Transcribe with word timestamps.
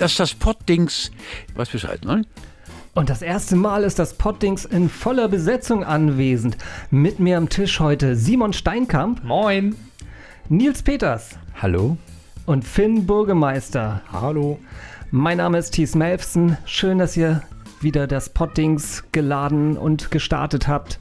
das 0.00 0.12
ist 0.12 0.20
das 0.20 0.34
Poddings. 0.34 1.10
Was 1.54 1.68
Bescheid, 1.68 2.04
ne? 2.04 2.22
Und 2.94 3.10
das 3.10 3.20
erste 3.20 3.54
Mal 3.54 3.84
ist 3.84 3.98
das 3.98 4.14
Poddings 4.14 4.64
in 4.64 4.88
voller 4.88 5.28
Besetzung 5.28 5.84
anwesend. 5.84 6.56
Mit 6.90 7.20
mir 7.20 7.36
am 7.36 7.50
Tisch 7.50 7.80
heute 7.80 8.16
Simon 8.16 8.52
Steinkamp. 8.52 9.22
Moin. 9.22 9.76
Nils 10.48 10.82
Peters. 10.82 11.38
Hallo. 11.60 11.98
Und 12.46 12.64
Finn 12.64 13.06
Burgemeister. 13.06 14.00
Hallo. 14.10 14.58
Mein 15.10 15.36
Name 15.36 15.58
ist 15.58 15.72
Thies 15.72 15.94
Melfsen. 15.94 16.56
Schön, 16.64 16.98
dass 16.98 17.16
ihr 17.16 17.42
wieder 17.80 18.06
das 18.06 18.30
Poddings 18.30 19.04
geladen 19.12 19.76
und 19.76 20.10
gestartet 20.10 20.66
habt. 20.66 20.98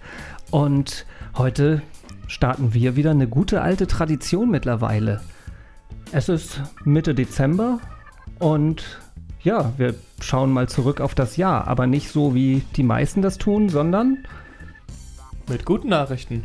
Und 0.52 1.06
heute 1.38 1.82
starten 2.28 2.74
wir 2.74 2.98
wieder 2.98 3.12
eine 3.12 3.28
gute 3.28 3.62
alte 3.62 3.88
Tradition 3.88 4.52
mittlerweile. 4.52 5.22
Es 6.12 6.28
ist 6.28 6.62
Mitte 6.84 7.16
Dezember 7.16 7.80
und 8.40 9.00
ja, 9.42 9.74
wir 9.78 9.96
schauen 10.20 10.52
mal 10.52 10.68
zurück 10.68 11.02
auf 11.02 11.16
das 11.16 11.38
Jahr, 11.38 11.68
aber 11.68 11.88
nicht 11.88 12.10
so 12.10 12.36
wie 12.36 12.64
die 12.76 12.84
meisten 12.84 13.22
das 13.22 13.38
tun, 13.38 13.70
sondern 13.70 14.26
mit 15.48 15.66
guten 15.66 15.90
Nachrichten. 15.90 16.44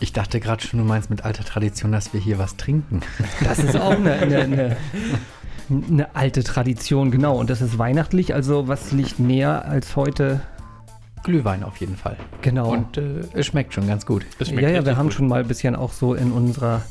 Ich 0.00 0.12
dachte 0.12 0.40
gerade 0.40 0.62
schon, 0.62 0.80
du 0.80 0.84
meinst 0.84 1.08
mit 1.08 1.24
alter 1.24 1.44
Tradition, 1.44 1.92
dass 1.92 2.12
wir 2.12 2.20
hier 2.20 2.38
was 2.38 2.56
trinken. 2.56 3.00
Das 3.42 3.58
ist 3.58 3.76
auch 3.76 3.92
eine, 3.92 4.12
eine, 4.12 4.38
eine, 4.38 4.76
eine 5.70 6.14
alte 6.14 6.42
Tradition, 6.42 7.10
genau. 7.10 7.38
Und 7.38 7.48
das 7.48 7.62
ist 7.62 7.78
weihnachtlich, 7.78 8.34
also 8.34 8.68
was 8.68 8.92
liegt 8.92 9.18
näher 9.18 9.64
als 9.64 9.96
heute? 9.96 10.40
Glühwein 11.22 11.62
auf 11.62 11.78
jeden 11.78 11.96
Fall. 11.96 12.18
Genau. 12.42 12.70
Und 12.70 12.98
äh, 12.98 13.20
es 13.32 13.46
schmeckt 13.46 13.72
schon 13.72 13.86
ganz 13.86 14.04
gut. 14.04 14.26
ja, 14.40 14.68
ja, 14.68 14.84
wir 14.84 14.98
haben 14.98 15.10
schon 15.10 15.26
mal 15.26 15.40
ein 15.40 15.48
bisschen 15.48 15.74
auch 15.74 15.92
so 15.92 16.12
in 16.12 16.32
unserer 16.32 16.82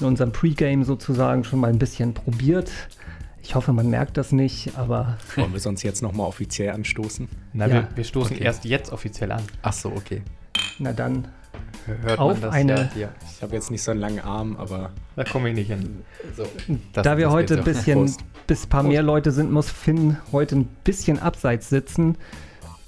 in 0.00 0.06
unserem 0.06 0.32
Pre-Game 0.32 0.84
sozusagen 0.84 1.44
schon 1.44 1.60
mal 1.60 1.68
ein 1.68 1.78
bisschen 1.78 2.14
probiert. 2.14 2.70
Ich 3.46 3.54
hoffe, 3.54 3.72
man 3.72 3.88
merkt 3.88 4.16
das 4.16 4.32
nicht, 4.32 4.76
aber. 4.76 5.18
Wollen 5.36 5.52
wir 5.52 5.60
sonst 5.60 5.84
jetzt 5.84 6.02
nochmal 6.02 6.26
offiziell 6.26 6.70
anstoßen? 6.70 7.28
Na, 7.52 7.66
ja. 7.66 7.74
wir, 7.74 7.88
wir, 7.94 8.04
stoßen 8.04 8.34
okay. 8.34 8.44
erst 8.44 8.64
jetzt 8.64 8.92
offiziell 8.92 9.30
an. 9.30 9.42
Ach 9.62 9.72
so, 9.72 9.90
okay. 9.90 10.22
Na 10.80 10.92
dann. 10.92 11.28
Hört 11.86 12.18
auf 12.18 12.42
eine. 12.42 12.90
Ja 12.96 13.10
ich 13.36 13.42
habe 13.42 13.54
jetzt 13.54 13.70
nicht 13.70 13.82
so 13.82 13.90
einen 13.90 14.00
langen 14.00 14.20
Arm, 14.20 14.56
aber. 14.56 14.90
Da 15.14 15.24
komme 15.24 15.50
ich 15.50 15.54
nicht 15.54 15.68
hin. 15.68 16.02
So, 16.36 16.44
das, 16.92 17.04
da 17.04 17.18
wir 17.18 17.30
heute 17.30 17.58
ein 17.58 17.64
bisschen, 17.64 18.10
bis 18.46 18.64
ein 18.64 18.68
paar 18.68 18.82
mehr 18.82 19.02
Leute 19.02 19.30
sind, 19.30 19.52
muss 19.52 19.70
Finn 19.70 20.16
heute 20.32 20.56
ein 20.56 20.68
bisschen 20.84 21.18
abseits 21.18 21.68
sitzen. 21.68 22.16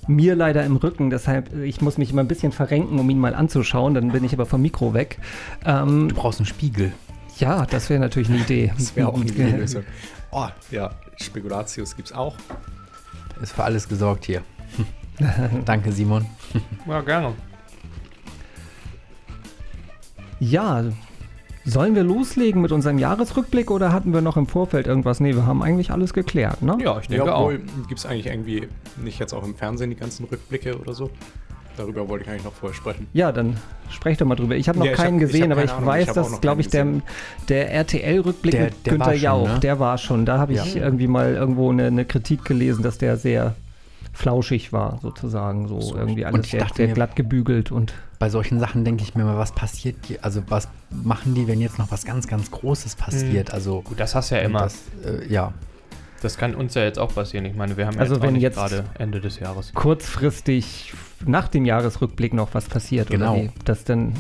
Mir 0.07 0.35
leider 0.35 0.65
im 0.65 0.77
Rücken, 0.77 1.11
deshalb 1.11 1.55
ich 1.55 1.83
muss 1.83 1.99
mich 1.99 2.13
immer 2.13 2.23
ein 2.23 2.29
bisschen 2.29 2.51
verrenken, 2.51 2.99
um 2.99 3.09
ihn 3.11 3.19
mal 3.19 3.35
anzuschauen. 3.35 3.93
Dann 3.93 4.11
bin 4.11 4.25
ich 4.25 4.33
aber 4.33 4.47
vom 4.47 4.63
Mikro 4.63 4.95
weg. 4.95 5.19
Ähm, 5.67 6.09
du 6.09 6.15
brauchst 6.15 6.41
einen 6.41 6.47
Spiegel. 6.47 6.93
Ja, 7.39 7.67
das 7.67 7.91
wäre 7.91 8.01
natürlich 8.01 8.31
eine 8.31 8.39
Idee. 8.39 8.73
Das 8.77 8.97
wäre 8.97 9.09
auch 9.09 9.15
eine 9.15 9.27
Idee. 9.31 9.67
Oh, 10.31 10.49
ja, 10.71 10.91
Spekulatius 11.17 11.97
gibt 11.97 12.09
es 12.09 12.15
auch. 12.15 12.35
Ist 13.41 13.53
für 13.53 13.65
alles 13.65 13.89
gesorgt 13.89 14.27
hier. 14.27 14.43
Danke, 15.65 15.93
Simon. 15.93 16.27
Ja, 16.87 17.01
gerne. 17.01 17.35
Ja, 20.41 20.85
sollen 21.65 21.95
wir 21.95 22.03
loslegen 22.03 22.63
mit 22.63 22.73
unserem 22.73 22.99
Jahresrückblick 22.99 23.71
oder 23.71 23.93
hatten 23.93 24.13
wir 24.13 24.21
noch 24.21 24.37
im 24.37 24.47
Vorfeld 24.47 24.87
irgendwas? 24.87 25.21
Nee, 25.21 25.35
wir 25.35 25.47
haben 25.47 25.63
eigentlich 25.63 25.91
alles 25.91 26.13
geklärt, 26.13 26.63
ne? 26.63 26.79
Ja, 26.81 26.99
ich 26.99 27.09
denke 27.09 27.27
ja, 27.27 27.37
obwohl, 27.37 27.57
auch. 27.57 27.89
Gibt 27.89 27.99
es 27.99 28.07
eigentlich 28.07 28.27
irgendwie 28.27 28.69
nicht 28.97 29.19
jetzt 29.19 29.33
auch 29.35 29.45
im 29.45 29.55
Fernsehen 29.55 29.91
die 29.91 29.97
ganzen 29.97 30.25
Rückblicke 30.25 30.79
oder 30.79 30.95
so? 30.95 31.11
Darüber 31.79 32.09
wollte 32.09 32.25
ich 32.25 32.31
eigentlich 32.31 32.45
noch 32.45 32.53
vorher 32.53 32.75
sprechen. 32.75 33.07
Ja, 33.13 33.31
dann 33.31 33.57
sprech 33.89 34.19
doch 34.19 34.27
mal 34.27 34.35
drüber. 34.35 34.57
Ich 34.57 34.69
habe 34.69 34.81
noch 34.81 34.87
ja, 34.87 34.95
keinen 34.95 35.15
hab, 35.15 35.21
gesehen, 35.21 35.53
aber 35.53 35.63
ich 35.63 35.71
Ahnung, 35.71 35.87
weiß, 35.87 36.09
ich 36.09 36.15
dass, 36.15 36.41
glaube 36.41 36.61
ich, 36.61 36.69
der, 36.69 36.87
der 37.49 37.73
RTL-Rückblick 37.73 38.61
mit 38.61 38.87
der 38.87 38.93
Günther 38.95 39.15
Jauch, 39.15 39.49
ne? 39.49 39.61
der 39.61 39.79
war 39.79 39.97
schon. 39.97 40.27
Da 40.27 40.39
habe 40.39 40.55
ich 40.55 40.75
ja. 40.75 40.83
irgendwie 40.83 41.07
mal 41.07 41.35
irgendwo 41.35 41.71
eine, 41.71 41.87
eine, 41.87 42.05
Kritik 42.05 42.45
gelesen, 42.45 42.83
dass 42.83 42.99
der 42.99 43.17
sehr 43.17 43.55
flauschig 44.13 44.73
war, 44.73 44.99
sozusagen. 45.03 45.69
So, 45.69 45.81
so. 45.81 45.97
irgendwie 45.97 46.25
alles 46.27 46.51
sehr, 46.51 46.67
sehr 46.75 46.89
glatt 46.89 47.15
gebügelt 47.15 47.71
und. 47.71 47.95
Bei 48.19 48.31
solchen 48.31 48.59
Sachen 48.59 48.85
denke 48.85 49.05
ich 49.05 49.15
mir 49.15 49.23
mal, 49.23 49.39
was 49.39 49.53
passiert 49.53 49.99
hier? 50.07 50.19
Also, 50.23 50.43
was 50.49 50.67
machen 50.91 51.37
die, 51.37 51.47
wenn 51.47 51.61
jetzt 51.61 51.79
noch 51.79 51.93
was 51.93 52.05
ganz, 52.05 52.27
ganz 52.27 52.51
Großes 52.51 52.97
passiert? 52.97 53.51
Mhm. 53.51 53.55
Also, 53.55 53.83
Gut, 53.83 54.01
das 54.01 54.17
hast 54.17 54.33
du 54.33 54.35
ja 54.35 54.41
immer. 54.41 54.63
Das, 54.63 54.75
äh, 55.05 55.33
ja. 55.33 55.53
Das 56.21 56.37
kann 56.37 56.55
uns 56.55 56.75
ja 56.75 56.83
jetzt 56.83 56.99
auch 56.99 57.15
passieren. 57.15 57.45
Ich 57.45 57.55
meine, 57.55 57.77
wir 57.77 57.87
haben 57.87 57.99
also 57.99 58.15
jetzt 58.15 58.23
wenn 58.23 58.37
jetzt 58.37 58.57
gerade 58.57 58.85
Ende 58.99 59.21
des 59.21 59.39
Jahres. 59.39 59.73
Kurzfristig 59.75 60.93
nach 61.25 61.49
dem 61.49 61.65
Jahresrückblick 61.65 62.35
noch 62.35 62.55
was 62.55 62.67
passiert 62.67 63.11
genau. 63.11 63.35
oder 63.35 63.43
wie, 63.45 63.51
dass 63.65 63.85
dann 63.85 64.15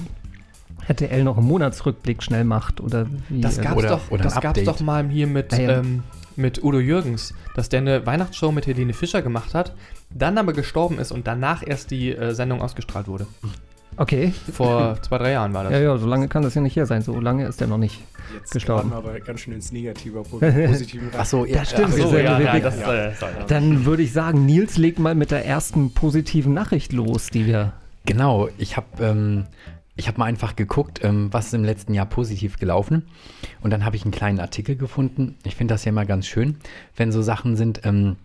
RTL 0.86 1.22
noch 1.24 1.36
einen 1.36 1.46
Monatsrückblick 1.46 2.22
schnell 2.22 2.44
macht 2.44 2.80
oder 2.80 3.06
wie. 3.28 3.40
Das 3.40 3.60
gab 3.60 3.78
es 3.78 3.86
doch, 3.86 4.10
oder 4.10 4.24
das 4.24 4.40
gab's 4.40 4.62
doch 4.64 4.80
mal 4.80 5.08
hier 5.08 5.26
mit, 5.26 5.52
ah, 5.52 5.60
ja. 5.60 5.78
ähm, 5.78 6.02
mit 6.36 6.62
Udo 6.62 6.78
Jürgens, 6.78 7.34
dass 7.54 7.68
der 7.68 7.80
eine 7.80 8.06
Weihnachtsshow 8.06 8.52
mit 8.52 8.66
Helene 8.66 8.92
Fischer 8.92 9.22
gemacht 9.22 9.54
hat, 9.54 9.74
dann 10.10 10.38
aber 10.38 10.52
gestorben 10.52 10.98
ist 10.98 11.12
und 11.12 11.26
danach 11.26 11.62
erst 11.66 11.90
die 11.90 12.12
äh, 12.12 12.34
Sendung 12.34 12.62
ausgestrahlt 12.62 13.08
wurde. 13.08 13.26
Okay. 13.98 14.32
Vor 14.52 14.96
zwei, 15.02 15.18
drei 15.18 15.32
Jahren 15.32 15.52
war 15.52 15.64
das. 15.64 15.72
Ja, 15.72 15.80
ja, 15.80 15.98
so 15.98 16.06
lange 16.06 16.28
kann 16.28 16.42
das 16.42 16.54
ja 16.54 16.60
nicht 16.60 16.76
her 16.76 16.86
sein. 16.86 17.02
So 17.02 17.18
lange 17.20 17.46
ist 17.46 17.60
er 17.60 17.66
noch 17.66 17.78
nicht 17.78 18.00
Jetzt 18.32 18.52
gestorben. 18.52 18.90
Jetzt 18.90 18.98
aber 18.98 19.20
ganz 19.20 19.40
schön 19.40 19.54
ins 19.54 19.72
Negative, 19.72 20.22
positiven 20.22 21.10
Ach 21.16 21.24
so, 21.24 21.44
ja, 21.44 21.60
das 21.60 21.70
stimmt. 21.70 21.94
So, 21.94 22.16
ja, 22.16 22.38
ja, 22.38 22.60
das, 22.60 22.78
ja. 22.78 23.12
Dann 23.48 23.84
würde 23.84 24.02
ich 24.02 24.12
sagen, 24.12 24.46
Nils 24.46 24.76
legt 24.76 24.98
mal 24.98 25.14
mit 25.14 25.30
der 25.30 25.44
ersten 25.44 25.92
positiven 25.92 26.54
Nachricht 26.54 26.92
los, 26.92 27.28
die 27.30 27.46
wir. 27.46 27.72
Genau, 28.04 28.48
ich 28.56 28.76
habe 28.76 28.86
ähm, 29.00 29.46
ich 29.96 30.16
mal 30.16 30.26
einfach 30.26 30.56
geguckt, 30.56 31.00
ähm, 31.02 31.28
was 31.32 31.46
ist 31.46 31.54
im 31.54 31.64
letzten 31.64 31.92
Jahr 31.92 32.06
positiv 32.06 32.58
gelaufen. 32.58 33.06
Und 33.60 33.70
dann 33.70 33.84
habe 33.84 33.96
ich 33.96 34.02
einen 34.02 34.12
kleinen 34.12 34.40
Artikel 34.40 34.76
gefunden. 34.76 35.36
Ich 35.44 35.56
finde 35.56 35.74
das 35.74 35.84
ja 35.84 35.90
immer 35.90 36.06
ganz 36.06 36.26
schön, 36.26 36.56
wenn 36.96 37.10
so 37.10 37.22
Sachen 37.22 37.56
sind. 37.56 37.80
Ähm, 37.84 38.16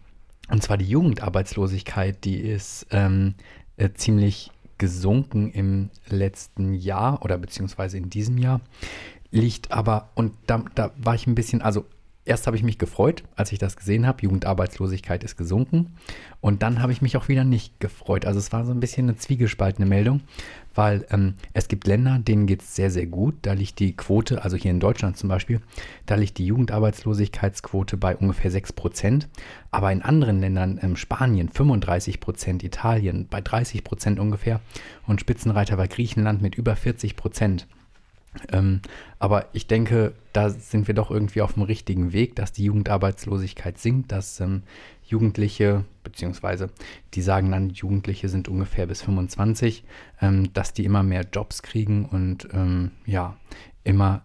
und 0.52 0.62
zwar 0.62 0.78
die 0.78 0.86
Jugendarbeitslosigkeit, 0.86 2.24
die 2.26 2.38
ist 2.38 2.86
ähm, 2.92 3.34
äh, 3.78 3.90
ziemlich 3.94 4.52
gesunken 4.84 5.50
im 5.50 5.92
letzten 6.10 6.74
Jahr 6.74 7.24
oder 7.24 7.38
beziehungsweise 7.38 7.96
in 7.98 8.10
diesem 8.10 8.38
Jahr. 8.38 8.60
Liegt 9.32 9.72
aber, 9.72 10.10
und 10.14 10.34
da, 10.46 10.62
da 10.76 10.92
war 10.98 11.16
ich 11.16 11.26
ein 11.26 11.36
bisschen, 11.36 11.62
also 11.62 11.86
erst 12.26 12.48
habe 12.48 12.56
ich 12.56 12.64
mich 12.64 12.78
gefreut, 12.78 13.24
als 13.36 13.52
ich 13.52 13.60
das 13.60 13.76
gesehen 13.76 14.08
habe, 14.08 14.22
Jugendarbeitslosigkeit 14.22 15.24
ist 15.24 15.38
gesunken. 15.38 15.96
Und 16.42 16.64
dann 16.64 16.82
habe 16.82 16.92
ich 16.92 17.02
mich 17.02 17.18
auch 17.18 17.28
wieder 17.28 17.44
nicht 17.44 17.80
gefreut. 17.80 18.26
Also 18.26 18.40
es 18.40 18.52
war 18.52 18.66
so 18.66 18.72
ein 18.72 18.80
bisschen 18.80 19.08
eine 19.08 19.18
zwiegespaltene 19.18 19.88
Meldung, 19.88 20.22
weil 20.74 21.06
ähm, 21.10 21.36
es 21.54 21.68
gibt 21.68 21.88
Länder, 21.88 22.20
denen 22.20 22.48
geht 22.48 22.62
es 22.62 22.76
sehr, 22.76 22.92
sehr 22.92 23.08
gut. 23.08 23.36
Da 23.42 23.54
liegt 23.54 23.80
die 23.80 23.96
Quote, 23.96 24.44
also 24.44 24.56
hier 24.56 24.72
in 24.72 24.80
Deutschland 24.80 25.18
zum 25.18 25.30
Beispiel, 25.30 25.62
da 26.06 26.16
liegt 26.16 26.38
die 26.38 26.46
Jugendarbeitslosigkeitsquote 26.46 27.98
bei 27.98 28.16
ungefähr 28.16 28.52
6 28.52 28.74
Prozent. 28.74 29.28
Aber 29.72 29.92
in 29.92 30.02
anderen 30.02 30.40
Ländern, 30.40 30.80
ähm, 30.82 30.96
Spanien 30.96 31.50
35 31.50 32.20
Prozent, 32.20 32.64
Italien 32.64 33.28
bei 33.30 33.42
30 33.42 33.84
Prozent 33.84 34.20
ungefähr 34.20 34.62
und 35.08 35.20
Spitzenreiter 35.20 35.78
war 35.78 35.88
Griechenland 35.88 36.42
mit 36.42 36.56
über 36.56 36.76
40 36.76 37.16
Prozent. 37.16 37.68
Ähm, 38.52 38.82
aber 39.20 39.48
ich 39.54 39.68
denke, 39.68 40.14
da 40.34 40.50
sind 40.50 40.88
wir 40.88 40.96
doch 40.96 41.12
irgendwie 41.12 41.42
auf 41.42 41.54
dem 41.54 41.64
richtigen 41.64 42.14
Weg, 42.14 42.36
dass 42.36 42.52
die 42.52 42.66
Jugendarbeitslosigkeit 42.66 43.78
sinkt, 43.78 44.12
dass 44.12 44.40
ähm, 44.40 44.64
Jugendliche, 45.06 45.86
beziehungsweise 46.04 46.70
die 47.14 47.22
sagen 47.22 47.52
dann, 47.52 47.70
Jugendliche 47.70 48.30
sind 48.30 48.48
ungefähr 48.48 48.88
bis 48.88 49.02
25, 49.02 49.84
ähm, 50.22 50.52
dass 50.54 50.74
die 50.74 50.86
immer 50.86 51.04
mehr 51.04 51.26
Jobs 51.32 51.62
kriegen 51.62 52.06
und 52.06 52.48
ähm, 52.54 52.92
ja, 53.06 53.38
immer, 53.84 54.24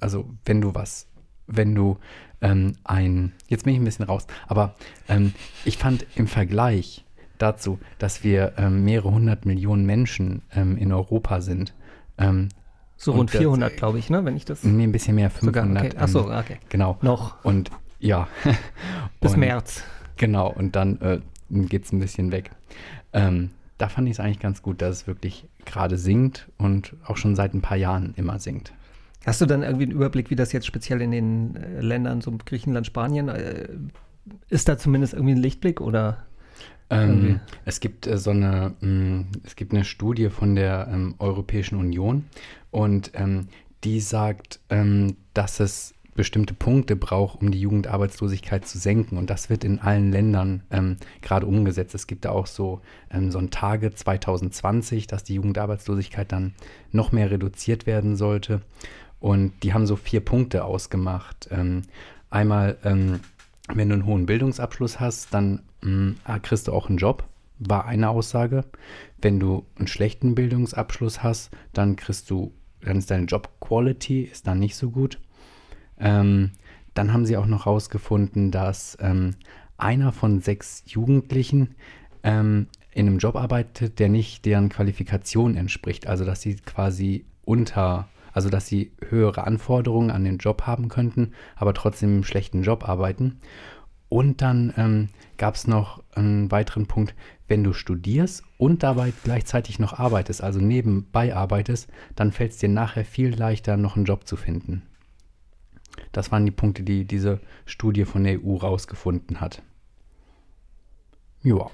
also 0.00 0.28
wenn 0.46 0.60
du 0.62 0.74
was, 0.74 1.08
wenn 1.46 1.74
du 1.74 1.98
ähm, 2.40 2.76
ein, 2.84 3.32
jetzt 3.48 3.64
bin 3.64 3.74
ich 3.74 3.80
ein 3.80 3.84
bisschen 3.84 4.06
raus, 4.06 4.26
aber 4.48 4.74
ähm, 5.08 5.34
ich 5.64 5.76
fand 5.76 6.06
im 6.16 6.26
Vergleich 6.26 7.04
dazu, 7.38 7.78
dass 7.98 8.24
wir 8.24 8.54
mehrere 8.70 9.10
hundert 9.10 9.44
Millionen 9.44 9.84
Menschen 9.84 10.40
in 10.54 10.90
Europa 10.90 11.42
sind, 11.42 11.74
ähm, 12.16 12.48
so 12.96 13.12
rund 13.12 13.30
400, 13.30 13.76
glaube 13.76 13.98
ich, 13.98 14.10
ne? 14.10 14.24
Wenn 14.24 14.36
ich 14.36 14.44
das. 14.44 14.64
Nee, 14.64 14.84
ein 14.84 14.92
bisschen 14.92 15.14
mehr, 15.14 15.30
500. 15.30 15.64
Sogar, 15.64 15.84
okay. 15.84 15.98
Achso, 15.98 16.38
okay. 16.38 16.58
Genau. 16.68 16.98
Noch. 17.02 17.44
Und 17.44 17.70
ja. 18.00 18.28
Bis 19.20 19.34
und, 19.34 19.40
März. 19.40 19.84
Genau, 20.16 20.50
und 20.50 20.76
dann 20.76 21.00
äh, 21.00 21.20
geht 21.50 21.84
es 21.84 21.92
ein 21.92 21.98
bisschen 21.98 22.32
weg. 22.32 22.50
Ähm, 23.12 23.50
da 23.78 23.88
fand 23.88 24.08
ich 24.08 24.12
es 24.12 24.20
eigentlich 24.20 24.40
ganz 24.40 24.62
gut, 24.62 24.80
dass 24.80 24.96
es 24.96 25.06
wirklich 25.06 25.46
gerade 25.64 25.98
sinkt 25.98 26.48
und 26.56 26.94
auch 27.04 27.16
schon 27.16 27.36
seit 27.36 27.52
ein 27.54 27.60
paar 27.60 27.76
Jahren 27.76 28.14
immer 28.16 28.38
sinkt. 28.38 28.72
Hast 29.26 29.40
du 29.40 29.46
dann 29.46 29.62
irgendwie 29.62 29.84
einen 29.84 29.92
Überblick, 29.92 30.30
wie 30.30 30.36
das 30.36 30.52
jetzt 30.52 30.66
speziell 30.66 31.02
in 31.02 31.10
den 31.10 31.56
äh, 31.56 31.80
Ländern, 31.80 32.20
so 32.20 32.32
Griechenland, 32.44 32.86
Spanien, 32.86 33.28
äh, 33.28 33.68
ist 34.48 34.68
da 34.68 34.78
zumindest 34.78 35.14
irgendwie 35.14 35.34
ein 35.34 35.42
Lichtblick 35.42 35.80
oder? 35.80 36.25
Ähm, 36.88 37.40
es 37.64 37.80
gibt 37.80 38.06
äh, 38.06 38.18
so 38.18 38.30
eine, 38.30 38.74
mh, 38.80 38.88
mm, 38.88 39.26
es 39.44 39.56
gibt 39.56 39.72
eine 39.72 39.84
Studie 39.84 40.30
von 40.30 40.54
der 40.54 40.88
ähm, 40.92 41.14
Europäischen 41.18 41.76
Union 41.76 42.24
und 42.70 43.10
ähm, 43.14 43.48
die 43.84 44.00
sagt, 44.00 44.60
ähm, 44.70 45.16
dass 45.34 45.60
es 45.60 45.94
bestimmte 46.14 46.54
Punkte 46.54 46.96
braucht, 46.96 47.40
um 47.42 47.50
die 47.50 47.60
Jugendarbeitslosigkeit 47.60 48.66
zu 48.66 48.78
senken. 48.78 49.18
Und 49.18 49.30
das 49.30 49.50
wird 49.50 49.64
in 49.64 49.78
allen 49.78 50.10
Ländern 50.10 50.62
ähm, 50.70 50.96
gerade 51.20 51.46
umgesetzt. 51.46 51.94
Es 51.94 52.06
gibt 52.06 52.24
da 52.24 52.30
auch 52.30 52.46
so, 52.46 52.80
ähm, 53.10 53.30
so 53.30 53.38
ein 53.38 53.50
Tage 53.50 53.94
2020, 53.94 55.06
dass 55.06 55.24
die 55.24 55.34
Jugendarbeitslosigkeit 55.34 56.32
dann 56.32 56.54
noch 56.90 57.12
mehr 57.12 57.30
reduziert 57.30 57.86
werden 57.86 58.16
sollte. 58.16 58.62
Und 59.20 59.52
die 59.62 59.74
haben 59.74 59.86
so 59.86 59.96
vier 59.96 60.20
Punkte 60.20 60.64
ausgemacht. 60.64 61.48
Ähm, 61.50 61.82
einmal 62.30 62.78
wenn 63.74 63.88
du 63.88 63.94
einen 63.94 64.06
hohen 64.06 64.26
Bildungsabschluss 64.26 65.00
hast, 65.00 65.32
dann 65.34 65.62
mh, 65.82 66.14
ah, 66.24 66.38
kriegst 66.38 66.68
du 66.68 66.72
auch 66.72 66.88
einen 66.88 66.98
Job, 66.98 67.24
war 67.58 67.86
eine 67.86 68.10
Aussage. 68.10 68.64
Wenn 69.20 69.40
du 69.40 69.66
einen 69.76 69.88
schlechten 69.88 70.34
Bildungsabschluss 70.34 71.22
hast, 71.22 71.50
dann 71.72 71.96
kriegst 71.96 72.30
du, 72.30 72.52
dann 72.80 72.98
ist 72.98 73.10
deine 73.10 73.26
Job 73.26 73.50
Quality 73.60 74.22
ist 74.22 74.46
dann 74.46 74.58
nicht 74.58 74.76
so 74.76 74.90
gut. 74.90 75.18
Ähm, 75.98 76.52
dann 76.94 77.12
haben 77.12 77.26
sie 77.26 77.36
auch 77.36 77.46
noch 77.46 77.66
herausgefunden, 77.66 78.50
dass 78.50 78.96
ähm, 79.00 79.36
einer 79.76 80.12
von 80.12 80.40
sechs 80.40 80.82
Jugendlichen 80.86 81.74
ähm, 82.22 82.68
in 82.92 83.06
einem 83.06 83.18
Job 83.18 83.36
arbeitet, 83.36 83.98
der 83.98 84.08
nicht 84.08 84.44
deren 84.46 84.68
Qualifikation 84.68 85.56
entspricht. 85.56 86.06
Also 86.06 86.24
dass 86.24 86.40
sie 86.40 86.56
quasi 86.56 87.26
unter, 87.44 88.08
also 88.36 88.50
dass 88.50 88.66
sie 88.66 88.92
höhere 89.08 89.46
Anforderungen 89.46 90.10
an 90.10 90.22
den 90.22 90.36
Job 90.36 90.66
haben 90.66 90.90
könnten, 90.90 91.32
aber 91.54 91.72
trotzdem 91.72 92.10
einen 92.10 92.24
schlechten 92.24 92.62
Job 92.62 92.86
arbeiten. 92.86 93.40
Und 94.10 94.42
dann 94.42 94.74
ähm, 94.76 95.08
gab 95.38 95.54
es 95.54 95.66
noch 95.66 96.02
einen 96.14 96.50
weiteren 96.50 96.84
Punkt, 96.84 97.14
wenn 97.48 97.64
du 97.64 97.72
studierst 97.72 98.44
und 98.58 98.82
dabei 98.82 99.14
gleichzeitig 99.24 99.78
noch 99.78 99.94
arbeitest, 99.98 100.42
also 100.42 100.60
nebenbei 100.60 101.34
arbeitest, 101.34 101.88
dann 102.14 102.30
fällt 102.30 102.52
es 102.52 102.58
dir 102.58 102.68
nachher 102.68 103.06
viel 103.06 103.34
leichter, 103.34 103.78
noch 103.78 103.96
einen 103.96 104.04
Job 104.04 104.26
zu 104.26 104.36
finden. 104.36 104.82
Das 106.12 106.30
waren 106.30 106.44
die 106.44 106.52
Punkte, 106.52 106.82
die 106.82 107.06
diese 107.06 107.40
Studie 107.64 108.04
von 108.04 108.22
der 108.22 108.44
EU 108.44 108.56
rausgefunden 108.56 109.40
hat. 109.40 109.62
Ja. 111.42 111.70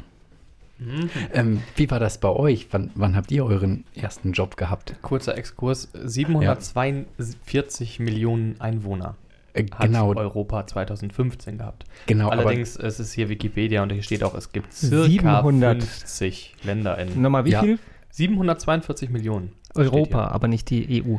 Mhm. 0.87 1.11
Ähm, 1.33 1.63
wie 1.77 1.91
war 1.91 2.01
das 2.01 2.19
bei 2.19 2.29
euch? 2.29 2.69
Wann, 2.71 2.91
wann, 2.95 3.17
habt 3.17 3.31
ihr 3.31 3.45
euren 3.45 3.85
ersten 3.95 4.33
Job 4.33 4.57
gehabt? 4.57 4.97
Kurzer 5.03 5.37
Exkurs: 5.37 5.89
742 5.95 7.99
ja. 7.99 8.05
Millionen 8.05 8.61
Einwohner. 8.61 9.17
Äh, 9.55 9.65
genau. 9.65 10.11
Hat 10.11 10.17
Europa 10.17 10.67
2015 10.67 11.59
gehabt. 11.59 11.85
Genau. 12.07 12.29
Allerdings 12.29 12.77
es 12.77 13.01
ist 13.01 13.13
hier 13.13 13.29
Wikipedia 13.29 13.83
und 13.83 13.93
hier 13.93 14.03
steht 14.03 14.25
auch, 14.25 14.35
es 14.35 14.53
gibt 14.53 14.73
circa 14.73 15.43
50 15.43 16.57
Länder 16.65 16.99
in. 16.99 17.21
Nochmal 17.21 17.45
wie 17.45 17.51
ja. 17.51 17.63
viel? 17.63 17.79
742 18.11 19.11
Millionen. 19.11 19.53
Europa, 19.75 20.29
aber 20.29 20.49
nicht 20.49 20.69
die 20.71 21.03
EU. 21.03 21.17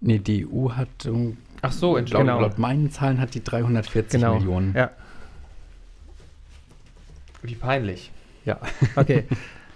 Nee, 0.00 0.18
die 0.18 0.46
EU 0.46 0.70
hat. 0.70 0.88
Ach 1.62 1.72
so, 1.72 1.96
Entschuldigung. 1.96 2.26
Laut, 2.26 2.50
laut 2.50 2.58
meinen 2.58 2.90
Zahlen 2.90 3.20
hat 3.20 3.34
die 3.34 3.42
340 3.42 4.20
genau. 4.20 4.36
Millionen. 4.36 4.74
Ja. 4.74 4.90
Wie 7.42 7.54
peinlich. 7.54 8.12
Ja. 8.48 8.58
Okay. 8.96 9.24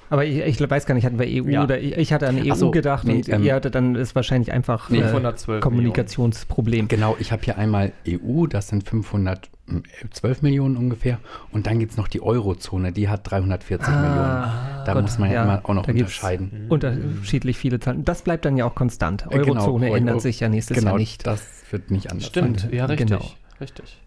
Aber 0.09 0.27
ich, 0.27 0.41
ich, 0.41 0.71
weiß 0.71 0.85
gar 0.85 0.95
nicht, 0.95 1.07
hatten 1.07 1.19
wir 1.19 1.27
EU 1.27 1.49
ja. 1.49 1.65
oder 1.65 1.81
ich, 1.81 1.97
ich, 1.97 2.13
hatte 2.13 2.29
an 2.29 2.39
EU 2.39 2.55
so, 2.55 2.71
gedacht 2.71 3.07
nee, 3.07 3.15
und 3.15 3.31
ähm, 3.31 3.43
ihr 3.45 3.55
hattet 3.55 3.75
dann 3.75 3.95
ist 3.95 4.15
wahrscheinlich 4.15 4.53
einfach 4.53 4.91
nee, 4.91 5.01
äh, 5.01 5.61
Kommunikationsproblem. 5.61 6.89
Genau, 6.89 7.17
ich 7.19 7.33
habe 7.33 7.43
hier 7.43 7.57
einmal 7.57 7.93
EU, 8.07 8.47
das 8.47 8.69
sind 8.69 8.87
512 8.87 10.43
Millionen 10.43 10.77
ungefähr 10.77 11.19
und 11.51 11.67
dann 11.67 11.79
gibt 11.79 11.93
es 11.93 11.97
noch 11.97 12.09
die 12.09 12.21
Eurozone, 12.21 12.93
die 12.93 13.09
hat 13.09 13.31
340 13.31 13.89
ah, 13.89 14.01
Millionen. 14.03 14.85
Da 14.85 14.93
Gott, 14.93 15.03
muss 15.03 15.19
man 15.19 15.33
ja, 15.33 15.45
immer 15.45 15.61
auch 15.65 15.73
noch 15.73 15.89
unterscheiden. 15.89 16.67
Unterschiedlich 16.69 17.57
viele 17.57 17.81
Zahlen. 17.81 18.05
Das 18.05 18.21
bleibt 18.21 18.45
dann 18.45 18.59
ja 18.59 18.67
auch 18.67 18.75
konstant. 18.75 19.25
Äh, 19.31 19.39
genau, 19.39 19.63
Eurozone 19.63 19.87
genau, 19.87 19.97
ändert 19.97 20.21
sich 20.21 20.41
ja 20.41 20.51
nächstes 20.51 20.77
genau, 20.77 20.91
Jahr 20.91 20.99
nicht. 20.99 21.27
Das 21.27 21.43
wird 21.71 21.91
nicht 21.91 22.11
anders 22.11 22.27
Stimmt, 22.27 22.61
sein. 22.61 22.75
ja 22.75 22.85
richtig. 22.85 23.09
Genau. 23.09 23.25
Richtig. 23.63 24.02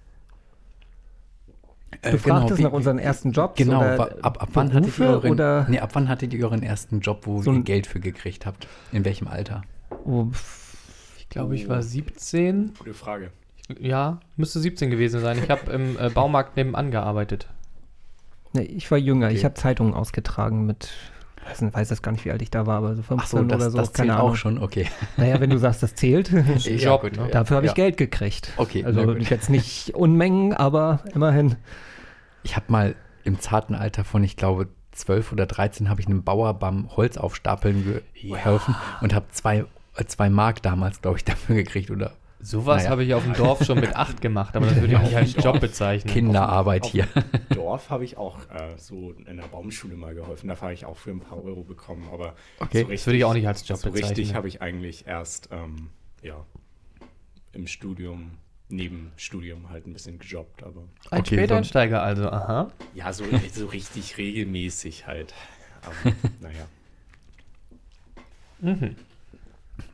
Äh, 2.05 2.11
du 2.11 2.17
genau, 2.17 2.35
fragtest 2.35 2.59
wie, 2.59 2.63
nach 2.63 2.71
unseren 2.71 2.99
ersten 2.99 3.31
Jobs? 3.31 3.57
Genau, 3.57 3.81
ab, 3.81 4.19
ab, 4.21 4.49
wann 4.53 4.73
hattet 4.73 4.97
ihr 4.99 5.05
euren, 5.07 5.31
oder? 5.31 5.65
Nee, 5.69 5.79
ab 5.79 5.91
wann 5.93 6.09
hattet 6.09 6.33
ihr 6.33 6.43
euren 6.43 6.63
ersten 6.63 6.99
Job, 6.99 7.21
wo 7.23 7.41
so 7.41 7.51
ihr 7.53 7.61
Geld 7.61 7.87
für 7.87 7.99
gekriegt 7.99 8.45
habt? 8.45 8.67
In 8.91 9.05
welchem 9.05 9.27
Alter? 9.27 9.63
Oh, 10.05 10.27
ich 11.17 11.29
glaube, 11.29 11.55
ich 11.55 11.67
war 11.67 11.81
17. 11.81 12.73
Gute 12.77 12.93
Frage. 12.93 13.31
Ja, 13.79 14.19
müsste 14.35 14.59
17 14.59 14.91
gewesen 14.91 15.21
sein. 15.21 15.39
Ich 15.43 15.49
habe 15.49 15.71
im 15.71 15.97
äh, 15.97 16.09
Baumarkt 16.09 16.55
nebenan 16.55 16.91
gearbeitet. 16.91 17.47
Nee, 18.53 18.61
ich 18.61 18.89
war 18.91 18.97
jünger. 18.97 19.27
Okay. 19.27 19.35
Ich 19.35 19.43
habe 19.43 19.55
Zeitungen 19.55 19.93
ausgetragen 19.93 20.65
mit 20.65 20.89
ich 21.53 21.73
weiß 21.73 21.89
jetzt 21.89 22.01
gar 22.01 22.11
nicht, 22.11 22.25
wie 22.25 22.31
alt 22.31 22.41
ich 22.41 22.49
da 22.49 22.65
war, 22.65 22.77
aber 22.77 22.95
so 22.95 23.03
15 23.03 23.39
so, 23.39 23.45
das, 23.45 23.57
oder 23.57 23.69
so. 23.69 23.77
Das 23.77 23.93
zählt 23.93 24.09
keine 24.09 24.21
auch 24.21 24.35
schon, 24.35 24.57
okay. 24.57 24.87
Naja, 25.17 25.39
wenn 25.39 25.49
du 25.49 25.57
sagst, 25.57 25.83
das 25.83 25.95
zählt. 25.95 26.31
ja, 26.57 26.97
gut, 26.97 27.19
Dafür 27.31 27.57
habe 27.57 27.65
ich 27.67 27.71
ja. 27.71 27.75
Geld 27.75 27.97
gekriegt. 27.97 28.51
Okay. 28.57 28.83
Also 28.83 29.15
jetzt 29.15 29.49
nicht 29.49 29.93
Unmengen, 29.93 30.53
aber 30.53 31.01
immerhin. 31.13 31.55
Ich 32.45 32.55
habe 32.55 32.71
mal 32.71 32.95
im 33.23 33.39
zarten 33.39 33.75
Alter 33.75 34.03
von, 34.03 34.23
ich 34.23 34.37
glaube, 34.37 34.69
12 34.91 35.33
oder 35.33 35.45
13 35.45 35.89
habe 35.89 35.99
ich 35.99 36.07
einem 36.07 36.23
Bauer 36.23 36.53
beim 36.53 36.95
Holzaufstapeln 36.95 38.01
geholfen 38.13 38.75
ja. 38.77 38.99
und 39.01 39.13
habe 39.13 39.25
zwei, 39.31 39.65
zwei 40.05 40.29
Mark 40.29 40.61
damals, 40.61 41.01
glaube 41.01 41.17
ich, 41.17 41.25
dafür 41.25 41.55
gekriegt 41.55 41.91
oder 41.91 42.13
Sowas 42.45 42.83
naja. 42.83 42.91
habe 42.91 43.03
ich 43.03 43.13
auf 43.15 43.23
dem 43.23 43.33
Dorf 43.33 43.65
schon 43.65 43.79
mit 43.79 43.95
acht 43.95 44.21
gemacht, 44.21 44.55
aber 44.55 44.67
das 44.67 44.75
würde 44.79 44.93
ich 44.93 44.99
nicht 44.99 45.15
als 45.15 45.43
Job 45.43 45.59
bezeichnen. 45.59 46.13
Kinderarbeit 46.13 46.83
auf, 46.83 46.91
hier. 46.91 47.07
Im 47.15 47.55
Dorf 47.55 47.89
habe 47.89 48.03
ich 48.03 48.17
auch 48.17 48.37
äh, 48.51 48.77
so 48.77 49.13
in 49.13 49.37
der 49.37 49.47
Baumschule 49.47 49.95
mal 49.95 50.13
geholfen. 50.13 50.49
Da 50.49 50.61
habe 50.61 50.73
ich 50.73 50.85
auch 50.85 50.97
für 50.97 51.09
ein 51.09 51.21
paar 51.21 51.43
Euro 51.43 51.63
bekommen. 51.63 52.07
Aber 52.13 52.35
okay. 52.59 52.81
so 52.81 52.87
richtig, 52.87 52.99
das 52.99 53.07
würde 53.07 53.17
ich 53.17 53.25
auch 53.25 53.33
nicht 53.33 53.47
als 53.47 53.67
Job 53.67 53.77
so 53.79 53.89
bezeichnen. 53.89 54.15
So 54.15 54.21
richtig 54.21 54.35
habe 54.35 54.47
ich 54.47 54.61
eigentlich 54.61 55.07
erst 55.07 55.49
ähm, 55.51 55.89
ja, 56.21 56.45
im 57.53 57.65
Studium, 57.65 58.37
neben 58.69 59.11
Studium 59.17 59.69
halt 59.69 59.87
ein 59.87 59.93
bisschen 59.93 60.19
gejobbt. 60.19 60.63
Aber 60.63 60.81
ein 61.11 61.19
okay, 61.19 61.35
Späteinsteiger 61.35 62.01
also, 62.01 62.29
aha. 62.29 62.71
Ja, 62.93 63.13
so, 63.13 63.23
so 63.53 63.67
richtig 63.67 64.17
regelmäßig 64.17 65.07
halt. 65.07 65.33
Aber 65.83 66.15
naja. 66.41 66.65
Mhm. 68.61 68.95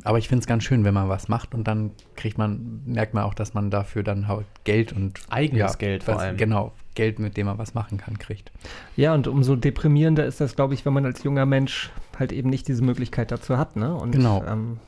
Aber 0.03 0.17
ich 0.17 0.27
finde 0.27 0.41
es 0.41 0.47
ganz 0.47 0.63
schön, 0.63 0.83
wenn 0.83 0.93
man 0.93 1.09
was 1.09 1.27
macht 1.27 1.53
und 1.53 1.67
dann 1.67 1.91
kriegt 2.15 2.37
man, 2.37 2.81
merkt 2.85 3.13
man 3.13 3.23
auch, 3.23 3.33
dass 3.33 3.53
man 3.53 3.69
dafür 3.69 4.03
dann 4.03 4.27
halt 4.27 4.45
Geld 4.63 4.93
und 4.93 5.19
eigenes 5.29 5.73
ja, 5.73 5.77
Geld 5.77 6.03
vor 6.03 6.19
allem. 6.19 6.37
Genau, 6.37 6.71
Geld, 6.95 7.19
mit 7.19 7.37
dem 7.37 7.47
man 7.47 7.57
was 7.57 7.73
machen 7.73 7.97
kann, 7.97 8.17
kriegt. 8.17 8.51
Ja, 8.95 9.13
und 9.13 9.27
umso 9.27 9.55
deprimierender 9.55 10.25
ist 10.25 10.41
das, 10.41 10.55
glaube 10.55 10.73
ich, 10.73 10.85
wenn 10.85 10.93
man 10.93 11.05
als 11.05 11.23
junger 11.23 11.45
Mensch 11.45 11.91
halt 12.17 12.31
eben 12.31 12.49
nicht 12.49 12.67
diese 12.67 12.83
Möglichkeit 12.83 13.31
dazu 13.31 13.57
hat, 13.57 13.75
ne? 13.75 13.93
Und 13.95 14.11
genau. 14.11 14.43
ähm, 14.45 14.79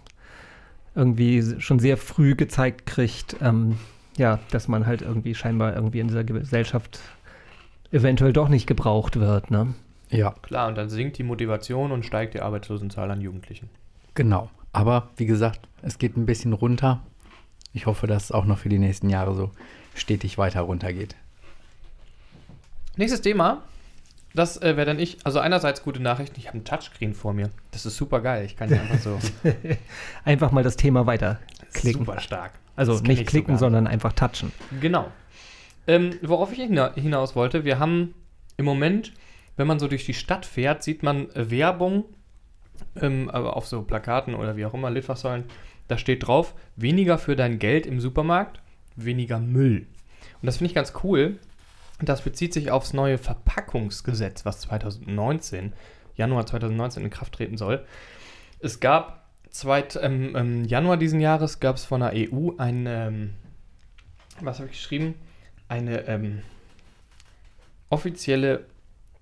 irgendwie 0.95 1.59
schon 1.59 1.79
sehr 1.79 1.97
früh 1.97 2.35
gezeigt 2.35 2.85
kriegt, 2.85 3.37
ähm, 3.41 3.77
ja, 4.17 4.39
dass 4.51 4.67
man 4.67 4.85
halt 4.85 5.01
irgendwie 5.01 5.35
scheinbar 5.35 5.75
irgendwie 5.75 5.99
in 5.99 6.07
dieser 6.07 6.23
Gesellschaft 6.23 6.99
eventuell 7.91 8.33
doch 8.33 8.49
nicht 8.49 8.67
gebraucht 8.67 9.19
wird, 9.19 9.51
ne? 9.51 9.73
Ja. 10.09 10.35
Klar, 10.43 10.67
und 10.67 10.75
dann 10.75 10.89
sinkt 10.89 11.17
die 11.17 11.23
Motivation 11.23 11.91
und 11.91 12.05
steigt 12.05 12.35
die 12.35 12.41
Arbeitslosenzahl 12.41 13.09
an 13.09 13.21
Jugendlichen. 13.21 13.69
Genau. 14.13 14.49
Aber 14.71 15.09
wie 15.17 15.25
gesagt, 15.25 15.67
es 15.81 15.97
geht 15.97 16.17
ein 16.17 16.25
bisschen 16.25 16.53
runter. 16.53 17.01
Ich 17.73 17.87
hoffe, 17.87 18.05
dass 18.05 18.25
es 18.25 18.31
auch 18.31 18.45
noch 18.45 18.59
für 18.59 18.69
die 18.69 18.79
nächsten 18.79 19.09
Jahre 19.09 19.33
so 19.33 19.51
stetig 19.95 20.37
weiter 20.37 20.61
runtergeht. 20.61 21.15
Nächstes 22.95 23.21
Thema. 23.21 23.63
Das 24.33 24.61
äh, 24.61 24.75
wäre 24.75 24.85
dann 24.85 24.99
ich. 24.99 25.17
Also 25.23 25.39
einerseits 25.39 25.83
gute 25.83 26.01
Nachrichten. 26.01 26.39
Ich 26.39 26.47
habe 26.47 26.57
ein 26.57 26.65
Touchscreen 26.65 27.13
vor 27.13 27.33
mir. 27.33 27.49
Das 27.71 27.85
ist 27.85 27.97
super 27.97 28.21
geil. 28.21 28.45
Ich 28.45 28.55
kann 28.55 28.69
ja 28.69 28.81
einfach 28.81 28.99
so. 28.99 29.19
einfach 30.25 30.51
mal 30.51 30.63
das 30.63 30.75
Thema 30.75 31.05
weiter 31.05 31.39
klicken. 31.73 32.05
Super 32.05 32.19
stark. 32.19 32.53
Also 32.75 32.99
nicht 32.99 33.27
klicken, 33.27 33.57
sondern 33.57 33.85
einfach 33.85 34.13
touchen. 34.13 34.51
Genau. 34.81 35.11
Ähm, 35.85 36.17
worauf 36.21 36.51
ich 36.51 36.59
hinaus 36.59 37.35
wollte, 37.35 37.65
wir 37.65 37.77
haben 37.77 38.15
im 38.57 38.65
Moment, 38.65 39.13
wenn 39.57 39.67
man 39.67 39.79
so 39.79 39.87
durch 39.87 40.05
die 40.05 40.13
Stadt 40.13 40.45
fährt, 40.45 40.81
sieht 40.81 41.03
man 41.03 41.27
Werbung 41.35 42.05
ähm, 43.01 43.29
aber 43.29 43.55
auf 43.55 43.67
so 43.67 43.81
Plakaten 43.83 44.35
oder 44.35 44.55
wie 44.57 44.65
auch 44.65 44.73
immer, 44.73 44.89
Litfaßsäulen, 44.89 45.45
da 45.87 45.97
steht 45.97 46.27
drauf, 46.27 46.53
weniger 46.75 47.17
für 47.17 47.35
dein 47.35 47.59
Geld 47.59 47.85
im 47.85 47.99
Supermarkt, 47.99 48.61
weniger 48.95 49.39
Müll. 49.39 49.87
Und 50.41 50.45
das 50.45 50.57
finde 50.57 50.69
ich 50.69 50.75
ganz 50.75 50.93
cool. 51.03 51.39
Das 52.01 52.21
bezieht 52.21 52.53
sich 52.53 52.71
aufs 52.71 52.93
neue 52.93 53.17
Verpackungsgesetz, 53.17 54.45
was 54.45 54.61
2019, 54.61 55.73
Januar 56.15 56.45
2019 56.45 57.03
in 57.03 57.09
Kraft 57.09 57.33
treten 57.33 57.57
soll. 57.57 57.85
Es 58.59 58.79
gab 58.79 59.25
zweit, 59.49 59.99
ähm, 60.01 60.35
im 60.35 60.65
Januar 60.65 60.97
diesen 60.97 61.19
Jahres 61.19 61.59
gab 61.59 61.75
es 61.75 61.85
von 61.85 62.01
der 62.01 62.13
EU 62.13 62.51
eine, 62.57 63.07
ähm, 63.07 63.33
was 64.41 64.59
habe 64.59 64.69
ich 64.69 64.77
geschrieben? 64.77 65.15
Eine 65.67 66.07
ähm, 66.07 66.41
offizielle, 67.89 68.65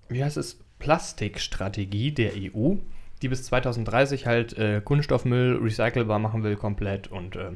wie 0.08 0.24
heißt 0.24 0.36
es, 0.36 0.58
Plastikstrategie 0.78 2.12
der 2.12 2.32
EU 2.36 2.76
die 3.22 3.28
bis 3.28 3.44
2030 3.44 4.26
halt 4.26 4.58
äh, 4.58 4.82
Kunststoffmüll 4.84 5.58
recycelbar 5.62 6.18
machen 6.18 6.42
will 6.42 6.56
komplett 6.56 7.08
und 7.08 7.36
äh, 7.36 7.52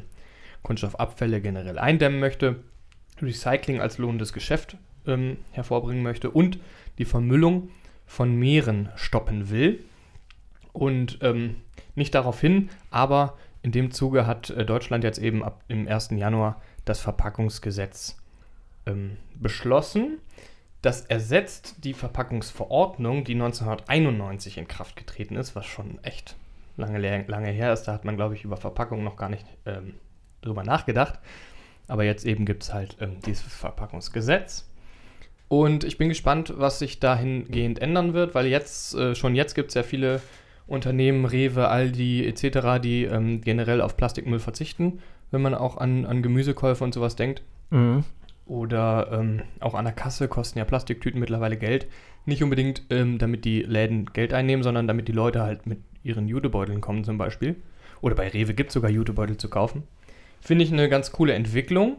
Kunststoffabfälle 0.63 1.41
generell 1.41 1.79
eindämmen 1.79 2.21
möchte, 2.21 2.61
Recycling 3.21 3.81
als 3.81 3.99
lohnendes 3.99 4.33
Geschäft 4.33 4.77
ähm, 5.07 5.39
hervorbringen 5.53 6.03
möchte 6.03 6.31
und 6.31 6.59
die 6.99 7.05
Vermüllung 7.05 7.71
von 8.07 8.35
Meeren 8.35 8.91
stoppen 8.97 9.51
will. 9.51 9.85
Und 10.73 11.19
ähm, 11.23 11.57
nicht 11.95 12.15
darauf 12.15 12.41
hin, 12.41 12.69
aber 12.91 13.37
in 13.63 13.73
dem 13.73 13.91
Zuge 13.91 14.27
hat 14.27 14.51
äh, 14.51 14.65
Deutschland 14.65 15.03
jetzt 15.03 15.19
eben 15.19 15.43
ab 15.43 15.67
dem 15.69 15.89
1. 15.89 16.11
Januar 16.13 16.61
das 16.85 17.01
Verpackungsgesetz 17.01 18.17
ähm, 18.87 19.17
beschlossen. 19.35 20.19
Das 20.83 21.01
ersetzt 21.01 21.85
die 21.85 21.95
Verpackungsverordnung, 21.95 23.25
die 23.25 23.33
1991 23.33 24.59
in 24.59 24.69
Kraft 24.69 24.95
getreten 24.95 25.37
ist, 25.37 25.57
was 25.57 25.67
schon 25.67 25.99
echt 26.05 26.37
lange, 26.77 27.25
lange 27.27 27.51
her 27.51 27.73
ist. 27.73 27.85
Da 27.85 27.93
hat 27.93 28.05
man, 28.05 28.17
glaube 28.17 28.35
ich, 28.35 28.45
über 28.45 28.57
Verpackung 28.57 29.03
noch 29.03 29.17
gar 29.17 29.29
nicht 29.31 29.47
ähm, 29.65 29.95
drüber 30.43 30.63
nachgedacht. 30.63 31.19
Aber 31.89 32.05
jetzt 32.05 32.25
eben 32.25 32.47
gibt 32.47 32.63
es 32.63 32.73
halt 32.73 32.97
ähm, 33.01 33.21
dieses 33.25 33.43
Verpackungsgesetz. 33.43 34.69
Und 35.49 35.85
ich 35.85 35.99
bin 35.99 36.09
gespannt, 36.09 36.55
was 36.57 36.79
sich 36.79 36.99
dahingehend 36.99 37.79
ändern 37.81 38.15
wird, 38.15 38.35
weil 38.35 38.47
jetzt, 38.47 38.95
äh, 38.95 39.15
schon 39.15 39.35
jetzt 39.35 39.55
gibt 39.55 39.69
es 39.69 39.75
ja 39.75 39.83
viele 39.83 40.21
Unternehmen, 40.67 41.25
Rewe, 41.25 41.69
Aldi 41.69 42.27
etc., 42.27 42.81
die 42.83 43.05
ähm, 43.05 43.41
generell 43.41 43.81
auf 43.81 43.97
Plastikmüll 43.97 44.41
verzichten, 44.41 45.01
wenn 45.31 45.43
man 45.43 45.55
auch 45.55 45.77
an, 45.77 46.05
an 46.05 46.23
Gemüsekäufe 46.23 46.83
und 46.83 46.93
sowas 46.93 47.15
denkt. 47.15 47.43
Mhm. 47.71 48.05
Oder 48.47 49.09
ähm, 49.13 49.43
auch 49.61 49.75
an 49.75 49.85
der 49.85 49.95
Kasse 49.95 50.29
kosten 50.29 50.59
ja 50.59 50.65
Plastiktüten 50.65 51.21
mittlerweile 51.21 51.57
Geld. 51.57 51.87
Nicht 52.25 52.43
unbedingt, 52.43 52.83
ähm, 52.91 53.19
damit 53.19 53.45
die 53.45 53.63
Läden 53.63 54.07
Geld 54.07 54.33
einnehmen, 54.33 54.63
sondern 54.63 54.89
damit 54.89 55.09
die 55.09 55.13
Leute 55.13 55.43
halt 55.43 55.67
mit 55.67 55.79
ihren 56.03 56.29
Jutebeuteln 56.29 56.81
kommen 56.81 57.05
zum 57.05 57.19
Beispiel. 57.19 57.57
Oder 58.01 58.15
bei 58.15 58.29
Rewe 58.29 58.55
gibt 58.55 58.71
es 58.71 58.75
sogar 58.75 58.91
Jutebeutel 58.91 59.37
zu 59.37 59.49
kaufen. 59.49 59.85
Finde 60.41 60.65
ich 60.65 60.73
eine 60.73 60.89
ganz 60.89 61.11
coole 61.13 61.35
Entwicklung. 61.35 61.97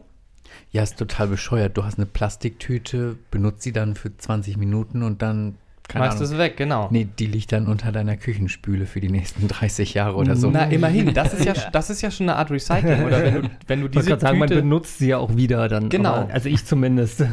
Ja, 0.71 0.83
ist 0.83 0.97
total 0.97 1.27
bescheuert. 1.27 1.77
Du 1.77 1.83
hast 1.83 1.97
eine 1.97 2.05
Plastiktüte, 2.05 3.17
benutzt 3.31 3.63
sie 3.63 3.71
dann 3.71 3.95
für 3.95 4.15
20 4.15 4.57
Minuten 4.57 5.03
und 5.03 5.21
dann, 5.21 5.55
keine 5.87 6.05
Machst 6.05 6.17
Ahnung. 6.19 6.33
es 6.33 6.37
weg, 6.37 6.57
genau. 6.57 6.89
Nee, 6.91 7.07
die 7.17 7.25
liegt 7.25 7.51
dann 7.51 7.67
unter 7.67 7.91
deiner 7.91 8.17
Küchenspüle 8.17 8.85
für 8.85 8.99
die 8.99 9.09
nächsten 9.09 9.47
30 9.49 9.93
Jahre 9.93 10.15
oder 10.15 10.35
so. 10.35 10.49
Na, 10.51 10.65
immerhin. 10.65 11.13
Das 11.13 11.33
ist 11.33 11.45
ja, 11.45 11.53
das 11.71 11.89
ist 11.89 12.01
ja 12.01 12.11
schon 12.11 12.29
eine 12.29 12.37
Art 12.37 12.51
Recycling. 12.51 13.03
Oder 13.03 13.23
wenn 13.23 13.41
du, 13.41 13.49
wenn 13.67 13.79
du 13.81 13.85
Ich 13.87 13.91
diese 13.91 14.05
gerade 14.09 14.21
sagen, 14.21 14.39
man 14.39 14.49
Tüte... 14.49 14.61
benutzt 14.61 14.97
sie 14.99 15.07
ja 15.07 15.17
auch 15.17 15.35
wieder 15.35 15.67
dann. 15.69 15.89
Genau. 15.89 16.13
Aber, 16.13 16.33
also 16.33 16.49
ich 16.49 16.65
zumindest. 16.65 17.23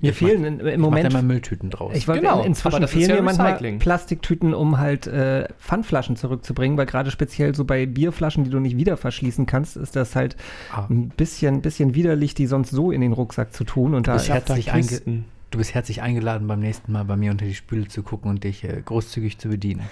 Mir 0.00 0.10
Ich 0.10 0.16
fehlen 0.16 0.44
in, 0.44 0.60
im 0.60 0.80
Mach 0.80 0.90
Moment. 0.90 1.06
da 1.06 1.10
mal 1.16 1.22
Mülltüten 1.22 1.70
draus. 1.70 1.94
Ich 1.96 2.06
wollte 2.08 2.20
Genau, 2.22 2.40
in- 2.40 2.46
inzwischen 2.48 2.74
aber 2.76 2.80
das 2.80 2.90
ist 2.90 2.96
fehlen 2.96 3.10
ja 3.10 3.16
mir 3.16 3.22
manchmal 3.22 3.48
Recycling. 3.52 3.78
Plastiktüten, 3.78 4.54
um 4.54 4.78
halt 4.78 5.06
äh, 5.06 5.48
Pfandflaschen 5.58 6.16
zurückzubringen, 6.16 6.76
weil 6.76 6.86
gerade 6.86 7.10
speziell 7.10 7.54
so 7.54 7.64
bei 7.64 7.86
Bierflaschen, 7.86 8.44
die 8.44 8.50
du 8.50 8.60
nicht 8.60 8.76
wieder 8.76 8.96
verschließen 8.96 9.46
kannst, 9.46 9.76
ist 9.76 9.96
das 9.96 10.14
halt 10.16 10.36
Ah. 10.72 10.86
ein 10.90 11.08
bisschen, 11.08 11.62
bisschen 11.62 11.94
widerlich, 11.94 12.34
die 12.34 12.46
sonst 12.46 12.70
so 12.70 12.90
in 12.90 13.00
den 13.00 13.12
Rucksack 13.12 13.52
zu 13.54 13.64
tun. 13.64 13.94
Und 13.94 14.06
Ich 14.08 14.12
hab 14.30 14.44
da 14.46 14.54
herzlich 14.54 14.72
einge-. 14.72 15.22
Du 15.50 15.58
bist 15.58 15.74
herzlich 15.74 16.02
eingeladen, 16.02 16.48
beim 16.48 16.60
nächsten 16.60 16.90
Mal 16.92 17.04
bei 17.04 17.16
mir 17.16 17.30
unter 17.30 17.44
die 17.46 17.54
Spüle 17.54 17.86
zu 17.88 18.02
gucken 18.02 18.30
und 18.30 18.44
dich 18.44 18.64
äh, 18.64 18.82
großzügig 18.84 19.38
zu 19.38 19.48
bedienen. 19.48 19.82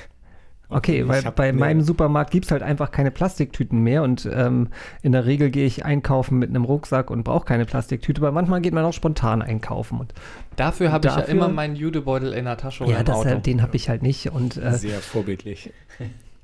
Okay, 0.74 1.06
weil 1.08 1.24
hab 1.24 1.36
bei 1.36 1.48
eine- 1.48 1.58
meinem 1.58 1.80
Supermarkt 1.82 2.30
gibt 2.30 2.46
es 2.46 2.50
halt 2.50 2.62
einfach 2.62 2.90
keine 2.90 3.10
Plastiktüten 3.10 3.80
mehr 3.80 4.02
und 4.02 4.28
ähm, 4.32 4.68
in 5.02 5.12
der 5.12 5.24
Regel 5.26 5.50
gehe 5.50 5.66
ich 5.66 5.84
einkaufen 5.84 6.38
mit 6.38 6.50
einem 6.50 6.64
Rucksack 6.64 7.10
und 7.10 7.22
brauche 7.24 7.44
keine 7.44 7.64
Plastiktüte, 7.64 8.20
aber 8.20 8.32
manchmal 8.32 8.60
geht 8.60 8.74
man 8.74 8.84
auch 8.84 8.92
spontan 8.92 9.42
einkaufen. 9.42 10.00
Und, 10.00 10.12
Dafür 10.56 10.92
habe 10.92 11.08
ich 11.08 11.14
ja 11.14 11.22
immer 11.22 11.48
meinen 11.48 11.76
Jutebeutel 11.76 12.32
in 12.32 12.44
der 12.44 12.56
Tasche 12.56 12.84
oder 12.84 12.92
ja, 12.92 12.98
im 13.00 13.04
das, 13.04 13.16
Auto. 13.16 13.28
äh, 13.28 13.40
den 13.40 13.62
habe 13.62 13.76
ich 13.76 13.88
halt 13.88 14.02
nicht 14.02 14.30
und, 14.32 14.56
äh, 14.56 14.72
Sehr 14.72 14.98
vorbildlich. 15.00 15.70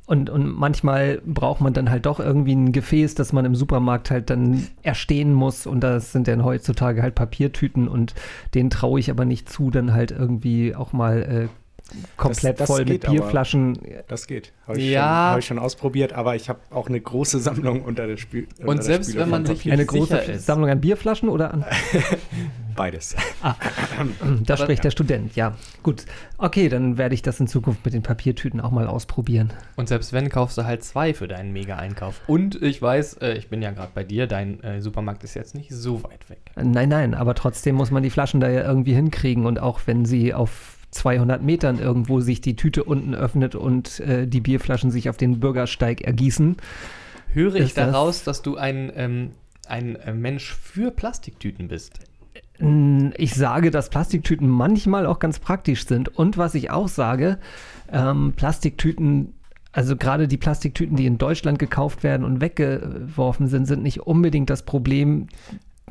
und, 0.06 0.28
und 0.30 0.46
manchmal 0.58 1.20
braucht 1.24 1.60
man 1.60 1.72
dann 1.72 1.88
halt 1.90 2.06
doch 2.06 2.18
irgendwie 2.18 2.54
ein 2.54 2.72
Gefäß, 2.72 3.14
das 3.14 3.32
man 3.32 3.44
im 3.44 3.54
Supermarkt 3.54 4.10
halt 4.10 4.28
dann 4.30 4.66
erstehen 4.82 5.32
muss 5.32 5.66
und 5.66 5.80
das 5.80 6.10
sind 6.12 6.26
dann 6.26 6.44
heutzutage 6.44 7.02
halt 7.02 7.14
Papiertüten 7.14 7.86
und 7.86 8.14
denen 8.54 8.70
traue 8.70 8.98
ich 8.98 9.10
aber 9.10 9.24
nicht 9.24 9.48
zu, 9.48 9.70
dann 9.70 9.92
halt 9.92 10.10
irgendwie 10.10 10.74
auch 10.74 10.92
mal 10.92 11.22
äh, 11.22 11.48
komplett 12.16 12.60
das 12.60 12.66
voll 12.68 12.80
mit 12.80 12.88
geht 12.88 13.04
aber. 13.06 13.14
Bierflaschen 13.14 13.78
Das 14.08 14.26
geht. 14.26 14.52
Habe 14.66 14.78
ich, 14.78 14.90
Ja. 14.90 15.00
schon- 15.00 15.08
hab 15.32 15.38
ich 15.38 15.46
schon 15.46 15.58
ausprobiert, 15.58 16.12
aber 16.12 16.36
ich 16.36 16.48
habe 16.48 16.60
auch 16.70 16.88
eine 16.88 17.00
große 17.00 17.38
Sammlung 17.40 17.82
unter 17.82 18.06
der 18.06 18.16
Spül 18.16 18.46
unter 18.58 18.68
Und 18.70 18.84
selbst 18.84 19.16
wenn 19.16 19.28
man 19.28 19.44
sich 19.46 19.70
eine 19.70 19.84
große 19.86 20.16
ist. 20.18 20.46
Sammlung 20.46 20.70
an 20.70 20.80
Bierflaschen 20.80 21.28
oder 21.28 21.52
an 21.52 21.64
Beides. 22.76 23.14
Da 24.44 24.54
Aber- 24.54 24.62
spricht 24.62 24.84
der 24.84 24.90
Student, 24.90 25.36
ja. 25.36 25.54
Gut. 25.82 26.04
Okay, 26.38 26.68
dann 26.68 26.96
werde 26.96 27.14
ich 27.14 27.22
das 27.22 27.38
in 27.40 27.46
Zukunft 27.46 27.84
mit 27.84 27.92
den 27.94 28.02
Papiertüten 28.02 28.60
auch 28.60 28.70
mal 28.70 28.86
ausprobieren. 28.86 29.52
Und 29.76 29.88
selbst 29.88 30.12
wenn, 30.12 30.28
kaufst 30.30 30.56
du 30.56 30.64
halt 30.64 30.82
zwei 30.84 31.12
für 31.12 31.28
deinen 31.28 31.52
Mega-Einkauf. 31.52 32.20
Und 32.26 32.62
ich 32.62 32.80
weiß, 32.80 33.14
äh, 33.18 33.32
ich 33.34 33.48
bin 33.48 33.60
ja 33.60 33.72
gerade 33.72 33.90
bei 33.94 34.04
dir, 34.04 34.26
dein 34.26 34.62
äh, 34.62 34.80
Supermarkt 34.80 35.24
ist 35.24 35.34
jetzt 35.34 35.54
nicht 35.54 35.70
so 35.72 36.02
weit 36.04 36.30
weg. 36.30 36.38
Nein, 36.56 36.88
nein, 36.88 37.14
aber 37.14 37.34
trotzdem 37.34 37.74
muss 37.74 37.90
man 37.90 38.02
die 38.02 38.10
Flaschen 38.10 38.40
da 38.40 38.48
ja 38.48 38.62
irgendwie 38.62 38.94
hinkriegen 38.94 39.44
und 39.46 39.58
auch 39.60 39.80
wenn 39.86 40.04
sie 40.06 40.32
auf 40.32 40.78
200 40.90 41.42
Metern 41.42 41.78
irgendwo 41.78 42.20
sich 42.20 42.40
die 42.40 42.56
Tüte 42.56 42.84
unten 42.84 43.14
öffnet 43.14 43.54
und 43.54 44.00
äh, 44.00 44.26
die 44.26 44.40
Bierflaschen 44.40 44.90
sich 44.90 45.08
auf 45.08 45.16
den 45.16 45.40
Bürgersteig 45.40 46.00
ergießen. 46.02 46.56
Höre 47.32 47.54
ich 47.56 47.62
Ist 47.62 47.76
das- 47.78 47.92
daraus, 47.92 48.24
dass 48.24 48.42
du 48.42 48.56
ein, 48.56 48.92
ähm, 48.96 49.30
ein 49.68 49.96
äh, 49.96 50.12
Mensch 50.12 50.54
für 50.54 50.90
Plastiktüten 50.90 51.68
bist? 51.68 52.00
Ich 53.16 53.34
sage, 53.34 53.70
dass 53.70 53.88
Plastiktüten 53.88 54.46
manchmal 54.46 55.06
auch 55.06 55.18
ganz 55.18 55.38
praktisch 55.38 55.86
sind. 55.86 56.14
Und 56.14 56.36
was 56.36 56.54
ich 56.54 56.70
auch 56.70 56.88
sage, 56.88 57.38
ähm, 57.90 58.34
Plastiktüten, 58.36 59.32
also 59.72 59.96
gerade 59.96 60.28
die 60.28 60.36
Plastiktüten, 60.36 60.94
die 60.94 61.06
in 61.06 61.16
Deutschland 61.16 61.58
gekauft 61.58 62.02
werden 62.02 62.22
und 62.22 62.42
weggeworfen 62.42 63.46
sind, 63.46 63.64
sind 63.64 63.82
nicht 63.82 64.00
unbedingt 64.00 64.50
das 64.50 64.64
Problem 64.64 65.28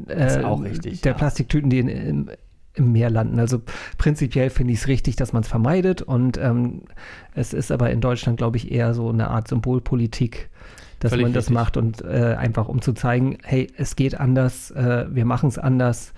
äh, 0.08 0.40
der 0.40 0.94
ja. 1.04 1.14
Plastiktüten, 1.14 1.72
die 1.72 1.80
in, 1.80 1.88
im, 1.88 2.30
im 2.74 2.92
Meer 2.92 3.10
landen. 3.10 3.40
Also 3.40 3.62
prinzipiell 3.98 4.50
finde 4.50 4.74
ich 4.74 4.80
es 4.80 4.88
richtig, 4.88 5.16
dass 5.16 5.34
man 5.34 5.44
es 5.44 5.50
vermeidet. 5.50 6.02
Und 6.02 6.38
ähm, 6.38 6.84
es 7.34 7.54
ist 7.54 7.72
aber 7.72 7.92
in 7.92 8.02
Deutschland, 8.02 8.38
glaube 8.38 8.58
ich, 8.58 8.72
eher 8.72 8.94
so 8.94 9.10
eine 9.10 9.30
Art 9.30 9.48
Symbolpolitik. 9.48 10.50
Dass 11.00 11.12
Völlig 11.12 11.24
man 11.24 11.34
das 11.34 11.46
richtig. 11.46 11.56
macht 11.56 11.78
und 11.78 12.02
äh, 12.02 12.36
einfach 12.38 12.68
um 12.68 12.82
zu 12.82 12.92
zeigen, 12.92 13.38
hey, 13.44 13.68
es 13.78 13.96
geht 13.96 14.20
anders, 14.20 14.70
äh, 14.72 15.06
wir 15.10 15.24
machen 15.24 15.48
es 15.48 15.58
anders. 15.58 16.14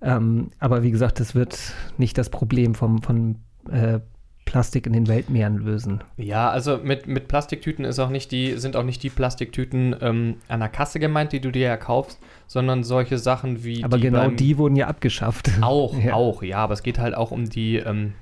Ähm, 0.00 0.48
aber 0.58 0.82
wie 0.82 0.90
gesagt, 0.90 1.20
das 1.20 1.34
wird 1.34 1.58
nicht 1.98 2.16
das 2.16 2.30
Problem 2.30 2.74
vom, 2.74 3.02
von 3.02 3.36
äh, 3.70 4.00
Plastik 4.54 4.86
in 4.86 4.92
den 4.92 5.08
Weltmeeren 5.08 5.56
lösen. 5.58 6.04
Ja, 6.16 6.48
also 6.48 6.78
mit, 6.80 7.08
mit 7.08 7.26
Plastiktüten 7.26 7.84
ist 7.84 7.98
auch 7.98 8.08
nicht 8.08 8.30
die, 8.30 8.52
sind 8.52 8.76
auch 8.76 8.84
nicht 8.84 9.02
die 9.02 9.10
Plastiktüten 9.10 9.96
ähm, 10.00 10.36
an 10.46 10.60
der 10.60 10.68
Kasse 10.68 11.00
gemeint, 11.00 11.32
die 11.32 11.40
du 11.40 11.50
dir 11.50 11.62
ja 11.66 11.76
kaufst, 11.76 12.20
sondern 12.46 12.84
solche 12.84 13.18
Sachen 13.18 13.64
wie 13.64 13.82
Aber 13.82 13.96
die 13.96 14.04
genau 14.04 14.28
die 14.30 14.56
wurden 14.56 14.76
ja 14.76 14.86
abgeschafft. 14.86 15.50
Auch, 15.60 15.98
Ja. 16.04 16.14
auch, 16.14 16.44
ja, 16.44 16.58
aber 16.58 16.74
es 16.74 16.84
geht 16.84 17.00
halt 17.00 17.16
auch 17.16 17.32
um 17.32 17.50
die 17.50 17.78
ähm, 17.78 18.12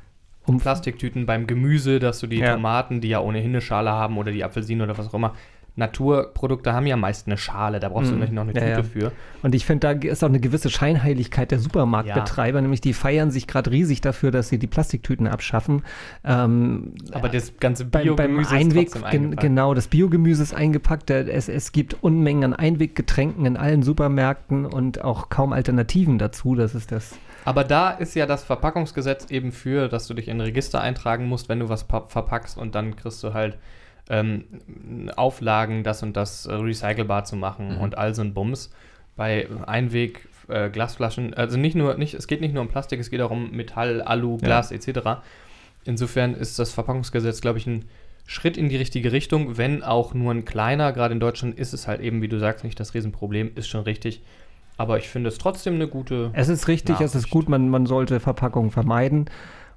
Um 0.47 0.59
Plastiktüten 0.59 1.27
beim 1.27 1.47
Gemüse, 1.47 1.99
dass 1.99 2.21
du 2.21 2.27
die 2.27 2.39
Ja. 2.39 2.55
Tomaten, 2.55 3.03
die 3.03 3.09
ja 3.09 3.21
ohnehin 3.21 3.51
eine 3.51 3.61
Schale 3.61 3.91
haben 3.91 4.17
oder 4.17 4.33
die 4.33 4.43
Apfelsinen 4.43 4.89
oder 4.89 4.97
was 4.97 5.09
auch 5.09 5.15
immer. 5.15 5.35
Naturprodukte 5.75 6.73
haben 6.75 6.87
ja 6.87 6.97
meist 6.97 7.27
eine 7.27 7.39
Schale, 7.39 7.81
da 7.81 7.89
brauchst 7.89 8.11
du 8.11 8.15
Mhm. 8.17 8.35
noch 8.35 8.43
eine 8.43 8.53
Ja, 8.55 8.61
Tüte 8.61 8.71
ja. 8.71 8.83
für. 8.83 9.13
Und 9.43 9.55
ich 9.55 9.65
finde, 9.65 9.95
da 9.95 10.09
ist 10.09 10.23
auch 10.23 10.29
eine 10.29 10.39
gewisse 10.41 10.69
Scheinheiligkeit 10.71 11.51
der 11.51 11.59
Supermarktbetreiber, 11.59 12.61
nämlich 12.61 12.81
die 12.83 12.93
feiern 12.93 13.31
sich 13.31 13.47
gerade 13.47 13.71
riesig 13.71 14.01
dafür, 14.03 14.31
dass 14.31 14.49
sie 14.49 14.59
die 14.59 14.67
Plastiktüten 14.67 15.27
abschaffen. 15.27 15.83
Ähm, 16.25 16.95
Aber 17.13 17.29
das 17.29 17.57
ganze 17.59 17.85
beim, 17.87 18.15
beim 18.17 18.17
Biogemüse 18.17 18.51
Einweg, 18.55 18.87
ist 18.89 18.95
gen, 18.95 19.05
eingepackt. 19.05 19.41
genau, 19.41 19.75
das 19.75 19.89
Biogemüse 19.89 20.43
ist 20.43 20.55
eingepackt. 20.55 21.11
Es, 21.11 21.49
es 21.49 21.73
gibt 21.73 21.97
Unmengen 22.03 22.45
an 22.45 22.53
Einweggetränken 22.55 23.47
in 23.47 23.57
allen 23.57 23.83
Supermärkten 23.83 24.67
und 24.67 25.03
auch 25.03 25.29
kaum 25.31 25.53
Alternativen 25.53 26.19
dazu. 26.19 26.55
Das 26.55 26.75
ist 26.75 26.93
das. 26.93 27.15
Aber 27.45 27.65
da 27.65 27.91
ist 27.91 28.15
ja 28.15 28.27
das 28.27 28.45
Verpackungsgesetz 28.45 29.31
eben 29.31 29.51
für, 29.53 29.89
dass 29.89 30.07
du 30.07 30.15
dich 30.15 30.29
in 30.29 30.37
ein 30.37 30.43
Register 30.43 30.81
eintragen 30.81 31.27
musst, 31.27 31.49
wenn 31.49 31.59
du 31.59 31.69
was 31.69 31.85
pa- 31.85 32.05
verpackst 32.07 32.57
und 32.57 32.75
dann 32.75 32.95
kriegst 32.95 33.23
du 33.25 33.35
halt 33.35 33.59
ähm, 34.11 34.45
Auflagen, 35.17 35.85
das 35.85 36.03
und 36.03 36.17
das 36.17 36.47
äh, 36.47 36.53
recycelbar 36.55 37.25
zu 37.25 37.37
machen 37.37 37.77
Mhm. 37.77 37.81
und 37.81 37.99
all 37.99 38.15
so 38.15 38.23
ein 38.23 38.35
Bums. 38.35 38.71
Bei 39.17 39.47
Einweg 39.67 40.29
äh, 40.49 40.71
Glasflaschen, 40.71 41.35
also 41.35 41.57
nicht 41.59 41.77
nur, 41.77 41.95
nicht, 41.97 42.15
es 42.15 42.27
geht 42.27 42.41
nicht 42.41 42.53
nur 42.55 42.63
um 42.63 42.69
Plastik, 42.69 42.99
es 43.01 43.11
geht 43.11 43.21
auch 43.21 43.31
um 43.31 43.51
Metall, 43.53 44.03
Alu, 44.03 44.39
Ja. 44.41 44.47
Glas 44.47 44.73
etc. 44.73 45.21
Insofern 45.85 46.35
ist 46.35 46.59
das 46.59 46.73
Verpackungsgesetz, 46.73 47.41
glaube 47.41 47.59
ich, 47.59 47.67
ein 47.67 47.85
Schritt 48.27 48.57
in 48.57 48.69
die 48.69 48.77
richtige 48.77 49.13
Richtung, 49.13 49.57
wenn 49.59 49.83
auch 49.83 50.15
nur 50.15 50.33
ein 50.33 50.45
kleiner. 50.45 50.93
Gerade 50.93 51.13
in 51.15 51.21
Deutschland 51.21 51.59
ist 51.59 51.73
es 51.75 51.87
halt 51.89 52.01
eben, 52.01 52.23
wie 52.23 52.29
du 52.29 52.39
sagst, 52.39 52.65
nicht 52.65 52.79
das 52.81 52.95
Riesenproblem, 52.95 53.53
ist 53.57 53.69
schon 53.69 53.83
richtig. 53.83 54.23
Aber 54.79 54.97
ich 54.99 55.09
finde 55.09 55.29
es 55.29 55.39
trotzdem 55.39 55.75
eine 55.75 55.89
gute. 55.89 56.31
Es 56.33 56.49
ist 56.49 56.67
richtig, 56.69 56.97
es 57.01 57.11
ist 57.11 57.15
Nachricht. 57.15 57.31
gut, 57.33 57.49
man, 57.49 57.69
man 57.69 57.87
sollte 57.87 58.21
Verpackungen 58.21 58.71
vermeiden. 58.71 59.27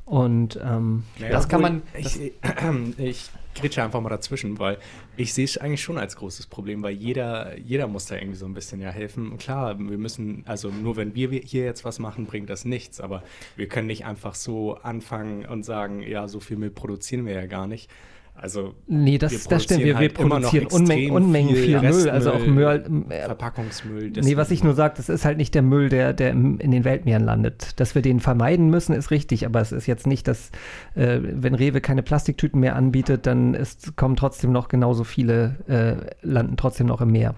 Und 0.06 0.60
ähm, 0.64 1.04
Naja, 1.20 1.32
Das 1.34 1.50
kann 1.50 1.62
man- 1.62 1.82
das- 2.02 2.16
Ich, 2.18 2.32
ich 2.98 3.30
grätsche 3.56 3.82
einfach 3.82 4.02
mal 4.02 4.10
dazwischen, 4.10 4.60
weil 4.60 4.78
ich 5.18 5.34
sehe 5.34 5.46
es 5.46 5.58
eigentlich 5.58 5.82
schon 5.82 5.98
als 5.98 6.16
großes 6.18 6.48
Problem, 6.48 6.84
weil 6.84 6.94
jeder, 6.94 7.58
jeder 7.58 7.88
muss 7.88 8.06
da 8.06 8.16
irgendwie 8.16 8.38
so 8.38 8.46
ein 8.46 8.54
bisschen 8.54 8.82
ja 8.82 8.92
helfen. 8.92 9.38
Klar, 9.38 9.80
wir 9.80 9.98
müssen, 9.98 10.44
also 10.46 10.70
nur 10.70 10.98
wenn 10.98 11.16
wir 11.16 11.30
hier 11.30 11.64
jetzt 11.64 11.86
was 11.86 12.00
machen, 12.00 12.26
bringt 12.26 12.50
das 12.50 12.66
nichts, 12.66 13.02
aber 13.02 13.24
wir 13.56 13.68
können 13.68 13.88
nicht 13.88 14.06
einfach 14.06 14.36
so 14.36 14.76
anfangen 14.76 15.46
und 15.46 15.64
sagen, 15.64 16.02
ja, 16.04 16.28
so 16.28 16.40
viel 16.40 16.58
Müll 16.58 16.72
produzieren 16.72 17.26
wir 17.26 17.34
ja 17.34 17.46
gar 17.46 17.66
nicht. 17.66 17.90
Also 18.38 18.76
nee, 18.88 19.18
das, 19.18 19.32
Wir 19.32 19.40
das 19.50 19.64
stimmt. 19.64 19.84
Wir, 19.84 19.98
wir 19.98 20.14
produzieren 20.14 20.44
halt 20.44 20.70
produzieren 20.70 20.82
Unmengen, 20.82 21.12
Unmengen 21.16 21.56
viel, 21.56 21.80
viel 21.80 21.90
Müll. 21.90 22.10
Also 22.10 22.32
auch 22.32 22.36
Restmüll, 22.36 22.84
Müll. 22.90 23.06
äh, 23.10 23.26
Verpackungsmüll. 23.26 24.12
Nee, 24.12 24.36
was 24.36 24.52
ich 24.52 24.64
nur 24.64 24.74
sage, 24.74 24.96
das 24.98 25.10
ist 25.10 25.24
halt 25.24 25.38
nicht 25.38 25.56
der 25.56 25.62
Müll, 25.62 25.90
der, 25.90 26.14
der 26.14 26.32
im, 26.32 26.60
in 26.60 26.72
den 26.72 26.84
Weltmeeren 26.84 27.24
landet. 27.24 27.80
Dass 27.80 27.96
wir 27.96 28.02
den 28.02 28.20
vermeiden 28.20 28.70
müssen, 28.70 28.94
ist 28.94 29.10
richtig, 29.10 29.46
aber 29.46 29.62
es 29.62 29.72
ist 29.72 29.88
jetzt 29.88 30.06
nicht, 30.06 30.28
dass, 30.28 30.52
äh, 30.96 31.20
wenn 31.22 31.56
Rewe 31.56 31.80
keine 31.80 32.04
Plastiktüten 32.04 32.60
mehr 32.60 32.76
anbietet, 32.76 33.26
dann 33.26 33.54
ist, 33.54 33.96
kommen 33.96 34.18
trotzdem 34.18 34.52
noch 34.52 34.68
genauso 34.68 35.06
viele, 35.06 35.56
äh, 35.68 36.28
landen 36.28 36.58
trotzdem 36.58 36.88
noch 36.88 37.00
im 37.02 37.12
Meer. 37.12 37.36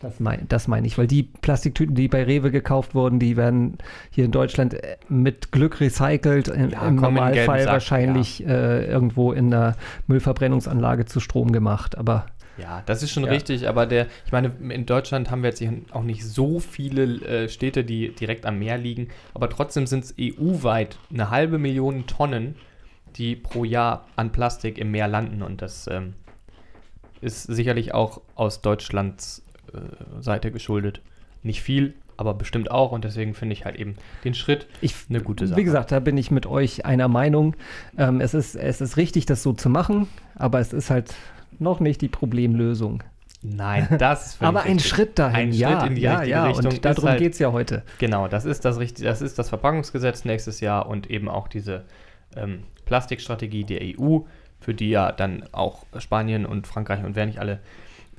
Das, 0.00 0.20
mein, 0.20 0.46
das 0.48 0.68
meine 0.68 0.86
ich, 0.86 0.96
weil 0.96 1.08
die 1.08 1.24
Plastiktüten, 1.24 1.94
die 1.96 2.06
bei 2.06 2.22
Rewe 2.22 2.52
gekauft 2.52 2.94
wurden, 2.94 3.18
die 3.18 3.36
werden 3.36 3.78
hier 4.10 4.24
in 4.26 4.30
Deutschland 4.30 4.74
äh, 4.74 4.96
mit 5.08 5.50
Glück 5.50 5.80
recycelt, 5.80 6.48
im, 6.48 6.70
Ja, 6.70 6.86
im 6.86 6.96
Normalfall 6.96 7.66
wahrscheinlich 7.66 8.46
äh, 8.46 8.84
irgendwo 8.84 9.32
in 9.32 9.52
einer 9.52 9.76
Müllverbrennungsanlage 10.06 11.06
zu 11.06 11.18
Strom 11.18 11.50
gemacht. 11.50 11.98
Aber 11.98 12.26
Ja, 12.58 12.82
das 12.86 13.02
ist 13.02 13.10
schon 13.10 13.24
Ja. 13.24 13.30
richtig, 13.30 13.68
aber 13.68 13.86
der, 13.86 14.06
ich 14.24 14.30
meine, 14.30 14.52
in 14.68 14.86
Deutschland 14.86 15.30
haben 15.32 15.42
wir 15.42 15.50
jetzt 15.50 15.64
auch 15.90 16.04
nicht 16.04 16.24
so 16.24 16.60
viele 16.60 17.04
äh, 17.26 17.48
Städte, 17.48 17.82
die 17.84 18.14
direkt 18.14 18.46
am 18.46 18.60
Meer 18.60 18.78
liegen, 18.78 19.08
aber 19.34 19.50
trotzdem 19.50 19.86
sind 19.88 20.04
es 20.04 20.14
EU-weit 20.20 20.96
eine 21.12 21.30
halbe 21.30 21.58
Million 21.58 22.06
Tonnen, 22.06 22.54
die 23.16 23.34
pro 23.34 23.64
Jahr 23.64 24.06
an 24.14 24.30
Plastik 24.30 24.78
im 24.78 24.92
Meer 24.92 25.08
landen 25.08 25.42
und 25.42 25.60
das 25.60 25.88
ähm, 25.88 26.14
ist 27.20 27.42
sicherlich 27.44 27.94
auch 27.94 28.20
aus 28.36 28.60
Deutschlands 28.60 29.40
äh, 29.40 29.47
Seite 30.20 30.50
geschuldet. 30.50 31.00
Nicht 31.42 31.62
viel, 31.62 31.94
aber 32.16 32.34
bestimmt 32.34 32.70
auch 32.70 32.92
und 32.92 33.04
deswegen 33.04 33.34
finde 33.34 33.52
ich 33.52 33.64
halt 33.64 33.76
eben 33.76 33.94
den 34.24 34.34
Schritt 34.34 34.66
Ich, 34.80 34.94
eine 35.08 35.20
gute 35.20 35.46
Sache. 35.46 35.58
Wie 35.58 35.64
gesagt, 35.64 35.92
da 35.92 36.00
bin 36.00 36.18
ich 36.18 36.30
mit 36.30 36.46
euch 36.46 36.84
einer 36.84 37.08
Meinung. 37.08 37.54
Ähm, 37.96 38.20
es, 38.20 38.34
ist, 38.34 38.56
es 38.56 38.80
ist 38.80 38.96
richtig, 38.96 39.26
das 39.26 39.42
so 39.42 39.52
zu 39.52 39.70
machen, 39.70 40.08
aber 40.34 40.58
es 40.58 40.72
ist 40.72 40.90
halt 40.90 41.14
noch 41.58 41.80
nicht 41.80 42.00
die 42.00 42.08
Problemlösung. 42.08 43.04
Nein, 43.42 43.86
das 43.98 44.26
ist 44.34 44.42
Aber 44.42 44.62
ein. 44.62 44.80
Schritt 44.80 45.16
dahin, 45.18 45.36
Ein 45.36 45.52
ja, 45.52 45.78
Schritt 45.78 45.90
in 45.90 45.94
die 45.94 46.02
ja, 46.02 46.14
richtige 46.14 46.30
ja, 46.30 46.46
Richtung 46.46 46.72
und 46.72 46.84
darum 46.84 47.04
halt- 47.04 47.18
geht 47.20 47.32
es 47.34 47.38
ja 47.38 47.52
heute. 47.52 47.84
Genau, 47.98 48.26
das 48.26 48.44
ist 48.44 48.64
das, 48.64 48.78
richtig, 48.80 49.04
das 49.04 49.22
ist 49.22 49.38
das 49.38 49.48
Verpackungsgesetz 49.48 50.24
nächstes 50.24 50.60
Jahr 50.60 50.88
und 50.88 51.08
eben 51.08 51.28
auch 51.28 51.46
diese 51.46 51.84
ähm, 52.34 52.64
Plastikstrategie 52.84 53.62
der 53.62 53.80
EU, 53.82 54.20
für 54.60 54.74
die 54.74 54.90
ja 54.90 55.12
dann 55.12 55.44
auch 55.52 55.86
Spanien 55.98 56.46
und 56.46 56.66
Frankreich 56.66 57.04
und 57.04 57.14
wer 57.14 57.26
nicht 57.26 57.38
alle 57.38 57.60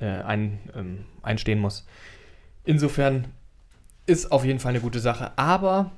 äh, 0.00 0.22
ein, 0.22 0.58
ähm, 0.74 1.04
einstehen 1.22 1.60
muss. 1.60 1.86
Insofern 2.64 3.28
ist 4.06 4.32
auf 4.32 4.44
jeden 4.44 4.58
Fall 4.58 4.70
eine 4.70 4.80
gute 4.80 5.00
Sache, 5.00 5.32
aber 5.36 5.92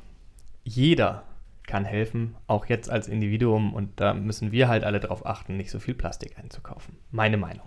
jeder 0.65 1.25
kann 1.67 1.85
helfen, 1.85 2.37
auch 2.47 2.67
jetzt 2.67 2.91
als 2.91 3.09
Individuum 3.09 3.73
und 3.73 4.01
da 4.01 4.15
müssen 4.15 4.53
wir 4.53 4.69
halt 4.69 4.85
alle 4.85 5.01
darauf 5.01 5.25
achten, 5.25 5.57
nicht 5.57 5.71
so 5.71 5.79
viel 5.79 5.95
Plastik 5.95 6.39
einzukaufen. 6.39 6.97
Meine 7.11 7.37
Meinung. 7.37 7.67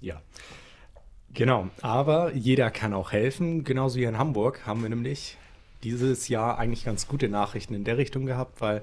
Ja. 0.00 0.20
Genau, 1.32 1.68
aber 1.82 2.32
jeder 2.34 2.70
kann 2.70 2.94
auch 2.94 3.10
helfen. 3.10 3.64
Genauso 3.64 3.98
wie 3.98 4.04
in 4.04 4.18
Hamburg 4.18 4.66
haben 4.66 4.82
wir 4.82 4.88
nämlich 4.88 5.36
dieses 5.82 6.28
Jahr 6.28 6.58
eigentlich 6.58 6.84
ganz 6.84 7.08
gute 7.08 7.28
Nachrichten 7.28 7.74
in 7.74 7.84
der 7.84 7.98
Richtung 7.98 8.24
gehabt, 8.26 8.60
weil 8.60 8.82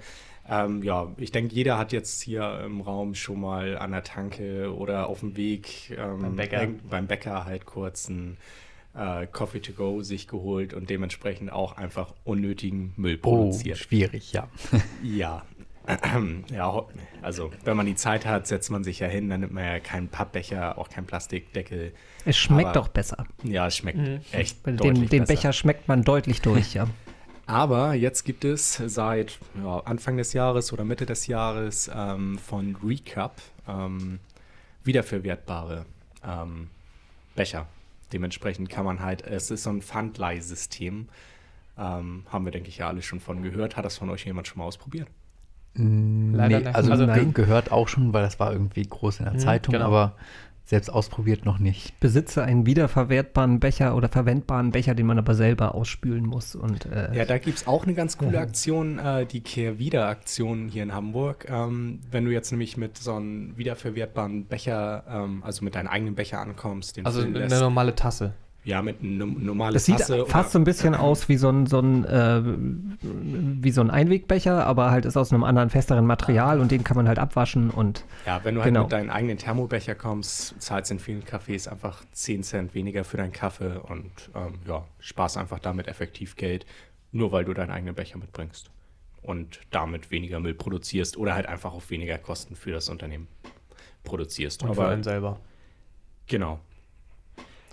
ähm, 0.50 0.84
ja, 0.84 1.12
ich 1.18 1.32
denke, 1.32 1.54
jeder 1.56 1.78
hat 1.78 1.92
jetzt 1.92 2.22
hier 2.22 2.62
im 2.66 2.82
Raum 2.82 3.16
schon 3.16 3.40
mal 3.40 3.78
an 3.78 3.92
der 3.92 4.04
Tanke 4.04 4.74
oder 4.76 5.08
auf 5.08 5.20
dem 5.22 5.38
Weg 5.38 5.92
ähm, 5.98 6.20
Beim 6.20 6.36
Bäcker. 6.36 6.68
beim 6.90 7.08
Bäcker 7.08 7.46
halt 7.46 7.66
kurz 7.66 8.10
ein 8.10 8.38
äh, 8.96 9.26
Coffee 9.28 9.62
to 9.62 9.72
go 9.74 10.02
sich 10.02 10.28
geholt 10.28 10.74
und 10.74 10.90
dementsprechend 10.90 11.52
auch 11.52 11.78
einfach 11.78 12.14
unnötigen 12.26 12.94
Müll 12.98 13.16
Oh, 13.24 13.46
produziert. 13.46 13.78
schwierig, 13.78 14.34
ja. 14.34 14.48
Ja. 15.04 15.44
Ja, 16.52 16.86
also 17.24 17.50
wenn 17.64 17.76
man 17.76 17.88
die 17.88 17.96
Zeit 17.96 18.26
hat, 18.26 18.46
setzt 18.46 18.70
man 18.70 18.84
sich 18.84 19.00
ja 19.00 19.08
hin, 19.08 19.30
dann 19.30 19.40
nimmt 19.40 19.54
man 19.54 19.64
ja 19.64 19.80
keinen 19.80 20.10
Pappbecher, 20.10 20.78
auch 20.78 20.90
keinen 20.90 21.08
Plastikdeckel. 21.08 21.94
Es 22.24 22.38
schmeckt 22.38 22.70
Aber- 22.70 22.82
doch 22.82 22.88
besser. 22.90 23.26
Ja, 23.44 23.66
es 23.68 23.78
schmeckt 23.78 23.98
Mhm. 23.98 24.20
echt 24.32 24.64
Den, 24.66 24.78
deutlich 24.78 25.10
den 25.10 25.22
besser. 25.22 25.34
Becher 25.34 25.54
schmeckt 25.54 25.88
man 25.88 26.04
deutlich 26.04 26.42
durch, 26.42 26.74
ja. 26.76 26.88
Aber 27.52 27.94
jetzt 27.96 28.24
gibt 28.24 28.46
es 28.46 28.76
seit 28.86 29.38
ja, 29.62 29.80
Anfang 29.80 30.16
des 30.16 30.32
Jahres 30.32 30.72
oder 30.72 30.86
Mitte 30.86 31.06
des 31.06 31.28
Jahres 31.28 31.92
ähm, 31.94 32.38
von 32.38 32.78
Recap 32.82 33.42
ähm, 33.68 34.20
wiederverwertbare 34.86 35.86
ähm, 36.26 36.70
Becher. 37.36 37.68
Dementsprechend 38.14 38.70
kann 38.70 38.86
man 38.86 39.02
halt, 39.02 39.24
es 39.24 39.52
ist 39.52 39.64
so 39.64 39.70
ein 39.70 39.82
Pfandleihsystem. 39.82 41.10
Ähm, 41.78 42.24
haben 42.30 42.46
wir, 42.46 42.52
denke 42.54 42.70
ich, 42.70 42.78
ja 42.78 42.88
alle 42.88 43.02
schon 43.02 43.20
von 43.20 43.44
gehört. 43.44 43.76
Hat 43.76 43.84
das 43.84 43.98
von 43.98 44.10
euch 44.10 44.26
jemand 44.26 44.48
schon 44.48 44.60
mal 44.60 44.66
ausprobiert? 44.66 45.10
Leider 45.74 46.48
nee, 46.48 46.58
nicht. 46.64 46.74
also, 46.76 46.92
Also- 46.92 47.06
ge 47.08 47.32
gehört 47.34 47.72
auch 47.74 47.90
schon, 47.90 48.14
weil 48.14 48.24
das 48.24 48.40
war 48.40 48.54
irgendwie 48.54 48.84
groß 48.84 49.20
in 49.20 49.26
der 49.26 49.34
Mhm, 49.34 49.40
Zeitung, 49.40 49.74
genau. 49.74 49.88
aber 49.88 50.16
selbst 50.72 50.90
ausprobiert 50.90 51.46
noch 51.46 51.60
nicht. 51.60 52.00
Besitze 52.00 52.44
einen 52.44 52.66
wiederverwertbaren 52.66 53.60
Becher 53.60 53.94
oder 53.94 54.08
verwendbaren 54.08 54.72
Becher, 54.72 54.96
den 54.96 55.06
man 55.06 55.18
aber 55.18 55.36
selber 55.36 55.76
ausspülen 55.76 56.26
muss. 56.26 56.56
Und 56.56 56.86
äh, 56.86 57.14
Ja, 57.14 57.26
da 57.26 57.38
gibt 57.40 57.58
es 57.58 57.68
auch 57.68 57.84
eine 57.84 57.94
ganz 57.94 58.18
coole 58.18 58.40
Aktion, 58.40 58.98
äh, 58.98 59.26
die 59.26 59.42
Kehr-Wieder-Aktion 59.42 60.70
hier 60.70 60.84
in 60.84 60.94
Hamburg. 60.94 61.46
Ähm, 61.50 62.00
wenn 62.10 62.24
du 62.24 62.32
jetzt 62.32 62.52
nämlich 62.52 62.78
mit 62.78 62.98
so 62.98 63.16
einem 63.16 63.58
wiederverwertbaren 63.58 64.46
Becher, 64.46 65.04
ähm, 65.10 65.44
also 65.44 65.66
mit 65.66 65.76
deinem 65.76 65.88
eigenen 65.88 66.16
Becher 66.16 66.40
ankommst, 66.40 66.96
den 66.96 67.06
Also 67.06 67.22
eine 67.22 67.38
lässt, 67.38 67.60
normale 67.60 67.94
Tasse. 67.94 68.34
Ja, 68.64 68.82
mit 68.82 69.02
einer 69.02 69.26
normalen 69.26 69.74
das 69.74 69.86
sieht 69.86 69.98
Tasse 69.98 70.26
fast 70.28 70.52
so 70.52 70.60
ein 70.60 70.64
bisschen 70.64 70.94
aus 70.96 71.30
wie 71.30 71.38
so 71.38 71.50
ein, 71.50 71.66
so 71.66 71.80
ein, 71.80 72.06
äh, 72.06 72.42
wie 73.02 73.72
so 73.72 73.82
ein 73.82 73.90
Einwegbecher, 73.90 74.66
aber 74.68 74.92
halt 74.92 75.06
ist 75.06 75.18
aus 75.18 75.34
einem 75.34 75.44
anderen, 75.44 75.70
festeren 75.70 76.06
Material 76.06 76.60
und 76.60 76.72
den 76.72 76.84
kann 76.84 76.96
man 76.96 77.08
halt 77.08 77.18
abwaschen 77.18 77.72
und 77.72 78.06
Ja, 78.26 78.42
wenn 78.44 78.56
du 78.56 78.62
halt 78.62 78.70
Genau. 78.70 78.84
mit 78.84 78.92
deinem 78.92 79.10
eigenen 79.10 79.38
Thermobecher 79.38 79.96
kommst, 79.96 80.62
zahlst 80.62 80.92
in 80.92 81.00
vielen 81.00 81.24
Cafés 81.24 81.68
einfach 81.68 82.04
10 82.12 82.44
Cent 82.44 82.76
weniger 82.76 83.04
für 83.04 83.18
deinen 83.18 83.32
Kaffee 83.32 83.80
und 83.82 84.12
ähm, 84.36 84.60
ja, 84.68 84.84
sparst 85.00 85.38
einfach 85.38 85.60
damit 85.60 85.88
effektiv 85.88 86.36
Geld, 86.36 86.66
nur 87.12 87.32
weil 87.32 87.46
du 87.46 87.54
deinen 87.54 87.72
eigenen 87.72 87.96
Becher 87.96 88.20
mitbringst 88.20 88.70
und 89.24 89.60
damit 89.72 90.12
weniger 90.12 90.40
Müll 90.40 90.54
produzierst 90.54 91.18
oder 91.18 91.34
halt 91.34 91.48
einfach 91.48 91.74
auch 91.74 91.90
weniger 91.90 92.18
Kosten 92.20 92.56
für 92.56 92.72
das 92.72 92.90
Unternehmen 92.90 93.28
produzierst. 94.04 94.64
Und 94.64 94.76
für 94.76 94.88
einen 94.88 95.04
selber. 95.04 95.40
genau. 96.28 96.60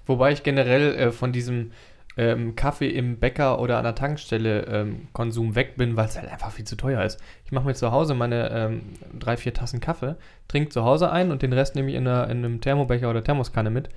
Wobei 0.09 0.33
ich 0.33 0.43
generell 0.43 0.95
äh, 0.97 1.13
von 1.13 1.33
diesem 1.33 1.71
ähm, 2.17 2.57
Kaffee 2.57 2.89
im 2.89 3.19
Bäcker 3.19 3.61
oder 3.61 3.79
an 3.79 3.85
der 3.85 3.95
Tankstelle 3.95 4.63
ähm, 4.63 5.09
Konsum 5.13 5.55
weg 5.55 5.77
bin, 5.77 5.97
weil 5.97 6.07
es 6.07 6.19
halt 6.19 6.31
einfach 6.31 6.51
viel 6.51 6.65
zu 6.65 6.77
teuer 6.77 7.05
ist. 7.05 7.21
Ich 7.45 7.53
mache 7.53 7.65
mir 7.65 7.75
zu 7.75 7.93
Hause 7.93 8.15
meine 8.15 8.51
ähm, 8.51 8.81
drei, 9.17 9.37
vier 9.37 9.55
Tassen 9.55 9.81
Kaffee, 9.81 10.17
trinke 10.49 10.71
zu 10.71 10.83
Hause 10.85 11.13
ein 11.13 11.31
und 11.31 11.43
den 11.43 11.53
Rest 11.53 11.77
nehme 11.77 11.91
ich 11.91 11.97
in, 11.97 12.09
einer, 12.09 12.25
in 12.29 12.39
einem 12.39 12.61
Thermobecher 12.61 13.09
oder 13.09 13.23
Thermoskanne 13.23 13.71
mit. 13.71 13.89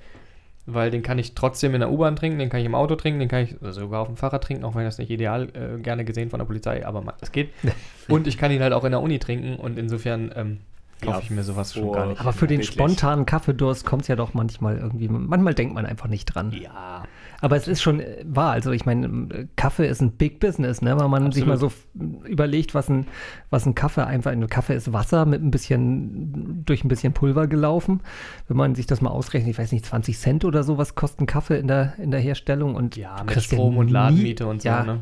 Weil 0.64 0.92
den 0.92 1.02
kann 1.02 1.18
ich 1.18 1.34
trotzdem 1.34 1.74
in 1.74 1.80
der 1.80 1.90
U-Bahn 1.90 2.14
trinken, 2.14 2.38
den 2.38 2.48
kann 2.48 2.60
ich 2.60 2.66
im 2.66 2.76
Auto 2.76 2.94
trinken, 2.94 3.18
den 3.18 3.28
kann 3.28 3.42
ich 3.42 3.56
sogar 3.60 4.02
auf 4.02 4.06
dem 4.06 4.16
Fahrrad 4.16 4.44
trinken, 4.44 4.62
auch 4.62 4.76
wenn 4.76 4.84
das 4.84 4.98
nicht 4.98 5.10
ideal 5.10 5.48
äh, 5.54 5.82
gerne 5.82 6.04
gesehen 6.04 6.30
von 6.30 6.38
der 6.38 6.46
Polizei, 6.46 6.86
aber 6.86 7.02
es 7.20 7.32
geht. 7.32 7.50
und 8.08 8.28
ich 8.28 8.38
kann 8.38 8.52
ihn 8.52 8.62
halt 8.62 8.72
auch 8.72 8.84
in 8.84 8.92
der 8.92 9.00
Uni 9.00 9.18
trinken 9.18 9.56
und 9.56 9.76
insofern 9.76 10.30
ähm, 10.36 10.58
kaufe 11.02 11.18
Ja, 11.18 11.22
ich 11.22 11.30
mir 11.30 11.42
sowas 11.42 11.74
schon 11.74 11.92
gar 11.92 12.06
nicht. 12.06 12.20
aber 12.20 12.32
für 12.32 12.46
den 12.46 12.60
Wirklich. 12.60 12.72
spontanen 12.74 13.26
Kaffeedurst 13.26 13.84
kommt 13.84 14.02
es 14.02 14.08
ja 14.08 14.16
doch 14.16 14.32
manchmal 14.32 14.78
irgendwie, 14.78 15.08
manchmal 15.08 15.52
denkt 15.54 15.74
man 15.74 15.84
einfach 15.84 16.08
nicht 16.08 16.24
dran. 16.26 16.52
Ja. 16.52 17.02
Aber 17.42 17.56
es 17.56 17.66
ist 17.66 17.82
schon 17.82 17.98
äh, 18.00 18.24
wahr. 18.24 18.52
Also 18.52 18.70
ich 18.70 18.86
meine, 18.86 19.48
Kaffee 19.56 19.88
ist 19.88 20.00
ein 20.00 20.12
Big 20.12 20.38
Business, 20.38 20.80
ne? 20.80 20.96
Wenn 20.98 21.10
man 21.10 21.32
sich 21.32 21.44
mal 21.44 21.56
so 21.58 21.66
Absolut. 21.66 22.28
überlegt, 22.28 22.72
was 22.74 22.88
ein, 22.88 23.06
was 23.50 23.66
ein 23.66 23.74
Kaffee 23.74 24.06
einfach, 24.06 24.30
ein 24.30 24.46
Kaffee 24.48 24.76
ist 24.76 24.92
Wasser 24.92 25.26
mit 25.26 25.42
ein 25.42 25.50
bisschen, 25.50 26.64
durch 26.64 26.84
ein 26.84 26.88
bisschen 26.88 27.12
Pulver 27.12 27.48
gelaufen. 27.48 28.00
Wenn 28.46 28.56
man 28.56 28.74
sich 28.76 28.86
das 28.86 29.00
mal 29.00 29.10
ausrechnet, 29.10 29.50
ich 29.50 29.58
weiß 29.58 29.72
nicht, 29.72 29.84
20 29.84 30.16
Cent 30.18 30.44
oder 30.44 30.62
so, 30.62 30.78
was 30.78 30.94
kostet 30.94 31.22
ein 31.22 31.26
Kaffee 31.26 31.58
in 31.58 31.66
der, 31.66 31.94
in 31.98 32.12
der 32.12 32.20
Herstellung? 32.20 32.76
Und 32.76 32.96
Ja, 32.96 33.16
mit 33.18 33.26
kriegst 33.34 33.50
ja 33.50 33.56
Strom 33.58 33.76
und 33.76 33.90
Ladenmiete 33.90 34.46
und 34.46 34.62
so, 34.62 34.68
ja, 34.68 34.84
ne? 34.84 35.00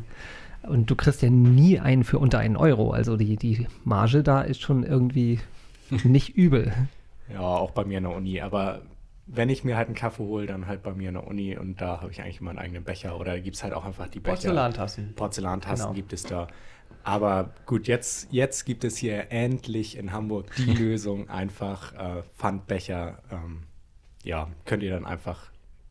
Und 0.63 0.91
du 0.91 0.95
kriegst 0.95 1.23
ja 1.23 1.31
nie 1.31 1.79
einen 1.79 2.05
für 2.05 2.19
unter 2.19 2.39
einen 2.39 2.57
Euro. 2.57 2.91
Also 2.91 3.17
die, 3.17 3.37
die 3.37 3.67
Marge 3.85 4.23
da 4.23 4.43
ist 4.43 4.61
schon 4.61 4.83
irgendwie 4.83 5.41
nicht 6.05 6.37
übel. 6.37 6.73
Ja, 7.33 7.41
auch 7.41 7.71
bei 7.71 7.85
mir 7.85 7.99
in 7.99 8.05
der 8.05 8.15
Uni. 8.15 8.41
Aber 8.41 8.83
wenn 9.27 9.49
ich 9.49 9.63
mir 9.65 9.77
halt 9.77 9.87
einen 9.87 9.95
Kaffee 9.95 10.23
hole, 10.23 10.47
dann 10.47 10.67
halt 10.67 10.83
bei 10.83 10.93
mir 10.93 11.09
in 11.09 11.15
der 11.15 11.27
Uni 11.27 11.57
und 11.57 11.81
da 11.81 12.01
habe 12.01 12.11
ich 12.11 12.21
eigentlich 12.23 12.41
immer 12.41 12.51
einen 12.51 12.59
eigenen 12.59 12.85
Becher. 12.85 13.19
Oder 13.19 13.39
gibt 13.41 13.57
es 13.57 13.63
halt 13.63 13.73
auch 13.73 13.85
einfach 13.85 14.09
die 14.09 14.21
Becher. 14.21 14.35
Porzellantassen. 14.35 15.15
Porzellantassen 15.15 15.85
Genau. 15.87 15.95
gibt 15.95 16.13
es 16.13 16.25
da. 16.25 16.49
Aber 17.05 17.55
gut, 17.67 17.87
jetzt, 17.87 18.29
jetzt 18.33 18.65
gibt 18.67 18.85
es 18.85 18.97
hier 18.97 19.31
endlich 19.31 19.97
in 19.97 20.13
Hamburg 20.13 20.55
die 20.57 20.73
Lösung, 20.75 21.31
einfach 21.31 21.95
äh, 21.95 22.23
Pfandbecher, 22.37 23.23
ähm, 23.31 23.63
ja, 24.23 24.49
könnt 24.67 24.83
ihr 24.83 24.91
dann 24.91 25.07
einfach 25.07 25.51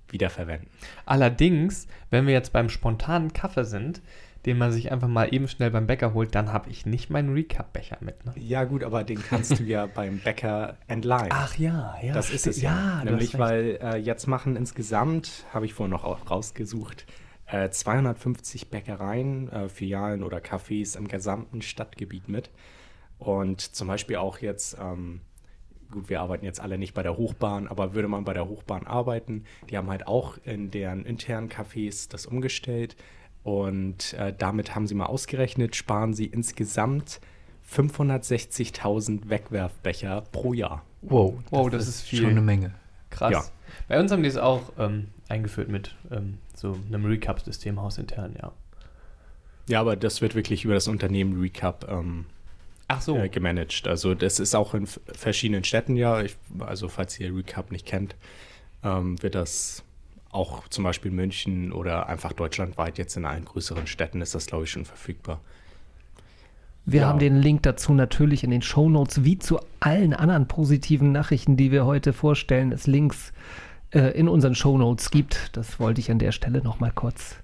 wiederverwenden. 0.10 0.70
Allerdings, 1.06 1.88
wenn 2.10 2.28
wir 2.28 2.34
jetzt 2.34 2.54
beim 2.54 2.70
spontanen 2.70 3.34
Kaffee 3.34 3.64
sind, 3.64 4.02
den 4.46 4.58
man 4.58 4.72
sich 4.72 4.92
einfach 4.92 5.08
mal 5.08 5.34
eben 5.34 5.48
schnell 5.48 5.72
beim 5.72 5.88
Bäcker 5.88 6.14
holt, 6.14 6.34
dann 6.34 6.54
habe 6.54 6.70
ich 6.70 6.86
nicht 6.86 7.10
meinen 7.10 7.34
Recap-Becher 7.34 7.98
mit. 8.02 8.26
Ne? 8.26 8.34
Ja 8.38 8.64
gut, 8.64 8.84
aber 8.84 9.04
den 9.04 9.22
kannst 9.22 9.60
du 9.60 9.64
ja 9.64 9.86
beim 9.86 10.20
Bäcker 10.20 10.78
entleihen. 10.88 11.32
ja, 11.58 11.96
ja. 12.02 12.14
das 12.14 12.30
ist 12.30 12.48
es 12.48 12.62
ja. 12.62 13.04
Nämlich, 13.04 13.38
weil 13.38 13.80
äh, 13.82 13.98
jetzt 13.98 14.28
machen 14.28 14.56
insgesamt, 14.56 15.46
habe 15.54 15.66
ich 15.66 15.74
vorhin 15.74 15.92
noch 15.92 16.06
auch 16.06 16.30
rausgesucht, 16.30 17.06
äh, 17.48 17.70
250 17.70 18.70
Bäckereien, 18.70 19.52
äh, 19.52 19.70
Filialen 19.70 20.24
oder 20.24 20.38
Cafés 20.38 20.98
im 20.98 21.08
gesamten 21.08 21.62
Stadtgebiet 21.62 22.30
mit. 22.30 22.50
Und 23.18 23.62
zum 23.62 23.88
Beispiel 23.88 24.16
auch 24.16 24.40
jetzt, 24.40 24.78
ähm, 24.80 25.22
gut, 25.92 26.10
wir 26.10 26.22
arbeiten 26.22 26.46
jetzt 26.46 26.62
alle 26.62 26.78
nicht 26.78 26.94
bei 26.94 27.04
der 27.04 27.18
Hochbahn, 27.18 27.68
aber 27.68 27.94
würde 27.94 28.08
man 28.08 28.24
bei 28.24 28.34
der 28.34 28.48
Hochbahn 28.48 28.88
arbeiten, 28.88 29.44
die 29.70 29.78
haben 29.78 29.90
halt 29.90 30.08
auch 30.08 30.38
in 30.46 30.72
deren 30.72 31.06
internen 31.06 31.50
Cafés 31.50 32.10
das 32.10 32.26
umgestellt. 32.26 32.96
Und 33.50 34.14
äh, 34.14 34.32
damit 34.38 34.76
haben 34.76 34.86
sie 34.86 34.94
mal 34.94 35.08
ausgerechnet, 35.08 35.76
sparen 35.76 36.14
sie 36.14 36.26
insgesamt 36.26 37.20
560.000 37.74 39.28
Wegwerfbecher 39.30 40.22
pro 40.32 40.54
Jahr. 40.54 40.84
Wow, 41.02 41.34
Wow, 41.50 41.70
das 41.70 41.88
ist 41.88 42.02
viel. 42.02 42.22
schon 42.22 42.30
eine 42.32 42.42
Menge. 42.42 42.76
Krass. 43.10 43.32
Ja. 43.32 43.44
Bei 43.88 44.00
uns 44.00 44.12
haben 44.12 44.22
die 44.22 44.30
es 44.30 44.38
auch 44.38 44.72
ähm, 44.78 45.08
eingeführt 45.30 45.70
mit 45.70 45.96
ähm, 46.12 46.38
so 46.56 46.78
einem 46.88 47.06
Recap-System 47.06 47.82
hausintern, 47.82 48.36
ja. 48.40 48.52
Ja, 49.68 49.82
aber 49.82 49.96
das 49.96 50.22
wird 50.22 50.36
wirklich 50.36 50.64
über 50.66 50.74
das 50.76 50.88
Unternehmen 50.88 51.40
Recap 51.40 51.88
ähm, 51.90 52.26
Ach 52.88 53.02
so. 53.02 53.16
äh, 53.18 53.30
gemanagt. 53.30 53.88
Also 53.88 54.14
das 54.14 54.40
ist 54.40 54.56
auch 54.56 54.74
in 54.76 54.86
verschiedenen 54.88 55.64
Städten 55.64 55.96
ja. 55.96 56.22
Ich, 56.22 56.36
also 56.60 56.88
falls 56.88 57.20
ihr 57.20 57.36
Recap 57.36 57.72
nicht 57.72 57.86
kennt, 57.88 58.16
ähm, 58.84 59.22
wird 59.24 59.34
das 59.36 59.84
auch 60.32 60.68
zum 60.68 60.84
Beispiel 60.84 61.12
München 61.12 61.72
oder 61.72 62.08
einfach 62.08 62.34
deutschlandweit 62.34 62.98
jetzt 62.98 63.18
in 63.18 63.26
allen 63.26 63.46
größeren 63.46 63.88
Städten 63.88 64.22
ist 64.22 64.36
das, 64.36 64.46
glaube 64.46 64.66
ich, 64.66 64.72
schon 64.72 64.86
verfügbar. 64.86 65.40
Wir 66.86 67.02
Ja. 67.02 67.08
haben 67.08 67.20
den 67.20 67.36
Link 67.38 67.64
dazu 67.64 67.94
natürlich 67.94 68.44
in 68.44 68.52
den 68.52 68.62
Shownotes, 68.62 69.24
wie 69.24 69.38
zu 69.38 69.60
allen 69.80 70.14
anderen 70.14 70.48
positiven 70.48 71.12
Nachrichten, 71.12 71.58
die 71.58 71.72
wir 71.72 71.86
heute 71.86 72.14
vorstellen, 72.14 72.72
es 72.72 72.88
Links 72.88 73.32
äh, 73.92 74.18
in 74.18 74.28
unseren 74.28 74.56
Shownotes 74.56 75.12
gibt. 75.12 75.50
Das 75.58 75.80
wollte 75.80 76.00
ich 76.02 76.10
an 76.12 76.20
der 76.20 76.32
Stelle 76.32 76.62
nochmal 76.64 76.92
kurz 76.94 77.36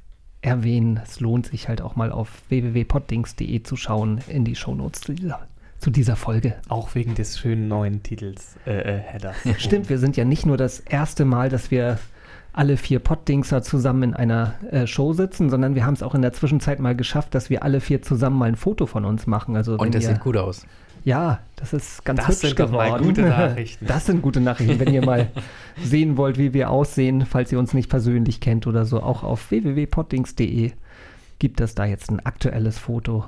erwähnen. 0.41 0.99
Es 1.03 1.19
lohnt 1.19 1.47
sich 1.47 1.67
halt 1.67 1.81
auch 1.81 1.95
mal 1.95 2.11
auf 2.11 2.29
www.poddings.de 2.49 3.63
zu 3.63 3.75
schauen 3.75 4.19
in 4.27 4.45
die 4.45 4.55
Shownotes 4.55 5.01
zu 5.01 5.13
dieser, 5.13 5.47
zu 5.79 5.89
dieser 5.89 6.15
Folge. 6.15 6.55
Auch 6.69 6.93
wegen 6.95 7.13
des 7.15 7.37
schönen 7.39 7.67
neuen 7.67 8.01
Titels, 8.03 8.55
äh, 8.65 8.95
äh, 8.95 8.99
Headers. 8.99 9.35
Stimmt, 9.57 9.89
wir 9.89 9.97
sind 9.99 10.17
ja 10.17 10.25
nicht 10.25 10.45
nur 10.45 10.57
das 10.57 10.79
erste 10.79 11.25
Mal, 11.25 11.49
dass 11.49 11.71
wir 11.71 11.99
alle 12.55 12.77
vier 12.77 12.99
Poddingser 12.99 13.61
zusammen 13.61 14.03
in 14.03 14.13
einer 14.13 14.53
äh, 14.71 14.87
Show 14.87 15.13
sitzen, 15.13 15.49
sondern 15.49 15.75
wir 15.75 15.85
haben 15.85 15.93
es 15.93 16.01
auch 16.03 16.15
in 16.15 16.21
der 16.21 16.31
Zwischenzeit 16.31 16.79
mal 16.79 16.95
geschafft, 16.95 17.35
dass 17.35 17.49
wir 17.49 17.63
alle 17.63 17.81
vier 17.81 18.01
zusammen 18.01 18.37
mal 18.37 18.45
ein 18.45 18.55
Foto 18.55 18.85
von 18.85 19.03
uns 19.03 19.27
machen. 19.27 19.55
Also 19.57 19.75
Und 19.77 19.93
das 19.93 20.03
ihr, 20.03 20.09
sieht 20.11 20.21
gut 20.21 20.37
aus. 20.37 20.65
Ja, 21.03 21.39
das 21.57 21.73
ist 21.73 22.03
ganz 22.05 22.25
Das 22.25 22.41
hübsch 22.41 22.55
geworden. 22.55 23.03
gute 23.03 23.23
Nachrichten. 23.23 23.85
Das 23.87 24.05
sind 24.05 24.21
gute 24.21 24.39
Nachrichten, 24.39 24.79
wenn 24.79 24.93
ihr 24.93 25.05
mal 25.05 25.27
sehen 25.83 26.17
wollt, 26.17 26.37
wie 26.37 26.53
wir 26.53 26.69
aussehen, 26.69 27.25
falls 27.25 27.51
ihr 27.51 27.59
uns 27.59 27.73
nicht 27.73 27.89
persönlich 27.89 28.39
kennt 28.39 28.67
oder 28.67 28.85
so. 28.85 29.03
Auch 29.03 29.23
auf 29.23 29.51
www.poddings.de 29.51 30.71
gibt 31.37 31.59
es 31.61 31.75
da 31.75 31.85
jetzt 31.85 32.09
ein 32.09 32.25
aktuelles 32.25 32.79
Foto. 32.79 33.25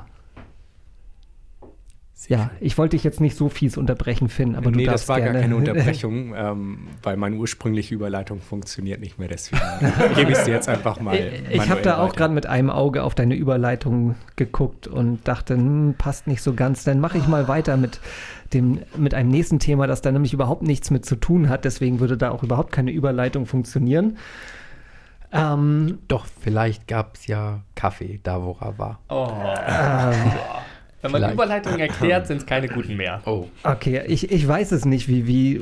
Ja, 2.27 2.49
ich 2.59 2.77
wollte 2.79 2.97
dich 2.97 3.03
jetzt 3.03 3.21
nicht 3.21 3.37
so 3.37 3.47
fies 3.47 3.77
unterbrechen, 3.77 4.27
Finn, 4.27 4.55
aber 4.55 4.71
du 4.71 4.79
nee, 4.79 4.85
darfst 4.85 5.03
das 5.03 5.09
war 5.09 5.17
gerne. 5.17 5.33
gar 5.33 5.41
keine 5.43 5.55
Unterbrechung, 5.57 6.33
ähm, 6.35 6.87
weil 7.03 7.15
meine 7.15 7.35
ursprüngliche 7.35 7.93
Überleitung 7.93 8.41
funktioniert 8.41 8.99
nicht 8.99 9.19
mehr. 9.19 9.27
Deswegen 9.27 9.61
gebe 10.15 10.31
ich 10.31 10.37
es 10.39 10.45
dir 10.45 10.55
jetzt 10.55 10.67
einfach 10.67 10.99
mal. 10.99 11.15
Ich 11.15 11.59
habe 11.59 11.67
manuell 11.69 11.81
da 11.83 11.99
auch 11.99 12.15
gerade 12.15 12.33
mit 12.33 12.47
einem 12.47 12.71
Auge 12.71 13.03
auf 13.03 13.13
deine 13.13 13.35
Überleitung 13.35 14.15
geguckt 14.35 14.87
und 14.87 15.27
dachte, 15.27 15.53
hm, 15.53 15.93
passt 15.97 16.25
nicht 16.25 16.41
so 16.41 16.53
ganz. 16.53 16.83
Dann 16.83 16.99
mache 16.99 17.19
ich 17.19 17.27
mal 17.27 17.47
weiter 17.47 17.77
mit 17.77 17.99
dem 18.53 18.79
mit 18.95 19.13
einem 19.13 19.29
nächsten 19.29 19.59
Thema, 19.59 19.85
das 19.85 20.01
da 20.01 20.11
nämlich 20.11 20.33
überhaupt 20.33 20.63
nichts 20.63 20.89
mit 20.89 21.05
zu 21.05 21.17
tun 21.17 21.49
hat. 21.49 21.65
Deswegen 21.65 21.99
würde 21.99 22.17
da 22.17 22.31
auch 22.31 22.41
überhaupt 22.41 22.71
keine 22.71 22.91
Überleitung 22.91 23.45
funktionieren. 23.45 24.17
Ähm, 25.31 25.99
Doch, 26.07 26.25
vielleicht 26.41 26.87
gab 26.87 27.15
es 27.15 27.27
ja 27.27 27.61
Kaffee 27.75 28.19
da, 28.23 28.41
wo 28.41 28.57
er 28.59 28.77
war. 28.77 28.99
Oh. 29.09 29.27
ähm, 29.67 30.31
Wenn 31.01 31.11
man 31.11 31.21
Vielleicht. 31.21 31.33
Überleitungen 31.35 31.79
erklärt, 31.79 32.27
sind 32.27 32.37
es 32.37 32.45
keine 32.45 32.67
guten 32.67 32.97
mehr. 32.97 33.21
Oh. 33.25 33.47
okay, 33.63 34.01
ich, 34.07 34.31
ich 34.31 34.47
weiß 34.47 34.71
es 34.71 34.85
nicht, 34.85 35.07
wie, 35.07 35.27
wie, 35.27 35.61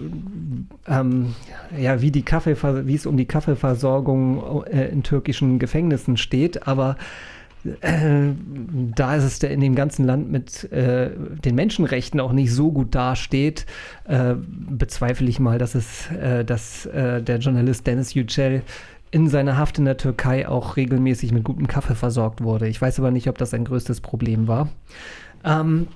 ähm, 0.87 1.35
ja, 1.77 2.01
wie, 2.01 2.11
die 2.11 2.23
Kaffeever 2.23 2.87
wie 2.87 2.95
es 2.95 3.05
um 3.05 3.17
die 3.17 3.25
Kaffeeversorgung 3.25 4.63
äh, 4.65 4.87
in 4.87 5.03
türkischen 5.03 5.59
Gefängnissen 5.59 6.15
steht, 6.15 6.67
aber 6.67 6.95
äh, 7.81 8.31
da 8.95 9.15
es 9.15 9.39
der 9.39 9.51
in 9.51 9.59
dem 9.59 9.75
ganzen 9.75 10.05
Land 10.05 10.31
mit 10.31 10.71
äh, 10.71 11.09
den 11.43 11.55
Menschenrechten 11.55 12.19
auch 12.19 12.31
nicht 12.31 12.53
so 12.53 12.71
gut 12.71 12.95
dasteht, 12.95 13.65
äh, 14.05 14.35
bezweifle 14.37 15.27
ich 15.27 15.39
mal, 15.39 15.57
dass 15.57 15.75
es, 15.75 16.09
äh, 16.11 16.45
dass 16.45 16.85
äh, 16.85 17.21
der 17.21 17.39
Journalist 17.39 17.85
Dennis 17.87 18.13
Yücel 18.13 18.61
in 19.11 19.29
seiner 19.29 19.57
Haft 19.57 19.79
in 19.79 19.85
der 19.85 19.97
Türkei 19.97 20.47
auch 20.47 20.77
regelmäßig 20.77 21.31
mit 21.31 21.43
gutem 21.43 21.67
Kaffee 21.67 21.95
versorgt 21.95 22.43
wurde. 22.43 22.67
Ich 22.67 22.81
weiß 22.81 22.99
aber 22.99 23.11
nicht, 23.11 23.27
ob 23.29 23.37
das 23.37 23.51
sein 23.51 23.65
größtes 23.65 24.01
Problem 24.01 24.47
war. 24.47 24.69
Ähm, 25.45 25.87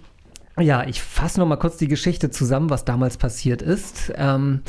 ja, 0.59 0.85
ich 0.85 1.01
fasse 1.01 1.39
noch 1.39 1.47
mal 1.47 1.57
kurz 1.57 1.77
die 1.77 1.87
Geschichte 1.87 2.29
zusammen, 2.29 2.69
was 2.69 2.85
damals 2.85 3.17
passiert 3.17 3.61
ist. 3.61 4.11
Ähm, 4.15 4.61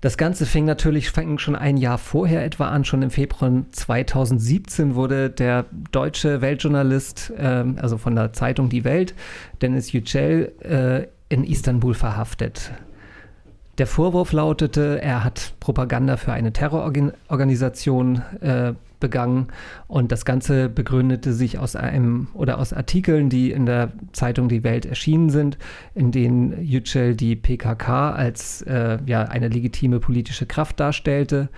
das 0.00 0.16
Ganze 0.16 0.46
fing 0.46 0.64
natürlich 0.64 1.10
fing 1.10 1.38
schon 1.38 1.56
ein 1.56 1.76
Jahr 1.76 1.98
vorher 1.98 2.44
etwa 2.44 2.68
an. 2.68 2.84
Schon 2.84 3.02
im 3.02 3.10
Februar 3.10 3.52
2017 3.70 4.94
wurde 4.94 5.28
der 5.28 5.66
deutsche 5.92 6.40
Weltjournalist, 6.40 7.32
ähm, 7.36 7.76
also 7.80 7.98
von 7.98 8.14
der 8.14 8.32
Zeitung 8.32 8.70
Die 8.70 8.84
Welt, 8.84 9.14
Dennis 9.60 9.92
Yücel, 9.92 10.52
äh, 10.60 11.06
in 11.28 11.44
Istanbul 11.44 11.94
verhaftet. 11.94 12.70
Der 13.76 13.86
Vorwurf 13.86 14.32
lautete, 14.32 15.00
er 15.02 15.22
hat 15.22 15.54
Propaganda 15.60 16.16
für 16.16 16.32
eine 16.32 16.52
Terrororganisation 16.52 18.22
äh, 18.40 18.72
begangen 19.00 19.48
und 19.88 20.12
das 20.12 20.24
Ganze 20.24 20.68
begründete 20.68 21.32
sich 21.32 21.58
aus 21.58 21.74
einem 21.76 22.28
oder 22.34 22.58
aus 22.58 22.72
Artikeln, 22.72 23.28
die 23.28 23.50
in 23.50 23.66
der 23.66 23.92
Zeitung 24.12 24.48
Die 24.48 24.62
Welt 24.62 24.86
erschienen 24.86 25.30
sind, 25.30 25.58
in 25.94 26.12
denen 26.12 26.62
Yücel 26.62 27.16
die 27.16 27.36
PKK 27.36 28.12
als 28.12 28.62
äh, 28.62 28.98
ja, 29.06 29.22
eine 29.22 29.48
legitime 29.48 29.98
politische 30.00 30.46
Kraft 30.46 30.78
darstellte. 30.78 31.48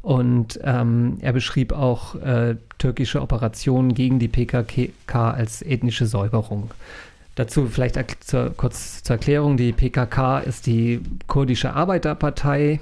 Und 0.00 0.58
ähm, 0.64 1.18
er 1.20 1.32
beschrieb 1.32 1.72
auch 1.72 2.16
äh, 2.16 2.56
türkische 2.78 3.22
Operationen 3.22 3.94
gegen 3.94 4.18
die 4.18 4.28
PKK 4.28 5.30
als 5.30 5.62
ethnische 5.62 6.06
Säuberung. 6.06 6.70
Dazu 7.36 7.66
vielleicht 7.66 7.98
zur, 8.24 8.50
kurz 8.56 9.02
zur 9.02 9.16
Erklärung, 9.16 9.56
die 9.56 9.72
PKK 9.72 10.40
ist 10.40 10.66
die 10.66 11.00
kurdische 11.28 11.72
Arbeiterpartei. 11.74 12.80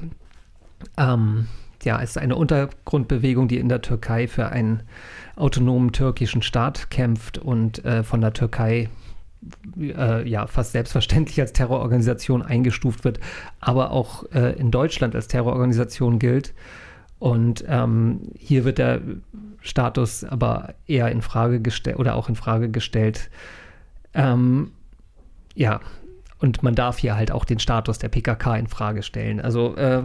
Ähm, 0.96 1.46
ja, 1.84 1.98
ist 1.98 2.18
eine 2.18 2.36
Untergrundbewegung, 2.36 3.48
die 3.48 3.58
in 3.58 3.68
der 3.68 3.82
Türkei 3.82 4.28
für 4.28 4.48
einen 4.48 4.82
autonomen 5.36 5.92
türkischen 5.92 6.42
Staat 6.42 6.90
kämpft 6.90 7.38
und 7.38 7.84
äh, 7.84 8.02
von 8.02 8.20
der 8.20 8.32
Türkei 8.32 8.88
äh, 9.78 10.28
ja 10.28 10.46
fast 10.46 10.72
selbstverständlich 10.72 11.40
als 11.40 11.52
Terrororganisation 11.52 12.42
eingestuft 12.42 13.04
wird, 13.04 13.20
aber 13.60 13.90
auch 13.90 14.24
äh, 14.32 14.58
in 14.58 14.70
Deutschland 14.70 15.14
als 15.14 15.28
Terrororganisation 15.28 16.18
gilt. 16.18 16.54
Und 17.18 17.64
ähm, 17.68 18.32
hier 18.38 18.64
wird 18.64 18.78
der 18.78 19.00
Status 19.60 20.24
aber 20.24 20.74
eher 20.86 21.10
in 21.10 21.20
Frage 21.20 21.60
gestellt 21.60 21.98
oder 21.98 22.14
auch 22.14 22.28
in 22.28 22.34
Frage 22.34 22.70
gestellt. 22.70 23.30
Ähm, 24.14 24.72
ja, 25.54 25.80
und 26.38 26.62
man 26.62 26.74
darf 26.74 26.98
hier 26.98 27.16
halt 27.16 27.30
auch 27.30 27.44
den 27.44 27.58
Status 27.58 27.98
der 27.98 28.08
PKK 28.08 28.56
in 28.56 28.66
Frage 28.66 29.02
stellen. 29.02 29.40
Also 29.40 29.76
äh, 29.76 30.04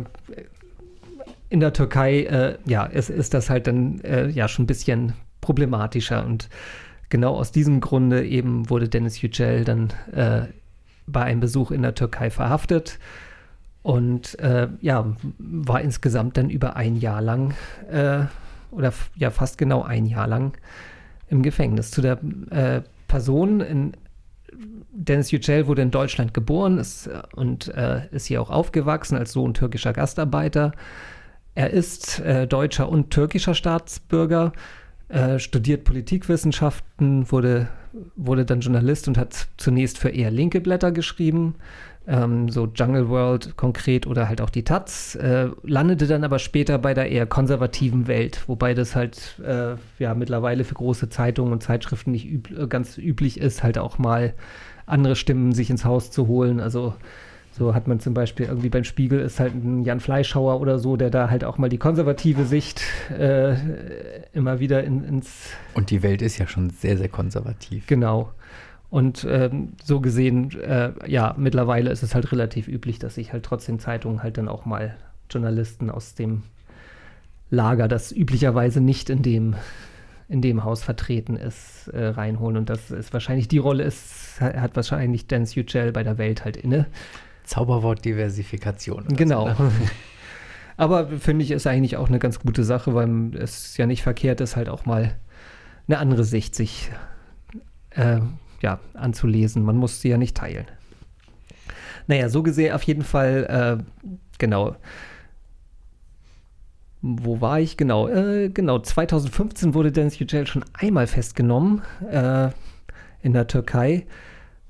in 1.55 1.61
der 1.61 1.71
Türkei, 1.71 2.23
äh, 2.23 2.57
ja, 2.65 2.83
ist, 2.83 3.09
ist 3.09 3.33
das 3.33 3.49
halt 3.49 3.67
dann 3.67 4.01
äh, 4.01 4.27
ja 4.27 4.49
schon 4.49 4.63
ein 4.63 4.67
bisschen 4.67 5.13
problematischer 5.39 6.25
und 6.25 6.49
genau 7.07 7.33
aus 7.33 7.53
diesem 7.53 7.79
Grunde 7.79 8.25
eben 8.25 8.69
wurde 8.69 8.89
Dennis 8.89 9.21
Yücel 9.21 9.63
dann 9.63 9.93
äh, 10.11 10.47
bei 11.07 11.23
einem 11.23 11.39
Besuch 11.39 11.71
in 11.71 11.81
der 11.81 11.95
Türkei 11.95 12.29
verhaftet 12.29 12.99
und 13.83 14.37
äh, 14.39 14.67
ja, 14.81 15.15
war 15.37 15.79
insgesamt 15.79 16.35
dann 16.35 16.49
über 16.49 16.75
ein 16.75 16.97
Jahr 16.97 17.21
lang 17.21 17.53
äh, 17.89 18.25
oder 18.69 18.91
ja 19.15 19.29
fast 19.29 19.57
genau 19.57 19.81
ein 19.81 20.05
Jahr 20.05 20.27
lang 20.27 20.57
im 21.29 21.41
Gefängnis. 21.41 21.89
Zu 21.89 22.01
der 22.01 22.19
äh, 22.49 22.81
Person 23.07 23.61
in 23.61 23.93
Dennis 24.91 25.31
Yücel 25.31 25.67
wurde 25.67 25.83
in 25.83 25.91
Deutschland 25.91 26.33
geboren 26.33 26.79
ist, 26.79 27.09
und 27.33 27.69
äh, 27.69 28.07
ist 28.11 28.25
hier 28.25 28.41
auch 28.41 28.49
aufgewachsen 28.49 29.17
als 29.17 29.31
Sohn 29.31 29.53
türkischer 29.53 29.93
Gastarbeiter. 29.93 30.73
Er 31.55 31.71
ist 31.71 32.19
äh, 32.19 32.47
deutscher 32.47 32.89
und 32.89 33.11
türkischer 33.11 33.55
Staatsbürger, 33.55 34.51
äh, 35.07 35.39
studiert 35.39 35.85
Politikwissenschaften, 35.85 37.31
wurde, 37.31 37.69
wurde 38.15 38.45
dann 38.45 38.59
Journalist 38.59 39.07
und 39.07 39.17
hat 39.17 39.47
zunächst 39.57 39.97
für 39.97 40.09
eher 40.09 40.31
linke 40.31 40.59
Blätter 40.59 40.91
geschrieben, 40.91 41.55
ähm, 42.07 42.49
so 42.49 42.67
Jungle 42.67 43.09
World 43.09 43.55
konkret 43.55 44.05
oder 44.05 44.27
halt 44.27 44.41
auch 44.41 44.49
die 44.49 44.63
Taz, 44.63 45.15
äh, 45.15 45.47
landete 45.63 46.07
dann 46.07 46.23
aber 46.23 46.39
später 46.39 46.77
bei 46.77 46.93
der 46.93 47.09
eher 47.09 47.25
konservativen 47.25 48.07
Welt, 48.07 48.43
wobei 48.47 48.73
das 48.73 48.95
halt 48.95 49.39
äh, 49.45 49.75
ja 49.97 50.13
mittlerweile 50.13 50.65
für 50.65 50.75
große 50.75 51.09
Zeitungen 51.09 51.53
und 51.53 51.63
Zeitschriften 51.63 52.11
nicht 52.11 52.25
üb 52.29 52.69
ganz 52.69 52.97
üblich 52.97 53.39
ist, 53.39 53.63
halt 53.63 53.77
auch 53.77 53.97
mal 53.97 54.33
andere 54.85 55.15
Stimmen 55.15 55.51
sich 55.53 55.69
ins 55.69 55.85
Haus 55.85 56.11
zu 56.11 56.27
holen. 56.27 56.59
Also 56.59 56.93
so 57.57 57.73
hat 57.73 57.87
man 57.87 58.01
zum 58.01 58.13
Beispiel 58.13 58.47
irgendwie 58.47 58.67
beim 58.67 58.83
Spiegel 58.83 59.21
ist 59.21 59.39
halt 59.39 59.53
ein 59.53 59.83
Jan 59.83 60.01
Fleischhauer 60.01 60.59
oder 60.59 60.77
so, 60.77 60.97
der 60.97 61.09
da 61.09 61.29
halt 61.29 61.45
auch 61.45 61.57
mal 61.57 61.69
die 61.69 61.77
konservative 61.77 62.43
Sicht 62.43 62.81
äh, 63.17 63.55
immer 64.33 64.59
wieder 64.59 64.83
in, 64.83 65.05
ins 65.05 65.51
Und 65.73 65.89
die 65.89 66.03
Welt 66.03 66.21
ist 66.21 66.37
ja 66.37 66.47
schon 66.47 66.69
sehr, 66.69 66.97
sehr 66.97 67.07
konservativ. 67.07 67.87
Genau. 67.87 68.33
Und 68.89 69.25
ähm, 69.29 69.69
so 69.81 70.01
gesehen, 70.01 70.51
äh, 70.59 70.91
ja, 71.07 71.33
mittlerweile 71.37 71.91
ist 71.91 72.03
es 72.03 72.13
halt 72.13 72.29
relativ 72.33 72.67
üblich, 72.67 72.99
dass 72.99 73.15
sich 73.15 73.31
halt 73.31 73.43
trotzdem 73.43 73.79
Zeitungen 73.79 74.21
halt 74.21 74.37
dann 74.37 74.49
auch 74.49 74.65
mal 74.65 74.97
Journalisten 75.29 75.89
aus 75.89 76.13
dem 76.13 76.43
Lager, 77.49 77.87
das 77.87 78.11
üblicherweise 78.11 78.81
nicht 78.81 79.09
in 79.09 79.21
dem, 79.21 79.55
in 80.27 80.41
dem 80.41 80.65
Haus 80.65 80.83
vertreten 80.83 81.37
ist, 81.37 81.87
äh, 81.93 82.05
reinholen. 82.07 82.57
Und 82.57 82.69
das 82.69 82.91
ist 82.91 83.13
wahrscheinlich, 83.13 83.47
die 83.47 83.59
Rolle 83.59 83.85
ist, 83.85 84.41
hat 84.41 84.75
wahrscheinlich 84.75 85.27
Dennis 85.27 85.55
Yücel 85.55 85.93
bei 85.93 86.03
der 86.03 86.17
Welt 86.17 86.43
halt 86.43 86.57
inne. 86.57 86.87
Zauberwort 87.45 88.03
Diversifikation. 88.03 89.05
Genau. 89.09 89.53
So, 89.55 89.63
ne? 89.63 89.71
Aber 90.77 91.07
finde 91.07 91.45
ich, 91.45 91.51
ist 91.51 91.67
eigentlich 91.67 91.97
auch 91.97 92.09
eine 92.09 92.19
ganz 92.19 92.39
gute 92.39 92.63
Sache, 92.63 92.93
weil 92.93 93.35
es 93.35 93.77
ja 93.77 93.85
nicht 93.85 94.03
verkehrt 94.03 94.41
ist, 94.41 94.55
halt 94.55 94.67
auch 94.67 94.85
mal 94.85 95.15
eine 95.87 95.99
andere 95.99 96.23
Sicht 96.23 96.53
sich 96.55 96.91
äh, 97.91 98.19
ja, 98.61 98.79
anzulesen. 98.93 99.63
Man 99.63 99.77
muss 99.77 100.01
sie 100.01 100.09
ja 100.09 100.17
nicht 100.17 100.35
teilen. 100.35 100.65
Naja, 102.07 102.29
so 102.29 102.43
gesehen 102.43 102.73
auf 102.73 102.83
jeden 102.83 103.03
Fall, 103.03 103.79
äh, 103.79 104.11
genau. 104.37 104.75
Wo 107.01 107.39
war 107.39 107.59
ich? 107.59 107.77
Genau, 107.77 108.07
äh, 108.07 108.49
genau. 108.49 108.79
2015 108.79 109.73
wurde 109.73 109.91
Dennis 109.91 110.19
Yücel 110.19 110.47
schon 110.47 110.65
einmal 110.73 111.07
festgenommen 111.07 111.83
äh, 112.09 112.49
in 113.21 113.33
der 113.33 113.47
Türkei, 113.47 114.05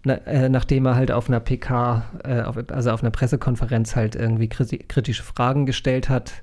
na, 0.05 0.15
äh, 0.25 0.49
nachdem 0.49 0.85
er 0.85 0.95
halt 0.95 1.11
auf 1.11 1.27
einer 1.27 1.39
PK, 1.39 2.05
äh, 2.23 2.41
auf, 2.41 2.57
also 2.69 2.91
auf 2.91 3.01
einer 3.01 3.11
Pressekonferenz 3.11 3.95
halt 3.95 4.15
irgendwie 4.15 4.47
kritische 4.47 5.23
Fragen 5.23 5.65
gestellt 5.65 6.09
hat. 6.09 6.33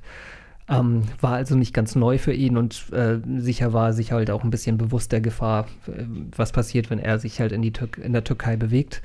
Ähm, 0.68 1.02
war 1.20 1.34
also 1.34 1.56
nicht 1.56 1.74
ganz 1.74 1.96
neu 1.96 2.18
für 2.18 2.32
ihn 2.32 2.56
und 2.56 2.92
äh, 2.92 3.18
sicher 3.38 3.72
war 3.72 3.92
sich 3.92 4.12
halt 4.12 4.30
auch 4.30 4.44
ein 4.44 4.50
bisschen 4.50 4.78
bewusst 4.78 5.10
der 5.10 5.20
Gefahr, 5.20 5.66
äh, 5.88 6.04
was 6.36 6.52
passiert, 6.52 6.88
wenn 6.90 6.98
er 6.98 7.18
sich 7.18 7.40
halt 7.40 7.52
in, 7.52 7.62
die 7.62 7.72
Tür 7.72 7.88
in 8.02 8.12
der 8.12 8.24
Türkei 8.24 8.56
bewegt. 8.56 9.02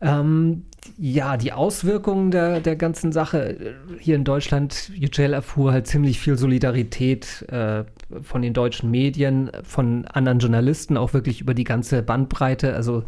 Ähm, 0.00 0.64
ja, 0.98 1.38
die 1.38 1.52
Auswirkungen 1.52 2.30
der, 2.30 2.60
der 2.60 2.76
ganzen 2.76 3.12
Sache 3.12 3.58
äh, 3.58 3.74
hier 3.98 4.16
in 4.16 4.24
Deutschland, 4.24 4.90
Yücel 4.94 5.32
erfuhr 5.32 5.72
halt 5.72 5.86
ziemlich 5.86 6.20
viel 6.20 6.36
Solidarität 6.36 7.42
äh, 7.48 7.84
von 8.22 8.42
den 8.42 8.52
deutschen 8.52 8.90
Medien, 8.90 9.50
von 9.62 10.04
anderen 10.04 10.38
Journalisten, 10.38 10.98
auch 10.98 11.14
wirklich 11.14 11.40
über 11.40 11.54
die 11.54 11.64
ganze 11.64 12.02
Bandbreite. 12.02 12.74
Also 12.74 13.04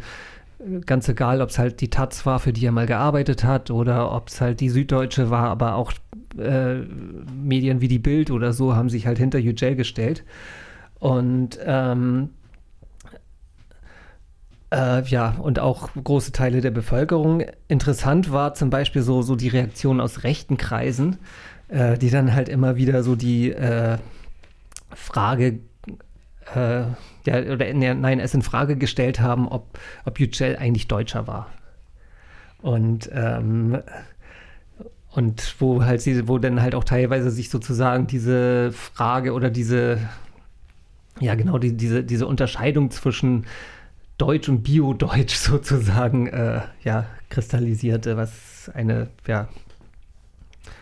ganz 0.85 1.07
egal, 1.07 1.41
ob 1.41 1.49
es 1.49 1.59
halt 1.59 1.81
die 1.81 1.89
Taz 1.89 2.25
war, 2.25 2.39
für 2.39 2.53
die 2.53 2.65
er 2.65 2.71
mal 2.71 2.87
gearbeitet 2.87 3.43
hat, 3.43 3.71
oder 3.71 4.11
ob 4.11 4.29
es 4.29 4.41
halt 4.41 4.59
die 4.59 4.69
Süddeutsche 4.69 5.29
war, 5.29 5.49
aber 5.49 5.75
auch 5.75 5.93
äh, 6.37 6.75
Medien 6.75 7.81
wie 7.81 7.87
die 7.87 7.99
Bild 7.99 8.31
oder 8.31 8.53
so 8.53 8.75
haben 8.75 8.89
sich 8.89 9.05
halt 9.05 9.17
hinter 9.17 9.39
Yücel 9.39 9.75
gestellt. 9.75 10.23
Und 10.99 11.59
ähm, 11.63 12.29
äh, 14.71 15.03
ja, 15.03 15.35
und 15.39 15.59
auch 15.59 15.89
große 16.03 16.31
Teile 16.31 16.61
der 16.61 16.71
Bevölkerung. 16.71 17.43
Interessant 17.67 18.31
war 18.31 18.53
zum 18.53 18.69
Beispiel 18.69 19.01
so, 19.01 19.21
so 19.21 19.35
die 19.35 19.47
Reaktion 19.47 20.01
aus 20.01 20.23
rechten 20.23 20.57
Kreisen, 20.57 21.17
äh, 21.69 21.97
die 21.97 22.09
dann 22.09 22.33
halt 22.33 22.49
immer 22.49 22.75
wieder 22.75 23.03
so 23.03 23.15
die 23.15 23.51
äh, 23.51 23.97
Frage, 24.93 25.59
ja, 27.27 27.41
oder 27.41 27.71
nein, 27.73 28.19
es 28.19 28.33
in 28.33 28.41
Frage 28.41 28.77
gestellt 28.77 29.19
haben, 29.19 29.47
ob, 29.47 29.77
ob 30.05 30.19
Yücel 30.19 30.55
eigentlich 30.55 30.87
Deutscher 30.87 31.27
war. 31.27 31.47
Und 32.61 33.09
ähm, 33.13 33.79
und 35.09 35.55
wo 35.59 35.83
halt 35.83 35.99
sie, 36.01 36.27
wo 36.27 36.37
dann 36.37 36.61
halt 36.61 36.75
auch 36.75 36.83
teilweise 36.83 37.31
sich 37.31 37.49
sozusagen 37.49 38.05
diese 38.05 38.71
Frage 38.71 39.33
oder 39.33 39.49
diese, 39.49 39.97
ja 41.19 41.33
genau, 41.33 41.57
die, 41.57 41.75
diese, 41.75 42.03
diese 42.03 42.27
Unterscheidung 42.27 42.91
zwischen 42.91 43.45
Deutsch 44.19 44.47
und 44.47 44.61
Bio-Deutsch 44.61 45.35
sozusagen 45.35 46.27
äh, 46.27 46.61
ja, 46.83 47.07
kristallisierte, 47.29 48.15
was 48.15 48.69
eine, 48.75 49.09
ja. 49.27 49.47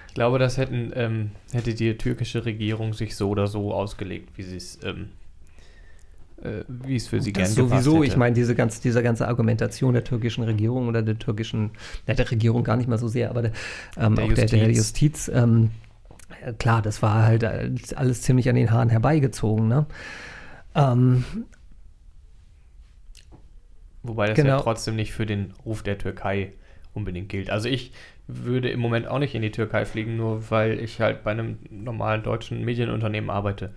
Ich 0.10 0.13
glaube, 0.15 0.38
das 0.38 0.58
hätten, 0.58 0.91
ähm, 0.95 1.31
hätte 1.53 1.73
die 1.73 1.97
türkische 1.97 2.45
Regierung 2.45 2.93
sich 2.93 3.15
so 3.15 3.29
oder 3.29 3.47
so 3.47 3.73
ausgelegt, 3.73 4.38
wie 4.38 4.43
sie 4.43 4.58
es 4.58 4.79
ähm, 4.84 5.01
äh, 5.03 5.25
wie 6.38 6.95
es 6.95 7.08
für 7.08 7.21
sie 7.21 7.34
gerne 7.34 7.50
sowieso, 7.50 8.04
ich 8.04 8.17
meine, 8.17 8.36
diese 8.36 8.56
ganze, 8.56 8.82
diese 8.82 9.02
ganze 9.02 9.28
Argumentation 9.28 9.93
der 9.93 10.04
türkischen 10.04 10.43
Regierung 10.43 10.88
oder 10.88 11.02
der 11.02 11.17
türkischen, 11.17 11.71
ja, 12.08 12.13
der 12.13 12.30
Regierung 12.30 12.63
gar 12.63 12.78
nicht 12.78 12.88
mal 12.88 12.98
so 12.98 13.08
sehr, 13.08 13.30
aber 13.30 13.43
der, 13.43 13.52
ähm, 13.98 14.15
der 14.15 14.26
auch 14.26 14.30
Justiz. 14.30 14.52
der, 14.52 14.60
der 14.60 14.71
Justiz, 14.71 15.32
ähm, 15.34 15.71
klar, 16.60 16.82
das 16.82 17.02
war 17.02 17.24
halt 17.24 17.43
alles 17.95 18.21
ziemlich 18.21 18.50
an 18.50 18.56
den 18.56 18.71
Haaren 18.71 18.89
herbeigezogen, 18.89 19.67
ne? 19.67 19.86
Ähm, 20.76 21.24
Wobei 24.04 24.28
das 24.28 24.36
genau. 24.36 24.58
ja 24.58 24.62
trotzdem 24.62 24.95
nicht 24.95 25.13
für 25.13 25.26
den 25.26 25.54
Ruf 25.65 25.82
der 25.82 25.98
Türkei 25.98 26.54
unbedingt 26.93 27.30
gilt. 27.30 27.50
Also 27.50 27.69
ich 27.69 27.91
würde 28.28 28.69
im 28.69 28.80
Moment 28.80 29.08
auch 29.08 29.19
nicht 29.19 29.36
in 29.36 29.41
die 29.41 29.52
Türkei 29.52 29.86
fliegen, 29.86 30.15
nur 30.15 30.50
weil 30.52 30.80
ich 30.80 31.02
halt 31.02 31.24
bei 31.24 31.32
einem 31.32 31.58
normalen 31.69 32.24
deutschen 32.24 32.63
Medienunternehmen 32.63 33.30
arbeite. 33.30 33.74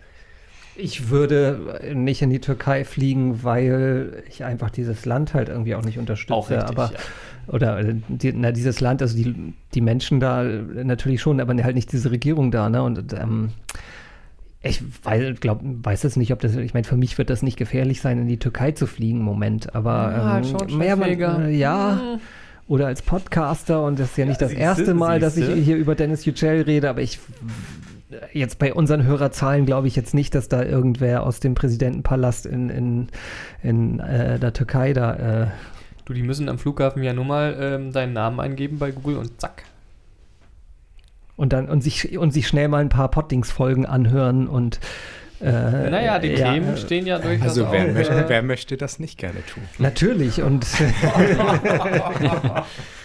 Ich 0.80 1.10
würde 1.10 1.80
nicht 1.92 2.22
in 2.22 2.30
die 2.30 2.40
Türkei 2.40 2.84
fliegen, 2.84 3.42
weil 3.42 4.22
ich 4.28 4.44
einfach 4.44 4.70
dieses 4.70 5.04
Land 5.04 5.34
halt 5.34 5.48
irgendwie 5.48 5.74
auch 5.74 5.84
nicht 5.84 5.98
unterstütze. 5.98 6.34
Auch 6.34 6.50
richtig, 6.50 6.68
aber 6.68 6.92
ja. 6.92 7.52
oder 7.52 7.82
die, 7.82 8.32
na, 8.32 8.52
dieses 8.52 8.80
Land, 8.80 9.02
also 9.02 9.16
die, 9.16 9.54
die 9.74 9.80
Menschen 9.80 10.20
da 10.20 10.44
natürlich 10.44 11.20
schon, 11.20 11.40
aber 11.40 11.60
halt 11.64 11.74
nicht 11.74 11.90
diese 11.90 12.12
Regierung 12.12 12.52
da, 12.52 12.68
ne? 12.70 12.82
Und 12.84 13.12
ähm, 13.12 13.50
ich 14.62 14.82
weiß, 15.04 15.40
glaub, 15.40 15.60
weiß 15.62 16.04
es 16.04 16.16
nicht, 16.16 16.32
ob 16.32 16.40
das, 16.40 16.54
ich 16.56 16.74
meine, 16.74 16.84
für 16.84 16.96
mich 16.96 17.16
wird 17.18 17.30
das 17.30 17.42
nicht 17.42 17.56
gefährlich 17.56 18.00
sein, 18.00 18.18
in 18.18 18.28
die 18.28 18.38
Türkei 18.38 18.72
zu 18.72 18.86
fliegen 18.86 19.18
im 19.18 19.24
Moment, 19.24 19.74
aber 19.74 20.42
ja, 20.42 20.62
ähm, 20.68 20.78
mehr 20.78 20.96
man, 20.96 21.10
äh, 21.10 21.50
ja, 21.50 22.00
hm. 22.00 22.20
oder 22.66 22.86
als 22.86 23.02
Podcaster 23.02 23.82
und 23.82 23.98
das 23.98 24.10
ist 24.10 24.16
ja, 24.16 24.24
ja 24.24 24.28
nicht 24.28 24.40
das 24.40 24.52
erste 24.52 24.94
Mal, 24.94 25.20
dass 25.20 25.36
ich 25.36 25.46
hier 25.64 25.76
über 25.76 25.94
Dennis 25.94 26.24
Yücel 26.24 26.62
rede, 26.62 26.88
aber 26.90 27.02
ich 27.02 27.18
jetzt 28.32 28.58
bei 28.58 28.72
unseren 28.72 29.04
Hörerzahlen 29.04 29.66
glaube 29.66 29.88
ich 29.88 29.96
jetzt 29.96 30.14
nicht, 30.14 30.34
dass 30.34 30.48
da 30.48 30.62
irgendwer 30.62 31.22
aus 31.22 31.40
dem 31.40 31.54
Präsidentenpalast 31.54 32.46
in, 32.46 32.70
in, 32.70 33.08
in 33.62 34.00
äh, 34.00 34.38
der 34.38 34.52
Türkei 34.52 34.92
da. 34.92 35.42
Äh 35.42 35.46
du, 36.04 36.14
die 36.14 36.22
müssen 36.22 36.48
am 36.48 36.58
Flughafen 36.58 37.02
ja 37.02 37.12
nur 37.12 37.24
mal 37.24 37.56
ähm, 37.60 37.92
deinen 37.92 38.12
Namen 38.12 38.40
eingeben 38.40 38.78
bei 38.78 38.90
Google 38.90 39.18
und 39.18 39.40
zack, 39.40 39.64
und 41.36 41.52
dann 41.52 41.68
und 41.68 41.82
sich 41.82 42.18
und 42.18 42.32
sich 42.32 42.48
schnell 42.48 42.68
mal 42.68 42.78
ein 42.78 42.88
paar 42.88 43.10
Pottings-Folgen 43.10 43.86
anhören 43.86 44.48
und 44.48 44.80
äh, 45.40 45.88
naja, 45.88 46.18
die 46.18 46.34
Themen 46.34 46.70
ja, 46.70 46.76
stehen 46.76 47.06
ja 47.06 47.20
durchaus 47.20 47.50
Also 47.50 47.70
wer, 47.70 47.84
auch, 47.84 47.94
möchte, 47.94 48.12
äh, 48.12 48.28
wer 48.28 48.42
möchte 48.42 48.76
das 48.76 48.98
nicht 48.98 49.18
gerne 49.18 49.46
tun? 49.46 49.62
Natürlich 49.78 50.42
und 50.42 50.66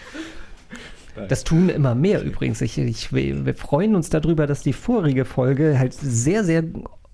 Das 1.30 1.44
tun 1.44 1.70
immer 1.70 1.96
mehr 1.96 2.24
übrigens. 2.24 2.62
Ich, 2.62 2.78
ich, 2.78 3.14
wir 3.14 3.54
freuen 3.54 3.96
uns 3.96 4.10
darüber, 4.10 4.48
dass 4.48 4.64
die 4.64 4.74
vorige 4.74 5.26
Folge 5.26 5.78
halt 5.78 5.94
sehr, 5.94 6.44
sehr 6.44 6.64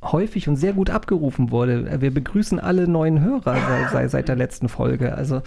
häufig 0.02 0.48
und 0.48 0.56
sehr 0.56 0.74
gut 0.74 0.90
abgerufen 0.90 1.52
wurde. 1.52 2.02
Wir 2.02 2.14
begrüßen 2.14 2.60
alle 2.60 2.88
neuen 2.88 3.22
Hörer 3.22 3.90
seit, 3.92 4.12
seit 4.12 4.28
der 4.30 4.36
letzten 4.36 4.70
Folge. 4.70 5.16
Also 5.16 5.42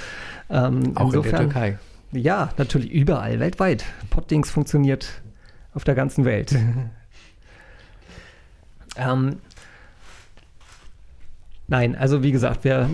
ähm, 0.50 0.96
auch 0.96 1.06
insofern, 1.06 1.14
in 1.14 1.22
der 1.22 1.38
Türkei. 1.38 1.78
Ja, 2.12 2.50
natürlich 2.58 2.90
überall, 2.90 3.40
weltweit. 3.40 3.84
Poddings 4.10 4.50
funktioniert 4.50 5.22
auf 5.74 5.84
der 5.84 5.94
ganzen 5.94 6.26
Welt. 6.26 6.54
ähm, 8.96 9.36
nein, 11.68 11.96
also 11.96 12.22
wie 12.22 12.32
gesagt, 12.32 12.64
wir, 12.64 12.90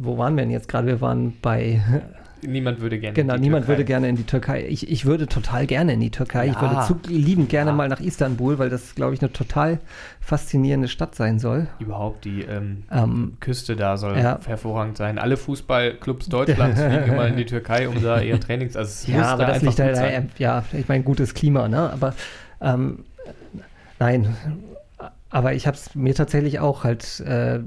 wo 0.00 0.16
waren 0.16 0.36
wir 0.36 0.44
denn 0.44 0.50
jetzt 0.50 0.68
gerade? 0.68 0.86
Wir 0.86 1.02
waren 1.02 1.36
bei 1.42 1.82
Niemand 2.44 2.80
würde 2.80 2.98
gerne 2.98 3.14
Genau, 3.14 3.36
niemand 3.36 3.64
Türkei. 3.64 3.68
würde 3.68 3.84
gerne 3.84 4.08
in 4.08 4.16
die 4.16 4.24
Türkei. 4.24 4.66
Ich, 4.68 4.90
ich 4.90 5.04
würde 5.04 5.26
total 5.26 5.66
gerne 5.66 5.92
in 5.92 6.00
die 6.00 6.10
Türkei. 6.10 6.46
Ja. 6.46 6.52
Ich 6.52 6.60
würde 6.60 6.80
zu, 6.86 6.98
liebend 7.08 7.48
gerne 7.48 7.70
ja. 7.70 7.76
mal 7.76 7.88
nach 7.88 8.00
Istanbul, 8.00 8.58
weil 8.58 8.68
das, 8.68 8.94
glaube 8.94 9.14
ich, 9.14 9.20
eine 9.22 9.32
total 9.32 9.78
faszinierende 10.20 10.88
Stadt 10.88 11.14
sein 11.14 11.38
soll. 11.38 11.68
Überhaupt 11.78 12.24
die 12.24 12.42
ähm, 12.42 12.84
ähm, 12.90 13.36
Küste 13.40 13.76
da 13.76 13.96
soll 13.96 14.18
ja. 14.18 14.40
hervorragend 14.44 14.96
sein. 14.96 15.18
Alle 15.18 15.36
Fußballclubs 15.36 16.28
Deutschlands 16.28 16.80
fliegen 16.80 17.04
immer 17.04 17.28
in 17.28 17.36
die 17.36 17.46
Türkei, 17.46 17.88
um 17.88 18.02
da 18.02 18.20
ihre 18.20 18.40
Trainings. 18.40 18.76
Also 18.76 19.10
ja, 19.10 19.24
aber 19.24 19.46
da 19.46 19.52
das 19.52 19.62
liegt 19.62 19.78
da, 19.78 20.22
ja, 20.38 20.64
ich 20.72 20.88
meine, 20.88 21.04
gutes 21.04 21.34
Klima, 21.34 21.68
ne? 21.68 21.90
Aber 21.92 22.14
ähm, 22.60 23.04
nein, 23.98 24.34
aber 25.32 25.54
ich 25.54 25.66
habe 25.66 25.76
es 25.76 25.94
mir 25.94 26.14
tatsächlich 26.14 26.60
auch 26.60 26.84
halt 26.84 27.20
äh, 27.20 27.60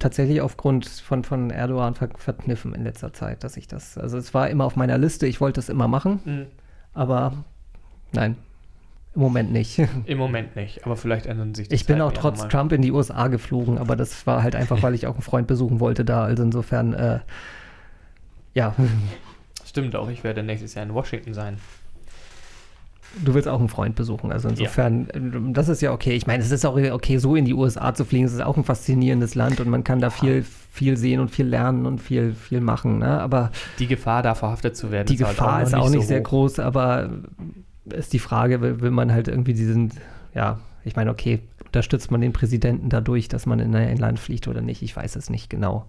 tatsächlich 0.00 0.40
aufgrund 0.40 0.86
von, 0.86 1.22
von 1.22 1.50
Erdogan 1.50 1.94
ver 1.94 2.08
verkniffen 2.16 2.74
in 2.74 2.82
letzter 2.82 3.12
Zeit, 3.12 3.44
dass 3.44 3.56
ich 3.56 3.68
das, 3.68 3.96
also 3.96 4.18
es 4.18 4.34
war 4.34 4.50
immer 4.50 4.64
auf 4.64 4.74
meiner 4.74 4.98
Liste, 4.98 5.28
ich 5.28 5.40
wollte 5.40 5.60
es 5.60 5.68
immer 5.68 5.86
machen, 5.86 6.20
mhm. 6.24 6.46
aber 6.92 7.44
nein, 8.12 8.36
im 9.14 9.20
Moment 9.20 9.52
nicht. 9.52 9.78
Im 10.06 10.18
Moment 10.18 10.56
nicht, 10.56 10.84
aber 10.84 10.96
vielleicht 10.96 11.26
ändern 11.26 11.54
sich 11.54 11.68
die 11.68 11.74
Ich 11.76 11.86
bin 11.86 12.00
auch 12.00 12.10
trotz 12.10 12.40
mal. 12.40 12.48
Trump 12.48 12.72
in 12.72 12.82
die 12.82 12.90
USA 12.90 13.28
geflogen, 13.28 13.78
aber 13.78 13.94
das 13.94 14.26
war 14.26 14.42
halt 14.42 14.56
einfach, 14.56 14.82
weil 14.82 14.94
ich 14.94 15.06
auch 15.06 15.14
einen 15.14 15.22
Freund 15.22 15.46
besuchen 15.46 15.78
wollte 15.78 16.04
da, 16.04 16.24
also 16.24 16.42
insofern, 16.42 16.92
äh, 16.94 17.20
ja. 18.54 18.74
Stimmt 19.64 19.94
auch, 19.94 20.08
ich 20.08 20.24
werde 20.24 20.42
nächstes 20.42 20.74
Jahr 20.74 20.84
in 20.84 20.92
Washington 20.92 21.34
sein. 21.34 21.58
Du 23.22 23.34
willst 23.34 23.48
auch 23.48 23.58
einen 23.58 23.68
Freund 23.68 23.94
besuchen. 23.94 24.32
Also 24.32 24.48
insofern, 24.48 25.08
ja. 25.12 25.20
das 25.52 25.68
ist 25.68 25.82
ja 25.82 25.92
okay. 25.92 26.12
Ich 26.12 26.26
meine, 26.26 26.42
es 26.42 26.50
ist 26.50 26.64
auch 26.64 26.76
okay, 26.76 27.18
so 27.18 27.36
in 27.36 27.44
die 27.44 27.54
USA 27.54 27.94
zu 27.94 28.04
fliegen. 28.04 28.24
Es 28.24 28.32
ist 28.32 28.42
auch 28.42 28.56
ein 28.56 28.64
faszinierendes 28.64 29.34
Land 29.34 29.60
und 29.60 29.68
man 29.68 29.84
kann 29.84 30.00
da 30.00 30.10
viel, 30.10 30.44
viel 30.72 30.96
sehen 30.96 31.20
und 31.20 31.30
viel 31.30 31.46
lernen 31.46 31.86
und 31.86 32.00
viel, 32.00 32.34
viel 32.34 32.60
machen. 32.60 32.98
Ne? 32.98 33.20
Aber 33.20 33.52
die 33.78 33.86
Gefahr, 33.86 34.22
da 34.22 34.34
verhaftet 34.34 34.76
zu 34.76 34.90
werden, 34.90 35.06
die 35.06 35.14
ist 35.14 35.20
Gefahr 35.20 35.56
halt 35.56 35.66
auch 35.66 35.68
ist 35.68 35.74
auch 35.74 35.90
nicht, 35.90 36.02
so 36.02 36.08
sehr 36.08 36.20
hoch. 36.20 36.24
groß. 36.24 36.58
Aber 36.58 37.10
ist 37.86 38.12
die 38.12 38.18
Frage, 38.18 38.60
will, 38.60 38.80
will 38.80 38.90
man 38.90 39.12
halt 39.12 39.28
irgendwie 39.28 39.54
diesen, 39.54 39.92
ja, 40.34 40.58
ich 40.84 40.96
meine, 40.96 41.10
okay, 41.10 41.40
unterstützt 41.64 42.10
man 42.10 42.20
den 42.20 42.32
Präsidenten 42.32 42.88
dadurch, 42.88 43.28
dass 43.28 43.46
man 43.46 43.60
in 43.60 43.74
ein 43.74 43.96
Land 43.96 44.18
fliegt 44.18 44.48
oder 44.48 44.60
nicht? 44.60 44.82
Ich 44.82 44.94
weiß 44.94 45.16
es 45.16 45.30
nicht 45.30 45.50
genau. 45.50 45.86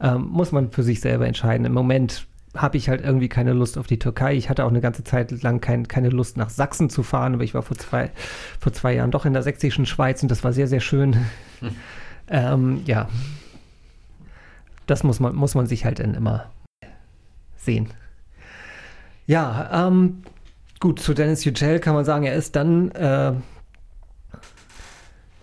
Ähm, 0.00 0.26
muss 0.28 0.52
man 0.52 0.70
für 0.70 0.82
sich 0.82 1.00
selber 1.00 1.26
entscheiden. 1.26 1.64
Im 1.64 1.72
Moment 1.72 2.26
habe 2.56 2.76
ich 2.76 2.88
halt 2.88 3.02
irgendwie 3.02 3.28
keine 3.28 3.52
Lust 3.52 3.78
auf 3.78 3.86
die 3.86 3.98
Türkei. 3.98 4.34
Ich 4.34 4.50
hatte 4.50 4.64
auch 4.64 4.70
eine 4.70 4.80
ganze 4.80 5.04
Zeit 5.04 5.42
lang 5.42 5.60
kein, 5.60 5.88
keine 5.88 6.08
Lust 6.08 6.36
nach 6.36 6.50
Sachsen 6.50 6.90
zu 6.90 7.02
fahren, 7.02 7.34
aber 7.34 7.44
ich 7.44 7.54
war 7.54 7.62
vor 7.62 7.76
zwei, 7.76 8.10
vor 8.58 8.72
zwei 8.72 8.94
Jahren 8.94 9.10
doch 9.10 9.24
in 9.24 9.32
der 9.32 9.42
sächsischen 9.42 9.86
Schweiz 9.86 10.22
und 10.22 10.30
das 10.30 10.44
war 10.44 10.52
sehr, 10.52 10.68
sehr 10.68 10.80
schön. 10.80 11.26
Hm. 11.60 11.70
Ähm, 12.28 12.82
ja. 12.86 13.08
das 14.86 15.04
muss 15.04 15.20
man, 15.20 15.34
muss 15.34 15.54
man 15.54 15.66
sich 15.66 15.84
halt 15.84 16.00
dann 16.00 16.14
immer 16.14 16.50
sehen. 17.56 17.88
Ja, 19.26 19.86
ähm, 19.88 20.22
gut, 20.80 21.00
zu 21.00 21.14
Dennis 21.14 21.44
Yücel 21.44 21.80
kann 21.80 21.94
man 21.94 22.04
sagen, 22.04 22.24
er 22.24 22.34
ist 22.34 22.56
dann 22.56 22.90
äh, 22.92 23.32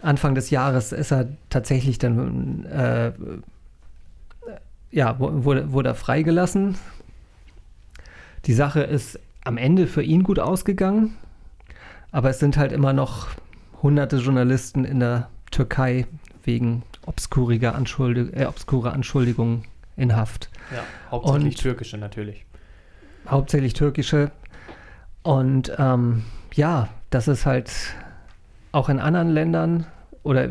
Anfang 0.01 0.35
des 0.35 0.49
Jahres 0.49 0.91
ist 0.91 1.11
er 1.11 1.29
tatsächlich 1.49 1.97
dann 1.97 2.65
äh, 2.65 3.13
ja, 4.91 5.17
wurde, 5.19 5.71
wurde 5.71 5.89
er 5.89 5.95
freigelassen. 5.95 6.75
Die 8.45 8.53
Sache 8.53 8.81
ist 8.81 9.19
am 9.43 9.57
Ende 9.57 9.87
für 9.87 10.03
ihn 10.03 10.23
gut 10.23 10.39
ausgegangen, 10.39 11.15
aber 12.11 12.29
es 12.29 12.39
sind 12.39 12.57
halt 12.57 12.71
immer 12.71 12.93
noch 12.93 13.27
hunderte 13.81 14.17
Journalisten 14.17 14.85
in 14.85 14.99
der 14.99 15.29
Türkei 15.51 16.05
wegen 16.43 16.83
obskuriger 17.05 17.75
Anschuldig 17.75 18.35
äh, 18.35 18.45
obskurer 18.45 18.93
Anschuldigungen 18.93 19.63
in 19.95 20.15
Haft. 20.15 20.49
Ja, 20.71 20.83
hauptsächlich 21.11 21.55
Und- 21.55 21.61
türkische 21.61 21.97
natürlich. 21.97 22.45
Hauptsächlich 23.27 23.73
türkische. 23.73 24.31
Und 25.21 25.71
ähm, 25.77 26.23
ja, 26.53 26.89
das 27.09 27.29
ist 27.29 27.45
halt 27.45 27.71
auch 28.73 28.89
in 28.89 28.99
anderen 28.99 29.29
Ländern 29.29 29.85
oder 30.23 30.49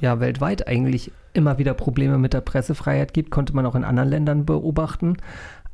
ja 0.00 0.18
weltweit 0.20 0.66
eigentlich 0.66 1.12
immer 1.34 1.58
wieder 1.58 1.74
Probleme 1.74 2.16
mit 2.16 2.32
der 2.32 2.40
Pressefreiheit 2.40 3.12
gibt, 3.12 3.30
konnte 3.30 3.54
man 3.54 3.66
auch 3.66 3.74
in 3.74 3.84
anderen 3.84 4.08
Ländern 4.08 4.46
beobachten. 4.46 5.18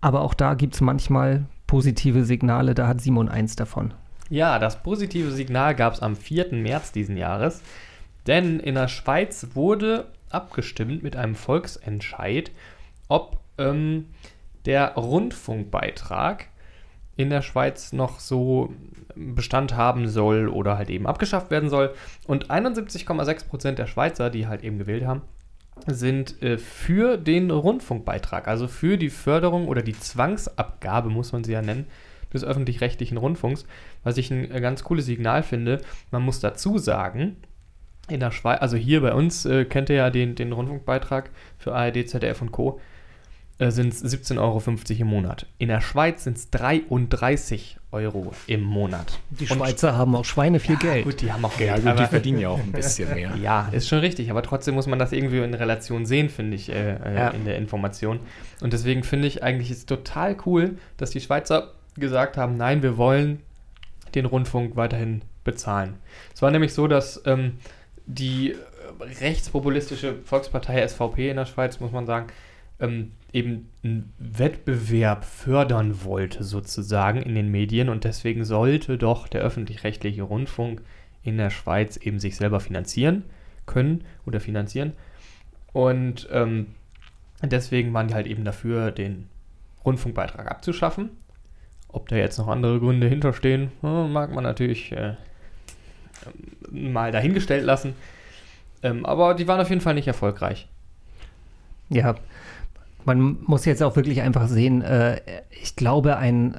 Aber 0.01 0.23
auch 0.23 0.35
da 0.35 0.55
gibt 0.55 0.75
es 0.75 0.81
manchmal 0.81 1.47
positive 1.67 2.25
Signale, 2.25 2.75
da 2.75 2.87
hat 2.87 3.01
Simon 3.01 3.29
eins 3.29 3.57
davon. 3.57 3.95
Ja, 4.31 4.59
das 4.59 4.83
positive 4.83 5.31
Signal 5.31 5.75
gab 5.75 5.95
es 5.95 6.01
am 6.01 6.15
4. 6.15 6.53
März 6.53 6.93
diesen 6.93 7.17
Jahres, 7.17 7.63
denn 8.27 8.61
in 8.61 8.75
der 8.75 8.89
Schweiz 8.89 9.49
wurde 9.55 10.07
abgestimmt 10.31 11.03
mit 11.03 11.17
einem 11.17 11.35
Volksentscheid, 11.35 12.51
ob 13.09 13.41
ähm, 13.57 14.07
der 14.67 14.95
Rundfunkbeitrag 14.95 16.49
in 17.17 17.31
der 17.31 17.43
Schweiz 17.43 17.93
noch 17.93 18.21
so 18.21 18.73
Bestand 19.17 19.75
haben 19.75 20.09
soll 20.09 20.49
oder 20.49 20.79
halt 20.79 20.91
eben 20.91 21.07
abgeschafft 21.07 21.51
werden 21.51 21.69
soll. 21.69 21.93
Und 22.27 22.51
71,6% 22.51 23.73
der 23.73 23.87
Schweizer, 23.87 24.31
die 24.31 24.47
halt 24.47 24.63
eben 24.63 24.79
gewählt 24.79 25.05
haben, 25.05 25.23
sind 25.87 26.43
äh, 26.43 26.59
für 26.59 27.17
den 27.17 27.51
Rundfunkbeitrag, 27.51 28.49
also 28.49 28.69
für 28.69 28.97
die 28.97 29.11
Förderung 29.11 29.69
oder 29.69 29.83
die 29.83 29.99
Zwangsabgabe, 29.99 31.11
muss 31.11 31.33
man 31.33 31.45
sie 31.45 31.53
ja 31.53 31.63
nennen, 31.63 31.87
des 32.33 32.45
öffentlich-rechtlichen 32.45 33.17
Rundfunks, 33.17 33.65
was 34.05 34.19
ich 34.19 34.31
ein 34.31 34.51
äh, 34.51 34.61
ganz 34.61 34.85
cooles 34.85 35.07
Signal 35.07 35.43
finde. 35.43 35.81
Man 36.11 36.23
muss 36.23 36.41
dazu 36.41 36.79
sagen, 36.79 37.37
in 38.09 38.21
der 38.21 38.31
Schweiz, 38.31 38.61
also 38.61 38.77
hier 38.77 39.01
bei 39.01 39.13
uns 39.13 39.45
äh, 39.45 39.65
kennt 39.65 39.91
ihr 39.91 39.97
ja 39.97 40.11
den, 40.11 40.35
den 40.35 40.53
Rundfunkbeitrag 40.53 41.31
für 41.59 41.75
ARD, 41.75 42.09
ZDF 42.09 42.41
und 42.43 42.53
Co. 42.53 42.81
Äh, 43.61 43.71
sind 43.73 43.93
es 43.93 44.05
17,50 44.05 44.39
Euro 44.39 44.63
im 45.01 45.07
Monat. 45.09 45.47
In 45.59 45.67
der 45.69 45.81
Schweiz 45.81 46.23
sind 46.25 46.37
es 46.37 46.49
33 46.51 47.77
Euro 47.91 48.33
im 48.47 48.63
Monat. 48.63 49.19
Die 49.31 49.45
Und- 49.49 49.57
Schweizer 49.59 49.97
haben 49.97 50.15
auch 50.15 50.25
Schweine 50.25 50.61
viel 50.61 50.77
Geld. 50.77 51.05
Gut, 51.05 51.21
die 51.21 51.33
haben 51.33 51.45
auch 51.45 51.53
Ja, 51.59 51.75
Geld. 51.75 51.77
gut, 51.77 51.85
die 51.85 51.89
aber- 51.89 52.07
verdienen 52.09 52.39
ja 52.41 52.51
auch 52.51 52.59
ein 52.61 52.71
bisschen 52.71 53.13
mehr. 53.13 53.35
ja, 53.43 53.69
ist 53.73 53.89
schon 53.89 53.99
richtig, 53.99 54.31
aber 54.31 54.43
trotzdem 54.43 54.75
muss 54.77 54.87
man 54.87 54.99
das 55.01 55.11
irgendwie 55.11 55.39
in 55.39 55.55
Relation 55.55 56.07
sehen, 56.07 56.29
finde 56.29 56.55
ich, 56.55 56.69
äh, 56.69 56.93
äh, 56.97 57.15
Ja. 57.17 57.29
in 57.31 57.45
der 57.47 57.57
Information. 57.59 58.21
Und 58.61 58.73
deswegen 58.73 59.03
finde 59.03 59.27
ich 59.27 59.43
eigentlich 59.43 59.71
ist 59.73 59.89
total 59.89 60.37
cool, 60.47 60.79
dass 60.97 61.11
die 61.11 61.21
Schweizer 61.21 61.73
gesagt 61.97 62.37
haben, 62.37 62.57
nein, 62.57 62.83
wir 62.83 62.97
wollen 62.97 63.41
den 64.15 64.25
Rundfunk 64.27 64.77
weiterhin 64.77 65.23
bezahlen. 65.43 65.95
Es 66.33 66.43
war 66.43 66.51
nämlich 66.53 66.73
so, 66.75 66.87
dass 66.87 67.23
ähm, 67.27 67.59
die 68.07 68.53
äh, 68.53 68.57
rechtspopulistische 69.21 70.15
Volkspartei 70.25 70.87
SVP 70.87 71.31
in 71.31 71.37
der 71.37 71.47
Schweiz, 71.47 71.81
muss 71.81 71.91
man 71.93 72.07
sagen, 72.07 72.27
ähm, 72.81 73.13
eben 73.33 73.69
einen 73.83 74.13
Wettbewerb 74.19 75.25
fördern 75.25 76.05
wollte, 76.05 76.45
sozusagen 76.45 77.23
in 77.23 77.35
den 77.35 77.51
Medien. 77.51 77.89
Und 77.89 78.05
deswegen 78.05 78.45
sollte 78.45 78.99
doch 78.99 79.29
der 79.29 79.43
öffentlich-rechtliche 79.43 80.23
Rundfunk 80.23 80.83
in 81.23 81.37
der 81.37 81.51
Schweiz 81.51 81.97
eben 81.97 82.19
sich 82.19 82.37
selber 82.37 82.61
finanzieren 82.61 83.25
können 83.67 84.05
oder 84.27 84.41
finanzieren. 84.41 84.93
Und 85.73 86.29
ähm, 86.33 86.69
deswegen 87.43 87.93
waren 87.93 88.09
die 88.09 88.15
halt 88.15 88.27
eben 88.27 88.45
dafür, 88.45 88.91
den 88.91 89.29
Rundfunkbeitrag 89.85 90.51
abzuschaffen. 90.51 91.11
Ob 91.89 92.09
da 92.09 92.17
jetzt 92.17 92.39
noch 92.39 92.49
andere 92.49 92.81
Gründe 92.81 93.09
hinterstehen, 93.09 93.71
hm, 93.81 94.13
mag 94.13 94.35
man 94.35 94.45
natürlich 94.45 94.93
äh, 94.93 95.15
ähm, 96.73 96.93
mal 96.93 97.13
dahingestellt 97.13 97.65
lassen. 97.65 97.95
Ähm, 98.83 99.05
aber 99.05 99.35
die 99.35 99.49
waren 99.49 99.61
auf 99.61 99.71
jeden 99.71 99.81
Fall 99.81 99.95
nicht 99.95 100.09
erfolgreich. 100.09 100.69
Ja, 101.89 102.17
man 103.09 103.39
muss 103.43 103.65
jetzt 103.65 103.83
auch 103.83 103.97
wirklich 103.97 104.23
einfach 104.23 104.47
sehen, 104.47 104.83
äh, 104.83 105.21
ich 105.63 105.75
glaube, 105.75 106.17
ein, 106.19 106.55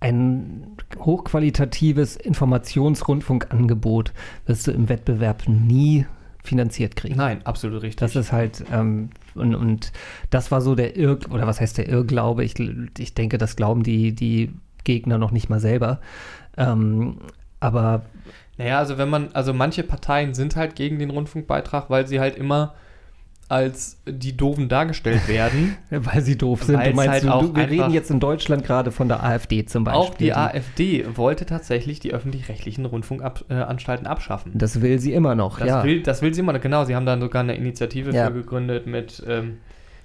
ein 0.00 0.76
hochqualitatives 0.98 2.16
Informationsrundfunkangebot 2.16 4.12
wirst 4.46 4.66
du 4.66 4.70
im 4.70 4.88
Wettbewerb 4.88 5.48
nie 5.48 6.06
finanziert 6.42 6.96
kriegen. 6.96 7.16
Nein, 7.16 7.44
absolut 7.44 7.82
richtig. 7.82 7.96
Das 7.96 8.16
ist 8.16 8.32
halt, 8.32 8.64
ähm, 8.72 9.10
und, 9.34 9.54
und 9.54 9.92
das 10.30 10.50
war 10.50 10.60
so 10.60 10.74
der 10.74 10.96
Irr, 10.96 11.18
oder 11.30 11.46
was 11.46 11.60
heißt 11.60 11.78
der 11.78 11.88
Irrglaube? 11.88 12.42
Ich, 12.44 12.54
ich 12.98 13.14
denke, 13.14 13.38
das 13.38 13.54
glauben 13.56 13.82
die, 13.82 14.14
die 14.14 14.52
Gegner 14.84 15.18
noch 15.18 15.30
nicht 15.30 15.48
mal 15.50 15.60
selber. 15.60 16.00
Ähm, 16.56 17.18
aber 17.60 18.02
Naja, 18.58 18.78
also 18.78 18.98
wenn 18.98 19.08
man, 19.08 19.28
also 19.34 19.52
manche 19.52 19.82
Parteien 19.84 20.34
sind 20.34 20.56
halt 20.56 20.74
gegen 20.74 20.98
den 20.98 21.10
Rundfunkbeitrag, 21.10 21.90
weil 21.90 22.06
sie 22.06 22.18
halt 22.18 22.36
immer 22.36 22.74
als 23.48 23.98
die 24.06 24.36
Doofen 24.36 24.68
dargestellt 24.68 25.28
werden. 25.28 25.76
weil 25.90 26.22
sie 26.22 26.38
doof 26.38 26.62
sind. 26.64 26.84
Du 26.84 26.92
meinst, 26.94 27.08
halt 27.08 27.24
du, 27.24 27.28
auch 27.28 27.54
wir 27.54 27.68
reden 27.68 27.90
jetzt 27.90 28.10
in 28.10 28.18
Deutschland 28.20 28.64
gerade 28.64 28.90
von 28.90 29.08
der 29.08 29.22
AfD 29.22 29.66
zum 29.66 29.84
Beispiel. 29.84 30.00
Auch 30.02 30.14
die 30.14 30.32
AfD 30.32 31.04
wollte 31.16 31.44
tatsächlich 31.44 32.00
die 32.00 32.12
öffentlich-rechtlichen 32.14 32.86
Rundfunkanstalten 32.86 34.06
abschaffen. 34.06 34.52
Das 34.54 34.80
will 34.80 34.98
sie 34.98 35.12
immer 35.12 35.34
noch, 35.34 35.58
Das, 35.58 35.68
ja. 35.68 35.84
will, 35.84 36.02
das 36.02 36.22
will 36.22 36.32
sie 36.32 36.40
immer, 36.40 36.58
genau. 36.58 36.84
Sie 36.84 36.96
haben 36.96 37.06
dann 37.06 37.20
sogar 37.20 37.42
eine 37.42 37.54
Initiative 37.54 38.10
Ja. 38.12 38.26
für 38.28 38.32
gegründet 38.32 38.86
mit, 38.86 39.22
ähm, 39.28 39.58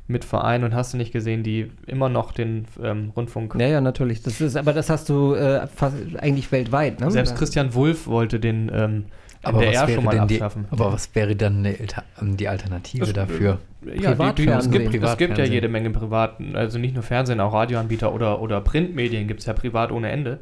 mit 0.07 0.25
Vereinen 0.25 0.63
und 0.63 0.73
hast 0.75 0.93
du 0.93 0.97
nicht 0.97 1.11
gesehen, 1.11 1.43
die 1.43 1.71
immer 1.85 2.09
noch 2.09 2.31
den 2.31 2.65
ähm, 2.81 3.11
Rundfunk. 3.15 3.55
Ja, 3.59 3.67
ja, 3.67 3.81
natürlich. 3.81 4.23
Das 4.23 4.41
ist, 4.41 4.55
aber 4.55 4.73
das 4.73 4.89
hast 4.89 5.09
du 5.09 5.33
äh, 5.35 5.67
fast 5.67 5.95
eigentlich 6.17 6.51
weltweit, 6.51 6.99
ne? 6.99 7.11
Selbst 7.11 7.35
Christian 7.35 7.73
Wulff 7.73 8.07
wollte 8.07 8.39
den 8.39 8.71
ähm, 8.73 9.05
Aber 9.43 9.59
was, 9.59 9.65
NDR 9.65 9.87
wäre 9.87 9.95
schon 9.95 10.03
mal 10.05 10.27
die, 10.27 10.35
abschaffen. 10.35 10.65
aber 10.71 10.93
was 10.93 11.13
wäre 11.15 11.35
dann 11.35 11.63
die, 11.63 11.77
ähm, 12.21 12.37
die 12.37 12.47
Alternative 12.47 13.05
Das- 13.05 13.13
dafür? 13.13 13.59
Ja, 13.85 13.91
die, 13.91 13.91
die, 13.91 13.97
es, 13.97 14.03
Privatfernsehen. 14.03 14.91
gibt, 14.91 15.03
es 15.03 15.17
gibt 15.17 15.37
ja 15.37 15.45
jede 15.45 15.69
Menge 15.69 15.91
privaten, 15.91 16.55
also 16.55 16.79
nicht 16.79 16.93
nur 16.93 17.03
Fernsehen, 17.03 17.39
auch 17.39 17.53
Radioanbieter 17.53 18.13
oder, 18.13 18.41
oder 18.41 18.59
Printmedien 18.61 19.27
gibt 19.27 19.41
es 19.41 19.45
ja 19.45 19.53
privat 19.53 19.91
ohne 19.91 20.09
Ende. 20.09 20.39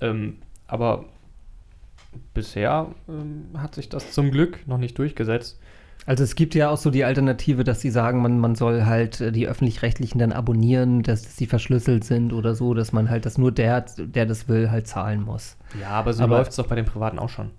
Ähm, 0.00 0.36
aber 0.66 1.06
bisher 2.34 2.88
ähm, 3.08 3.46
hat 3.58 3.74
sich 3.74 3.88
das 3.88 4.12
zum 4.12 4.30
Glück 4.30 4.66
noch 4.66 4.78
nicht 4.78 4.98
durchgesetzt. 4.98 5.58
Also 6.06 6.24
es 6.24 6.34
gibt 6.34 6.54
ja 6.54 6.70
auch 6.70 6.76
so 6.78 6.90
die 6.90 7.04
Alternative, 7.04 7.62
dass 7.62 7.80
sie 7.80 7.90
sagen, 7.90 8.22
man, 8.22 8.38
man 8.38 8.54
soll 8.54 8.84
halt 8.84 9.20
äh, 9.20 9.32
die 9.32 9.46
öffentlich-rechtlichen 9.46 10.18
dann 10.18 10.32
abonnieren, 10.32 11.02
dass 11.02 11.36
sie 11.36 11.46
verschlüsselt 11.46 12.04
sind 12.04 12.32
oder 12.32 12.54
so, 12.54 12.74
dass 12.74 12.92
man 12.92 13.10
halt, 13.10 13.26
dass 13.26 13.36
nur 13.36 13.52
der, 13.52 13.84
der 13.98 14.26
das 14.26 14.48
will, 14.48 14.70
halt 14.70 14.86
zahlen 14.86 15.22
muss. 15.22 15.56
Ja, 15.80 15.90
aber 15.90 16.12
so 16.12 16.26
läuft 16.26 16.50
es 16.50 16.56
doch 16.56 16.66
bei 16.66 16.74
den 16.74 16.86
Privaten 16.86 17.18
auch 17.18 17.28
schon. 17.28 17.50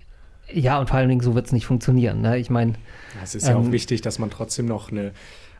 Ja, 0.54 0.78
und 0.80 0.88
vor 0.88 0.98
allen 0.98 1.08
Dingen 1.08 1.20
so 1.20 1.34
wird 1.34 1.46
es 1.46 1.52
nicht 1.52 1.66
funktionieren. 1.66 2.20
Ne? 2.20 2.38
Ich 2.38 2.50
meine, 2.50 2.74
Es 3.22 3.34
ist 3.34 3.46
ja 3.48 3.56
auch 3.56 3.64
Ähm, 3.64 3.72
wichtig, 3.72 4.00
dass 4.02 4.18
man 4.18 4.30
trotzdem 4.30 4.66
noch 4.66 4.90
eine 4.90 5.12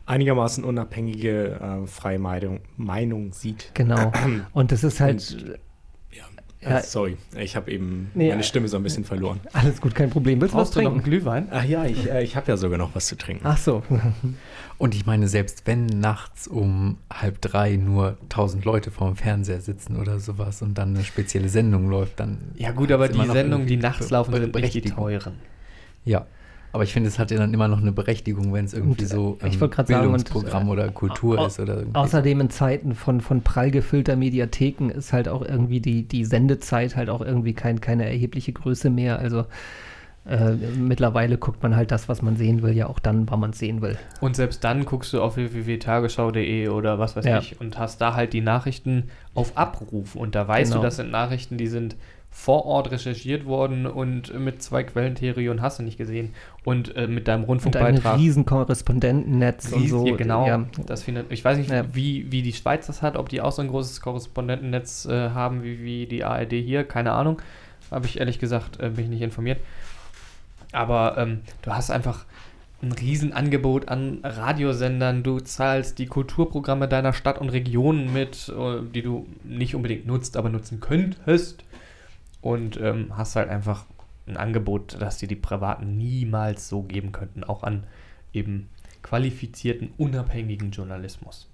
einigermaßen 0.05 0.63
unabhängige 0.63 1.59
äh, 1.83 1.87
freie 1.87 2.19
Meinung, 2.19 2.59
Meinung 2.77 3.31
sieht. 3.33 3.71
genau. 3.73 4.11
Und 4.53 4.71
das 4.71 4.83
ist 4.83 4.99
halt 4.99 5.59
Ja. 6.63 6.79
Äh, 6.79 6.83
sorry, 6.83 7.17
ich 7.37 7.55
habe 7.55 7.71
eben 7.71 8.11
Nee, 8.13 8.29
meine 8.29 8.41
äh, 8.41 8.43
Stimme 8.43 8.67
so 8.67 8.77
ein 8.77 8.83
bisschen 8.83 9.03
verloren. 9.03 9.39
alles 9.53 9.81
gut, 9.81 9.95
kein 9.95 10.09
Problem. 10.09 10.41
Willst 10.41 10.53
du 10.53 10.57
was 10.57 10.69
Brauchst 10.69 10.75
du 10.77 10.81
noch 10.81 10.91
einen 10.91 11.01
trinken? 11.01 11.19
Glühwein? 11.19 11.47
Ach 11.51 11.63
ja, 11.63 11.85
ich, 11.85 12.09
äh, 12.09 12.23
ich 12.23 12.35
habe 12.35 12.47
ja 12.47 12.57
sogar 12.57 12.77
noch 12.77 12.95
was 12.95 13.07
zu 13.07 13.17
trinken. 13.17 13.45
Ach 13.45 13.57
so. 13.57 13.83
Und 14.77 14.95
ich 14.95 15.05
meine, 15.05 15.27
selbst 15.27 15.63
wenn 15.65 15.85
nachts 15.85 16.47
um 16.47 16.97
halb 17.11 17.41
drei 17.41 17.75
nur 17.75 18.17
tausend 18.29 18.65
Leute 18.65 18.91
vorm 18.91 19.15
Fernseher 19.15 19.61
sitzen 19.61 19.97
oder 19.97 20.19
sowas 20.19 20.61
und 20.61 20.77
dann 20.77 20.95
eine 20.95 21.03
spezielle 21.03 21.47
Sendung 21.47 21.89
läuft, 21.89 22.19
dann. 22.19 22.39
Ja 22.55 22.71
gut, 22.71 22.91
aber 22.91 23.07
die 23.07 23.23
Sendungen, 23.25 23.67
die 23.67 23.77
nachts 23.77 24.09
laufen, 24.09 24.33
sind 24.33 24.55
nicht 24.55 24.73
die 24.73 24.81
teuren. 24.81 25.35
Ja. 26.05 26.25
Aber 26.73 26.83
ich 26.83 26.91
finde, 26.91 27.07
es 27.07 27.19
hat 27.19 27.29
ja 27.31 27.37
dann 27.37 27.53
immer 27.53 27.67
noch 27.67 27.79
eine 27.81 27.91
Berechtigung, 27.91 28.51
wenn 28.51 28.65
es 28.65 28.73
irgendwie 28.73 29.05
so 29.05 29.37
ich 29.45 29.61
wollte 29.61 29.75
grad 29.75 29.87
sagen, 29.87 30.07
und, 30.07 30.11
Bildungsprogramm 30.23 30.67
äh, 30.67 30.71
oder 30.71 30.89
Kultur 30.89 31.39
au- 31.39 31.45
ist 31.45 31.59
oder 31.59 31.75
irgendwie. 31.77 31.95
Außerdem 31.95 32.41
in 32.41 32.49
Zeiten 32.49 32.95
von, 32.95 33.21
von 33.21 33.41
prall 33.41 33.69
gefüllter 33.71 34.15
Mediatheken 34.15 34.89
ist 34.89 35.13
halt 35.13 35.29
auch 35.29 35.43
irgendwie 35.43 35.79
die, 35.79 36.03
die 36.03 36.25
Sendezeit 36.25 36.95
halt 36.95 37.09
auch 37.09 37.21
irgendwie 37.21 37.53
kein, 37.53 37.79
keine 37.79 38.05
erhebliche 38.05 38.51
Größe 38.53 38.89
mehr. 38.89 39.19
Also 39.19 39.45
äh, 40.25 40.53
mittlerweile 40.53 41.37
guckt 41.37 41.61
man 41.61 41.75
halt 41.75 41.91
das, 41.91 42.09
was 42.09 42.21
man 42.21 42.37
sehen 42.37 42.61
will, 42.63 42.73
ja 42.75 42.87
auch 42.87 42.97
dann, 42.99 43.29
wann 43.29 43.39
man 43.41 43.49
es 43.51 43.59
sehen 43.59 43.81
will. 43.81 43.97
Und 44.21 44.35
selbst 44.35 44.63
dann 44.63 44.85
guckst 44.85 45.11
du 45.13 45.21
auf 45.21 45.35
www.tagesschau.de 45.35 46.69
oder 46.69 46.97
was 46.97 47.15
weiß 47.15 47.25
Ja. 47.25 47.39
ich 47.39 47.59
und 47.59 47.77
hast 47.77 47.99
da 48.01 48.15
halt 48.15 48.33
die 48.33 48.41
Nachrichten 48.41 49.09
auf 49.35 49.57
Abruf. 49.57 50.15
Und 50.15 50.33
da 50.35 50.47
weißt 50.47 50.71
Genau. 50.71 50.81
du, 50.81 50.87
das 50.87 50.95
sind 50.95 51.11
Nachrichten, 51.11 51.57
die 51.57 51.67
sind 51.67 51.95
vor 52.35 52.65
Ort 52.65 52.91
recherchiert 52.91 53.45
worden 53.45 53.85
und 53.85 54.37
mit 54.37 54.61
zwei 54.63 54.83
Quellentheorie 54.83 55.49
und 55.49 55.61
hast 55.61 55.77
du 55.79 55.83
nicht 55.83 55.97
gesehen. 55.97 56.33
Und 56.65 56.95
äh, 56.95 57.07
mit 57.07 57.27
deinem 57.27 57.41
Und 57.43 57.45
ein 57.45 57.49
Rundfunkbeitrag. 57.63 58.17
riesen 58.17 58.45
Korrespondentennetz 58.45 59.71
und 59.71 59.87
so. 59.87 60.07
ja, 60.07 60.15
genau. 60.15 60.47
Ja. 60.47 60.65
Das 60.87 61.03
findet, 61.03 61.31
ich 61.31 61.45
weiß 61.45 61.57
nicht, 61.59 61.69
Ja. 61.69 61.85
wie, 61.93 62.31
wie 62.31 62.41
die 62.41 62.51
Schweiz 62.53 62.87
das 62.87 63.01
hat, 63.03 63.17
ob 63.17 63.29
die 63.29 63.39
auch 63.39 63.51
so 63.51 63.61
ein 63.61 63.67
großes 63.67 64.01
Korrespondentennetz 64.01 65.05
äh, 65.05 65.29
haben 65.29 65.63
wie, 65.63 65.83
wie 65.83 66.05
die 66.07 66.23
ARD 66.23 66.53
hier, 66.53 66.83
keine 66.83 67.11
Ahnung. 67.11 67.39
Habe 67.91 68.07
ich 68.07 68.19
ehrlich 68.19 68.39
gesagt, 68.39 68.79
äh, 68.81 68.89
bin 68.89 69.05
ich 69.05 69.09
nicht 69.11 69.21
informiert. 69.21 69.59
Aber 70.71 71.17
ähm, 71.19 71.41
du 71.61 71.71
hast 71.71 71.91
einfach 71.91 72.25
ein 72.81 72.91
Riesenangebot 72.91 73.87
an 73.89 74.19
Radiosendern. 74.23 75.21
Du 75.23 75.39
zahlst 75.39 75.99
die 75.99 76.07
Kulturprogramme 76.07 76.87
deiner 76.87 77.13
Stadt 77.13 77.39
und 77.39 77.49
Region 77.49 78.11
mit, 78.11 78.49
äh, 78.49 78.81
die 78.93 79.03
du 79.03 79.27
nicht 79.43 79.75
unbedingt 79.75 80.07
nutzt, 80.07 80.35
aber 80.35 80.49
nutzen 80.49 80.79
könntest. 80.79 81.63
Und 82.43 82.75
ähm, 82.75 83.17
hast 83.17 83.37
halt 83.37 83.47
einfach 83.47 83.85
ein 84.27 84.35
Angebot, 84.35 84.97
das 84.99 85.17
dir 85.17 85.29
die 85.29 85.37
Privaten 85.37 85.95
niemals 85.95 86.67
so 86.67 86.83
geben 86.83 87.13
könnten, 87.13 87.45
auch 87.45 87.63
an 87.63 87.85
eben 88.33 88.69
qualifizierten, 89.01 89.93
unabhängigen 89.97 90.71
Journalismus. 90.71 91.47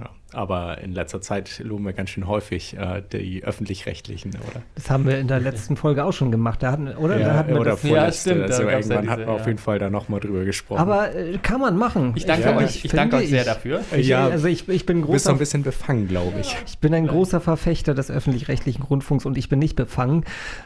Ja, 0.00 0.08
aber 0.32 0.78
in 0.78 0.92
letzter 0.92 1.20
Zeit 1.20 1.60
loben 1.62 1.84
wir 1.84 1.92
ganz 1.92 2.10
schön 2.10 2.26
häufig 2.26 2.76
äh, 2.76 3.02
die 3.12 3.44
öffentlich-rechtlichen, 3.44 4.30
oder? 4.30 4.62
Das 4.76 4.88
haben 4.88 5.04
wir 5.06 5.18
in 5.18 5.28
der 5.28 5.40
letzten 5.40 5.76
Folge 5.76 6.04
auch 6.04 6.12
schon 6.12 6.30
gemacht. 6.30 6.62
Da 6.62 6.72
hatten, 6.72 6.88
oder? 6.88 7.18
da 7.18 7.34
hatten 7.36 7.50
wir 7.50 7.60
oder 7.60 7.72
das, 7.72 7.82
Ja, 7.82 8.10
stimmt, 8.12 8.42
also 8.42 8.62
ja 8.62 8.70
irgendwann 8.70 9.00
diese, 9.02 9.10
hatten 9.12 9.22
wir 9.26 9.30
auf 9.32 9.40
ja. 9.42 9.46
jeden 9.48 9.58
Fall 9.58 9.78
da 9.78 9.90
nochmal 9.90 10.20
drüber 10.20 10.44
gesprochen. 10.44 10.78
aber 10.80 11.14
äh, 11.14 11.36
kann 11.42 11.60
man 11.60 11.76
machen. 11.76 12.12
Ich 12.14 12.24
danke 12.26 12.54
euch, 12.56 12.84
ich 12.84 12.90
danke 12.92 13.16
finde 13.18 13.24
euch 13.24 13.30
sehr 13.30 13.40
ich- 13.40 13.46
dafür. 13.46 13.80
Äh, 13.92 14.00
ja, 14.00 14.26
also 14.28 14.46
ich, 14.48 14.68
ich 14.68 14.86
bin 14.86 15.02
du 15.02 15.08
bist 15.08 15.24
so 15.24 15.30
großer 15.30 15.36
ein 15.36 15.38
bisschen 15.38 15.62
befangen, 15.64 16.08
glaube 16.08 16.40
ich. 16.40 16.56
Ich 16.66 16.78
bin 16.78 16.94
ein 16.94 17.06
großer 17.06 17.40
Verfechter 17.40 17.92
des 17.94 18.10
öffentlich-rechtlichen 18.10 18.82
Rundfunks 18.84 19.26
und 19.26 19.36
ich 19.36 19.48
bin 19.48 19.58
nicht 19.58 19.76
befangen. 19.76 20.24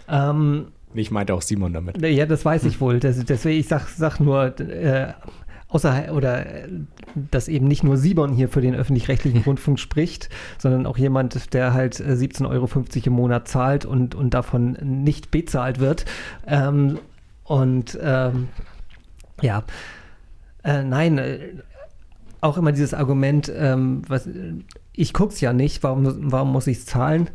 Ähm, 0.08 0.66
Ich 0.94 1.10
meinte 1.10 1.34
auch 1.34 1.42
Simon 1.42 1.72
damit. 1.72 2.00
ja, 2.06 2.26
das 2.26 2.44
weiß 2.44 2.64
ich 2.64 2.80
wohl. 2.80 3.00
Das, 3.00 3.24
deswegen, 3.24 3.58
ich 3.58 3.66
sag, 3.68 3.88
sag 3.88 4.20
nur, 4.20 4.60
äh, 4.60 5.12
außer, 5.74 6.14
oder, 6.14 6.46
äh, 6.46 6.68
dass 7.30 7.48
eben 7.48 7.66
nicht 7.66 7.82
nur 7.82 7.96
Simon 7.96 8.32
hier 8.32 8.48
für 8.48 8.60
den 8.60 8.76
öffentlich-rechtlichen 8.76 9.42
Rundfunk 9.46 9.80
spricht, 9.80 10.28
sondern 10.56 10.86
auch 10.86 10.96
jemand, 10.96 11.52
der 11.52 11.74
halt 11.74 11.98
äh, 11.98 12.12
17,50 12.12 12.48
Euro 12.48 12.68
im 13.06 13.12
Monat 13.12 13.48
zahlt 13.48 13.84
und, 13.84 14.14
und 14.14 14.34
davon 14.34 14.78
nicht 14.80 15.32
bezahlt 15.32 15.80
wird. 15.80 16.04
Ähm, 16.46 17.00
und 17.42 17.98
ähm, 18.00 18.48
ja, 19.42 19.64
äh, 20.62 20.84
nein, 20.84 21.18
äh, 21.18 21.40
auch 22.40 22.56
immer 22.56 22.70
dieses 22.70 22.94
Argument, 22.94 23.52
ähm, 23.54 24.02
was, 24.06 24.28
ich 24.92 25.12
guck's 25.12 25.40
ja 25.40 25.52
nicht, 25.52 25.82
warum, 25.82 26.30
warum 26.30 26.52
muss 26.52 26.68
ich 26.68 26.78
es 26.78 26.86
zahlen? 26.86 27.30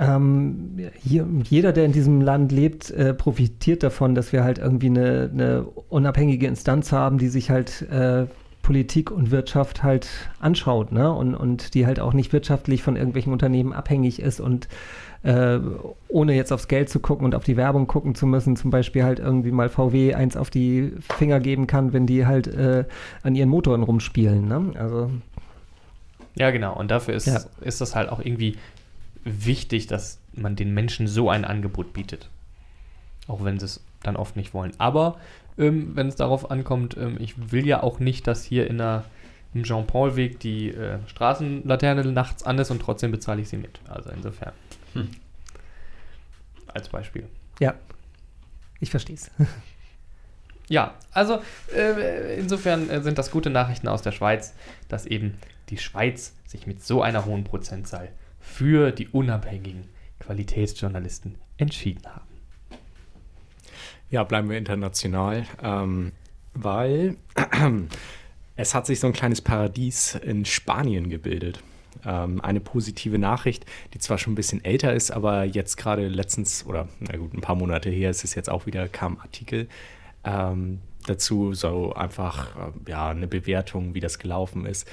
Ähm, 0.00 0.78
hier, 1.02 1.26
jeder, 1.44 1.72
der 1.72 1.84
in 1.84 1.92
diesem 1.92 2.22
Land 2.22 2.52
lebt, 2.52 2.90
äh, 2.90 3.12
profitiert 3.12 3.82
davon, 3.82 4.14
dass 4.14 4.32
wir 4.32 4.42
halt 4.42 4.58
irgendwie 4.58 4.86
eine, 4.86 5.30
eine 5.30 5.64
unabhängige 5.90 6.46
Instanz 6.46 6.90
haben, 6.90 7.18
die 7.18 7.28
sich 7.28 7.50
halt 7.50 7.82
äh, 7.90 8.24
Politik 8.62 9.10
und 9.10 9.30
Wirtschaft 9.30 9.82
halt 9.82 10.08
anschaut, 10.40 10.90
ne? 10.92 11.12
Und, 11.12 11.34
und 11.34 11.74
die 11.74 11.86
halt 11.86 12.00
auch 12.00 12.14
nicht 12.14 12.32
wirtschaftlich 12.32 12.82
von 12.82 12.96
irgendwelchen 12.96 13.32
Unternehmen 13.32 13.74
abhängig 13.74 14.20
ist 14.22 14.40
und 14.40 14.68
äh, 15.22 15.58
ohne 16.08 16.34
jetzt 16.34 16.50
aufs 16.50 16.68
Geld 16.68 16.88
zu 16.88 16.98
gucken 17.00 17.26
und 17.26 17.34
auf 17.34 17.44
die 17.44 17.58
Werbung 17.58 17.86
gucken 17.86 18.14
zu 18.14 18.26
müssen, 18.26 18.56
zum 18.56 18.70
Beispiel 18.70 19.04
halt 19.04 19.18
irgendwie 19.18 19.50
mal 19.50 19.68
VW 19.68 20.14
eins 20.14 20.34
auf 20.34 20.48
die 20.48 20.92
Finger 21.18 21.40
geben 21.40 21.66
kann, 21.66 21.92
wenn 21.92 22.06
die 22.06 22.24
halt 22.24 22.46
äh, 22.46 22.84
an 23.22 23.34
ihren 23.34 23.50
Motoren 23.50 23.82
rumspielen. 23.82 24.48
Ne? 24.48 24.72
Also 24.78 25.10
Ja, 26.36 26.50
genau. 26.50 26.74
Und 26.78 26.90
dafür 26.90 27.14
ist, 27.14 27.26
Ja. 27.26 27.40
ist 27.60 27.82
das 27.82 27.94
halt 27.94 28.08
auch 28.08 28.20
irgendwie 28.24 28.56
wichtig, 29.24 29.86
dass 29.86 30.18
man 30.32 30.56
den 30.56 30.72
Menschen 30.72 31.06
so 31.06 31.30
ein 31.30 31.44
Angebot 31.44 31.92
bietet. 31.92 32.28
Auch 33.26 33.44
wenn 33.44 33.58
sie 33.58 33.66
es 33.66 33.80
dann 34.02 34.16
oft 34.16 34.36
nicht 34.36 34.54
wollen. 34.54 34.72
Aber 34.78 35.18
ähm, 35.58 35.94
wenn 35.94 36.08
es 36.08 36.16
darauf 36.16 36.50
ankommt, 36.50 36.96
ähm, 36.96 37.16
ich 37.20 37.52
will 37.52 37.66
ja 37.66 37.82
auch 37.82 38.00
nicht, 38.00 38.26
dass 38.26 38.44
hier 38.44 38.66
in 38.66 38.78
der, 38.78 39.04
im 39.52 39.64
Jean-Paul-Weg 39.64 40.40
die 40.40 40.70
äh, 40.70 40.98
Straßenlaterne 41.06 42.04
nachts 42.12 42.42
an 42.44 42.58
ist 42.58 42.70
und 42.70 42.80
trotzdem 42.80 43.10
bezahle 43.10 43.42
ich 43.42 43.48
sie 43.48 43.58
mit. 43.58 43.80
Also 43.88 44.10
insofern. 44.10 44.52
Als 46.66 46.88
Beispiel. 46.88 47.26
ja, 47.58 47.74
ich 48.80 48.90
verstehe 48.90 49.16
es. 49.16 49.30
Ja, 50.70 50.94
also 51.10 51.40
äh, 51.74 52.38
insofern 52.38 52.88
äh, 52.90 53.02
sind 53.02 53.18
das 53.18 53.32
gute 53.32 53.50
Nachrichten 53.50 53.88
aus 53.88 54.02
der 54.02 54.12
Schweiz, 54.12 54.54
dass 54.88 55.04
eben 55.04 55.36
die 55.68 55.78
Schweiz 55.78 56.32
sich 56.46 56.68
mit 56.68 56.80
so 56.80 57.02
einer 57.02 57.24
hohen 57.24 57.42
Prozentzahl 57.42 58.10
für 58.50 58.90
die 58.90 59.08
unabhängigen 59.08 59.84
Qualitätsjournalisten 60.18 61.36
entschieden 61.56 62.06
haben. 62.06 62.28
Ja, 64.10 64.24
bleiben 64.24 64.50
wir 64.50 64.58
international, 64.58 65.46
ähm, 65.62 66.12
weil 66.52 67.16
es 68.56 68.74
hat 68.74 68.86
sich 68.86 69.00
so 69.00 69.06
ein 69.06 69.12
kleines 69.12 69.40
Paradies 69.40 70.16
in 70.16 70.44
Spanien 70.44 71.08
gebildet. 71.08 71.62
Ähm, 72.04 72.40
eine 72.40 72.60
positive 72.60 73.18
Nachricht, 73.18 73.66
die 73.94 73.98
zwar 73.98 74.18
schon 74.18 74.32
ein 74.32 74.36
bisschen 74.36 74.64
älter 74.64 74.92
ist, 74.92 75.10
aber 75.10 75.44
jetzt 75.44 75.76
gerade 75.76 76.08
letztens, 76.08 76.66
oder 76.66 76.88
na 76.98 77.16
gut, 77.16 77.32
ein 77.32 77.40
paar 77.40 77.56
Monate 77.56 77.88
her 77.88 78.10
ist 78.10 78.24
es 78.24 78.34
jetzt 78.34 78.50
auch 78.50 78.66
wieder, 78.66 78.88
kam 78.88 79.14
ein 79.14 79.20
Artikel 79.20 79.68
ähm, 80.24 80.80
dazu, 81.06 81.54
so 81.54 81.94
einfach 81.94 82.56
äh, 82.56 82.90
ja, 82.90 83.10
eine 83.10 83.26
Bewertung, 83.28 83.94
wie 83.94 84.00
das 84.00 84.18
gelaufen 84.18 84.66
ist. 84.66 84.88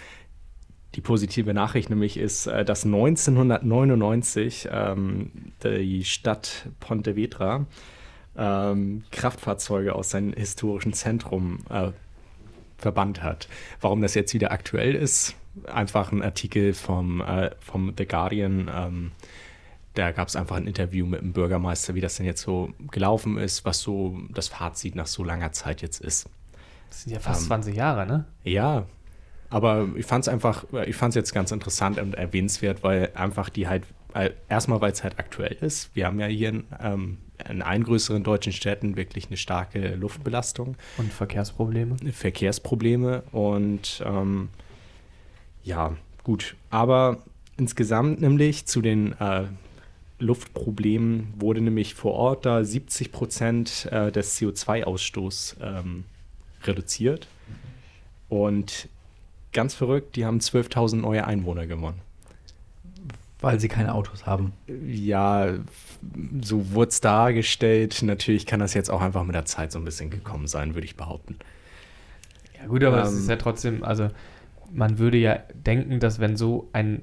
Die 0.96 1.02
positive 1.02 1.54
Nachricht 1.54 1.90
nämlich 1.90 2.18
ist, 2.18 2.48
äh, 2.48 2.66
dass 2.66 2.86
1999 2.86 4.70
ähm, 4.72 5.32
die 5.64 6.04
Stadt 6.06 6.70
Pontevedra 6.80 7.66
ähm, 8.38 9.04
Kraftfahrzeuge 9.12 9.96
aus 9.96 10.12
seinem 10.12 10.34
historischen 10.34 10.94
Zentrum 10.94 11.60
äh, 11.70 11.92
verbannt 12.78 13.24
hat. 13.24 13.48
Warum 13.82 14.02
das 14.02 14.14
jetzt 14.14 14.34
wieder 14.34 14.52
aktuell 14.52 14.96
ist, 14.96 15.36
einfach 15.66 16.12
ein 16.12 16.22
Artikel 16.22 16.74
vom, 16.74 17.22
äh, 17.22 17.52
vom 17.60 17.94
The 17.98 18.06
Guardian. 18.06 18.70
Ähm, 18.74 19.12
da 19.96 20.12
gab 20.12 20.28
es 20.28 20.36
einfach 20.36 20.58
ein 20.58 20.68
Interview 20.68 21.08
mit 21.08 21.22
dem 21.22 21.34
Bürgermeister, 21.34 21.96
wie 21.96 22.02
das 22.02 22.18
denn 22.18 22.28
jetzt 22.28 22.44
so 22.44 22.72
gelaufen 22.92 23.38
ist, 23.40 23.66
was 23.66 23.80
so 23.80 24.20
das 24.30 24.48
Fazit 24.48 24.96
nach 24.96 25.08
so 25.08 25.24
langer 25.24 25.52
Zeit 25.54 25.82
jetzt 25.82 26.02
ist. 26.02 26.30
Das 26.90 27.04
sind 27.04 27.14
ja 27.14 27.20
fast 27.20 27.42
Ähm, 27.42 27.48
20 27.48 27.76
Jahre, 27.76 28.06
ne? 28.06 28.26
Ja, 28.44 28.86
aber 29.50 29.88
ich 29.96 30.06
fand 30.06 30.26
es 30.26 30.28
einfach, 30.28 30.66
ich 30.86 30.96
fand 30.96 31.12
es 31.12 31.16
jetzt 31.16 31.34
ganz 31.34 31.52
interessant 31.52 32.00
und 32.00 32.16
erwähnenswert, 32.16 32.84
weil 32.84 33.12
einfach 33.16 33.50
die 33.50 33.68
halt, 33.68 33.84
erstmal 34.50 34.82
weil 34.82 34.92
es 34.92 35.04
halt 35.04 35.20
aktuell 35.20 35.58
ist. 35.62 35.96
Wir 35.96 36.06
haben 36.06 36.20
ja 36.20 36.26
hier 36.28 36.50
in, 36.50 36.64
ähm, 36.82 37.18
in 37.50 37.62
allen 37.62 37.84
größeren 37.84 38.24
deutschen 38.24 38.52
Städten 38.52 38.98
wirklich 38.98 39.28
eine 39.28 39.38
starke 39.38 39.96
Luftbelastung, 39.96 40.76
Und 40.98 41.14
Verkehrsprobleme. 41.14 41.96
Verkehrsprobleme 42.12 43.24
und 43.32 44.04
ähm, 44.06 44.50
ja, 45.64 45.96
gut. 46.24 46.56
Aber 46.70 47.24
insgesamt 47.58 48.22
nämlich 48.22 48.66
zu 48.66 48.82
den 48.82 49.14
äh, 49.20 49.44
Luftproblemen 50.20 51.34
wurde 51.38 51.62
nämlich 51.62 51.94
vor 51.94 52.14
Ort 52.14 52.46
da 52.46 52.64
70 52.64 53.12
Prozent 53.12 53.88
äh, 53.92 54.12
des 54.12 54.38
CO2-Ausstoßs 54.40 55.58
ähm, 55.62 56.06
reduziert. 56.64 57.28
Und 58.30 58.90
ganz 59.58 59.74
verrückt, 59.74 60.16
die 60.16 60.24
haben 60.24 60.38
12.000 60.38 60.98
neue 60.98 61.26
Einwohner 61.26 61.66
gewonnen. 61.66 62.00
Weil 63.42 63.60
sie 63.60 63.68
keine 63.68 63.96
Autos 63.96 64.28
haben. 64.28 64.54
Ja, 64.88 65.56
so 66.42 66.72
wurde 66.74 66.90
es 66.90 67.02
dargestellt. 67.02 68.04
Natürlich 68.04 68.46
kann 68.46 68.60
das 68.60 68.76
jetzt 68.76 68.92
auch 68.92 69.02
einfach 69.02 69.24
mit 69.24 69.34
der 69.34 69.46
Zeit 69.46 69.72
so 69.72 69.80
ein 69.80 69.86
bisschen 69.86 70.12
gekommen 70.12 70.48
sein, 70.48 70.76
würde 70.76 70.86
ich 70.86 70.96
behaupten. 70.96 71.38
Ja, 72.60 72.68
gut, 72.68 72.84
aber 72.84 73.02
es 73.02 73.12
Ähm, 73.12 73.18
ist 73.18 73.30
ja 73.30 73.36
trotzdem, 73.38 73.84
also 73.84 74.10
man 74.72 75.00
würde 75.00 75.18
ja 75.18 75.40
denken, 75.56 76.00
dass 76.00 76.20
wenn 76.20 76.38
so 76.38 76.70
ein 76.74 77.02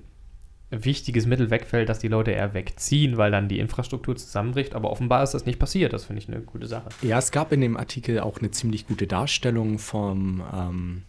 wichtiges 0.70 1.26
Mittel 1.26 1.50
wegfällt, 1.50 1.88
dass 1.88 1.98
die 1.98 2.08
Leute 2.08 2.30
eher 2.30 2.54
wegziehen, 2.54 3.16
weil 3.16 3.32
dann 3.32 3.48
die 3.48 3.58
Infrastruktur 3.58 4.14
zusammenbricht. 4.14 4.76
Aber 4.76 4.92
offenbar 4.92 5.24
ist 5.24 5.34
das 5.34 5.44
nicht 5.44 5.58
passiert. 5.58 5.92
Das 5.92 6.04
finde 6.04 6.22
ich 6.22 6.28
eine 6.28 6.40
gute 6.40 6.68
Sache. 6.68 6.88
Ja, 7.02 7.18
es 7.18 7.32
gab 7.32 7.50
in 7.50 7.60
dem 7.60 7.76
Artikel 7.76 8.20
auch 8.20 8.38
eine 8.38 8.52
ziemlich 8.52 8.86
gute 8.86 9.08
Darstellung 9.08 9.78
vom 9.78 10.42
ähm, 10.54 11.02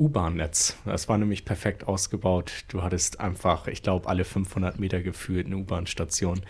U-Bahn-Netz. 0.00 0.76
Das 0.86 1.08
war 1.08 1.18
nämlich 1.18 1.44
perfekt 1.44 1.86
ausgebaut. 1.86 2.64
Du 2.68 2.82
hattest 2.82 3.20
einfach, 3.20 3.66
ich 3.66 3.82
glaube, 3.82 4.08
alle 4.08 4.24
500 4.24 4.80
Meter 4.80 5.02
gefühlt 5.02 5.46
eine 5.46 5.58
U-Bahn-Station. 5.58 6.40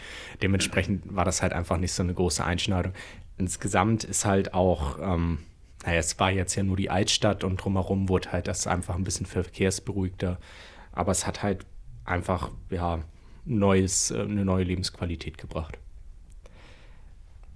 Dementsprechend 0.41 1.15
war 1.15 1.25
das 1.25 1.43
halt 1.43 1.53
einfach 1.53 1.77
nicht 1.77 1.93
so 1.93 2.03
eine 2.03 2.15
große 2.15 2.45
Einschneidung. 2.45 2.93
Insgesamt 3.37 4.05
ist 4.05 4.25
halt 4.25 4.55
auch, 4.55 4.99
ähm, 5.01 5.39
naja, 5.85 5.99
es 5.99 6.19
war 6.21 6.31
jetzt 6.31 6.55
ja 6.55 6.63
nur 6.63 6.77
die 6.77 6.91
Altstadt 6.91 7.43
und 7.43 7.57
drumherum 7.57 8.09
wurde 8.09 8.33
halt 8.33 8.47
das 8.47 8.67
einfach 8.67 8.95
ein 8.95 9.05
bisschen 9.05 9.27
verkehrsberuhigter. 9.27 10.39
Aber 10.93 11.11
es 11.11 11.27
hat 11.27 11.43
halt 11.43 11.67
einfach, 12.05 12.51
ja, 12.71 13.01
neues, 13.45 14.13
äh, 14.13 14.21
eine 14.21 14.45
neue 14.45 14.65
Lebensqualität 14.65 15.39
gebracht. 15.39 15.79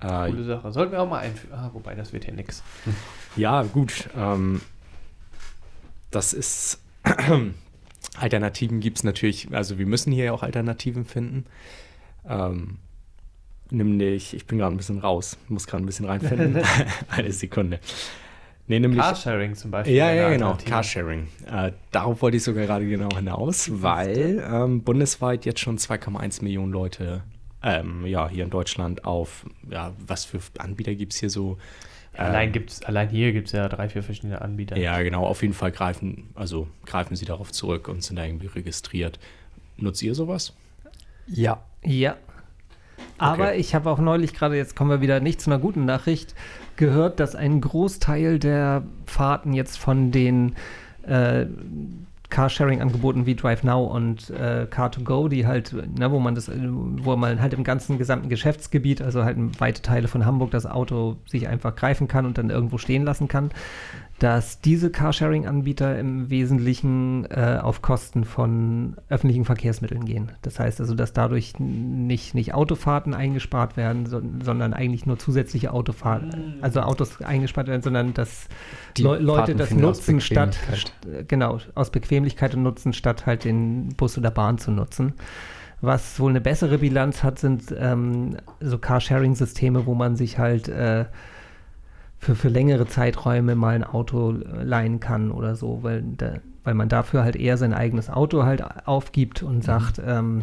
Äh, 0.01 0.31
Coole 0.31 0.45
Sache. 0.45 0.73
Sollten 0.73 0.93
wir 0.93 1.01
auch 1.03 1.09
mal 1.09 1.21
einführen. 1.21 1.55
Ah, 1.55 1.71
wobei, 1.73 1.95
das 1.95 2.13
wird 2.13 2.25
hier 2.25 2.35
nix. 2.35 2.63
Ja, 3.37 3.63
gut. 3.63 4.09
Ähm, 4.17 4.61
das 6.15 6.33
ist. 6.33 6.81
Alternativen 8.17 8.81
gibt 8.81 8.99
es 8.99 9.05
natürlich, 9.05 9.53
also 9.53 9.79
wir 9.79 9.87
müssen 9.87 10.13
hier 10.13 10.27
ja 10.27 10.33
auch 10.33 10.43
Alternativen 10.43 11.05
finden. 11.05 11.47
Ähm, 12.29 12.79
nämlich, 13.71 14.35
ich 14.35 14.47
bin 14.47 14.59
gerade 14.59 14.75
ein 14.75 14.77
bisschen 14.77 14.99
raus, 14.99 15.37
muss 15.49 15.67
gerade 15.67 15.83
ein 15.83 15.87
bisschen 15.87 16.07
reinfinden. 16.07 16.63
Eine 17.09 17.33
Sekunde. 17.33 17.81
Nee, 18.67 18.79
nämlich. 18.79 19.01
Carsharing 19.01 19.55
zum 19.55 19.71
Beispiel. 19.71 19.97
Ja, 19.97 20.13
ja, 20.13 20.31
genau. 20.31 20.57
Carsharing. 20.65 21.29
Äh, 21.51 21.73
darauf 21.91 22.23
wollte 22.23 22.37
ich 22.37 22.45
sogar 22.45 22.65
gerade 22.67 22.87
genau 22.87 23.15
hinaus, 23.15 23.69
weil 23.83 24.43
ähm, 24.49 24.83
bundesweit 24.83 25.45
jetzt 25.45 25.61
schon 25.61 25.77
2,1 25.77 26.43
Millionen 26.43 26.73
Leute 26.73 27.23
ähm, 27.63 28.07
ja, 28.07 28.29
hier 28.29 28.45
in 28.45 28.51
Deutschland 28.51 29.05
auf, 29.05 29.47
ja, 29.71 29.93
was 30.07 30.25
für 30.25 30.39
Anbieter 30.59 30.95
gibt 30.95 31.15
es 31.15 31.21
hier 31.21 31.31
so? 31.31 31.59
Allein, 32.17 32.49
Ähm, 32.49 32.53
gibt's, 32.53 32.83
allein 32.85 33.09
hier 33.09 33.33
gibt 33.33 33.49
es 33.49 33.53
ja 33.53 33.69
drei, 33.69 33.89
vier 33.89 34.03
verschiedene 34.03 34.41
Anbieter. 34.41 34.77
Ja, 34.77 35.03
genau, 35.03 35.25
auf 35.27 35.43
jeden 35.43 35.55
Fall 35.55 35.73
greifen, 35.73 36.29
also 36.35 36.69
greifen 36.87 37.17
sie 37.17 37.25
darauf 37.25 37.51
zurück 37.53 37.89
und 37.89 38.03
sind 38.03 38.17
da 38.17 38.25
irgendwie 38.25 38.47
registriert. 38.47 39.19
Nutzt 39.77 40.03
ihr 40.03 40.15
sowas? 40.15 40.53
Ja. 41.27 41.63
Ja. 41.83 42.17
Aber 43.19 43.49
Okay. 43.49 43.57
ich 43.59 43.75
habe 43.75 43.91
auch 43.91 43.99
neulich 43.99 44.33
gerade, 44.35 44.57
jetzt 44.57 44.77
kommen 44.77 44.91
wir 44.91 45.01
wieder 45.01 45.21
nicht 45.21 45.41
zu 45.41 45.51
einer 45.51 45.59
guten 45.61 45.85
Nachricht, 45.85 46.35
gehört, 46.77 47.19
dass 47.21 47.35
ein 47.35 47.61
Großteil 47.61 48.39
der 48.39 48.83
Fahrten 49.07 49.53
jetzt 49.53 49.79
von 49.79 50.11
den 50.11 50.55
äh, 51.07 51.47
Carsharing-Angeboten 52.31 53.27
wie 53.27 53.35
DriveNow 53.35 53.91
und 53.91 54.31
äh, 54.31 54.67
Car2Go, 54.71 55.29
die 55.29 55.47
halt, 55.47 55.75
ne, 55.99 56.11
wo 56.11 56.19
man 56.19 56.35
das, 56.35 56.49
äh, 56.49 56.59
wo 56.59 57.17
man 57.17 57.41
halt 57.41 57.55
im 57.55 57.65
ganzen 57.65 57.99
gesamten 57.99 58.29
Geschäftsgebiet, 58.29 59.03
also 59.03 59.25
halt 59.25 59.37
weite 59.61 59.83
Teile 59.83 60.09
von 60.09 60.27
Hamburg, 60.27 60.51
das 60.51 60.67
Auto 60.67 61.17
sich 61.27 61.49
einfach 61.49 61.77
greifen 61.77 62.09
kann 62.09 62.27
und 62.27 62.39
dann 62.39 62.51
irgendwo 62.51 62.79
stehen 62.79 63.05
lassen 63.05 63.29
kann, 63.29 63.51
dass 64.25 64.59
diese 64.59 64.89
Carsharing-Anbieter 64.89 65.99
im 65.99 66.31
Wesentlichen 66.31 67.27
äh, 67.27 67.59
auf 67.61 67.83
Kosten 67.83 68.25
von 68.25 68.97
öffentlichen 69.11 69.45
Verkehrsmitteln 69.45 70.07
gehen. 70.07 70.33
Das 70.41 70.59
heißt 70.59 70.81
also, 70.81 70.95
dass 70.95 71.13
dadurch 71.13 71.59
nicht, 71.59 72.35
nicht 72.35 72.55
Autofahrten 72.55 73.13
eingespart 73.13 73.77
werden, 73.77 74.07
so, 74.07 74.23
sondern 74.43 74.73
eigentlich 74.73 75.05
nur 75.05 75.19
zusätzliche 75.19 75.75
Autofahrten, 75.75 76.55
also 76.63 76.81
Autos 76.81 77.21
eingespart 77.21 77.69
werden, 77.69 77.83
sondern 77.83 78.15
dass 78.15 78.49
Leu- 78.97 79.19
Leute 79.19 79.41
Fahrten 79.41 79.59
das 79.59 79.71
nutzen 79.73 80.23
statt, 80.23 80.59
äh, 81.07 81.25
genau, 81.25 81.59
aus 81.75 81.91
Bequemlichkeit 81.91 82.55
und 82.55 82.63
Nutzen, 82.63 82.95
statt 82.95 83.27
halt 83.27 83.45
den 83.45 83.89
Bus 83.89 84.17
oder 84.17 84.31
Bahn 84.31 84.57
zu 84.57 84.71
nutzen. 84.71 85.13
Was 85.83 86.19
wohl 86.19 86.31
eine 86.31 86.41
bessere 86.41 86.79
Bilanz 86.79 87.23
hat, 87.23 87.39
sind 87.39 87.75
ähm, 87.79 88.39
so 88.59 88.79
Carsharing-Systeme, 88.79 89.85
wo 89.85 89.95
man 89.95 90.17
sich 90.17 90.39
halt 90.39 90.69
äh, 90.69 91.05
für, 92.25 92.35
für 92.35 92.49
längere 92.49 92.87
Zeiträume 92.87 93.55
mal 93.55 93.75
ein 93.75 93.85
Auto 93.85 94.33
äh, 94.33 94.63
leihen 94.63 94.99
kann 94.99 95.31
oder 95.31 95.55
so, 95.57 95.81
weil, 95.83 96.03
da, 96.17 96.39
weil 96.65 96.75
man 96.75 96.89
dafür 96.89 97.23
halt 97.23 97.37
eher 97.37 97.57
sein 97.59 97.75
eigenes 97.75 98.09
Auto 98.09 98.45
halt 98.45 98.65
aufgibt 98.87 99.43
und 99.43 99.63
sagt, 99.63 100.01
ähm, 100.05 100.43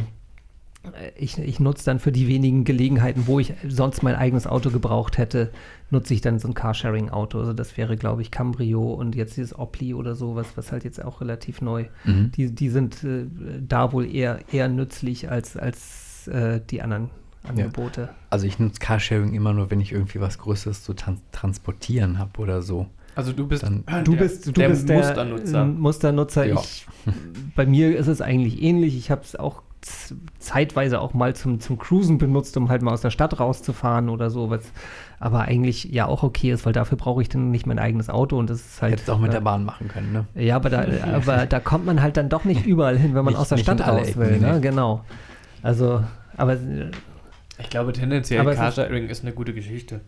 äh, 0.84 1.11
ich, 1.17 1.39
ich 1.39 1.59
nutze 1.59 1.84
dann 1.86 1.99
für 1.99 2.11
die 2.11 2.27
wenigen 2.27 2.65
Gelegenheiten, 2.65 3.23
wo 3.25 3.39
ich 3.39 3.53
sonst 3.67 4.03
mein 4.03 4.15
eigenes 4.15 4.45
Auto 4.45 4.69
gebraucht 4.69 5.17
hätte, 5.17 5.51
nutze 5.89 6.13
ich 6.13 6.21
dann 6.21 6.38
so 6.38 6.47
ein 6.47 6.53
Carsharing-Auto. 6.53 7.39
Also 7.39 7.53
das 7.53 7.75
wäre, 7.77 7.97
glaube 7.97 8.21
ich, 8.21 8.29
Cambrio 8.29 8.93
und 8.93 9.15
jetzt 9.15 9.38
dieses 9.38 9.57
Opli 9.57 9.95
oder 9.95 10.13
so, 10.13 10.36
was, 10.36 10.55
was 10.55 10.71
halt 10.71 10.84
jetzt 10.84 11.03
auch 11.03 11.19
relativ 11.19 11.61
neu. 11.61 11.86
Mhm. 12.05 12.32
Die, 12.34 12.53
die 12.53 12.69
sind 12.69 13.03
äh, 13.03 13.25
da 13.59 13.91
wohl 13.91 14.05
eher, 14.05 14.39
eher 14.51 14.69
nützlich 14.69 15.32
als, 15.32 15.57
als 15.57 16.27
äh, 16.27 16.61
die 16.69 16.84
anderen 16.84 17.09
Angebote. 17.47 18.09
Also 18.29 18.45
ich 18.47 18.59
nutze 18.59 18.79
Carsharing 18.79 19.33
immer 19.33 19.53
nur, 19.53 19.71
wenn 19.71 19.81
ich 19.81 19.91
irgendwie 19.91 20.21
was 20.21 20.37
Größeres 20.37 20.83
zu 20.83 20.93
tran 20.93 21.17
transportieren 21.31 22.19
habe 22.19 22.39
oder 22.39 22.61
so. 22.61 22.87
Also 23.15 23.33
du 23.33 23.47
bist, 23.47 23.63
Dann- 23.63 23.83
Du 24.03 24.11
der, 24.13 24.19
bist, 24.21 24.47
du 24.47 24.51
der 24.51 24.69
bist 24.69 24.87
der 24.87 24.97
Musternutzer. 24.97 25.61
äh, 25.63 25.65
Musternutzer. 25.65 26.45
Ja. 26.45 26.55
Ich, 26.59 26.87
bei 27.55 27.65
mir 27.65 27.97
ist 27.97 28.07
es 28.07 28.21
eigentlich 28.21 28.61
ähnlich. 28.61 28.95
Ich 28.97 29.11
habe 29.11 29.21
es 29.23 29.35
auch 29.35 29.63
zeitweise 30.39 31.01
auch 31.01 31.15
mal 31.15 31.35
zum, 31.35 31.59
zum 31.59 31.79
Cruisen 31.79 32.19
benutzt, 32.19 32.55
um 32.55 32.69
halt 32.69 32.83
mal 32.83 32.93
aus 32.93 33.01
der 33.01 33.09
Stadt 33.09 33.39
rauszufahren 33.39 34.09
oder 34.09 34.29
so. 34.29 34.51
Was 34.51 34.61
aber 35.19 35.41
eigentlich 35.41 35.85
ja 35.85 36.05
auch 36.05 36.21
okay 36.21 36.51
ist, 36.51 36.65
weil 36.67 36.73
dafür 36.73 36.97
brauche 36.99 37.21
ich 37.23 37.29
dann 37.29 37.49
nicht 37.49 37.65
mein 37.65 37.79
eigenes 37.79 38.07
Auto 38.09 38.37
und 38.37 38.49
das 38.51 38.59
ist 38.61 38.81
halt. 38.81 38.93
Hättest 38.93 39.09
auch 39.09 39.17
mit 39.19 39.31
äh, 39.31 39.33
der 39.33 39.41
Bahn 39.41 39.65
machen 39.65 39.87
können, 39.87 40.11
ne? 40.13 40.25
Ja, 40.35 40.55
aber 40.55 40.69
da, 40.69 40.85
aber 41.15 41.47
da 41.47 41.59
kommt 41.59 41.85
man 41.87 42.01
halt 42.01 42.15
dann 42.17 42.29
doch 42.29 42.45
nicht 42.45 42.65
überall 42.67 42.95
hin, 42.97 43.15
wenn 43.15 43.25
man 43.25 43.33
Nicht- 43.33 43.41
aus 43.41 43.49
der 43.49 43.57
Stadt 43.57 43.85
raus 43.85 44.09
Ecken, 44.09 44.21
will. 44.21 44.39
Ne? 44.39 44.61
Genau. 44.61 45.03
Also, 45.63 46.03
aber 46.37 46.53
äh, 46.53 46.91
Ich 47.62 47.70
glaube 47.70 47.93
tendenziell, 47.93 48.39
Aber 48.41 48.51
es 48.51 48.55
ist- 48.55 48.62
Carsharing 48.62 49.07
ist 49.09 49.24
eine 49.24 49.34
gute 49.34 49.53
Geschichte. 49.53 50.01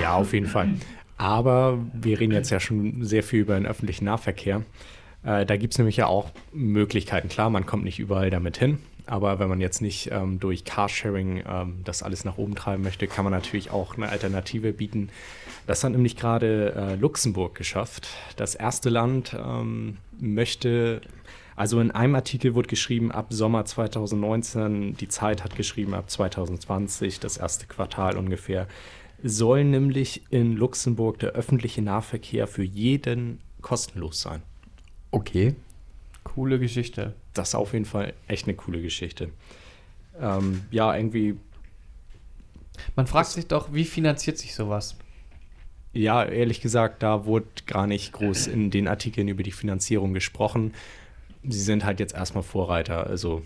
Ja, 0.00 0.14
auf 0.14 0.32
jeden 0.32 0.46
Fall. 0.46 0.70
Aber 1.18 1.78
wir 1.92 2.18
reden 2.20 2.32
jetzt 2.32 2.50
ja 2.50 2.60
schon 2.60 3.04
sehr 3.04 3.22
viel 3.22 3.40
über 3.40 3.54
den 3.54 3.66
öffentlichen 3.66 4.04
Nahverkehr. 4.06 4.62
Äh, 5.24 5.46
da 5.46 5.56
gibt 5.56 5.74
es 5.74 5.78
nämlich 5.78 5.96
ja 5.96 6.06
auch 6.06 6.30
Möglichkeiten. 6.52 7.28
Klar, 7.28 7.50
man 7.50 7.66
kommt 7.66 7.84
nicht 7.84 7.98
überall 7.98 8.30
damit 8.30 8.56
hin. 8.58 8.78
Aber 9.06 9.38
wenn 9.40 9.48
man 9.48 9.60
jetzt 9.60 9.82
nicht 9.82 10.10
ähm, 10.12 10.38
durch 10.38 10.64
Carsharing 10.64 11.42
ähm, 11.48 11.80
das 11.84 12.02
alles 12.04 12.24
nach 12.24 12.38
oben 12.38 12.54
treiben 12.54 12.82
möchte, 12.84 13.06
kann 13.08 13.24
man 13.24 13.32
natürlich 13.32 13.70
auch 13.70 13.96
eine 13.96 14.08
Alternative 14.08 14.72
bieten. 14.72 15.08
Das 15.66 15.82
hat 15.82 15.92
nämlich 15.92 16.16
gerade 16.16 16.74
äh, 16.74 16.94
Luxemburg 16.94 17.54
geschafft. 17.56 18.08
Das 18.36 18.54
erste 18.54 18.90
Land 18.90 19.36
ähm, 19.38 19.96
möchte, 20.20 21.00
also 21.56 21.80
in 21.80 21.90
einem 21.90 22.14
Artikel 22.14 22.54
wurde 22.54 22.68
geschrieben, 22.68 23.12
ab 23.12 23.26
Sommer 23.30 23.64
2019, 23.64 24.96
die 24.96 25.08
Zeit 25.08 25.44
hat 25.44 25.56
geschrieben, 25.56 25.94
ab 25.94 26.10
2020, 26.10 27.20
das 27.20 27.36
erste 27.36 27.66
Quartal 27.66 28.16
ungefähr, 28.16 28.66
soll 29.22 29.64
nämlich 29.64 30.22
in 30.30 30.56
Luxemburg 30.56 31.18
der 31.18 31.30
öffentliche 31.30 31.82
Nahverkehr 31.82 32.46
für 32.46 32.64
jeden 32.64 33.40
kostenlos 33.60 34.20
sein. 34.20 34.42
Okay. 35.10 35.54
Coole 36.24 36.58
Geschichte. 36.58 37.14
Das 37.34 37.50
ist 37.50 37.54
auf 37.54 37.72
jeden 37.72 37.84
Fall 37.84 38.14
echt 38.26 38.46
eine 38.46 38.56
coole 38.56 38.80
Geschichte. 38.82 39.30
Ähm, 40.20 40.62
ja, 40.70 40.94
irgendwie, 40.96 41.36
Man 42.96 43.06
fragt 43.06 43.30
sich 43.30 43.46
doch, 43.46 43.72
wie 43.72 43.84
finanziert 43.84 44.38
sich 44.38 44.54
sowas? 44.54 44.96
ja, 45.94 46.24
ehrlich 46.24 46.60
gesagt, 46.60 47.02
da 47.02 47.26
wurde 47.26 47.46
gar 47.66 47.86
nicht 47.86 48.12
groß 48.12 48.46
in 48.46 48.70
den 48.70 48.88
Artikeln 48.88 49.28
über 49.28 49.42
die 49.42 49.52
Finanzierung 49.52 50.14
gesprochen. 50.14 50.72
Sie 51.44 51.60
sind 51.60 51.84
halt 51.84 52.00
jetzt 52.00 52.14
erstmal 52.14 52.42
Vorreiter, 52.42 53.06
also 53.06 53.42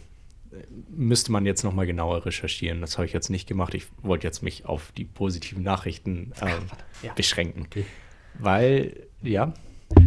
äh, 0.52 0.56
müsste 0.88 1.32
man 1.32 1.46
jetzt 1.46 1.62
nochmal 1.64 1.86
genauer 1.86 2.26
recherchieren. 2.26 2.80
Das 2.80 2.98
habe 2.98 3.06
ich 3.06 3.12
jetzt 3.12 3.30
nicht 3.30 3.48
gemacht. 3.48 3.74
Ich 3.74 3.86
wollte 4.02 4.26
jetzt 4.26 4.42
mich 4.42 4.66
auf 4.66 4.92
die 4.96 5.04
positiven 5.04 5.62
Nachrichten 5.62 6.32
ähm, 6.40 6.48
ja. 7.02 7.12
beschränken. 7.14 7.62
Okay. 7.66 7.84
Weil, 8.38 9.06
ja, 9.22 9.52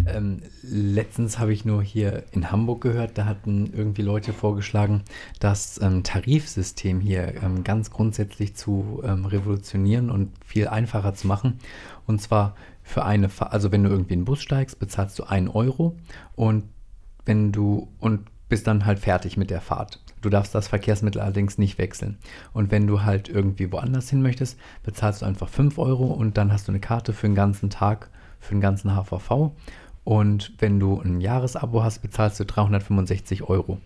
Ähm, 0.06 0.42
letztens 0.62 1.40
habe 1.40 1.54
ich 1.54 1.64
nur 1.64 1.82
hier 1.82 2.26
in 2.32 2.52
Hamburg 2.52 2.82
gehört, 2.82 3.18
da 3.18 3.24
hatten 3.24 3.72
irgendwie 3.74 4.02
Leute 4.02 4.34
vorgeschlagen, 4.34 5.04
das 5.40 5.80
ähm, 5.82 6.04
Tarifsystem 6.04 7.00
hier 7.00 7.42
ähm, 7.42 7.64
ganz 7.64 7.90
grundsätzlich 7.90 8.56
zu 8.56 9.02
ähm, 9.06 9.26
revolutionieren 9.26 10.10
und 10.10 10.32
viel 10.46 10.68
einfacher 10.68 11.14
zu 11.14 11.28
machen. 11.28 11.60
Und 12.08 12.22
zwar 12.22 12.56
für 12.84 13.06
eine, 13.06 13.30
Fa 13.30 13.46
also 13.46 13.72
wenn 13.72 13.84
du 13.84 13.90
irgendwie 13.90 14.16
in 14.16 14.20
den 14.22 14.26
Bus 14.26 14.42
steigst, 14.42 14.80
bezahlst 14.80 15.18
du 15.18 15.24
einen 15.24 15.48
Euro 15.48 15.96
und 16.36 16.66
wenn 17.26 17.52
du 17.52 17.88
und 18.00 18.22
bist 18.50 18.68
dann 18.68 18.86
halt 18.86 19.00
fertig 19.00 19.38
mit 19.38 19.52
der 19.52 19.62
Fahrt. 19.62 20.00
Du 20.22 20.30
darfst 20.30 20.54
das 20.54 20.68
Verkehrsmittel 20.68 21.22
allerdings 21.22 21.58
nicht 21.58 21.78
wechseln. 21.78 22.18
Und 22.52 22.72
wenn 22.72 22.88
du 22.88 23.04
halt 23.04 23.30
irgendwie 23.30 23.72
woanders 23.72 24.10
hin 24.10 24.22
möchtest, 24.22 24.60
bezahlst 24.84 25.22
du 25.22 25.26
einfach 25.26 25.48
5 25.48 25.78
Euro 25.78 26.08
und 26.08 26.38
dann 26.38 26.52
hast 26.52 26.68
du 26.68 26.72
eine 26.72 26.82
Karte 26.82 27.14
für 27.14 27.28
den 27.28 27.36
ganzen 27.36 27.70
Tag, 27.70 28.10
für 28.40 28.54
den 28.54 28.62
ganzen 28.62 28.92
HVV. 28.96 29.52
Und 30.04 30.54
wenn 30.58 30.80
du 30.80 31.00
ein 31.00 31.22
Jahresabo 31.22 31.84
hast, 31.84 32.02
bezahlst 32.02 32.40
du 32.40 32.46
365 32.46 33.44
Euro. 33.44 33.80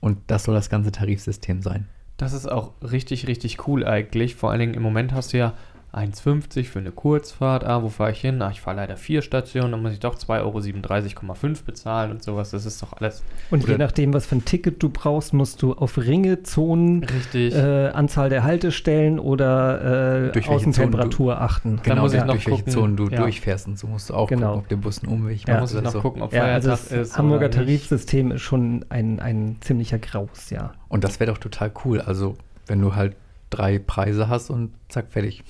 Und 0.00 0.18
das 0.26 0.44
soll 0.44 0.54
das 0.54 0.68
ganze 0.68 0.92
Tarifsystem 0.92 1.62
sein. 1.62 1.88
Das 2.16 2.32
ist 2.32 2.50
auch 2.50 2.72
richtig, 2.82 3.26
richtig 3.26 3.66
cool 3.66 3.86
eigentlich. 3.86 4.34
Vor 4.34 4.50
allen 4.50 4.60
Dingen 4.60 4.74
im 4.74 4.82
Moment 4.82 5.12
hast 5.12 5.32
du 5.32 5.38
ja 5.38 5.54
1,50 5.94 6.64
für 6.64 6.78
eine 6.80 6.90
Kurzfahrt. 6.90 7.64
Ah, 7.64 7.82
wo 7.82 7.88
fahre 7.88 8.10
ich 8.12 8.20
hin? 8.20 8.42
Ah, 8.42 8.50
ich 8.50 8.60
fahre 8.60 8.76
leider 8.78 8.96
vier 8.96 9.22
Stationen, 9.22 9.70
dann 9.72 9.82
muss 9.82 9.92
ich 9.92 10.00
doch 10.00 10.16
2,37,5 10.16 11.44
Euro 11.52 11.64
bezahlen 11.66 12.10
und 12.10 12.22
sowas. 12.22 12.50
Das 12.50 12.66
ist 12.66 12.82
doch 12.82 12.94
alles 12.94 13.22
Und 13.50 13.60
je 13.66 13.74
Oder- 13.74 13.78
nachdem, 13.84 14.12
was 14.12 14.26
für 14.26 14.36
ein 14.36 14.44
Ticket 14.44 14.82
du 14.82 14.88
brauchst, 14.88 15.32
musst 15.32 15.62
du 15.62 15.72
auf 15.74 15.96
Ringe, 15.98 16.42
Zonen, 16.42 17.04
richtig. 17.04 17.54
äh, 17.54 17.88
Anzahl 17.88 18.28
der 18.28 18.42
Haltestellen 18.44 19.18
oder 19.18 20.26
äh, 20.28 20.32
Durch 20.32 20.34
welche 20.48 20.50
Außentemperatur 20.50 21.40
achten. 21.40 21.80
Dann 21.84 21.98
muss 21.98 22.12
ich 22.12 22.18
ja, 22.18 22.24
noch 22.24 22.34
durch 22.34 22.46
welche 22.46 22.58
gucken. 22.64 22.72
Zonen 22.72 22.96
du 22.96 23.08
Ja. 23.08 23.20
durchfährst 23.20 23.68
und 23.68 23.78
so 23.78 23.86
musst 23.86 24.10
du 24.10 24.14
auch 24.14 24.28
Genau. 24.28 24.48
gucken, 24.48 24.60
ob 24.62 24.68
der 24.68 24.76
Bus 24.76 25.02
einen 25.02 25.12
Umweg 25.12 25.46
Ja. 25.46 25.54
da 25.54 25.60
muss 25.60 25.74
ich 25.74 25.80
noch 25.82 25.92
so. 25.92 26.00
gucken, 26.00 26.22
ob 26.22 26.32
Ja, 26.32 26.42
also 26.44 26.70
Feiertag 26.70 26.88
das 26.90 26.92
ist. 27.10 27.18
Hamburger 27.18 27.46
oder 27.46 27.58
nicht. 27.58 27.88
Tarifsystem 27.88 28.32
ist 28.32 28.42
schon 28.42 28.84
ein, 28.88 29.20
ein 29.20 29.56
ziemlicher 29.60 29.98
Graus, 29.98 30.50
ja. 30.50 30.72
Und 30.88 31.04
das 31.04 31.20
wäre 31.20 31.30
doch 31.30 31.38
total 31.38 31.70
cool. 31.84 32.00
Also, 32.00 32.34
wenn 32.66 32.80
du 32.80 32.94
halt 32.96 33.16
drei 33.50 33.78
Preise 33.78 34.28
hast 34.28 34.50
und 34.50 34.72
zack, 34.88 35.06
fertig. 35.12 35.44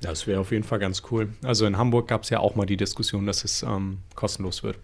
Das 0.00 0.26
wäre 0.26 0.40
auf 0.40 0.50
jeden 0.50 0.64
Fall 0.64 0.78
ganz 0.78 1.02
cool. 1.10 1.28
Also 1.42 1.66
in 1.66 1.76
Hamburg 1.76 2.08
gab 2.08 2.22
es 2.22 2.30
ja 2.30 2.40
auch 2.40 2.54
mal 2.56 2.66
die 2.66 2.76
Diskussion, 2.76 3.26
dass 3.26 3.44
es 3.44 3.62
ähm, 3.62 3.98
kostenlos 4.14 4.62
wird. 4.62 4.78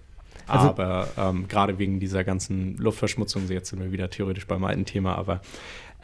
Also- 0.47 0.69
aber 0.69 1.09
ähm, 1.17 1.49
gerade 1.49 1.79
wegen 1.79 1.99
dieser 2.01 2.23
ganzen 2.23 2.77
Luftverschmutzung, 2.77 3.49
jetzt 3.49 3.71
sind 3.71 3.81
wir 3.81 3.93
wieder 3.93 4.11
theoretisch 4.11 4.47
beim 4.47 4.65
alten 4.65 4.85
Thema, 4.85 5.17
aber 5.17 5.41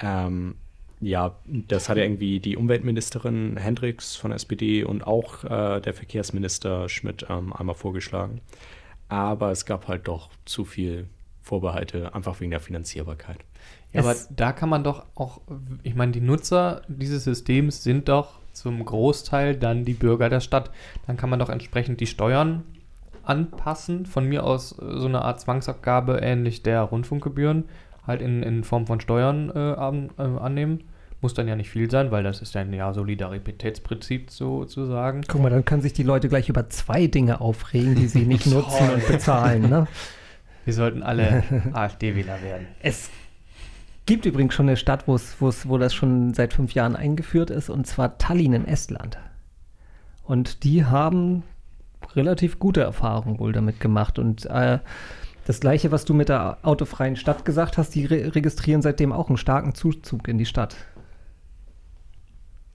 ähm, 0.00 0.56
ja, 1.00 1.36
das 1.46 1.88
hat 1.88 1.96
ja 1.96 2.04
irgendwie 2.04 2.38
die 2.40 2.56
Umweltministerin 2.56 3.56
Hendricks 3.56 4.16
von 4.16 4.30
der 4.30 4.36
SPD 4.36 4.84
und 4.84 5.04
auch 5.06 5.44
äh, 5.44 5.80
der 5.80 5.94
Verkehrsminister 5.94 6.88
Schmidt 6.88 7.26
ähm, 7.28 7.52
einmal 7.52 7.74
vorgeschlagen. 7.74 8.40
Aber 9.08 9.50
es 9.50 9.66
gab 9.66 9.88
halt 9.88 10.08
doch 10.08 10.30
zu 10.44 10.64
viel 10.64 11.06
Vorbehalte, 11.42 12.14
einfach 12.14 12.40
wegen 12.40 12.52
der 12.52 12.60
Finanzierbarkeit. 12.60 13.38
Ja, 13.92 14.00
aber 14.00 14.14
da 14.30 14.52
kann 14.52 14.68
man 14.68 14.84
doch 14.84 15.04
auch, 15.16 15.40
ich 15.82 15.94
meine, 15.94 16.12
die 16.12 16.20
Nutzer 16.20 16.82
dieses 16.88 17.24
Systems 17.24 17.82
sind 17.82 18.08
doch 18.08 18.38
zum 18.52 18.84
Großteil 18.84 19.56
dann 19.56 19.84
die 19.84 19.94
Bürger 19.94 20.28
der 20.28 20.40
Stadt. 20.40 20.70
Dann 21.06 21.16
kann 21.16 21.30
man 21.30 21.38
doch 21.38 21.48
entsprechend 21.48 22.00
die 22.00 22.06
Steuern 22.06 22.62
anpassen. 23.24 24.06
Von 24.06 24.28
mir 24.28 24.44
aus 24.44 24.72
äh, 24.72 24.98
so 24.98 25.06
eine 25.06 25.22
Art 25.22 25.40
Zwangsabgabe 25.40 26.18
ähnlich 26.22 26.62
der 26.62 26.82
Rundfunkgebühren 26.82 27.64
halt 28.06 28.20
in, 28.20 28.42
in 28.42 28.64
Form 28.64 28.86
von 28.86 29.00
Steuern 29.00 29.50
äh, 29.54 29.58
an, 29.58 30.10
äh, 30.18 30.22
annehmen. 30.22 30.84
Muss 31.20 31.34
dann 31.34 31.46
ja 31.46 31.54
nicht 31.54 31.70
viel 31.70 31.88
sein, 31.88 32.10
weil 32.10 32.24
das 32.24 32.42
ist 32.42 32.54
dann 32.56 32.72
ja 32.72 32.92
Solidaritätsprinzip 32.92 34.30
sozusagen. 34.30 35.22
Guck 35.28 35.40
mal, 35.40 35.50
dann 35.50 35.64
können 35.64 35.80
sich 35.80 35.92
die 35.92 36.02
Leute 36.02 36.28
gleich 36.28 36.48
über 36.48 36.68
zwei 36.68 37.06
Dinge 37.06 37.40
aufregen, 37.40 37.94
die 37.94 38.08
sie 38.08 38.24
nicht 38.24 38.46
nutzen 38.48 38.90
und 38.90 39.06
bezahlen. 39.06 39.68
Ne? 39.70 39.86
Wir 40.64 40.74
sollten 40.74 41.02
alle 41.02 41.44
AfD-Wähler 41.72 42.42
werden. 42.42 42.66
Es 42.82 43.08
gibt 44.06 44.26
übrigens 44.26 44.54
schon 44.54 44.68
eine 44.68 44.76
Stadt, 44.76 45.06
wo 45.08 45.14
es, 45.14 45.36
wo 45.40 45.48
es, 45.48 45.68
wo 45.68 45.78
das 45.78 45.94
schon 45.94 46.34
seit 46.34 46.52
fünf 46.52 46.72
Jahren 46.74 46.96
eingeführt 46.96 47.50
ist, 47.50 47.70
und 47.70 47.86
zwar 47.86 48.18
Tallinn 48.18 48.52
in 48.52 48.66
Estland. 48.66 49.18
Und 50.24 50.64
die 50.64 50.84
haben 50.84 51.42
relativ 52.14 52.58
gute 52.58 52.80
Erfahrungen 52.82 53.38
wohl 53.38 53.52
damit 53.52 53.80
gemacht. 53.80 54.18
Und 54.18 54.46
äh, 54.46 54.78
das 55.46 55.60
gleiche, 55.60 55.90
was 55.90 56.04
du 56.04 56.14
mit 56.14 56.28
der 56.28 56.58
autofreien 56.62 57.16
Stadt 57.16 57.44
gesagt 57.44 57.78
hast, 57.78 57.94
die 57.94 58.04
re 58.06 58.34
registrieren 58.34 58.82
seitdem 58.82 59.12
auch 59.12 59.28
einen 59.28 59.36
starken 59.36 59.74
Zuzug 59.74 60.28
in 60.28 60.38
die 60.38 60.46
Stadt. 60.46 60.76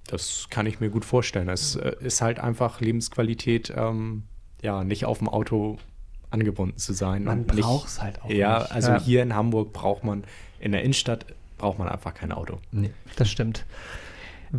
Das 0.08 0.48
kann 0.50 0.66
ich 0.66 0.80
mir 0.80 0.90
gut 0.90 1.04
vorstellen. 1.06 1.50
Es 1.50 1.76
äh, 1.76 1.96
ist 2.00 2.22
halt 2.22 2.40
einfach 2.40 2.80
Lebensqualität, 2.80 3.74
ähm, 3.76 4.24
ja, 4.62 4.84
nicht 4.84 5.06
auf 5.06 5.20
dem 5.20 5.28
Auto 5.30 5.78
angebunden 6.30 6.78
zu 6.78 6.94
sein. 6.94 7.24
Man 7.24 7.46
braucht 7.46 7.88
es 7.88 8.02
halt 8.02 8.22
auch 8.22 8.30
Ja, 8.30 8.60
nicht. 8.60 8.72
also 8.72 8.92
Ja. 8.92 9.00
hier 9.00 9.24
in 9.24 9.36
Hamburg 9.36 9.74
braucht 9.74 10.04
man, 10.04 10.24
in 10.60 10.72
der 10.72 10.84
Innenstadt 10.84 11.26
braucht 11.58 11.80
man 11.80 11.88
einfach 11.88 12.14
kein 12.14 12.32
Auto. 12.32 12.60
Nee. 12.72 12.92
Das 13.16 13.30
stimmt. 13.30 13.66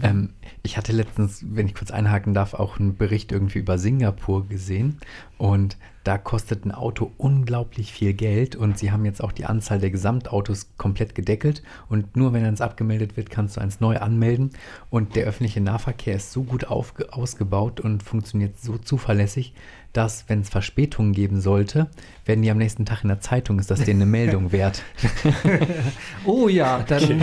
Ähm, 0.03 0.30
ich 0.62 0.76
hatte 0.76 0.92
letztens, 0.92 1.44
wenn 1.49 1.66
ich 1.66 1.74
kurz 1.74 1.90
einhaken 1.90 2.34
darf, 2.34 2.55
auch 2.55 2.78
einen 2.78 2.96
Bericht 2.96 3.32
irgendwie 3.32 3.59
über 3.59 3.78
Singapur 3.78 4.46
gesehen. 4.46 4.99
Und 5.38 5.76
da 6.05 6.18
kostet 6.18 6.64
ein 6.64 6.72
Auto 6.72 7.12
unglaublich 7.16 7.92
viel 7.92 8.12
Geld. 8.12 8.57
Und 8.57 8.78
sie 8.78 8.92
haben 8.92 9.05
jetzt 9.05 9.22
auch 9.22 9.32
die 9.32 9.46
Anzahl 9.46 9.78
der 9.78 9.90
Gesamtautos 9.90 10.70
komplett 10.76 11.14
gedeckelt. 11.14 11.62
Und 11.88 12.16
nur 12.16 12.32
wenn 12.32 12.44
eins 12.44 12.61
abgemeldet 12.61 13.16
wird, 13.16 13.30
kannst 13.30 13.57
du 13.57 13.61
eins 13.61 13.80
neu 13.80 13.99
anmelden. 13.99 14.51
Und 14.90 15.16
der 15.16 15.26
öffentliche 15.26 15.61
Nahverkehr 15.61 16.16
ist 16.16 16.32
so 16.32 16.42
gut 16.42 16.66
ausgebaut 16.66 17.80
und 17.80 18.03
funktioniert 18.03 18.59
so 18.61 18.78
zuverlässig, 18.78 19.55
dass, 19.93 20.28
wenn 20.28 20.41
es 20.43 20.49
Verspätungen 20.51 21.12
geben 21.12 21.41
sollte, 21.41 21.89
werden 22.24 22.43
die 22.43 22.51
am 22.51 22.59
nächsten 22.59 22.84
Tag 22.86 23.03
in 23.03 23.09
der 23.09 23.20
Zeitung, 23.20 23.59
ist 23.59 23.70
das 23.70 23.84
denen 23.84 24.03
eine 24.03 24.11
Meldung 24.11 24.53
wert. 24.53 24.82
Oh 26.24 26.49
ja, 26.49 26.84
dann. 26.86 27.22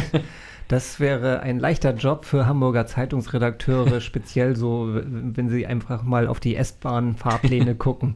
Das 0.67 0.99
wäre 0.99 1.41
ein 1.41 1.59
leichter 1.59 1.93
Job 1.93 2.25
für 2.25 2.47
Hamburger 2.47 2.87
Zeitungsredakteure, 2.87 4.01
speziell 4.01 4.55
so, 4.55 4.89
wenn 4.95 5.47
sie 5.47 5.67
einfach 5.67 6.01
mal 6.01 6.27
auf 6.27 6.39
die 6.39 6.55
S-Bahn-Fahrpläne 6.55 7.75
gucken. 7.75 8.15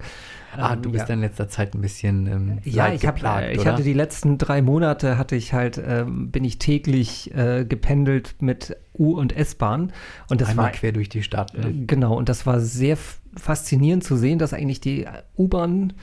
Ah, 0.57 0.73
Ähm, 0.73 0.81
du 0.81 0.91
bist 0.91 1.07
ja. 1.09 1.13
in 1.13 1.21
letzter 1.21 1.47
Zeit 1.47 1.75
ein 1.75 1.81
bisschen 1.81 2.25
ähm, 2.25 2.57
Ja, 2.63 2.91
ich, 2.91 3.01
geplagt, 3.01 3.49
ich 3.51 3.59
oder? 3.59 3.73
hatte 3.73 3.83
die 3.83 3.93
letzten 3.93 4.39
drei 4.39 4.63
Monate 4.63 5.19
hatte 5.19 5.35
ich 5.35 5.53
halt, 5.53 5.79
ähm, 5.85 6.31
bin 6.31 6.43
ich 6.43 6.57
täglich 6.57 7.31
äh, 7.35 7.65
gependelt 7.65 8.33
mit 8.39 8.75
U- 8.97 9.15
und 9.15 9.37
S-Bahn 9.37 9.93
und 10.31 10.41
das 10.41 10.49
Einmal 10.49 10.65
war 10.65 10.71
quer 10.71 10.91
durch 10.91 11.07
die 11.09 11.21
Stadt. 11.21 11.55
Ne? 11.55 11.85
genau 11.85 12.15
und 12.17 12.29
das 12.29 12.47
war 12.47 12.59
sehr 12.59 12.97
faszinierend 13.35 14.03
zu 14.03 14.15
sehen, 14.15 14.39
dass 14.39 14.53
eigentlich 14.53 14.81
die 14.81 15.05
U-Bahn 15.37 15.93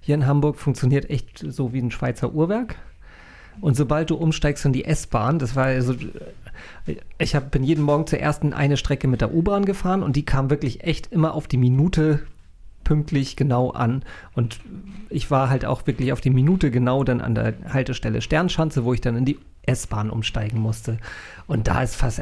hier 0.00 0.14
in 0.14 0.26
Hamburg 0.26 0.58
funktioniert 0.58 1.08
echt 1.08 1.44
so 1.48 1.72
wie 1.72 1.80
ein 1.80 1.90
Schweizer 1.90 2.34
Uhrwerk. 2.34 2.76
Und 3.60 3.76
sobald 3.76 4.10
du 4.10 4.16
umsteigst 4.16 4.64
in 4.64 4.72
die 4.72 4.84
S-Bahn, 4.84 5.38
das 5.38 5.56
war 5.56 5.66
also, 5.66 5.94
ich 7.18 7.34
hab, 7.34 7.50
bin 7.50 7.62
jeden 7.62 7.84
Morgen 7.84 8.06
zur 8.06 8.18
ersten 8.18 8.52
eine 8.52 8.76
Strecke 8.76 9.08
mit 9.08 9.20
der 9.20 9.32
U-Bahn 9.32 9.64
gefahren 9.64 10.02
und 10.02 10.16
die 10.16 10.24
kam 10.24 10.50
wirklich 10.50 10.84
echt 10.84 11.12
immer 11.12 11.34
auf 11.34 11.46
die 11.46 11.56
Minute 11.56 12.20
pünktlich 12.82 13.36
genau 13.36 13.70
an. 13.70 14.02
Und 14.34 14.60
ich 15.08 15.30
war 15.30 15.48
halt 15.48 15.64
auch 15.64 15.86
wirklich 15.86 16.12
auf 16.12 16.20
die 16.20 16.30
Minute 16.30 16.70
genau 16.70 17.02
dann 17.04 17.20
an 17.20 17.34
der 17.34 17.54
Haltestelle 17.72 18.20
Sternschanze, 18.20 18.84
wo 18.84 18.92
ich 18.92 19.00
dann 19.00 19.16
in 19.16 19.24
die 19.24 19.38
S-Bahn 19.66 20.10
umsteigen 20.10 20.60
musste. 20.60 20.98
Und 21.46 21.68
da 21.68 21.82
ist 21.82 21.96
fast, 21.96 22.20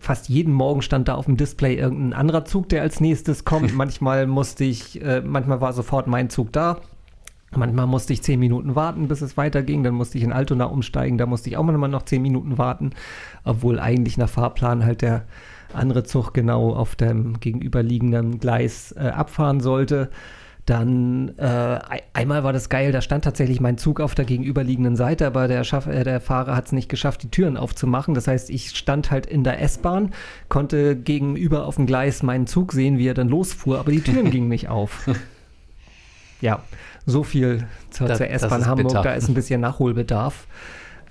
fast 0.00 0.28
jeden 0.28 0.52
Morgen 0.52 0.82
stand 0.82 1.08
da 1.08 1.14
auf 1.14 1.26
dem 1.26 1.36
Display 1.36 1.76
irgendein 1.76 2.12
anderer 2.12 2.44
Zug, 2.44 2.68
der 2.68 2.82
als 2.82 3.00
nächstes 3.00 3.44
kommt. 3.44 3.74
manchmal 3.74 4.26
musste 4.26 4.64
ich, 4.64 5.02
äh, 5.02 5.20
manchmal 5.20 5.60
war 5.60 5.72
sofort 5.72 6.06
mein 6.06 6.30
Zug 6.30 6.52
da. 6.52 6.78
Manchmal 7.54 7.86
musste 7.86 8.14
ich 8.14 8.22
zehn 8.22 8.40
Minuten 8.40 8.76
warten, 8.76 9.08
bis 9.08 9.20
es 9.20 9.36
weiterging. 9.36 9.82
Dann 9.82 9.94
musste 9.94 10.16
ich 10.16 10.24
in 10.24 10.32
Altona 10.32 10.64
umsteigen. 10.64 11.18
Da 11.18 11.26
musste 11.26 11.50
ich 11.50 11.58
auch 11.58 11.62
manchmal 11.62 11.90
noch 11.90 12.04
zehn 12.04 12.22
Minuten 12.22 12.56
warten, 12.56 12.90
obwohl 13.44 13.78
eigentlich 13.78 14.16
nach 14.16 14.30
Fahrplan 14.30 14.84
halt 14.84 15.02
der 15.02 15.24
andere 15.74 16.04
Zug 16.04 16.32
genau 16.32 16.74
auf 16.74 16.96
dem 16.96 17.40
gegenüberliegenden 17.40 18.38
Gleis 18.38 18.92
äh, 18.92 19.08
abfahren 19.08 19.60
sollte. 19.60 20.10
Dann 20.64 21.36
äh, 21.38 21.42
ei- 21.44 22.02
einmal 22.12 22.44
war 22.44 22.52
das 22.52 22.68
geil, 22.68 22.92
da 22.92 23.00
stand 23.00 23.24
tatsächlich 23.24 23.60
mein 23.60 23.78
Zug 23.78 24.00
auf 24.00 24.14
der 24.14 24.24
gegenüberliegenden 24.24 24.94
Seite, 24.94 25.26
aber 25.26 25.48
der, 25.48 25.64
Schaff, 25.64 25.86
äh, 25.88 26.04
der 26.04 26.20
Fahrer 26.20 26.54
hat 26.54 26.66
es 26.66 26.72
nicht 26.72 26.88
geschafft, 26.88 27.24
die 27.24 27.30
Türen 27.30 27.56
aufzumachen. 27.56 28.14
Das 28.14 28.28
heißt, 28.28 28.48
ich 28.48 28.70
stand 28.70 29.10
halt 29.10 29.26
in 29.26 29.42
der 29.42 29.60
S-Bahn, 29.60 30.12
konnte 30.48 30.94
gegenüber 30.94 31.66
auf 31.66 31.76
dem 31.76 31.86
Gleis 31.86 32.22
meinen 32.22 32.46
Zug 32.46 32.72
sehen, 32.72 32.96
wie 32.98 33.08
er 33.08 33.14
dann 33.14 33.28
losfuhr, 33.28 33.80
aber 33.80 33.90
die 33.90 34.02
Türen 34.02 34.30
gingen 34.30 34.48
nicht 34.48 34.68
auf. 34.68 35.08
Ja, 36.40 36.64
so 37.06 37.22
viel 37.22 37.68
zur, 37.90 38.12
zur 38.14 38.28
S-Bahn 38.28 38.66
Hamburg, 38.66 38.88
bitter. 38.88 39.02
da 39.02 39.12
ist 39.14 39.28
ein 39.28 39.34
bisschen 39.34 39.60
Nachholbedarf. 39.60 40.48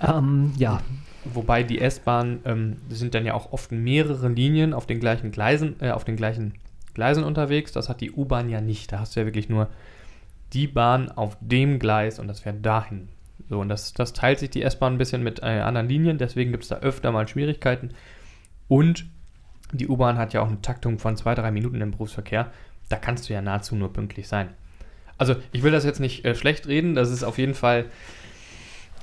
Ähm, 0.02 0.52
ja, 0.58 0.82
Wobei 1.24 1.64
die 1.64 1.80
S-Bahn 1.80 2.40
ähm, 2.44 2.78
sind 2.90 3.14
dann 3.16 3.26
ja 3.26 3.34
auch 3.36 3.54
oft 3.54 3.72
mehrere 3.72 4.28
Linien 4.28 4.74
auf 4.74 4.88
den 4.88 5.00
gleichen 5.00 5.32
Gleisen, 5.32 5.76
äh, 5.80 5.92
auf 5.92 6.04
den 6.04 6.18
gleichen 6.18 6.54
Gleisen 6.94 7.24
unterwegs. 7.24 7.72
Das 7.72 7.90
hat 7.90 8.02
die 8.02 8.12
U-Bahn 8.12 8.50
ja 8.50 8.62
nicht. 8.62 8.92
Da 8.92 9.00
hast 9.00 9.16
du 9.16 9.22
ja 9.22 9.26
wirklich 9.26 9.50
nur 9.50 9.70
die 10.54 10.68
Bahn 10.68 11.10
auf 11.12 11.38
dem 11.40 11.80
Gleis 11.80 12.20
und 12.20 12.28
das 12.28 12.42
fährt 12.42 12.66
dahin. 12.66 13.10
So, 13.50 13.60
und 13.60 13.70
das, 13.70 13.94
das 13.94 14.14
teilt 14.14 14.40
sich 14.40 14.50
die 14.50 14.62
S-Bahn 14.62 14.94
ein 14.94 14.98
bisschen 14.98 15.24
mit 15.24 15.40
äh, 15.42 15.60
anderen 15.60 15.90
Linien, 15.90 16.18
deswegen 16.18 16.52
gibt 16.52 16.64
es 16.64 16.70
da 16.70 16.78
öfter 16.78 17.12
mal 17.12 17.28
Schwierigkeiten. 17.28 17.90
Und 18.68 19.06
die 19.74 19.88
U-Bahn 19.88 20.18
hat 20.18 20.34
ja 20.34 20.42
auch 20.42 20.48
eine 20.48 20.62
Taktung 20.62 21.00
von 21.00 21.18
zwei, 21.18 21.36
drei 21.36 21.52
Minuten 21.52 21.82
im 21.82 21.92
Berufsverkehr. 21.92 22.52
Da 22.90 22.98
kannst 22.98 23.30
du 23.30 23.34
ja 23.34 23.42
nahezu 23.42 23.76
nur 23.76 23.92
pünktlich 23.92 24.28
sein. 24.28 24.50
Also, 25.18 25.36
ich 25.52 25.64
will 25.64 25.72
das 25.72 25.86
jetzt 25.86 26.00
nicht 26.00 26.26
äh, 26.26 26.36
schlecht 26.36 26.68
reden, 26.68 26.96
das 26.96 27.12
ist 27.12 27.24
auf 27.24 27.38
jeden 27.38 27.54
Fall. 27.54 27.86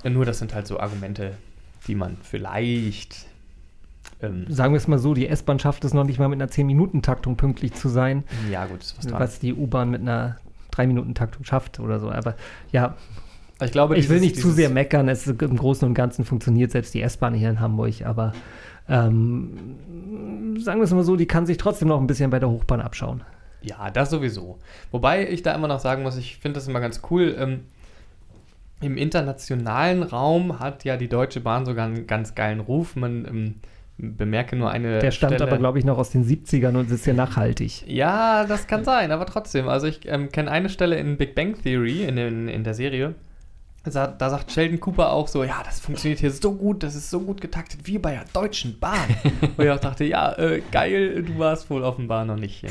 Nur 0.05 0.24
das 0.24 0.39
sind 0.39 0.55
halt 0.55 0.66
so 0.66 0.78
Argumente, 0.78 1.36
die 1.86 1.95
man 1.95 2.16
vielleicht. 2.22 3.28
Ähm, 4.21 4.47
sagen 4.49 4.73
wir 4.73 4.79
es 4.79 4.89
mal 4.89 4.99
so, 4.99 5.14
die 5.14 5.29
S-Bahn 5.29 5.59
schafft 5.59 5.85
es 5.85 5.95
noch 5.95 6.05
nicht 6.05 6.19
mal 6.19 6.29
mit 6.29 6.41
einer 6.43 6.51
10-Minuten-Taktung 6.51 7.37
pünktlich 7.37 7.75
zu 7.75 7.89
sein. 7.89 8.25
ja, 8.51 8.66
gut, 8.66 8.81
ist 8.83 8.99
was 8.99 9.07
dran. 9.07 9.21
was 9.21 9.39
die 9.39 9.55
U-Bahn 9.55 9.91
mit 9.91 10.01
einer 10.01 10.37
3-Minuten-Taktung 10.75 11.45
schafft 11.45 11.79
oder 11.81 12.01
so. 12.01 12.11
Aber 12.11 12.35
ja, 12.73 12.97
ich 13.62 13.71
glaube, 13.73 13.97
ich 13.97 14.09
will 14.09 14.19
dieses- 14.21 14.33
nicht 14.33 14.37
zu 14.37 14.49
dieses- 14.49 14.57
sehr 14.57 14.71
meckern. 14.71 15.09
Es, 15.09 15.27
Im 15.27 15.57
Großen 15.57 15.87
und 15.87 15.95
Ganzen 15.95 16.25
funktioniert 16.25 16.71
selbst 16.73 16.95
die 16.95 17.03
S-Bahn 17.03 17.35
hier 17.35 17.51
in 17.51 17.61
Hamburg. 17.61 18.03
Aber 18.05 18.33
ähm, 18.89 20.57
sagen 20.61 20.81
wir 20.81 20.85
es 20.85 20.93
mal 20.93 21.05
so, 21.05 21.16
die 21.16 21.27
kann 21.27 21.47
sich 21.47 21.57
trotzdem 21.59 21.89
noch 21.89 22.01
ein 22.01 22.07
bisschen 22.07 22.31
bei 22.31 22.39
der 22.39 22.49
Hochbahn 22.51 22.81
abschauen. 22.81 23.23
Ja, 23.62 23.91
das 23.91 24.11
sowieso. 24.11 24.59
Wobei 24.93 25.29
ich 25.29 25.43
da 25.43 25.53
immer 25.55 25.69
noch 25.69 25.81
sagen 25.81 26.03
muss, 26.03 26.16
ich 26.16 26.37
finde 26.39 26.55
das 26.59 26.69
immer 26.69 26.81
ganz 26.81 27.03
cool. 27.11 27.35
Ähm, 27.39 27.61
Im 28.81 28.97
internationalen 28.97 30.05
Raum 30.05 30.61
hat 30.61 30.85
ja 30.85 30.97
die 30.97 31.09
Deutsche 31.09 31.41
Bahn 31.41 31.66
sogar 31.66 31.87
einen 31.87 32.07
ganz 32.07 32.35
geilen 32.37 32.61
Ruf. 32.61 32.95
Man 32.95 33.25
ähm, 33.25 33.55
bemerke 33.99 34.57
nur 34.57 34.70
eine. 34.70 35.01
Der 35.01 35.11
stammt 35.11 35.34
Stelle, 35.34 35.51
aber, 35.51 35.59
glaube 35.59 35.78
ich, 35.78 35.84
noch 35.84 35.99
aus 35.99 36.11
den 36.11 36.24
70ern 36.24 36.76
und 36.76 36.90
ist 36.90 37.07
ja 37.07 37.12
nachhaltig. 37.12 37.84
Ja, 37.86 38.44
das 38.44 38.66
kann 38.66 38.84
sein, 38.84 39.11
aber 39.11 39.26
trotzdem. 39.26 39.68
Also 39.68 39.86
ich 39.86 40.01
ähm, 40.07 40.30
kenne 40.30 40.51
eine 40.51 40.68
Stelle 40.68 40.96
in 40.96 41.16
Big 41.16 41.34
Bang 41.34 41.61
Theory, 41.62 42.05
in, 42.05 42.16
den, 42.16 42.49
in 42.49 42.64
der 42.64 42.74
Serie. 42.74 43.14
Da, 43.91 44.30
sagt 44.30 44.53
Sheldon 44.53 44.80
Cooper 44.80 45.12
auch 45.12 45.28
so, 45.28 45.45
ja, 45.45 45.62
das 45.64 45.80
funktioniert 45.80 46.20
hier 46.20 46.30
so 46.30 46.53
gut, 46.53 46.82
das 46.82 46.95
ist 46.95 47.11
so 47.11 47.20
gut 47.20 47.41
getaktet 47.41 47.80
wie 47.84 47.99
bei 47.99 48.12
der 48.12 48.24
Deutschen 48.32 48.78
Bahn. 48.78 48.99
Wo 49.57 49.62
ich 49.62 49.70
auch 49.70 49.80
dachte, 49.80 50.05
ja, 50.05 50.32
äh, 50.39 50.62
geil, 50.72 51.22
du 51.22 51.39
warst 51.39 51.70
wohl 51.70 51.82
offenbar 51.82 52.24
noch 52.24 52.36
nicht. 52.36 52.64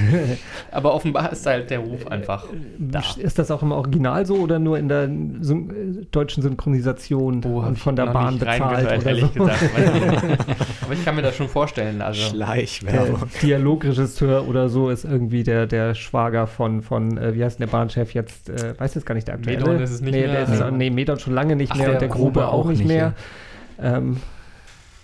Aber 0.70 0.94
offenbar 0.94 1.32
ist 1.32 1.46
halt 1.46 1.70
der 1.70 1.80
Ruf 1.80 2.06
einfach 2.06 2.46
da. 2.78 3.02
Ist 3.16 3.38
das 3.38 3.50
auch 3.50 3.62
im 3.62 3.72
Original 3.72 4.26
so 4.26 4.36
oder 4.36 4.58
nur 4.58 4.78
in 4.78 4.88
der 4.88 5.08
Syn 5.40 6.06
deutschen 6.10 6.42
Synchronisation 6.42 7.44
Wo 7.44 7.62
hab 7.62 7.70
und 7.70 7.78
von 7.78 7.96
der 7.96 8.06
noch 8.06 8.12
Bahn 8.12 8.34
nicht 8.34 8.40
bezahlt 8.40 8.86
oder 8.86 9.06
ehrlich 9.06 9.24
so? 9.24 9.44
gesagt. 9.44 9.62
Aber 10.82 10.92
ich 10.92 11.04
kann 11.04 11.14
mir 11.14 11.22
das 11.22 11.36
schon 11.36 11.48
vorstellen. 11.48 12.02
Also, 12.02 12.20
Der 12.20 12.28
Schleichwerbung. 12.28 13.22
Dialogregisseur 13.42 14.46
oder 14.48 14.68
so 14.68 14.90
ist 14.90 15.04
irgendwie 15.04 15.42
der, 15.42 15.66
der 15.66 15.94
Schwager 15.94 16.46
von, 16.46 16.82
von 16.82 17.18
äh, 17.18 17.34
wie 17.34 17.44
heißt 17.44 17.58
denn 17.58 17.66
der 17.66 17.72
Bahnchef 17.72 18.14
jetzt? 18.14 18.48
Äh, 18.48 18.78
weiß 18.78 18.94
jetzt 18.94 19.06
gar 19.06 19.14
nicht 19.14 19.28
der 19.28 19.34
aktuelle. 19.34 19.58
Medon 19.58 19.80
ist 19.80 19.90
es 19.90 20.00
nicht 20.00 20.14
nee, 20.14 20.26
mehr. 20.26 20.46
Ja. 20.58 20.70
nee, 20.70 20.90
Medon 20.90 21.18
schon 21.18 21.34
lange 21.34 21.56
nicht 21.56 21.72
Ach, 21.72 21.76
mehr 21.76 21.86
der 21.86 21.94
und 21.96 22.00
der 22.00 22.08
Grube 22.08 22.46
auch 22.48 22.52
auch 22.64 22.64
nicht 22.66 22.84
mehr. 22.84 23.14
Ähm, 23.80 24.18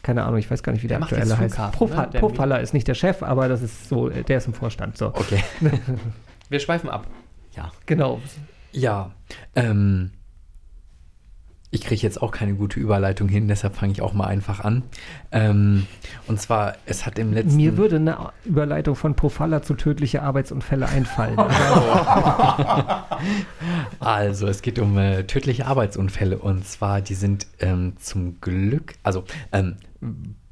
keine 0.02 0.24
Ahnung, 0.24 0.38
ich 0.38 0.50
weiß 0.50 0.62
gar 0.62 0.72
nicht, 0.72 0.82
wie 0.82 0.88
der, 0.88 0.98
Der 0.98 1.04
aktuelle 1.06 1.38
heißt. 1.38 1.54
Flughafen, 1.54 1.72
Profa 1.78 2.06
ne? 2.06 2.20
Profaller 2.20 2.60
ist 2.60 2.72
nicht 2.72 2.88
der 2.88 2.94
Chef, 2.94 3.22
aber 3.22 3.48
das 3.48 3.62
ist 3.62 3.88
so, 3.88 4.08
der 4.08 4.38
ist 4.38 4.46
im 4.46 4.54
Vorstand. 4.54 4.96
So, 4.96 5.08
Okay. 5.08 5.42
Wir 6.48 6.60
schweifen 6.60 6.88
ab. 6.88 7.06
Ja. 7.54 7.70
genau. 7.84 8.20
Ja. 8.72 9.10
Ähm, 9.54 10.12
ich 11.70 11.82
kriege 11.82 12.02
jetzt 12.02 12.22
auch 12.22 12.30
keine 12.30 12.54
gute 12.54 12.80
Überleitung 12.80 13.28
hin, 13.28 13.48
deshalb 13.48 13.76
fange 13.76 13.92
ich 13.92 14.02
auch 14.02 14.14
mal 14.14 14.26
einfach 14.26 14.60
an. 14.60 14.82
Ähm, 15.32 15.86
und 16.26 16.40
zwar, 16.40 16.76
es 16.86 17.04
hat 17.04 17.18
im 17.18 17.32
letzten... 17.32 17.56
Mir 17.56 17.76
würde 17.76 17.96
eine 17.96 18.30
Überleitung 18.44 18.96
von 18.96 19.14
Profaller 19.14 19.62
zu 19.62 19.74
tödliche 19.74 20.22
Arbeitsunfälle 20.22 20.88
einfallen. 20.88 21.36
Also, 24.00 24.46
es 24.46 24.62
geht 24.62 24.78
um 24.78 24.96
äh, 24.96 25.24
tödliche 25.24 25.66
Arbeitsunfälle 25.66 26.38
und 26.38 26.66
zwar, 26.66 27.00
die 27.00 27.14
sind 27.14 27.46
ähm, 27.60 27.94
zum 27.98 28.40
Glück, 28.40 28.94
also 29.02 29.24
ähm, 29.52 29.76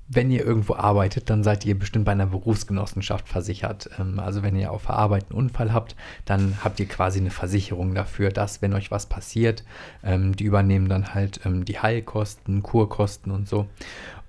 wenn 0.08 0.30
ihr 0.30 0.44
irgendwo 0.44 0.74
arbeitet, 0.74 1.30
dann 1.30 1.42
seid 1.42 1.64
ihr 1.66 1.76
bestimmt 1.78 2.04
bei 2.04 2.12
einer 2.12 2.26
Berufsgenossenschaft 2.26 3.28
versichert. 3.28 3.90
Ähm, 3.98 4.20
also 4.20 4.42
wenn 4.42 4.56
ihr 4.56 4.70
auf 4.70 4.86
der 4.86 4.96
Arbeit 4.96 5.26
einen 5.30 5.38
Unfall 5.38 5.72
habt, 5.72 5.96
dann 6.24 6.58
habt 6.62 6.78
ihr 6.78 6.86
quasi 6.86 7.18
eine 7.18 7.30
Versicherung 7.30 7.94
dafür, 7.94 8.30
dass 8.30 8.62
wenn 8.62 8.74
euch 8.74 8.90
was 8.90 9.06
passiert, 9.06 9.64
ähm, 10.04 10.36
die 10.36 10.44
übernehmen 10.44 10.88
dann 10.88 11.14
halt 11.14 11.40
ähm, 11.44 11.64
die 11.64 11.78
Heilkosten, 11.78 12.62
Kurkosten 12.62 13.32
und 13.32 13.48
so. 13.48 13.66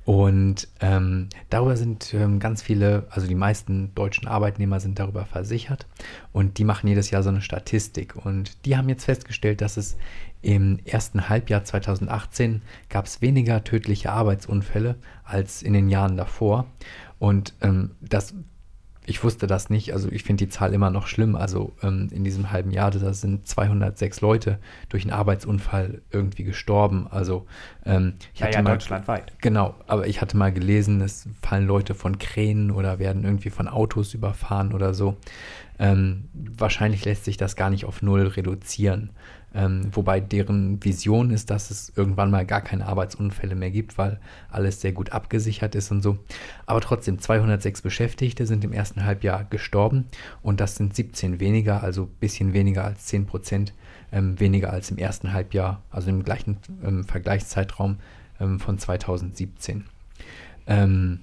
Und 0.07 0.69
ähm, 0.79 1.27
darüber 1.49 1.75
sind 1.75 2.13
ähm, 2.13 2.39
ganz 2.39 2.61
viele, 2.61 3.07
also 3.09 3.27
die 3.27 3.35
meisten 3.35 3.93
deutschen 3.93 4.25
Arbeitnehmer 4.25 4.79
sind 4.79 4.99
darüber 4.99 5.25
versichert 5.25 5.85
und 6.31 6.59
die 6.59 6.63
machen 6.63 6.87
jedes 6.87 7.11
Jahr 7.11 7.23
so 7.23 7.29
eine 7.29 7.41
Statistik. 7.41 8.15
Und 8.15 8.65
die 8.65 8.77
haben 8.77 8.87
jetzt 8.87 9.03
festgestellt, 9.03 9.59
dass 9.59 9.75
es 9.75 9.97
im 10.41 10.79
ersten 10.85 11.27
Halbjahr 11.27 11.65
2018 11.65 12.61
gab 12.87 13.05
es 13.05 13.21
weniger 13.21 13.65
tödliche 13.65 14.13
Arbeitsunfälle 14.13 14.95
als 15.25 15.61
in 15.61 15.73
den 15.73 15.89
Jahren 15.89 16.15
davor. 16.15 16.67
Und 17.19 17.53
ähm, 17.59 17.91
das 17.99 18.33
ich 19.09 19.23
wusste 19.23 19.47
das 19.47 19.69
nicht, 19.69 19.93
also 19.93 20.09
ich 20.11 20.23
finde 20.23 20.45
die 20.45 20.51
Zahl 20.51 20.73
immer 20.73 20.89
noch 20.89 21.07
schlimm. 21.07 21.37
Also 21.37 21.73
ähm, 21.81 22.09
in 22.11 22.25
diesem 22.25 22.51
halben 22.51 22.71
Jahr, 22.71 22.91
da 22.91 23.13
sind 23.13 23.47
206 23.47 24.19
Leute 24.19 24.59
durch 24.89 25.03
einen 25.03 25.13
Arbeitsunfall 25.13 26.01
irgendwie 26.11 26.43
gestorben. 26.43 27.07
Also 27.09 27.47
ähm, 27.85 28.15
ich 28.33 28.41
Ja, 28.41 28.47
hatte 28.47 28.57
ja, 28.57 28.61
mal, 28.63 28.71
deutschlandweit. 28.73 29.33
Genau, 29.39 29.75
aber 29.87 30.07
ich 30.07 30.19
hatte 30.19 30.35
mal 30.35 30.51
gelesen, 30.51 30.99
es 30.99 31.29
fallen 31.41 31.65
Leute 31.65 31.95
von 31.95 32.17
Kränen 32.19 32.69
oder 32.69 32.99
werden 32.99 33.23
irgendwie 33.23 33.49
von 33.49 33.69
Autos 33.69 34.13
überfahren 34.13 34.73
oder 34.73 34.93
so. 34.93 35.15
Ähm, 35.79 36.25
wahrscheinlich 36.33 37.05
lässt 37.05 37.23
sich 37.23 37.37
das 37.37 37.55
gar 37.55 37.69
nicht 37.69 37.85
auf 37.85 38.01
Null 38.01 38.27
reduzieren. 38.27 39.11
Ähm, 39.55 39.89
wobei 39.93 40.19
deren 40.19 40.83
Vision 40.83 41.31
ist, 41.31 41.49
dass 41.49 41.71
es 41.71 41.91
irgendwann 41.95 42.29
mal 42.29 42.45
gar 42.45 42.61
keine 42.61 42.85
Arbeitsunfälle 42.85 43.55
mehr 43.55 43.71
gibt, 43.71 43.97
weil 43.97 44.19
alles 44.51 44.81
sehr 44.81 44.91
gut 44.91 45.13
abgesichert 45.13 45.73
ist 45.73 45.89
und 45.89 46.01
so. 46.01 46.19
Aber 46.65 46.81
trotzdem, 46.81 47.19
206 47.19 47.81
Beschäftigte 47.81 48.45
sind 48.45 48.63
im 48.63 48.73
ersten 48.73 49.05
Halbjahr 49.05 49.45
gestorben 49.45 50.05
und 50.41 50.59
das 50.59 50.75
sind 50.75 50.95
17 50.95 51.39
weniger, 51.39 51.81
also 51.81 52.03
ein 52.03 52.15
bisschen 52.19 52.53
weniger 52.53 52.83
als 52.83 53.05
10 53.05 53.25
Prozent 53.25 53.73
ähm, 54.11 54.39
weniger 54.39 54.71
als 54.71 54.91
im 54.91 54.97
ersten 54.97 55.33
Halbjahr, 55.33 55.81
also 55.91 56.09
im 56.09 56.23
gleichen 56.23 56.57
ähm, 56.83 57.03
Vergleichszeitraum 57.03 57.97
ähm, 58.39 58.59
von 58.59 58.77
2017. 58.77 59.85
Ähm, 60.67 61.21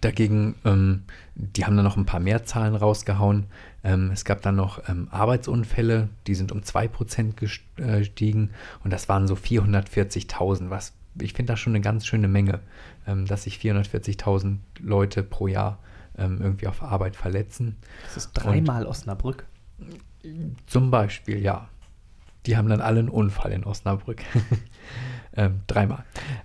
Dagegen, 0.00 0.56
ähm, 0.64 1.04
die 1.34 1.64
haben 1.64 1.76
dann 1.76 1.84
noch 1.84 1.96
ein 1.96 2.04
paar 2.04 2.20
mehr 2.20 2.44
Zahlen 2.44 2.74
rausgehauen. 2.74 3.46
Ähm, 3.84 4.10
es 4.12 4.24
gab 4.24 4.42
dann 4.42 4.56
noch 4.56 4.88
ähm, 4.88 5.08
Arbeitsunfälle, 5.10 6.08
die 6.26 6.34
sind 6.34 6.52
um 6.52 6.60
2% 6.60 7.34
gestiegen 7.34 8.50
und 8.84 8.92
das 8.92 9.08
waren 9.08 9.26
so 9.26 9.34
440.000, 9.34 10.70
was 10.70 10.92
ich 11.20 11.34
finde 11.34 11.52
das 11.52 11.60
schon 11.60 11.72
eine 11.72 11.82
ganz 11.82 12.06
schöne 12.06 12.28
Menge, 12.28 12.60
ähm, 13.06 13.26
dass 13.26 13.42
sich 13.42 13.56
440.000 13.58 14.58
Leute 14.80 15.22
pro 15.22 15.46
Jahr 15.46 15.78
ähm, 16.16 16.40
irgendwie 16.40 16.66
auf 16.66 16.82
Arbeit 16.82 17.16
verletzen. 17.16 17.76
Das 18.04 18.16
ist 18.16 18.32
dreimal 18.32 18.86
Osnabrück. 18.86 19.46
Zum 20.66 20.90
Beispiel, 20.90 21.38
ja. 21.38 21.68
Die 22.46 22.56
haben 22.56 22.68
dann 22.68 22.80
alle 22.80 23.00
einen 23.00 23.08
Unfall 23.08 23.52
in 23.52 23.64
Osnabrück. 23.64 24.22
ähm, 25.36 25.60
dreimal. 25.66 26.04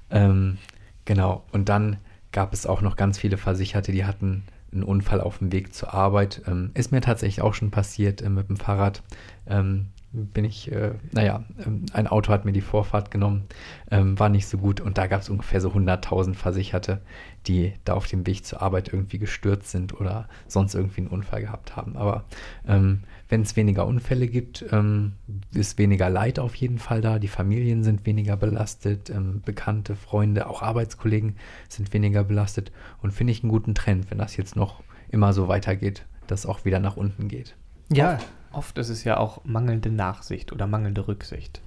Ähm, 0.09 0.57
genau. 1.05 1.43
Und 1.51 1.69
dann 1.69 1.97
gab 2.31 2.53
es 2.53 2.65
auch 2.65 2.81
noch 2.81 2.95
ganz 2.95 3.17
viele 3.17 3.37
Versicherte, 3.37 3.91
die 3.91 4.05
hatten 4.05 4.43
einen 4.71 4.83
Unfall 4.83 5.21
auf 5.21 5.39
dem 5.39 5.51
Weg 5.51 5.73
zur 5.73 5.93
Arbeit. 5.93 6.41
Ähm, 6.47 6.71
ist 6.73 6.91
mir 6.91 7.01
tatsächlich 7.01 7.41
auch 7.41 7.53
schon 7.53 7.71
passiert 7.71 8.21
äh, 8.21 8.29
mit 8.29 8.49
dem 8.49 8.57
Fahrrad. 8.57 9.03
Ähm, 9.47 9.87
bin 10.11 10.45
ich, 10.45 10.71
äh, 10.71 10.93
naja, 11.11 11.43
ähm, 11.65 11.85
ein 11.93 12.07
Auto 12.07 12.31
hat 12.31 12.45
mir 12.45 12.53
die 12.53 12.61
Vorfahrt 12.61 13.11
genommen, 13.11 13.43
ähm, 13.91 14.17
war 14.17 14.29
nicht 14.29 14.47
so 14.47 14.57
gut 14.57 14.79
und 14.79 14.97
da 14.97 15.07
gab 15.07 15.21
es 15.21 15.29
ungefähr 15.29 15.61
so 15.61 15.69
100.000 15.69 16.33
Versicherte, 16.33 17.01
die 17.45 17.73
da 17.83 17.93
auf 17.93 18.07
dem 18.07 18.25
Weg 18.25 18.45
zur 18.45 18.61
Arbeit 18.61 18.91
irgendwie 18.91 19.19
gestürzt 19.19 19.69
sind 19.69 19.99
oder 19.99 20.27
sonst 20.47 20.75
irgendwie 20.75 21.01
einen 21.01 21.09
Unfall 21.09 21.41
gehabt 21.41 21.75
haben. 21.75 21.97
Aber 21.97 22.23
ähm, 22.67 23.03
wenn 23.29 23.41
es 23.41 23.55
weniger 23.55 23.85
Unfälle 23.85 24.27
gibt, 24.27 24.65
ähm, 24.71 25.13
ist 25.53 25.77
weniger 25.77 26.09
Leid 26.09 26.39
auf 26.39 26.55
jeden 26.55 26.79
Fall 26.79 27.01
da. 27.01 27.19
Die 27.19 27.27
Familien 27.27 27.83
sind 27.83 28.05
weniger 28.05 28.37
belastet, 28.37 29.09
ähm, 29.09 29.41
Bekannte, 29.45 29.95
Freunde, 29.95 30.47
auch 30.47 30.61
Arbeitskollegen 30.61 31.35
sind 31.67 31.93
weniger 31.93 32.23
belastet 32.23 32.71
und 33.01 33.11
finde 33.11 33.31
ich 33.31 33.43
einen 33.43 33.51
guten 33.51 33.75
Trend, 33.75 34.09
wenn 34.11 34.17
das 34.17 34.37
jetzt 34.37 34.55
noch 34.55 34.81
immer 35.09 35.33
so 35.33 35.47
weitergeht, 35.47 36.05
dass 36.27 36.45
auch 36.45 36.65
wieder 36.65 36.79
nach 36.79 36.97
unten 36.97 37.27
geht. 37.27 37.55
Ja, 37.91 38.15
Oft, 38.15 38.27
oft 38.51 38.77
ist 38.77 38.89
es 38.89 39.03
ja 39.03 39.17
auch 39.17 39.43
mangelnde 39.45 39.89
Nachsicht 39.91 40.51
oder 40.51 40.67
mangelnde 40.67 41.07
Rücksicht. 41.07 41.61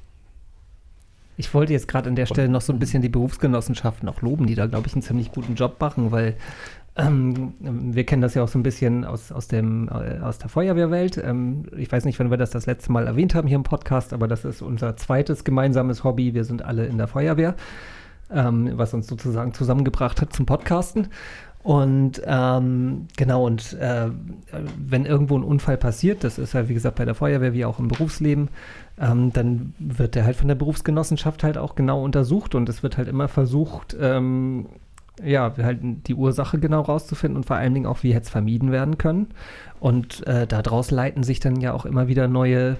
ich 1.37 1.55
wollte 1.55 1.73
jetzt 1.73 1.89
gerade 1.89 2.09
an 2.11 2.17
der 2.17 2.27
Stelle 2.27 2.51
noch 2.51 2.61
so 2.61 2.73
ein 2.73 2.79
bisschen 2.79 3.01
die 3.01 3.09
Berufsgenossenschaften 3.09 4.09
auch 4.09 4.21
loben, 4.21 4.47
die 4.47 4.55
da, 4.55 4.67
glaube 4.67 4.87
ich, 4.89 4.93
einen 4.93 5.03
ziemlich 5.03 5.33
guten 5.33 5.55
Job 5.55 5.81
machen, 5.81 6.11
weil 6.13 6.37
ähm, 6.97 7.55
wir 7.61 8.05
kennen 8.05 8.22
das 8.22 8.34
ja 8.34 8.43
auch 8.43 8.49
so 8.49 8.59
ein 8.59 8.62
bisschen 8.62 9.05
aus, 9.05 9.30
aus, 9.30 9.49
dem, 9.49 9.88
äh, 9.88 10.18
aus 10.20 10.38
der 10.38 10.49
Feuerwehrwelt. 10.49 11.18
Ähm, 11.18 11.66
ich 11.76 11.91
weiß 11.91 12.05
nicht, 12.05 12.18
wann 12.18 12.30
wir 12.30 12.36
das 12.36 12.51
das 12.51 12.66
letzte 12.66 12.91
Mal 12.93 13.07
erwähnt 13.07 13.34
haben 13.34 13.47
hier 13.47 13.57
im 13.57 13.62
Podcast, 13.62 14.12
aber 14.12 14.26
das 14.26 14.45
ist 14.45 14.61
unser 14.61 14.97
zweites 14.97 15.45
gemeinsames 15.45 16.03
Hobby. 16.05 16.34
Wir 16.34 16.45
sind 16.45 16.62
alle 16.62 16.86
in 16.86 16.99
der 16.99 17.07
Feuerwehr, 17.07 17.55
ähm, 18.30 18.72
was 18.74 18.93
uns 18.93 19.07
sozusagen 19.07 19.55
zusammengebracht 19.55 20.20
hat 20.20 20.32
zum 20.32 20.47
Podcasten. 20.47 21.09
Und 21.62 22.22
ähm, 22.24 23.07
genau, 23.18 23.45
und 23.45 23.74
äh, 23.74 24.09
wenn 24.78 25.05
irgendwo 25.05 25.36
ein 25.36 25.45
Unfall 25.45 25.76
passiert, 25.76 26.24
das 26.24 26.38
ist 26.38 26.55
ja 26.55 26.68
wie 26.70 26.74
gesagt 26.74 26.97
bei 26.97 27.05
der 27.05 27.14
Feuerwehr 27.14 27.53
wie 27.53 27.66
auch 27.66 27.78
im 27.78 27.88
Berufsleben, 27.88 28.49
ähm, 28.99 29.30
dann 29.32 29.74
wird 29.78 30.14
der 30.14 30.24
halt 30.24 30.36
von 30.36 30.49
der 30.49 30.55
Berufsgenossenschaft 30.55 31.45
halt 31.45 31.59
auch 31.59 31.74
genau 31.74 32.03
untersucht 32.03 32.55
und 32.55 32.68
es 32.70 32.82
wird 32.82 32.97
halt 32.97 33.09
immer 33.09 33.28
versucht, 33.28 33.95
ähm, 34.01 34.68
ja, 35.25 35.55
halt 35.57 35.81
die 36.07 36.14
Ursache 36.14 36.59
genau 36.59 36.83
rauszufinden 36.83 37.37
und 37.37 37.47
vor 37.47 37.57
allen 37.57 37.75
Dingen 37.75 37.87
auch, 37.87 38.03
wie 38.03 38.14
hätte 38.14 38.25
es 38.25 38.31
vermieden 38.31 38.73
werden 38.73 38.99
können. 38.99 39.29
Und 39.79 40.27
äh, 40.27 40.47
daraus 40.47 40.91
leiten 40.91 41.23
sich 41.23 41.41
dann 41.41 41.61
ja 41.61 41.73
auch 41.73 41.87
immer 41.87 42.09
wieder 42.09 42.29
neue, 42.29 42.77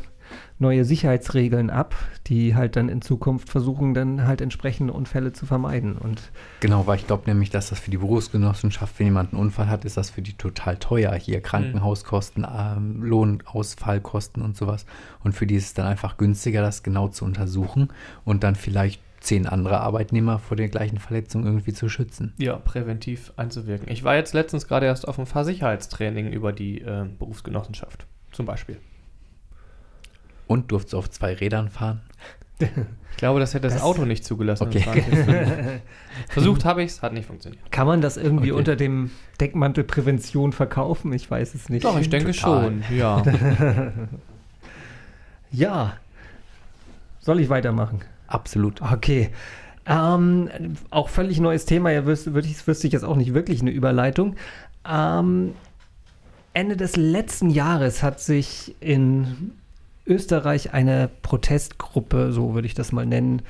neue 0.59 0.85
Sicherheitsregeln 0.85 1.71
ab, 1.71 1.95
die 2.27 2.55
halt 2.55 2.77
dann 2.77 2.89
in 2.89 3.03
Zukunft 3.03 3.49
versuchen, 3.49 3.95
dann 3.95 4.27
halt 4.27 4.41
entsprechende 4.41 4.93
Unfälle 4.93 5.33
zu 5.33 5.47
vermeiden. 5.47 5.97
Und 5.97 6.21
Genau, 6.61 6.87
weil 6.87 6.99
ich 6.99 7.07
glaube 7.07 7.25
nämlich, 7.27 7.51
dass 7.51 7.71
das 7.71 7.81
für 7.81 7.91
die 7.91 7.97
Berufsgenossenschaft, 7.97 8.99
wenn 8.99 9.07
jemand 9.07 9.33
einen 9.33 9.41
Unfall 9.41 9.69
hat, 9.69 9.85
ist 9.85 9.97
das 9.97 10.11
für 10.11 10.23
die 10.23 10.35
total 10.35 10.77
teuer. 10.77 11.15
Hier 11.15 11.41
Krankenhauskosten, 11.41 12.47
ähm, 12.47 13.03
Lohnausfallkosten 13.03 14.43
und 14.43 14.57
sowas. 14.57 14.87
Und 15.25 15.33
für 15.33 15.47
die 15.47 15.57
ist 15.57 15.67
es 15.67 15.75
dann 15.75 15.87
einfach 15.87 16.17
günstiger, 16.17 16.61
das 16.61 16.83
genau 16.83 17.09
zu 17.09 17.25
untersuchen 17.25 17.89
und 18.25 18.45
dann 18.45 18.55
vielleicht 18.55 19.01
zehn 19.21 19.47
andere 19.47 19.81
Arbeitnehmer 19.81 20.39
vor 20.39 20.57
der 20.57 20.69
gleichen 20.69 20.99
Verletzung 20.99 21.45
irgendwie 21.45 21.73
zu 21.73 21.89
schützen. 21.89 22.33
Ja, 22.39 22.57
präventiv 22.57 23.33
einzuwirken. 23.37 23.89
Ich 23.91 24.03
war 24.05 24.17
jetzt 24.17 24.33
letztens 24.35 24.67
gerade 24.67 24.87
erst 24.87 25.07
auf 25.07 25.19
einem 25.19 25.27
Fahrsicherheitstraining 25.27 26.33
über 26.33 26.53
die 26.53 26.81
äh, 26.81 27.05
Berufsgenossenschaft. 27.19 28.07
Zum 28.33 28.47
Beispiel. 28.47 28.79
Und 30.47 30.73
durfte 30.73 30.97
auf 30.97 31.11
zwei 31.11 31.35
Rädern 31.35 31.69
fahren. 31.69 32.01
Ich 32.59 33.17
glaube, 33.17 33.41
das 33.41 33.55
hätte 33.55 33.63
das, 33.69 33.75
Das- 33.75 33.83
Auto 33.83 34.05
nicht 34.05 34.25
zugelassen. 34.25 34.65
Okay. 34.65 34.83
Versucht 36.29 36.65
habe 36.65 36.83
ich 36.83 36.91
es, 36.91 37.03
hat 37.03 37.13
nicht 37.15 37.27
funktioniert. 37.27 37.71
kann 37.71 37.87
man 37.87 38.01
das 38.03 38.17
irgendwie 38.17 38.53
Okay. 38.53 38.59
unter 38.59 38.77
dem 38.77 39.11
Deckmantel 39.41 39.85
Prävention 39.85 40.53
verkaufen? 40.53 41.13
Ich 41.13 41.31
weiß 41.31 41.55
es 41.55 41.69
nicht. 41.69 41.85
Doch, 41.85 41.99
ich 41.99 42.11
denke 42.11 42.33
Total. 42.33 42.65
schon, 42.65 42.85
ja. 42.97 43.23
Ja. 45.53 45.95
Soll 47.21 47.41
ich 47.41 47.49
weitermachen? 47.49 48.01
Absolut. 48.31 48.81
Okay. 48.81 49.31
Ähm, 49.87 50.49
auch 50.91 51.09
völlig 51.09 51.41
neues 51.41 51.67
Thema, 51.67 51.91
ja, 51.91 52.07
wüsste, 52.07 52.33
wüsste 52.33 52.87
ich 52.87 52.93
jetzt 52.93 53.05
auch 53.05 53.17
nicht 53.17 53.35
wirklich 53.35 53.61
eine 53.61 53.71
Überleitung. 53.71 54.37
Ähm, 54.89 55.53
Ende 56.53 56.77
des 56.77 56.97
letzten 56.97 57.51
Jahres 57.51 58.03
hat 58.03 58.21
sich 58.21 58.77
in 58.81 59.53
Österreich 60.07 60.73
eine 60.73 61.11
Protestgruppe, 61.23 62.33
so 62.33 62.55
würde 62.55 62.67
ich 62.67 62.75
das 62.75 62.93
mal 62.93 63.07
nennen, 63.07 63.43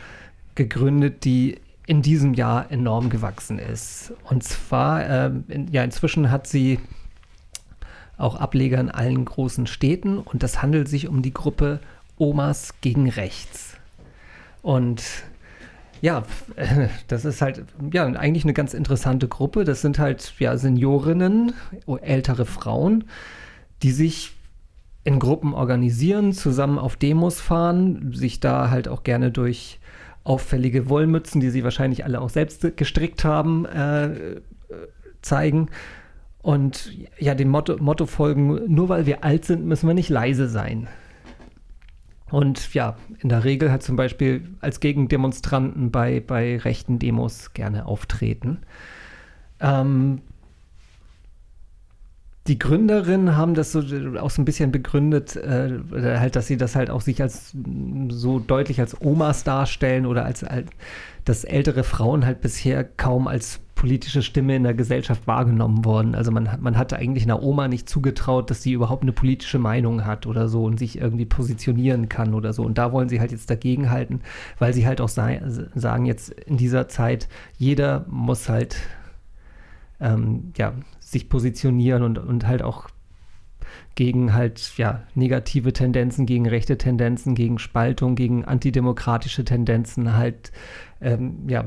gegründet, 0.55 1.25
die 1.25 1.61
in 1.87 2.03
diesem 2.03 2.35
Jahr 2.35 2.71
enorm 2.71 3.11
gewachsen 3.11 3.59
ist. 3.59 4.13
Und 4.25 4.43
zwar, 4.45 5.09
ähm, 5.09 5.45
in, 5.49 5.69
ja, 5.73 5.85
inzwischen 5.85 6.31
hat 6.31 6.47
sie 6.47 6.79
auch 8.17 8.37
Ableger 8.37 8.79
in 8.79 8.91
allen 8.91 9.25
großen 9.25 9.67
Städten 9.67 10.19
und 10.19 10.43
das 10.43 10.63
handelt 10.63 10.89
sich 10.89 11.09
um 11.09 11.23
die 11.23 11.35
Gruppe 11.35 11.81
Omas 12.17 12.75
gegen 12.81 13.09
Rechts. 13.09 13.70
Und 14.63 15.03
ja, 16.01 16.25
das 17.09 17.25
ist 17.25 17.43
halt 17.43 17.65
ja 17.93 18.07
eigentlich 18.07 18.45
eine 18.45 18.53
ganz 18.55 18.75
interessante 18.75 19.29
Gruppe. 19.29 19.65
Das 19.65 19.83
sind 19.83 19.99
halt 19.99 20.35
ja 20.39 20.57
Seniorinnen, 20.57 21.53
ältere 22.03 22.47
Frauen, 22.47 23.05
die 23.83 23.93
sich 23.93 24.33
in 25.05 25.19
Gruppen 25.19 25.55
organisieren, 25.55 26.33
zusammen 26.33 26.79
auf 26.79 26.97
Demos 26.97 27.41
fahren, 27.41 28.13
sich 28.13 28.41
da 28.41 28.71
halt 28.71 28.89
auch 28.89 29.03
gerne 29.03 29.31
durch 29.31 29.79
auffällige 30.25 30.89
Wollmützen, 30.91 31.41
die 31.41 31.51
sie 31.51 31.65
wahrscheinlich 31.65 32.05
alle 32.05 32.21
auch 32.21 32.29
selbst 32.29 32.77
gestrickt 32.77 33.25
haben, 33.25 33.65
äh, 33.65 34.41
zeigen. 35.23 35.69
Und 36.43 36.93
ja, 37.19 37.35
dem 37.35 37.49
Motto, 37.49 37.77
Motto 37.79 38.07
folgen, 38.07 38.61
nur 38.73 38.89
weil 38.89 39.07
wir 39.07 39.25
alt 39.25 39.45
sind, 39.45 39.67
müssen 39.67 39.87
wir 39.87 39.95
nicht 39.95 40.09
leise 40.09 40.49
sein. 40.49 40.89
Und 42.31 42.75
ja, 42.75 42.97
in 43.19 43.29
der 43.29 43.45
Regel 43.45 43.73
hat 43.73 43.83
zum 43.83 43.97
Beispiel 43.97 44.49
als 44.61 44.81
Gegendemonstranten 44.81 45.91
bei, 45.91 46.21
bei 46.21 46.59
rechten 46.59 46.99
Demos 46.99 47.53
gerne 47.55 47.87
auftreten. 47.87 48.59
Ähm, 49.61 50.23
die 52.47 52.59
Gründerinnen 52.59 53.37
haben 53.37 53.55
das 53.55 53.71
so 53.73 53.81
auch 54.19 54.31
so 54.31 54.43
ein 54.43 54.45
bisschen 54.45 54.73
begründet, 54.73 55.37
äh, 55.37 55.79
halt, 55.93 56.37
dass 56.37 56.47
sie 56.47 56.57
das 56.57 56.75
halt 56.75 56.91
auch 56.91 57.01
sich 57.01 57.21
als 57.21 57.55
so 58.09 58.39
deutlich 58.39 58.81
als 58.81 59.01
Omas 59.01 59.45
darstellen 59.45 60.07
oder 60.07 60.25
als, 60.25 60.43
als 60.43 60.69
dass 61.25 61.45
ältere 61.45 61.85
Frauen 61.85 62.25
halt 62.25 62.41
bisher 62.41 62.83
kaum 62.83 63.29
als 63.29 63.61
politische 63.81 64.21
Stimme 64.21 64.57
in 64.57 64.63
der 64.63 64.75
Gesellschaft 64.75 65.27
wahrgenommen 65.27 65.87
worden. 65.87 66.15
Also 66.15 66.31
man, 66.31 66.51
man 66.61 66.77
hatte 66.77 66.99
eigentlich 66.99 67.25
einer 67.25 67.43
Oma 67.43 67.67
nicht 67.67 67.89
zugetraut, 67.89 68.51
dass 68.51 68.63
sie 68.63 68.73
überhaupt 68.73 69.05
eine 69.05 69.13
politische 69.13 69.59
Meinung 69.59 70.05
hat 70.05 70.27
oder 70.27 70.49
so 70.49 70.65
und 70.65 70.79
sich 70.79 70.99
irgendwie 70.99 71.25
positionieren 71.25 72.11
kann 72.11 72.35
oder 72.35 72.53
so. 72.53 72.63
Und 72.63 72.77
da 72.77 72.93
wollen 72.93 73.09
sie 73.09 73.21
halt 73.21 73.33
jetzt 73.33 73.49
dagegenhalten, 73.49 74.21
weil 74.59 74.75
sie 74.75 74.87
halt 74.87 75.01
auch 75.01 75.09
sei, 75.09 75.41
sagen, 75.75 76.05
jetzt 76.05 76.29
in 76.29 76.59
dieser 76.59 76.89
Zeit, 76.89 77.27
jeder 77.57 78.05
muss 78.11 78.51
halt 78.51 78.77
ähm, 79.99 80.53
ja, 80.59 80.75
sich 80.99 81.31
positionieren 81.31 82.03
und, 82.03 82.19
und 82.19 82.47
halt 82.47 82.63
auch 82.63 82.91
gegen 83.95 84.35
halt 84.35 84.77
ja 84.77 85.05
negative 85.15 85.73
Tendenzen, 85.73 86.27
gegen 86.27 86.47
rechte 86.47 86.77
Tendenzen, 86.77 87.35
gegen 87.35 87.59
Spaltung, 87.59 88.15
gegen 88.15 88.45
antidemokratische 88.45 89.47
Tendenzen 89.47 90.19
halt 90.19 90.53
ähm, 91.01 91.49
ja 91.49 91.65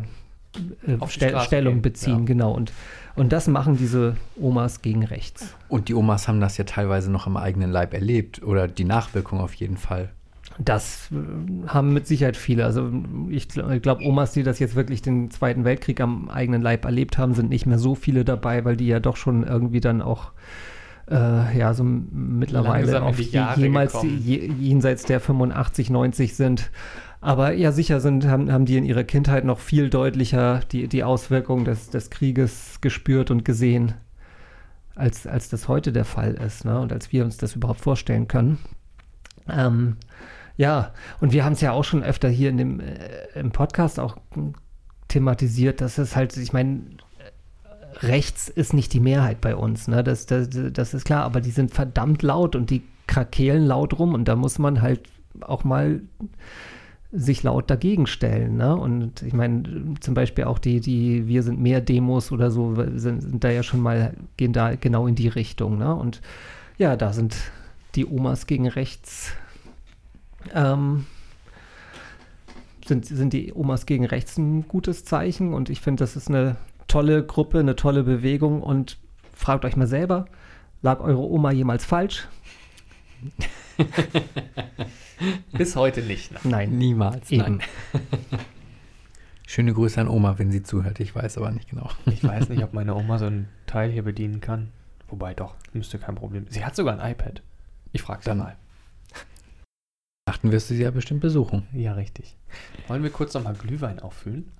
äh, 0.87 1.07
Stel 1.07 1.39
Stellung 1.41 1.81
beziehen, 1.81 2.19
ja. 2.19 2.25
genau. 2.25 2.51
Und, 2.53 2.71
und 3.15 3.31
das 3.31 3.47
machen 3.47 3.77
diese 3.77 4.15
Omas 4.39 4.81
gegen 4.81 5.03
rechts. 5.03 5.55
Und 5.69 5.89
die 5.89 5.93
Omas 5.93 6.27
haben 6.27 6.39
das 6.39 6.57
ja 6.57 6.63
teilweise 6.63 7.11
noch 7.11 7.27
am 7.27 7.37
eigenen 7.37 7.71
Leib 7.71 7.93
erlebt 7.93 8.43
oder 8.43 8.67
die 8.67 8.85
Nachwirkung 8.85 9.39
auf 9.39 9.53
jeden 9.53 9.77
Fall. 9.77 10.09
Das 10.59 11.09
äh, 11.11 11.67
haben 11.67 11.93
mit 11.93 12.07
Sicherheit 12.07 12.37
viele. 12.37 12.65
Also 12.65 12.91
ich 13.29 13.47
glaube, 13.47 14.03
Omas, 14.03 14.33
die 14.33 14.43
das 14.43 14.59
jetzt 14.59 14.75
wirklich 14.75 15.01
den 15.01 15.31
Zweiten 15.31 15.63
Weltkrieg 15.63 15.99
am 16.01 16.29
eigenen 16.29 16.61
Leib 16.61 16.85
erlebt 16.85 17.17
haben, 17.17 17.33
sind 17.33 17.49
nicht 17.49 17.65
mehr 17.65 17.79
so 17.79 17.95
viele 17.95 18.23
dabei, 18.23 18.65
weil 18.65 18.77
die 18.77 18.87
ja 18.87 18.99
doch 18.99 19.17
schon 19.17 19.43
irgendwie 19.43 19.81
dann 19.81 20.01
auch 20.01 20.31
äh, 21.09 21.57
ja 21.57 21.73
so 21.73 21.83
mittlerweile 21.83 23.01
auf 23.01 23.19
jemals 23.19 23.97
jenseits 24.03 25.03
der 25.03 25.19
85, 25.19 25.89
90 25.89 26.35
sind. 26.35 26.71
Aber 27.23 27.53
ja, 27.53 27.71
sicher 27.71 28.01
sind, 28.01 28.27
haben, 28.27 28.51
haben 28.51 28.65
die 28.65 28.75
in 28.75 28.83
ihrer 28.83 29.05
Kindheit 29.05 29.45
noch 29.45 29.59
viel 29.59 29.89
deutlicher 29.89 30.59
die, 30.73 30.89
die 30.89 31.05
Auswirkungen 31.05 31.63
des, 31.63 31.89
des 31.89 32.09
Krieges 32.09 32.79
gespürt 32.81 33.31
und 33.31 33.45
gesehen, 33.45 33.93
als, 34.93 35.25
als 35.25 35.47
das 35.47 35.69
heute 35.69 35.93
der 35.93 36.03
Fall 36.03 36.33
ist 36.33 36.65
ne? 36.65 36.77
und 36.81 36.91
als 36.91 37.13
wir 37.13 37.23
uns 37.23 37.37
das 37.37 37.55
überhaupt 37.55 37.79
vorstellen 37.79 38.27
können. 38.27 38.59
Ähm, 39.47 39.95
ja, 40.57 40.91
und 41.21 41.31
wir 41.31 41.45
haben 41.45 41.53
es 41.53 41.61
ja 41.61 41.71
auch 41.71 41.85
schon 41.85 42.03
öfter 42.03 42.27
hier 42.27 42.49
in 42.49 42.57
dem, 42.57 42.81
äh, 42.81 42.99
im 43.35 43.51
Podcast 43.51 44.01
auch 44.01 44.17
thematisiert, 45.07 45.79
dass 45.79 45.99
es 45.99 46.17
halt, 46.17 46.35
ich 46.35 46.51
meine, 46.51 46.81
rechts 48.01 48.49
ist 48.49 48.73
nicht 48.73 48.91
die 48.91 48.99
Mehrheit 48.99 49.39
bei 49.39 49.55
uns, 49.55 49.87
ne? 49.87 50.03
Das, 50.03 50.25
das, 50.25 50.49
das 50.51 50.93
ist 50.93 51.05
klar, 51.05 51.23
aber 51.23 51.39
die 51.39 51.51
sind 51.51 51.73
verdammt 51.73 52.21
laut 52.21 52.57
und 52.57 52.69
die 52.69 52.83
krakehlen 53.07 53.65
laut 53.65 53.97
rum 53.97 54.13
und 54.13 54.27
da 54.27 54.35
muss 54.35 54.59
man 54.59 54.81
halt 54.81 55.07
auch 55.39 55.63
mal 55.63 56.01
sich 57.13 57.43
laut 57.43 57.69
dagegen 57.69 58.07
stellen. 58.07 58.57
Ne? 58.57 58.75
Und 58.75 59.21
ich 59.21 59.33
meine, 59.33 59.63
zum 59.99 60.13
Beispiel 60.13 60.45
auch 60.45 60.59
die, 60.59 60.79
die 60.79 61.27
Wir 61.27 61.43
sind 61.43 61.61
mehr 61.61 61.79
Demos 61.79 62.31
oder 62.31 62.49
so, 62.49 62.75
sind, 62.95 63.21
sind, 63.21 63.43
da 63.43 63.51
ja 63.51 63.63
schon 63.63 63.81
mal, 63.81 64.13
gehen 64.35 64.51
da 64.51 64.75
genau 64.75 65.07
in 65.07 65.15
die 65.15 65.27
Richtung. 65.27 65.77
Ne? 65.77 65.93
Und 65.93 66.21
ja, 66.77 66.95
da 66.95 67.13
sind 67.13 67.35
die 67.95 68.05
Omas 68.05 68.47
gegen 68.47 68.67
rechts 68.67 69.33
ähm, 70.53 71.05
sind, 72.85 73.05
sind 73.05 73.33
die 73.33 73.53
Omas 73.53 73.85
gegen 73.85 74.05
rechts 74.05 74.37
ein 74.37 74.67
gutes 74.67 75.05
Zeichen 75.05 75.53
und 75.53 75.69
ich 75.69 75.81
finde, 75.81 76.03
das 76.03 76.15
ist 76.15 76.29
eine 76.29 76.57
tolle 76.87 77.23
Gruppe, 77.25 77.59
eine 77.59 77.75
tolle 77.75 78.03
Bewegung 78.03 78.61
und 78.61 78.97
fragt 79.33 79.65
euch 79.65 79.75
mal 79.75 79.87
selber, 79.87 80.25
lag 80.81 80.99
eure 80.99 81.21
Oma 81.21 81.51
jemals 81.51 81.85
falsch? 81.85 82.27
Bis 85.51 85.75
heute 85.75 86.01
nicht. 86.01 86.31
Nein. 86.31 86.41
nein. 86.49 86.77
Niemals. 86.77 87.31
Eben. 87.31 87.57
Nein. 87.57 87.61
Schöne 89.47 89.73
Grüße 89.73 89.99
an 90.01 90.07
Oma, 90.07 90.39
wenn 90.39 90.51
sie 90.51 90.63
zuhört. 90.63 90.99
Ich 90.99 91.13
weiß 91.15 91.37
aber 91.37 91.51
nicht 91.51 91.69
genau. 91.69 91.89
Ich 92.05 92.23
weiß 92.23 92.49
nicht, 92.49 92.63
ob 92.63 92.73
meine 92.73 92.95
Oma 92.95 93.19
so 93.19 93.25
ein 93.25 93.47
Teil 93.67 93.91
hier 93.91 94.03
bedienen 94.03 94.41
kann. 94.41 94.71
Wobei 95.09 95.33
doch, 95.33 95.55
müsste 95.73 95.99
kein 95.99 96.15
Problem. 96.15 96.45
Sie 96.49 96.65
hat 96.65 96.75
sogar 96.75 96.99
ein 96.99 97.11
iPad. 97.11 97.43
Ich 97.91 98.01
frage 98.01 98.23
sie 98.23 98.33
mal. 98.33 98.57
Achten 100.25 100.51
wirst 100.51 100.69
du 100.69 100.73
sie 100.73 100.83
ja 100.83 100.91
bestimmt 100.91 101.19
besuchen. 101.19 101.67
Ja, 101.73 101.93
richtig. 101.93 102.35
Wollen 102.87 103.03
wir 103.03 103.11
kurz 103.11 103.33
nochmal 103.33 103.53
Glühwein 103.53 103.99
auffüllen? 103.99 104.51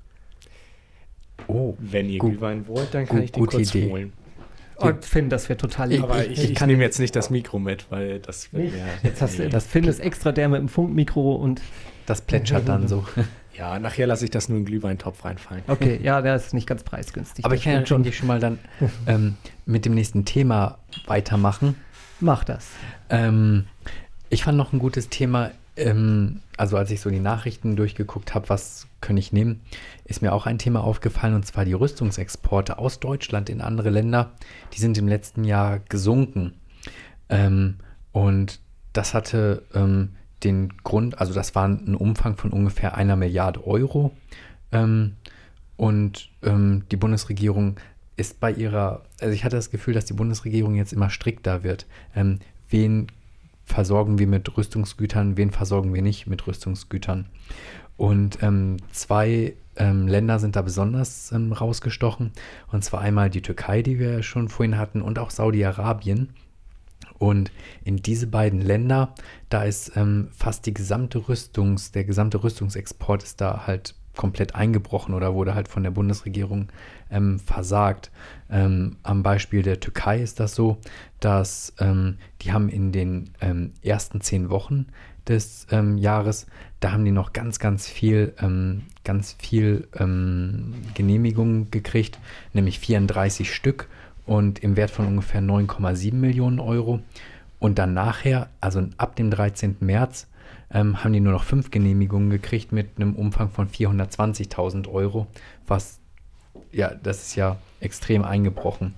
Oh, 1.48 1.76
wenn 1.80 2.10
ihr 2.10 2.20
Glühwein 2.20 2.68
wollt, 2.68 2.94
dann 2.94 3.06
kann 3.08 3.24
ich 3.24 3.32
den 3.32 3.46
kurz 3.48 3.74
Idee. 3.74 3.90
holen. 3.90 4.14
Und 4.90 5.06
Finn, 5.06 5.30
das 5.30 5.50
wäre 5.50 5.58
total 5.58 5.90
lieb. 5.90 6.04
Aber 6.04 6.26
ich, 6.26 6.44
ich, 6.44 6.52
ich 6.52 6.66
nehme 6.66 6.84
jetzt 6.84 7.00
nicht 7.00 7.16
das 7.16 7.30
Mikro 7.30 7.60
mit, 7.60 7.90
weil 7.90 8.20
das 8.20 8.54
wird. 8.54 8.74
Jetzt 9.04 9.22
hast 9.22 9.40
du 9.40 9.50
das 9.50 9.66
Finn 9.66 9.86
ist 9.86 10.00
extra 10.00 10.32
der 10.32 10.50
mit 10.50 10.60
dem 10.60 10.70
Funkmikro 10.70 11.36
und. 11.36 11.62
Das 12.06 12.22
plätschert 12.22 12.68
dann 12.68 12.88
so. 12.88 13.06
Ja, 13.56 13.78
nachher 13.78 14.08
lasse 14.08 14.26
ich 14.26 14.32
das 14.32 14.50
nur 14.50 14.58
in 14.58 14.64
den 14.64 14.68
Glühweintopf 14.68 15.24
reinfallen. 15.26 15.64
Okay, 15.68 16.00
ja, 16.02 16.22
der 16.22 16.36
ist 16.36 16.56
nicht 16.56 16.66
ganz 16.66 16.84
preisgünstig. 16.84 17.46
Aber 17.46 17.54
ich 17.54 17.64
kann 17.64 17.74
ja 17.74 17.86
schon, 17.86 18.12
schon 18.12 18.28
mal 18.28 18.40
dann 18.40 18.58
ähm, 19.06 19.38
mit 19.68 19.86
dem 19.86 19.94
nächsten 19.94 20.26
Thema 20.26 20.80
weitermachen. 21.06 21.76
Mach 22.20 22.44
das. 22.44 22.68
Ähm, 23.12 23.66
ich 24.30 24.44
fand 24.44 24.58
noch 24.58 24.74
ein 24.74 24.80
gutes 24.80 25.10
Thema, 25.10 25.52
ähm, 25.76 26.42
also 26.58 26.78
als 26.78 26.92
ich 26.92 27.02
so 27.02 27.10
die 27.10 27.20
Nachrichten 27.20 27.76
durchgeguckt 27.76 28.36
habe, 28.36 28.50
was 28.50 28.88
kann 29.02 29.18
ich 29.18 29.34
nehmen, 29.34 29.62
ist 30.06 30.22
mir 30.22 30.34
auch 30.34 30.46
ein 30.46 30.60
Thema 30.60 30.84
aufgefallen 30.84 31.34
und 31.34 31.46
zwar 31.46 31.66
die 31.66 31.74
Rüstungsexporte 31.74 32.78
aus 32.78 33.00
Deutschland 33.00 33.50
in 33.50 33.62
andere 33.62 33.90
Länder. 33.90 34.32
Die 34.74 34.80
sind 34.80 34.98
im 34.98 35.08
letzten 35.08 35.44
Jahr 35.44 35.80
gesunken. 35.80 36.54
Ähm, 37.30 37.78
und 38.12 38.60
das 38.94 39.14
hatte 39.14 39.64
ähm, 39.74 40.10
den 40.44 40.78
Grund, 40.84 41.20
also 41.20 41.34
das 41.34 41.56
war 41.56 41.68
ein 41.68 41.96
Umfang 41.96 42.38
von 42.38 42.52
ungefähr 42.52 42.96
einer 42.96 43.16
Milliarde 43.16 43.66
Euro. 43.66 44.12
Ähm, 44.72 45.14
und 45.76 46.30
ähm, 46.44 46.84
die 46.92 46.98
Bundesregierung 46.98 47.78
ist 48.16 48.40
bei 48.40 48.52
ihrer, 48.52 49.04
also 49.20 49.34
ich 49.34 49.44
hatte 49.44 49.56
das 49.56 49.72
Gefühl, 49.72 49.96
dass 49.96 50.06
die 50.06 50.14
Bundesregierung 50.14 50.76
jetzt 50.76 50.94
immer 50.94 51.10
strikter 51.10 51.64
wird. 51.64 51.88
Ähm, 52.16 52.40
wen 52.70 53.08
versorgen 53.66 54.20
wir 54.20 54.28
mit 54.28 54.56
Rüstungsgütern, 54.58 55.38
wen 55.38 55.52
versorgen 55.52 55.94
wir 55.94 56.02
nicht 56.02 56.28
mit 56.28 56.46
Rüstungsgütern. 56.48 57.28
Und 57.98 58.42
ähm, 58.42 58.78
zwei 58.92 59.56
ähm, 59.76 60.08
Länder 60.08 60.40
sind 60.40 60.56
da 60.56 60.62
besonders 60.62 61.32
ähm, 61.32 61.52
rausgestochen. 61.52 62.32
Und 62.72 62.84
zwar 62.84 63.02
einmal 63.02 63.30
die 63.30 63.42
Türkei, 63.42 63.82
die 63.82 64.00
wir 64.00 64.24
schon 64.24 64.50
vorhin 64.50 64.78
hatten, 64.78 65.02
und 65.02 65.20
auch 65.20 65.30
Saudi-Arabien. 65.30 66.30
Und 67.20 67.52
in 67.84 67.98
diese 67.98 68.28
beiden 68.28 68.62
Länder, 68.62 69.14
da 69.50 69.64
ist 69.64 69.96
ähm, 69.96 70.30
fast 70.32 70.66
die 70.66 70.74
gesamte 70.74 71.28
Rüstungs, 71.28 71.92
der 71.92 72.04
gesamte 72.04 72.44
Rüstungsexport 72.44 73.24
ist 73.24 73.40
da 73.40 73.66
halt 73.68 73.96
komplett 74.16 74.56
eingebrochen 74.56 75.14
oder 75.14 75.34
wurde 75.34 75.56
halt 75.56 75.68
von 75.68 75.84
der 75.84 75.92
Bundesregierung 75.92 76.70
ähm, 77.10 77.40
versagt. 77.40 78.12
Ähm, 78.50 78.98
am 79.04 79.24
Beispiel 79.24 79.64
der 79.64 79.80
Türkei 79.80 80.22
ist 80.22 80.40
das 80.40 80.56
so, 80.56 80.78
dass 81.20 81.74
ähm, 81.80 82.18
die 82.42 82.52
haben 82.52 82.70
in 82.70 82.92
den 82.92 83.32
ähm, 83.42 83.74
ersten 83.82 84.22
zehn 84.22 84.50
Wochen 84.50 84.88
des 85.28 85.68
ähm, 85.72 85.98
Jahres, 85.98 86.48
da 86.80 86.92
haben 86.92 87.06
die 87.06 87.12
noch 87.12 87.34
ganz, 87.34 87.60
ganz 87.60 87.88
viel, 87.88 88.34
ähm, 88.42 88.84
ganz 89.06 89.36
viel 89.40 89.88
Genehmigungen 90.94 91.72
gekriegt, 91.72 92.20
nämlich 92.52 92.80
34 92.80 93.54
Stück 93.54 93.88
und 94.26 94.60
im 94.60 94.76
Wert 94.76 94.92
von 94.92 95.08
ungefähr 95.08 95.42
9,7 95.42 96.14
Millionen 96.14 96.60
Euro. 96.60 97.00
Und 97.60 97.80
dann 97.80 97.94
nachher, 97.94 98.50
also 98.60 98.86
ab 98.98 99.16
dem 99.16 99.32
13. 99.32 99.78
März, 99.80 100.28
ähm, 100.74 101.04
haben 101.04 101.14
die 101.14 101.20
nur 101.20 101.34
noch 101.34 101.44
fünf 101.44 101.72
Genehmigungen 101.72 102.30
gekriegt 102.30 102.72
mit 102.72 102.90
einem 102.96 103.16
Umfang 103.16 103.50
von 103.50 103.70
420.000 103.70 104.90
Euro, 104.92 105.28
was 105.68 106.00
ja, 106.72 106.94
das 106.94 107.24
ist 107.24 107.36
ja 107.36 107.58
extrem 107.80 108.24
eingebrochen. 108.24 108.94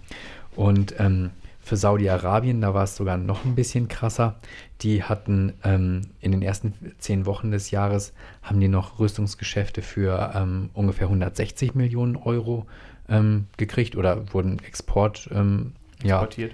Und 0.56 0.96
ähm, 1.00 1.32
für 1.62 1.78
Saudi-Arabien, 1.78 2.62
da 2.62 2.74
war 2.74 2.84
es 2.84 2.96
sogar 2.96 3.18
noch 3.18 3.44
ein 3.44 3.56
bisschen 3.56 3.88
krasser. 3.88 4.36
Die 4.82 5.04
hatten 5.04 5.54
ähm, 5.64 6.02
in 6.22 6.32
den 6.32 6.42
ersten 6.42 6.74
zehn 7.00 7.26
Wochen 7.26 7.52
des 7.52 7.72
Jahres, 7.72 8.14
haben 8.44 8.60
die 8.60 8.68
noch 8.68 9.00
Rüstungsgeschäfte 9.00 9.82
für 9.82 10.32
ähm, 10.36 10.70
ungefähr 10.74 11.08
160 11.08 11.76
Millionen 11.76 12.16
Euro 12.16 12.66
ähm, 13.10 13.48
gekriegt 13.58 13.96
oder 13.96 14.32
wurden 14.34 14.60
Export, 14.60 15.30
ähm, 15.34 15.74
ja, 16.04 16.22
Exportiert. 16.22 16.54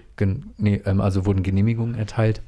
nee, 0.57 0.81
ähm, 0.85 1.01
also 1.01 1.25
wurden 1.25 1.43
Genehmigungen 1.43 1.95
erteilt. 1.95 2.41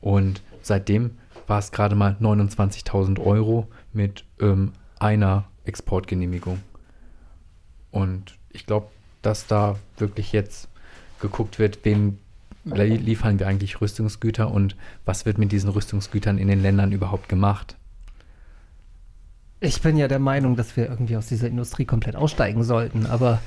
Und 0.00 0.42
seitdem 0.60 1.12
war 1.52 1.58
es 1.58 1.70
gerade 1.70 1.94
mal 1.94 2.16
29.000 2.18 3.20
Euro 3.22 3.68
mit 3.92 4.24
ähm, 4.40 4.72
einer 4.98 5.44
Exportgenehmigung. 5.66 6.60
Und 7.90 8.38
ich 8.48 8.64
glaube, 8.64 8.86
dass 9.20 9.46
da 9.48 9.76
wirklich 9.98 10.32
jetzt 10.32 10.68
geguckt 11.20 11.58
wird, 11.58 11.84
wem 11.84 12.16
li- 12.64 12.96
liefern 12.96 13.38
wir 13.38 13.48
eigentlich 13.48 13.82
Rüstungsgüter 13.82 14.50
und 14.50 14.76
was 15.04 15.26
wird 15.26 15.36
mit 15.36 15.52
diesen 15.52 15.68
Rüstungsgütern 15.68 16.38
in 16.38 16.48
den 16.48 16.62
Ländern 16.62 16.90
überhaupt 16.90 17.28
gemacht. 17.28 17.76
Ich 19.60 19.82
bin 19.82 19.98
ja 19.98 20.08
der 20.08 20.20
Meinung, 20.20 20.56
dass 20.56 20.74
wir 20.78 20.88
irgendwie 20.88 21.18
aus 21.18 21.26
dieser 21.26 21.48
Industrie 21.48 21.84
komplett 21.84 22.16
aussteigen 22.16 22.64
sollten, 22.64 23.04
aber 23.04 23.42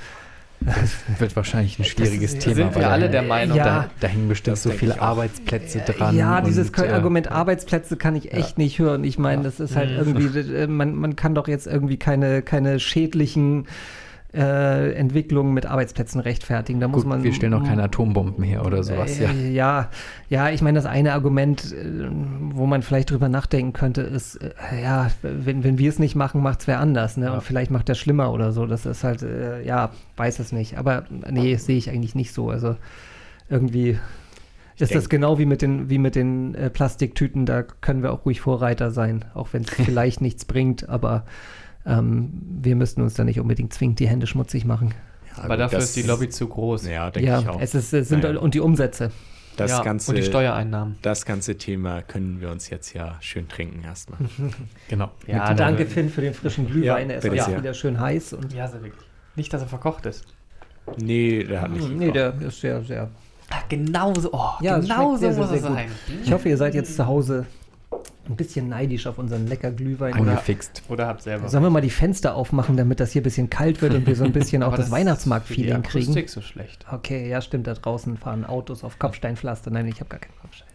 Wird 1.20 1.36
wahrscheinlich 1.36 1.80
ein 1.80 1.86
schwieriges 1.86 2.34
ist- 2.34 2.42
Thema. 2.42 2.56
sind 2.56 2.76
wir 2.76 2.82
weil 2.84 2.86
alle 2.92 3.06
da- 3.06 3.12
der 3.14 3.22
Meinung. 3.24 3.58
Ja. 3.58 3.64
Da, 3.66 3.90
da 4.00 4.08
hängen 4.08 4.28
bestimmt 4.28 4.54
Das 4.58 4.64
so 4.64 4.72
viele. 4.72 5.00
Arbeitsplätze 5.02 5.80
dran. 5.80 6.16
ja, 6.16 6.42
dieses 6.42 6.70
und, 6.70 6.80
äh, 6.80 6.90
Argument 6.90 7.32
Arbeitsplätze 7.32 7.98
kann 7.98 8.16
ich 8.16 8.32
echt 8.34 8.58
nicht 8.58 8.80
hören. 8.80 9.04
Ich 9.04 9.18
meine, 9.20 9.44
das 9.44 9.60
ist 9.60 9.76
halt 9.76 9.92
irgendwie, 9.92 10.40
äh, 10.56 10.68
man, 10.68 10.96
man 10.96 11.16
kann 11.16 11.36
doch 11.36 11.48
jetzt 11.48 11.68
irgendwie 11.68 11.98
keine, 11.98 12.42
keine 12.42 12.80
schädlichen 12.80 13.68
äh, 14.36 14.92
Entwicklungen 14.94 15.54
mit 15.54 15.66
Arbeitsplätzen 15.66 16.20
rechtfertigen. 16.20 16.80
Da 16.80 16.88
muss 16.88 17.02
Gut, 17.04 17.10
man. 17.10 17.24
wir 17.24 17.34
stellen 17.34 17.54
auch 17.54 17.64
keine 17.64 17.84
Atombomben 17.84 18.44
her 18.44 18.66
oder 18.66 18.84
sowas. 18.84 19.18
Ja. 19.18 19.30
Äh, 19.32 19.52
ja, 19.52 19.90
ja, 20.30 20.50
ich 20.50 20.62
meine, 20.62 20.78
das 20.78 20.86
eine 20.86 21.14
Argument, 21.14 21.74
äh, 21.74 22.10
wo 22.52 22.66
man 22.66 22.82
vielleicht 22.82 23.12
drüber 23.12 23.30
nachdenken 23.30 23.74
könnte, 23.74 24.02
ist, 24.02 24.36
äh, 24.36 24.52
ja, 24.82 25.10
wenn, 25.22 25.64
wenn 25.64 25.78
wir 25.78 25.90
es 25.90 26.00
nicht 26.00 26.16
machen, 26.16 26.42
macht 26.42 26.62
es 26.62 26.68
wer 26.68 26.80
anders, 26.80 27.18
ne? 27.18 27.26
Ja. 27.28 27.34
Und 27.36 27.44
vielleicht 27.44 27.72
macht 27.72 27.88
er 27.90 27.96
schlimmer 27.96 28.32
oder 28.34 28.52
so. 28.52 28.66
Das 28.66 28.86
ist 28.86 29.04
halt, 29.04 29.22
äh, 29.24 29.64
ja, 29.66 29.92
weiß 30.18 30.40
es 30.40 30.52
nicht. 30.52 30.78
Aber 30.78 31.06
nee, 31.30 31.56
sehe 31.56 31.78
ich 31.78 31.90
eigentlich 31.90 32.16
nicht 32.16 32.34
so. 32.34 32.50
Also 32.50 32.76
irgendwie 33.50 33.98
ist 34.78 34.94
das 34.94 35.04
denk- 35.04 35.10
genau 35.10 35.40
wie 35.40 35.46
mit 35.46 35.62
den, 35.62 35.90
wie 35.90 35.98
mit 36.00 36.16
den 36.16 36.54
äh, 36.56 36.70
Plastiktüten, 36.70 37.46
da 37.46 37.64
können 37.64 38.04
wir 38.04 38.12
auch 38.12 38.26
ruhig 38.26 38.42
Vorreiter 38.42 38.92
sein, 38.92 39.24
auch 39.34 39.50
wenn 39.54 39.62
es 39.64 39.70
vielleicht 39.86 40.20
nichts 40.20 40.44
bringt, 40.46 40.90
aber 40.90 41.24
ähm, 41.86 42.32
wir 42.62 42.76
müssten 42.76 43.02
uns 43.02 43.14
da 43.14 43.24
nicht 43.24 43.40
unbedingt 43.40 43.74
zwingend 43.74 44.00
die 44.00 44.08
Hände 44.08 44.28
schmutzig 44.28 44.66
machen. 44.66 44.94
Aber 45.38 45.58
dafür 45.58 45.80
ist 45.80 45.96
die 45.96 46.04
Lobby 46.04 46.30
zu 46.30 46.48
groß. 46.48 46.88
Ja, 46.88 47.12
denke 47.12 47.28
Ja, 47.30 47.40
ich 47.42 47.50
auch. 47.50 47.60
es, 47.60 47.76
ist, 47.76 47.94
es 47.94 48.08
sind 48.10 48.24
Naja. 48.24 48.40
und 48.40 48.54
die 48.54 48.62
Umsätze. 48.62 49.12
das, 49.58 49.72
ja, 49.72 49.84
ganze, 49.84 50.12
und 50.12 50.18
die 50.18 50.24
Steuereinnahmen. 50.24 50.96
das 51.02 51.26
ganze 51.26 51.58
Thema 51.58 52.02
können 52.02 52.40
wir 52.42 52.50
uns 52.52 52.70
jetzt 52.70 52.94
ja 52.94 53.18
schön 53.20 53.48
trinken 53.50 53.84
erstmal. 53.84 54.20
Genau. 54.90 55.12
Ja, 55.28 55.54
Danke, 55.54 55.86
Finn, 55.86 56.10
für 56.10 56.22
den 56.22 56.34
frischen 56.34 56.68
Glühwein. 56.68 57.10
Ja, 57.10 57.16
er 57.18 57.24
ist 57.34 57.42
auch 57.48 57.58
wieder 57.58 57.74
schön 57.74 58.00
heiß. 58.00 58.34
Und 58.34 58.54
Ja, 58.54 58.68
sehr 58.68 58.82
wirklich. 58.84 59.04
Nicht, 59.36 59.52
dass 59.54 59.62
er 59.62 59.68
verkocht 59.68 60.06
ist. 60.06 60.24
Nee, 60.98 61.44
der 61.44 61.62
hat 61.62 61.72
nicht 61.72 61.90
nee, 61.90 62.12
gekocht. 62.12 62.16
der 62.42 62.48
ist 62.48 62.62
sehr, 62.62 62.82
sehr. 62.84 63.10
Ach, 63.50 63.68
genau 63.70 64.14
so. 64.14 64.30
Oh, 64.32 64.50
Ja, 64.62 64.78
es 64.78 64.86
genau 64.86 65.18
schmeckt 65.18 65.20
sehr, 65.20 65.34
so 65.34 65.40
muss 65.42 65.50
sehr, 65.50 65.58
es 65.58 65.64
sein. 65.64 65.88
Ich 66.24 66.32
hoffe, 66.32 66.48
ihr 66.50 66.58
seid 66.58 66.74
jetzt 66.76 66.96
zu 66.96 67.06
Hause 67.06 67.46
ein 68.30 68.36
bisschen 68.36 68.68
neidisch 68.70 69.08
auf 69.08 69.18
unseren 69.18 69.48
lecker 69.48 69.72
Glühwein. 69.72 70.14
Oder 70.20 70.32
Angefixt. 70.32 70.84
Oder 70.90 71.08
habt 71.08 71.22
selber. 71.24 71.48
sollen 71.50 71.64
wir 71.64 71.70
mal 71.70 71.82
die 71.82 71.90
Fenster 71.90 72.36
aufmachen, 72.36 72.78
damit 72.78 73.00
das 73.00 73.12
hier 73.12 73.22
ein 73.22 73.24
bisschen 73.24 73.50
kalt 73.50 73.82
wird 73.82 73.94
und 73.94 74.08
wir 74.08 74.16
so 74.16 74.24
ein 74.24 74.32
bisschen 74.32 74.64
auch 74.64 74.72
das, 74.76 74.88
ist 74.88 74.92
Weihnachtsmarkt-Feeling 74.92 75.84
kriegen? 75.84 76.06
Akustik 76.06 76.30
so 76.30 76.42
schlecht. 76.42 76.86
Okay, 76.92 77.30
ja, 77.30 77.42
stimmt. 77.42 77.68
Da 77.68 77.74
draußen 77.74 78.18
fahren 78.18 78.46
Autos 78.46 78.84
auf 78.84 79.00
Kopfsteinpflaster. 79.00 79.72
Nein, 79.72 79.88
ich 79.88 80.00
habe 80.00 80.10
gar 80.10 80.20
keinen 80.20 80.38
Kopfstein. 80.42 80.68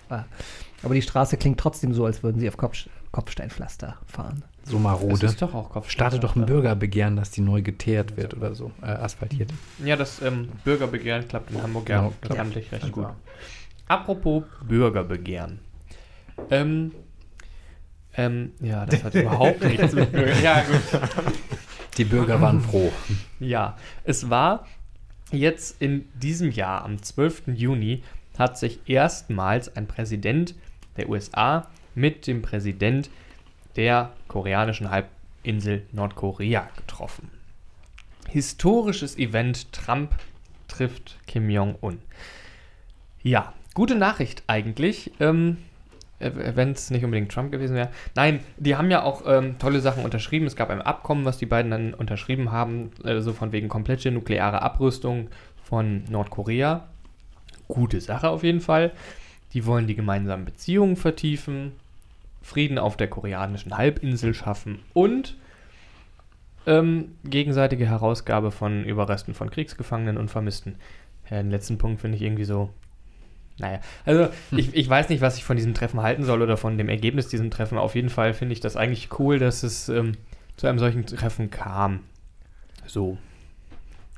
Aber 0.83 0.95
die 0.95 1.03
Straße 1.03 1.37
klingt 1.37 1.61
trotzdem 1.61 1.95
so, 1.95 2.05
als 2.05 2.23
würden 2.23 2.41
sie 2.41 2.49
auf 2.49 2.57
Kopf 2.57 2.89
Kopfsteinpflaster 3.13 3.97
fahren. 4.07 4.43
So 4.65 4.75
Das 4.75 4.83
marode. 4.83 5.27
ist 5.27 5.43
doch 5.43 5.55
auch 5.55 5.71
Kopf. 5.71 5.89
Starte 5.91 6.19
doch 6.21 6.37
ein 6.37 6.47
Bürgerbegehren, 6.47 7.17
dass 7.17 7.31
die 7.31 7.41
neu 7.41 7.63
geteert 7.63 8.17
wird 8.17 8.35
oder 8.35 8.55
so, 8.55 8.71
äh, 8.83 8.87
asphaltiert. 8.87 9.53
Ja, 9.85 9.97
das 9.97 10.21
ähm, 10.23 10.49
Bürgerbegehren 10.65 11.27
klappt 11.29 11.51
in 11.51 11.63
Hamburg 11.63 11.89
ja 11.89 11.99
Genau, 11.99 12.09
klappt. 12.21 12.29
bekanntlich 12.29 12.71
recht 12.73 12.85
Also- 12.85 12.95
gut. 12.95 13.07
Apropos 13.89 14.45
Bürgerbegehren. 14.67 15.59
Ähm, 16.51 16.93
ähm, 18.21 18.53
ja, 18.61 18.85
das 18.85 19.03
hat 19.03 19.15
überhaupt 19.15 19.63
nichts 19.65 19.95
mit 19.95 20.13
Bürger. 20.13 20.39
Ja, 20.41 20.63
gut. 20.63 21.11
Die 21.97 22.05
Bürger 22.05 22.41
waren 22.41 22.61
froh. 22.61 22.93
Ja, 23.39 23.79
es 24.05 24.29
war 24.29 24.67
jetzt 25.33 25.81
in 25.81 26.07
diesem 26.15 26.51
Jahr, 26.51 26.85
am 26.85 27.03
12. 27.03 27.45
Juni, 27.55 28.03
hat 28.39 28.59
sich 28.59 28.81
erstmals 28.87 29.75
ein 29.75 29.87
Präsident 29.87 30.55
der 30.97 31.09
USA 31.09 31.69
mit 31.95 32.27
dem 32.27 32.43
Präsident 32.43 33.09
der 33.77 34.13
koreanischen 34.29 34.91
Halbinsel 34.91 35.87
Nordkorea 35.93 36.69
getroffen. 36.77 37.31
Historisches 38.29 39.17
Event, 39.17 39.73
Trump 39.73 40.15
trifft 40.69 41.19
Kim 41.27 41.49
Jong-un. 41.49 42.01
Ja, 43.23 43.55
gute 43.75 43.95
Nachricht 43.95 44.43
eigentlich. 44.47 45.13
Ähm, 45.21 45.57
wenn 46.21 46.73
es 46.73 46.91
nicht 46.91 47.05
unbedingt 47.05 47.33
Trump 47.33 47.51
gewesen 47.51 47.75
wäre. 47.75 47.89
Nein, 48.15 48.41
die 48.59 48.77
haben 48.77 48.91
ja 48.91 49.03
auch 49.03 49.23
ähm, 49.27 49.59
tolle 49.59 49.81
Sachen 49.81 50.05
unterschrieben. 50.05 50.47
Es 50.47 50.55
gab 50.55 50.71
ein 50.71 50.83
Abkommen, 50.83 51.25
was 51.25 51.39
die 51.39 51.47
beiden 51.47 51.71
dann 51.71 51.95
unterschrieben 51.95 52.53
haben, 52.53 52.91
äh, 53.05 53.21
so 53.21 53.33
von 53.33 53.53
wegen 53.53 53.69
komplette 53.69 54.11
nukleare 54.11 54.63
Abrüstung 54.63 55.29
von 55.65 56.05
Nordkorea. 56.11 56.89
Gute 57.69 58.01
Sache 58.01 58.29
auf 58.29 58.43
jeden 58.43 58.61
Fall. 58.61 58.93
Die 59.55 59.65
wollen 59.67 59.87
die 59.87 59.97
gemeinsamen 59.97 60.45
Beziehungen 60.45 60.97
vertiefen, 60.97 61.73
Frieden 62.43 62.79
auf 62.79 62.97
der 62.97 63.09
koreanischen 63.09 63.77
Halbinsel 63.77 64.35
schaffen 64.35 64.81
und 64.93 65.37
ähm, 66.67 67.17
gegenseitige 67.25 67.87
Herausgabe 67.87 68.51
von 68.51 68.85
Überresten 68.85 69.35
von 69.35 69.51
Kriegsgefangenen 69.51 70.19
und 70.19 70.31
Vermissten. 70.31 70.77
Den 71.31 71.51
letzten 71.51 71.79
Punkt 71.79 72.01
finde 72.01 72.17
ich 72.17 72.23
irgendwie 72.23 72.45
so. 72.45 72.71
Naja, 73.61 73.81
also 74.05 74.29
ich, 74.51 74.75
ich 74.75 74.89
weiß 74.89 75.09
nicht, 75.09 75.21
was 75.21 75.37
ich 75.37 75.45
von 75.45 75.57
diesem 75.57 75.75
Treffen 75.75 76.01
halten 76.03 76.25
soll 76.25 76.43
oder 76.43 76.57
von 76.57 76.77
dem 76.79 76.89
Ergebnis 76.89 77.29
diesem 77.29 77.51
Treffen. 77.51 77.79
Auf 77.79 77.95
jeden 77.95 78.09
Fall 78.11 78.35
finde 78.35 78.53
ich 78.55 78.61
das 78.61 78.77
eigentlich 78.77 79.09
cool, 79.19 79.39
dass 79.39 79.63
es 79.63 79.89
ähm, 79.89 80.13
zu 80.57 80.67
einem 80.67 80.79
solchen 80.79 81.07
Treffen 81.07 81.51
kam. 81.51 82.01
So. 82.87 83.19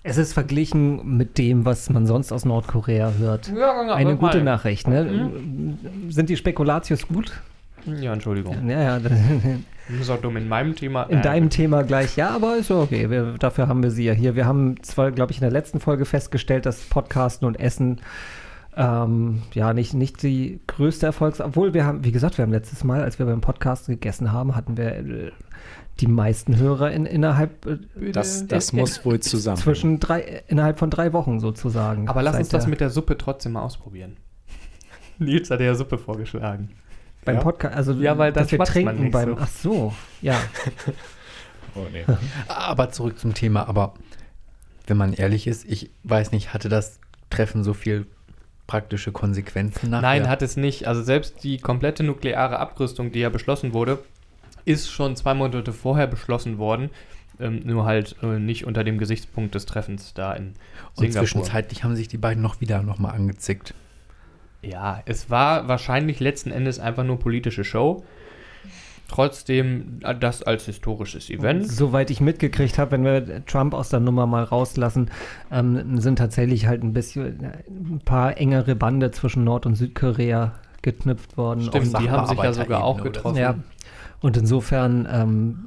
Es 0.05 0.17
ist 0.17 0.33
verglichen 0.33 1.17
mit 1.17 1.39
dem, 1.39 1.65
was 1.65 1.89
man 1.91 2.07
sonst 2.07 2.33
aus 2.33 2.45
Nordkorea 2.45 3.13
hört. 3.19 3.53
Ja, 3.57 3.95
Eine 3.95 4.17
gute 4.17 4.43
Nachricht, 4.43 4.89
ne? 4.89 5.31
Sind 6.09 6.29
die 6.29 6.37
Spekulatius 6.37 7.07
gut? 7.07 7.33
Ja, 7.87 8.13
Entschuldigung. 8.13 8.69
Ja, 8.69 8.81
ja, 8.83 8.99
Du 8.99 9.11
bist 9.99 10.11
auch 10.11 10.21
dumm 10.21 10.37
in 10.37 10.49
meinem 10.49 10.75
Thema. 10.75 11.05
in 11.05 11.19
Äh, 11.19 11.23
deinem 11.23 11.51
Thema 11.51 11.83
gleich. 11.83 12.17
Ja, 12.17 12.31
aber 12.31 12.57
ist 12.57 12.71
ja 12.71 12.77
okay. 12.77 13.11
Wir, 13.11 13.35
dafür 13.39 13.69
haben 13.69 13.83
wir 13.83 13.91
sie 13.93 14.05
ja 14.05 14.13
hier. 14.13 14.35
Wir 14.37 14.47
haben 14.47 14.81
zwar, 14.83 15.11
glaube 15.13 15.33
ich, 15.33 15.39
in 15.39 15.43
der 15.43 15.51
letzten 15.53 15.79
Folge 15.81 16.05
festgestellt, 16.05 16.67
dass 16.67 16.81
Podcasten 16.81 17.47
und 17.47 17.59
Essen 17.61 18.01
ähm, 18.77 19.43
ja 19.55 19.73
nicht, 19.75 19.95
nicht 19.95 20.23
die 20.23 20.61
größte 20.67 21.07
Erfolgs... 21.07 21.41
Obwohl 21.41 21.75
wir 21.75 21.85
haben, 21.85 22.05
wie 22.05 22.13
gesagt, 22.13 22.39
wir 22.39 22.43
haben 22.45 22.53
letztes 22.53 22.85
Mal, 22.85 23.03
als 23.03 23.19
wir 23.19 23.27
beim 23.27 23.41
Podcast 23.41 23.87
gegessen 23.87 24.33
haben, 24.33 24.57
hatten 24.57 24.77
wir 24.77 24.97
äh, 24.97 25.33
die 26.01 26.07
meisten 26.07 26.57
Hörer 26.57 26.91
in, 26.93 27.05
innerhalb 27.07 27.67
äh, 27.67 28.13
Das, 28.13 28.47
das 28.47 28.71
in- 28.71 28.79
muss 28.81 29.05
wohl 29.05 29.21
zusammen. 29.21 29.59
zwischen 29.59 30.01
drei, 30.01 30.43
innerhalb 30.49 30.79
von 30.79 30.89
drei 30.91 31.13
Wochen 31.13 31.39
sozusagen. 31.41 32.09
Aber 32.09 32.23
lass 32.23 32.37
uns 32.37 32.49
das 32.49 32.65
der- 32.65 32.71
mit 32.71 32.81
der 32.81 32.91
Suppe 32.91 33.19
trotzdem 33.19 33.53
mal 33.53 33.63
ausprobieren. 33.63 34.17
Nils 35.19 35.51
hat 35.51 35.61
ja 35.61 35.75
Suppe 35.75 35.99
vorgeschlagen. 35.99 36.71
beim 37.25 37.37
Ja. 37.37 37.43
Podcast, 37.43 37.77
also 37.77 37.93
Ja, 37.93 38.17
weil 38.17 38.33
dann 38.33 38.45
dass 38.45 38.53
wir 38.53 38.59
trinken 38.61 39.11
beim. 39.11 39.31
so. 39.31 39.37
Ach 39.39 39.49
so, 39.49 39.95
ja. 40.23 40.41
Oh, 41.75 41.87
nee. 41.91 42.05
Aber 42.49 42.91
zurück 42.91 43.19
zum 43.19 43.33
Thema. 43.33 43.67
Aber 43.67 43.95
wenn 44.87 44.99
man 44.99 45.15
ehrlich 45.15 45.47
ist, 45.47 45.65
ich 45.65 45.91
weiß 46.05 46.31
nicht, 46.33 46.53
hatte 46.53 46.69
das 46.69 47.01
Treffen 47.31 47.65
so 47.65 47.73
viel 47.73 48.07
praktische 48.67 49.13
Konsequenzen 49.13 49.91
nachher? 49.91 50.03
Nein, 50.03 50.29
hat 50.29 50.43
es 50.43 50.57
nicht. 50.57 50.87
Also 50.87 51.03
selbst 51.03 51.43
die 51.45 51.59
komplette 51.59 52.03
nukleare 52.03 52.59
Abrüstung, 52.59 53.13
die 53.13 53.21
ja 53.21 53.29
beschlossen 53.29 53.75
wurde, 53.75 53.99
ist 54.65 54.91
schon 54.91 55.17
zwei 55.17 55.35
Monate 55.35 55.73
vorher 55.73 56.07
beschlossen 56.07 56.59
worden. 56.59 56.91
Ähm, 57.41 57.63
nur 57.65 57.85
halt 57.85 58.17
äh, 58.23 58.39
nicht 58.39 58.67
unter 58.67 58.85
dem 58.85 58.99
Gesichtspunkt 58.99 59.55
des 59.55 59.67
Treffens 59.67 60.15
da 60.15 60.33
in 60.35 60.49
Und 60.49 60.55
Singapur. 60.99 61.21
zwischenzeitlich 61.23 61.83
haben 61.83 61.97
sich 61.97 62.09
die 62.09 62.19
beiden 62.19 62.43
noch 62.43 62.61
wieder 62.61 62.83
noch 62.83 62.99
mal 62.99 63.11
angezickt. 63.11 63.75
Ja, 64.61 65.03
es 65.07 65.29
war 65.29 65.67
wahrscheinlich 65.67 66.21
letzten 66.21 66.53
Endes 66.53 66.79
einfach 66.79 67.05
nur 67.05 67.19
politische 67.19 67.65
Show. 67.65 68.05
Trotzdem 69.13 70.01
das 70.21 70.43
als 70.43 70.65
historisches 70.65 71.29
Event. 71.29 71.71
Soweit 71.71 72.11
ich 72.11 72.21
mitgekriegt 72.21 72.79
habe, 72.79 72.93
wenn 72.93 73.05
wir 73.05 73.45
Trump 73.45 73.75
aus 73.75 73.91
der 73.91 74.01
Nummer 74.01 74.27
mal 74.27 74.43
rauslassen, 74.43 75.11
ähm, 75.51 76.01
sind 76.01 76.17
tatsächlich 76.17 76.67
halt 76.67 76.83
ein 76.83 76.93
bisschen 76.95 77.45
äh, 77.45 77.53
ein 77.69 78.01
paar 78.05 78.39
engere 78.39 78.75
Bande 78.75 79.11
zwischen 79.11 79.45
Nord- 79.45 79.67
und 79.67 79.75
Südkorea 79.75 80.53
geknüpft 80.81 81.37
worden. 81.37 81.63
Stimmt, 81.63 81.95
Und- 81.95 82.01
die 82.03 82.11
haben 82.11 82.27
sich 82.27 82.39
ja 82.43 82.53
sogar 82.53 82.85
auch 82.85 83.03
getroffen. 83.03 83.37
Ja. 83.37 83.57
Und 84.21 84.37
insofern 84.37 85.07
ähm, 85.11 85.59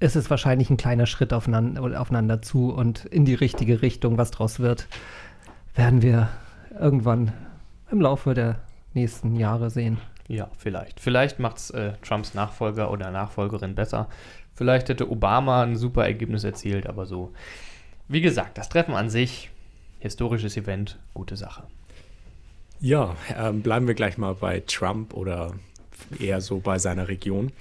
ist 0.00 0.16
es 0.16 0.30
wahrscheinlich 0.30 0.70
ein 0.70 0.76
kleiner 0.76 1.06
Schritt 1.06 1.32
aufeinander, 1.32 2.00
aufeinander 2.00 2.40
zu 2.40 2.72
und 2.72 3.04
in 3.04 3.24
die 3.24 3.34
richtige 3.34 3.82
Richtung, 3.82 4.16
was 4.16 4.30
draus 4.30 4.58
wird, 4.60 4.88
werden 5.74 6.02
wir 6.02 6.28
irgendwann 6.80 7.32
im 7.90 8.00
Laufe 8.00 8.32
der 8.34 8.56
nächsten 8.94 9.36
Jahre 9.36 9.70
sehen. 9.70 9.98
Ja, 10.28 10.50
vielleicht. 10.56 11.00
Vielleicht 11.00 11.38
macht 11.38 11.58
es 11.58 11.70
äh, 11.70 11.92
Trumps 12.02 12.34
Nachfolger 12.34 12.90
oder 12.90 13.10
Nachfolgerin 13.10 13.74
besser. 13.74 14.08
Vielleicht 14.54 14.88
hätte 14.88 15.10
Obama 15.10 15.62
ein 15.62 15.76
super 15.76 16.04
Ergebnis 16.04 16.44
erzielt, 16.44 16.86
aber 16.86 17.06
so. 17.06 17.32
Wie 18.08 18.20
gesagt, 18.20 18.58
das 18.58 18.68
Treffen 18.68 18.94
an 18.94 19.10
sich, 19.10 19.50
historisches 19.98 20.56
Event, 20.56 20.98
gute 21.12 21.36
Sache. 21.36 21.64
Ja, 22.80 23.16
ähm, 23.36 23.62
bleiben 23.62 23.86
wir 23.86 23.94
gleich 23.94 24.18
mal 24.18 24.34
bei 24.34 24.60
Trump 24.66 25.14
oder 25.14 25.54
eher 26.18 26.40
so 26.40 26.58
bei 26.58 26.78
seiner 26.78 27.08
Region. 27.08 27.52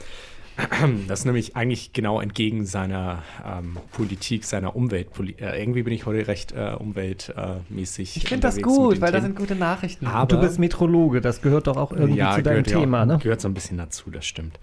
Das 1.07 1.19
ist 1.19 1.25
nämlich 1.25 1.55
eigentlich 1.55 1.93
genau 1.93 2.21
entgegen 2.21 2.65
seiner 2.65 3.23
ähm, 3.45 3.77
Politik, 3.91 4.43
seiner 4.43 4.75
Umweltpolitik. 4.75 5.41
Äh, 5.41 5.59
irgendwie 5.59 5.83
bin 5.83 5.93
ich 5.93 6.05
heute 6.05 6.27
recht 6.27 6.51
äh, 6.51 6.75
umweltmäßig. 6.77 8.17
Ich 8.17 8.27
finde 8.27 8.47
das 8.47 8.61
gut, 8.61 9.01
weil 9.01 9.11
das 9.11 9.21
Themen. 9.21 9.35
sind 9.35 9.35
gute 9.37 9.55
Nachrichten. 9.55 10.07
Aber- 10.07 10.27
du 10.27 10.39
bist 10.39 10.59
Metrologe, 10.59 11.21
das 11.21 11.41
gehört 11.41 11.67
doch 11.67 11.77
auch 11.77 11.91
irgendwie 11.91 12.19
ja, 12.19 12.35
zu 12.35 12.43
deinem 12.43 12.65
ja 12.65 12.79
Thema, 12.79 13.01
auch, 13.03 13.05
ne? 13.07 13.19
Gehört 13.21 13.41
so 13.41 13.47
ein 13.47 13.53
bisschen 13.53 13.77
dazu, 13.77 14.09
das 14.09 14.25
stimmt. 14.25 14.59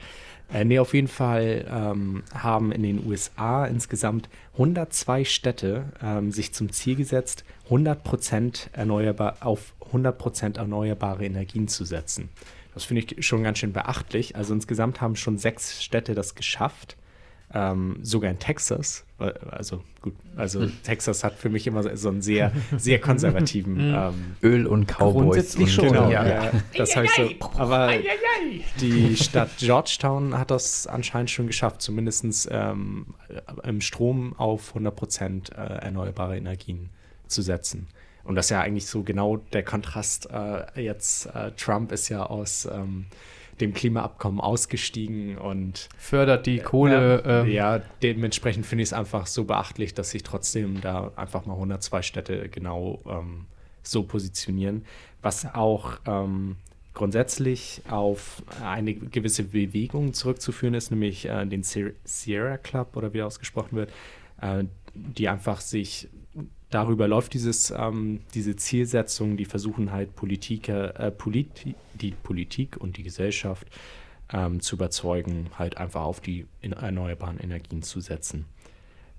Äh, 0.52 0.64
nee, 0.64 0.78
auf 0.78 0.94
jeden 0.94 1.08
Fall 1.08 1.64
ähm, 1.70 2.22
haben 2.34 2.72
in 2.72 2.82
den 2.82 3.06
USA 3.06 3.66
insgesamt 3.66 4.28
102 4.54 5.24
Städte 5.24 5.92
ähm, 6.02 6.32
sich 6.32 6.52
zum 6.52 6.72
Ziel 6.72 6.96
gesetzt, 6.96 7.44
100% 7.68 8.70
erneuerbar, 8.72 9.36
auf 9.40 9.74
100% 9.92 10.58
erneuerbare 10.58 11.24
Energien 11.24 11.68
zu 11.68 11.84
setzen. 11.84 12.30
Das 12.74 12.84
finde 12.84 13.02
ich 13.02 13.26
schon 13.26 13.42
ganz 13.42 13.58
schön 13.58 13.72
beachtlich. 13.72 14.36
Also 14.36 14.54
insgesamt 14.54 15.00
haben 15.00 15.16
schon 15.16 15.38
sechs 15.38 15.82
Städte 15.82 16.14
das 16.14 16.34
geschafft. 16.34 16.96
Ähm, 17.52 17.98
sogar 18.02 18.30
in 18.30 18.38
Texas, 18.38 19.04
also 19.50 19.82
gut, 20.02 20.14
also 20.36 20.68
Texas 20.84 21.24
hat 21.24 21.34
für 21.34 21.48
mich 21.48 21.66
immer 21.66 21.82
so- 21.96 22.08
einen 22.08 22.22
sehr, 22.22 22.52
sehr 22.76 23.00
konservativen 23.00 23.76
ähm, 23.92 24.36
Öl 24.40 24.68
und 24.68 24.86
Cowboys. 24.86 25.12
Grundsätzlich 25.14 25.62
und, 25.64 25.68
schon, 25.70 25.88
Genau, 25.88 26.10
ja. 26.12 26.44
ja. 26.44 26.50
Das 26.76 26.94
heißt 26.94 27.10
so. 27.16 27.28
Aber 27.58 27.90
die 28.80 29.16
Stadt 29.16 29.50
Georgetown 29.58 30.38
hat 30.38 30.52
das 30.52 30.86
anscheinend 30.86 31.28
schon 31.30 31.48
geschafft, 31.48 31.82
zumindest 31.82 32.48
ähm, 32.52 33.06
im 33.64 33.80
Strom 33.80 34.34
auf 34.38 34.76
100% 34.76 35.52
äh, 35.52 35.56
erneuerbare 35.56 36.36
Energien 36.36 36.88
zu 37.26 37.42
setzen. 37.42 37.88
Und 38.24 38.34
das 38.34 38.46
ist 38.46 38.50
ja 38.50 38.60
eigentlich 38.60 38.86
so 38.86 39.02
genau 39.02 39.38
der 39.52 39.62
Kontrast. 39.62 40.28
Äh, 40.30 40.82
jetzt 40.82 41.26
äh, 41.26 41.52
Trump 41.56 41.92
ist 41.92 42.08
ja 42.08 42.24
aus 42.24 42.66
ähm, 42.66 43.06
dem 43.60 43.74
Klimaabkommen 43.74 44.40
ausgestiegen 44.40 45.36
und 45.38 45.88
Fördert 45.98 46.46
die 46.46 46.58
Kohle. 46.58 47.22
ähm, 47.26 47.50
ja, 47.50 47.80
dementsprechend 48.02 48.66
finde 48.66 48.82
ich 48.82 48.88
es 48.88 48.92
einfach 48.92 49.26
so 49.26 49.44
beachtlich, 49.44 49.94
dass 49.94 50.10
sich 50.10 50.22
trotzdem 50.22 50.80
da 50.80 51.12
einfach 51.16 51.46
mal 51.46 51.54
102 51.54 52.02
Städte 52.02 52.48
genau 52.48 53.00
ähm, 53.06 53.46
so 53.82 54.02
positionieren, 54.02 54.84
was 55.22 55.46
auch 55.54 55.98
ähm, 56.06 56.56
grundsätzlich 56.94 57.82
auf 57.88 58.42
eine 58.62 58.94
gewisse 58.94 59.44
Bewegung 59.44 60.12
zurückzuführen 60.12 60.74
ist, 60.74 60.90
nämlich 60.90 61.26
äh, 61.26 61.46
den 61.46 61.62
Sier- 61.62 61.94
Sierra 62.04 62.56
Club 62.56 62.96
oder 62.96 63.12
wie 63.12 63.18
er 63.18 63.26
ausgesprochen 63.26 63.76
wird, 63.76 63.90
äh, 64.40 64.64
die 64.94 65.28
einfach 65.28 65.60
sich 65.60 66.08
darüber 66.70 67.08
läuft 67.08 67.34
dieses, 67.34 67.70
ähm, 67.70 68.20
diese 68.34 68.56
Zielsetzung, 68.56 69.36
die 69.36 69.44
versuchen 69.44 69.92
halt 69.92 70.14
Politiker, 70.16 70.98
äh, 70.98 71.10
Politi 71.10 71.74
die 71.94 72.12
Politik 72.12 72.76
und 72.78 72.96
die 72.96 73.02
Gesellschaft 73.02 73.66
ähm, 74.32 74.60
zu 74.60 74.76
überzeugen, 74.76 75.50
halt 75.58 75.76
einfach 75.76 76.02
auf 76.02 76.20
die 76.20 76.46
erneuerbaren 76.60 77.38
Energien 77.38 77.82
zu 77.82 78.00
setzen. 78.00 78.46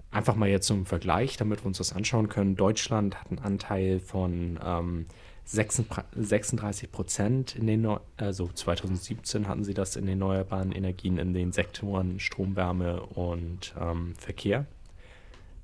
Einfach 0.09 0.35
mal 0.35 0.49
jetzt 0.49 0.67
zum 0.67 0.85
Vergleich, 0.85 1.37
damit 1.37 1.63
wir 1.63 1.67
uns 1.67 1.77
das 1.77 1.93
anschauen 1.93 2.27
können. 2.27 2.55
Deutschland 2.55 3.15
hat 3.15 3.29
einen 3.29 3.39
Anteil 3.39 3.99
von 3.99 4.59
ähm, 4.63 5.05
36 5.45 6.91
Prozent 6.91 7.55
in 7.55 7.67
den, 7.67 7.81
Neu- 7.81 7.99
also 8.17 8.49
2017 8.53 9.47
hatten 9.47 9.63
sie 9.63 9.73
das 9.73 9.95
in 9.95 10.05
den 10.05 10.21
erneuerbaren 10.21 10.71
Energien 10.71 11.17
in 11.17 11.33
den 11.33 11.51
Sektoren 11.51 12.19
Strom, 12.19 12.55
Wärme 12.55 13.01
und 13.01 13.73
ähm, 13.79 14.13
Verkehr. 14.17 14.65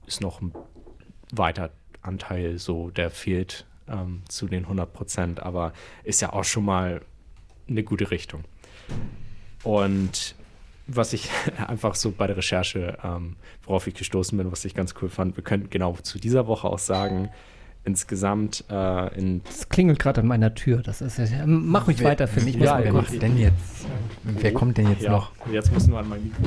Ist 0.06 0.22
noch 0.22 0.42
ein 0.42 0.54
weiter 1.32 1.72
Anteil 2.02 2.58
so, 2.58 2.90
der 2.90 3.10
fehlt 3.10 3.66
ähm, 3.88 4.22
zu 4.28 4.48
den 4.48 4.64
100 4.64 4.92
Prozent, 4.94 5.40
aber 5.44 5.74
ist 6.04 6.22
ja 6.22 6.34
auch 6.34 6.44
schon 6.44 6.66
mal 6.66 7.02
eine 7.70 7.84
gute 7.84 8.12
Richtung. 8.12 8.44
Und 9.64 10.36
was 10.88 11.14
ich 11.14 11.30
einfach 11.68 11.96
so 11.96 12.12
bei 12.12 12.28
der 12.28 12.38
Recherche, 12.38 12.98
ähm, 13.04 13.36
worauf 13.66 13.88
ich 13.88 13.94
gestoßen 13.96 14.38
bin, 14.38 14.52
was 14.52 14.64
ich 14.66 14.74
ganz 14.74 14.94
cool 15.02 15.10
fand, 15.10 15.36
wir 15.36 15.44
könnten 15.44 15.70
genau 15.70 15.94
zu 16.02 16.20
dieser 16.20 16.48
Woche 16.48 16.68
auch 16.68 16.80
sagen, 16.80 17.30
insgesamt 17.84 18.66
äh, 18.70 19.18
in 19.18 19.42
Es 19.50 19.70
klingelt 19.70 20.00
gerade 20.00 20.22
an 20.22 20.28
meiner 20.28 20.54
Tür. 20.54 20.82
Das 20.82 21.02
ist 21.02 21.18
ja- 21.18 21.46
mach 21.46 21.88
mich 21.88 22.00
Wer- 22.00 22.10
weiter, 22.10 22.28
Finn. 22.28 22.48
Ich 22.48 22.58
muss 22.58 22.66
Ja, 22.66 22.80
Wer 22.84 23.02
denn 23.20 23.38
jetzt? 23.38 23.86
Wer 24.24 24.54
kommt 24.54 24.78
denn 24.78 24.90
jetzt 24.90 25.04
ja, 25.04 25.12
noch? 25.12 25.32
Jetzt 25.52 25.72
musst 25.72 25.88
du 25.88 25.96
an 25.96 26.08
mein 26.10 26.24
Mikro. 26.24 26.44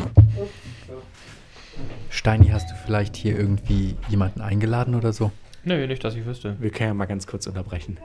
Steini, 2.11 2.49
hast 2.49 2.71
du 2.71 2.75
vielleicht 2.75 3.17
hier 3.17 3.39
irgendwie 3.39 3.97
jemanden 4.09 4.41
eingeladen 4.41 4.95
oder 4.95 5.13
so? 5.13 5.31
Nö, 5.65 5.87
nicht, 5.87 6.03
dass 6.03 6.15
ich 6.15 6.25
wüsste. 6.25 6.57
Wir 6.61 6.71
können 6.71 6.89
ja 6.89 6.95
mal 6.95 7.07
ganz 7.07 7.27
kurz 7.27 7.47
unterbrechen. 7.47 7.99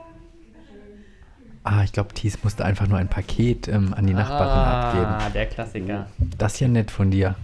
Ah, 1.64 1.82
ich 1.82 1.92
glaube, 1.92 2.14
Thies 2.14 2.44
musste 2.44 2.64
einfach 2.64 2.86
nur 2.86 2.98
ein 2.98 3.08
Paket 3.08 3.66
ähm, 3.66 3.92
an 3.92 4.06
die 4.06 4.14
Nachbarin 4.14 4.48
ah, 4.48 4.88
abgeben. 4.88 5.32
der 5.34 5.46
Klassiker. 5.46 6.06
Das 6.38 6.54
ist 6.54 6.60
ja 6.60 6.68
nett 6.68 6.92
von 6.92 7.10
dir. 7.10 7.34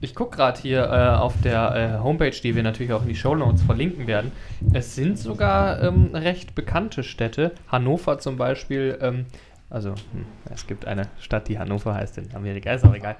Ich 0.00 0.14
gucke 0.14 0.36
gerade 0.36 0.60
hier 0.60 0.84
äh, 0.84 1.18
auf 1.18 1.34
der 1.42 1.98
äh, 1.98 2.02
Homepage, 2.02 2.30
die 2.30 2.54
wir 2.54 2.62
natürlich 2.62 2.92
auch 2.92 3.02
in 3.02 3.08
die 3.08 3.16
Show 3.16 3.34
Notes 3.34 3.62
verlinken 3.62 4.06
werden. 4.06 4.32
Es 4.72 4.94
sind 4.94 5.18
sogar 5.18 5.82
ähm, 5.82 6.14
recht 6.14 6.54
bekannte 6.54 7.02
Städte. 7.02 7.52
Hannover 7.68 8.18
zum 8.18 8.36
Beispiel. 8.36 8.96
Ähm, 9.02 9.26
also, 9.68 9.90
hm, 9.90 10.26
es 10.52 10.66
gibt 10.66 10.86
eine 10.86 11.08
Stadt, 11.20 11.48
die 11.48 11.58
Hannover 11.58 11.94
heißt 11.94 12.18
in 12.18 12.34
Amerika, 12.34 12.72
ist 12.72 12.84
auch 12.84 12.94
egal. 12.94 13.16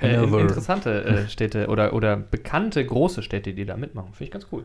Äh, 0.00 0.14
in- 0.14 0.20
Hannover. 0.20 0.40
interessante 0.40 1.04
äh, 1.04 1.28
Städte 1.30 1.68
oder, 1.68 1.92
oder 1.92 2.16
bekannte 2.16 2.84
große 2.84 3.22
Städte, 3.22 3.52
die 3.54 3.64
da 3.64 3.76
mitmachen. 3.76 4.08
Finde 4.12 4.24
ich 4.24 4.30
ganz 4.30 4.46
cool. 4.52 4.64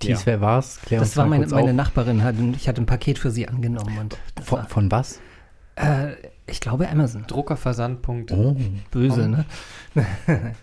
Thies, 0.00 0.20
Ja. 0.20 0.26
wer 0.26 0.40
war's? 0.40 0.80
Klär 0.82 1.00
uns 1.00 1.10
Das 1.10 1.16
war 1.16 1.24
mal 1.24 1.30
meine, 1.30 1.42
kurz 1.44 1.52
meine 1.52 1.70
auf. 1.70 1.76
Nachbarin. 1.76 2.22
Hat, 2.22 2.34
ich 2.56 2.68
hatte 2.68 2.80
ein 2.82 2.86
Paket 2.86 3.18
für 3.18 3.30
sie 3.30 3.48
angenommen. 3.48 3.98
Und 3.98 4.16
Von, 4.44 4.58
war, 4.60 4.68
von 4.68 4.90
was? 4.92 5.20
äh, 5.76 6.12
ich 6.46 6.60
glaube 6.60 6.88
Amazon. 6.88 7.24
Druckerversand. 7.26 8.06
Oh. 8.30 8.56
Böse, 8.90 9.28
ne? 9.28 9.44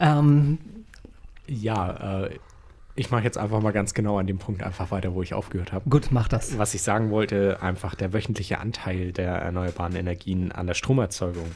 ähm, 0.00 0.58
Ja, 1.46 2.24
äh, 2.24 2.30
ich 2.96 3.10
mache 3.10 3.24
jetzt 3.24 3.38
einfach 3.38 3.60
mal 3.60 3.72
ganz 3.72 3.92
genau 3.94 4.18
an 4.18 4.26
dem 4.26 4.38
Punkt 4.38 4.62
einfach 4.62 4.90
weiter, 4.90 5.14
wo 5.14 5.22
ich 5.22 5.34
aufgehört 5.34 5.72
habe. 5.72 5.88
gut, 5.90 6.08
mach 6.10 6.28
das. 6.28 6.56
Was 6.58 6.74
ich 6.74 6.82
sagen 6.82 7.10
wollte, 7.10 7.58
einfach 7.60 7.94
der 7.96 8.12
wöchentliche 8.12 8.58
Anteil 8.60 9.12
der 9.12 9.32
erneuerbaren 9.34 9.96
Energien 9.96 10.52
an 10.52 10.66
der 10.66 10.74
Stromerzeugung. 10.74 11.46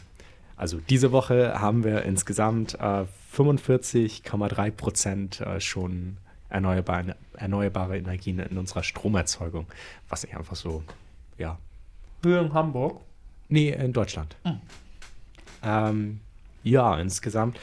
Also 0.59 0.81
diese 0.91 1.13
Woche 1.13 1.61
haben 1.61 1.85
wir 1.85 2.03
insgesamt 2.03 2.75
äh, 2.75 3.05
45,3 3.35 4.71
Prozent 4.73 5.41
äh, 5.41 5.61
schon 5.61 6.17
erneuerbare, 6.49 7.15
erneuerbare 7.35 7.97
Energien 7.97 8.41
in 8.41 8.59
unserer 8.59 8.83
Stromerzeugung. 8.83 9.67
Was 10.09 10.25
ich 10.25 10.37
einfach 10.37 10.57
so, 10.57 10.83
ja. 11.39 11.59
Hier 12.25 12.41
in 12.41 12.53
Hamburg. 12.53 13.01
Nee, 13.49 13.71
in 13.71 13.93
Deutschland. 13.93 14.37
Ähm, 15.63 16.21
ja, 16.65 16.99
insgesamt. 16.99 17.59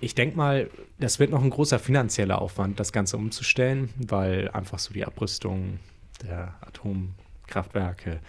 Ich 0.00 0.14
denke 0.14 0.36
mal, 0.36 0.70
das 0.98 1.18
wird 1.18 1.30
noch 1.30 1.42
ein 1.42 1.50
großer 1.50 1.78
finanzieller 1.78 2.40
Aufwand, 2.40 2.78
das 2.78 2.92
Ganze 2.92 3.16
umzustellen, 3.16 3.88
weil 3.96 4.50
einfach 4.50 4.78
so 4.78 4.92
die 4.92 5.06
Abrüstung 5.06 5.78
der 6.22 6.54
Atomkraftwerke. 6.60 8.20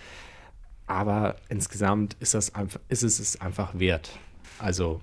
Aber 0.87 1.35
insgesamt 1.49 2.15
ist, 2.19 2.33
das 2.33 2.55
einfach, 2.55 2.79
ist 2.89 3.03
es 3.03 3.19
es 3.19 3.39
einfach 3.41 3.77
wert, 3.77 4.09
also 4.57 5.01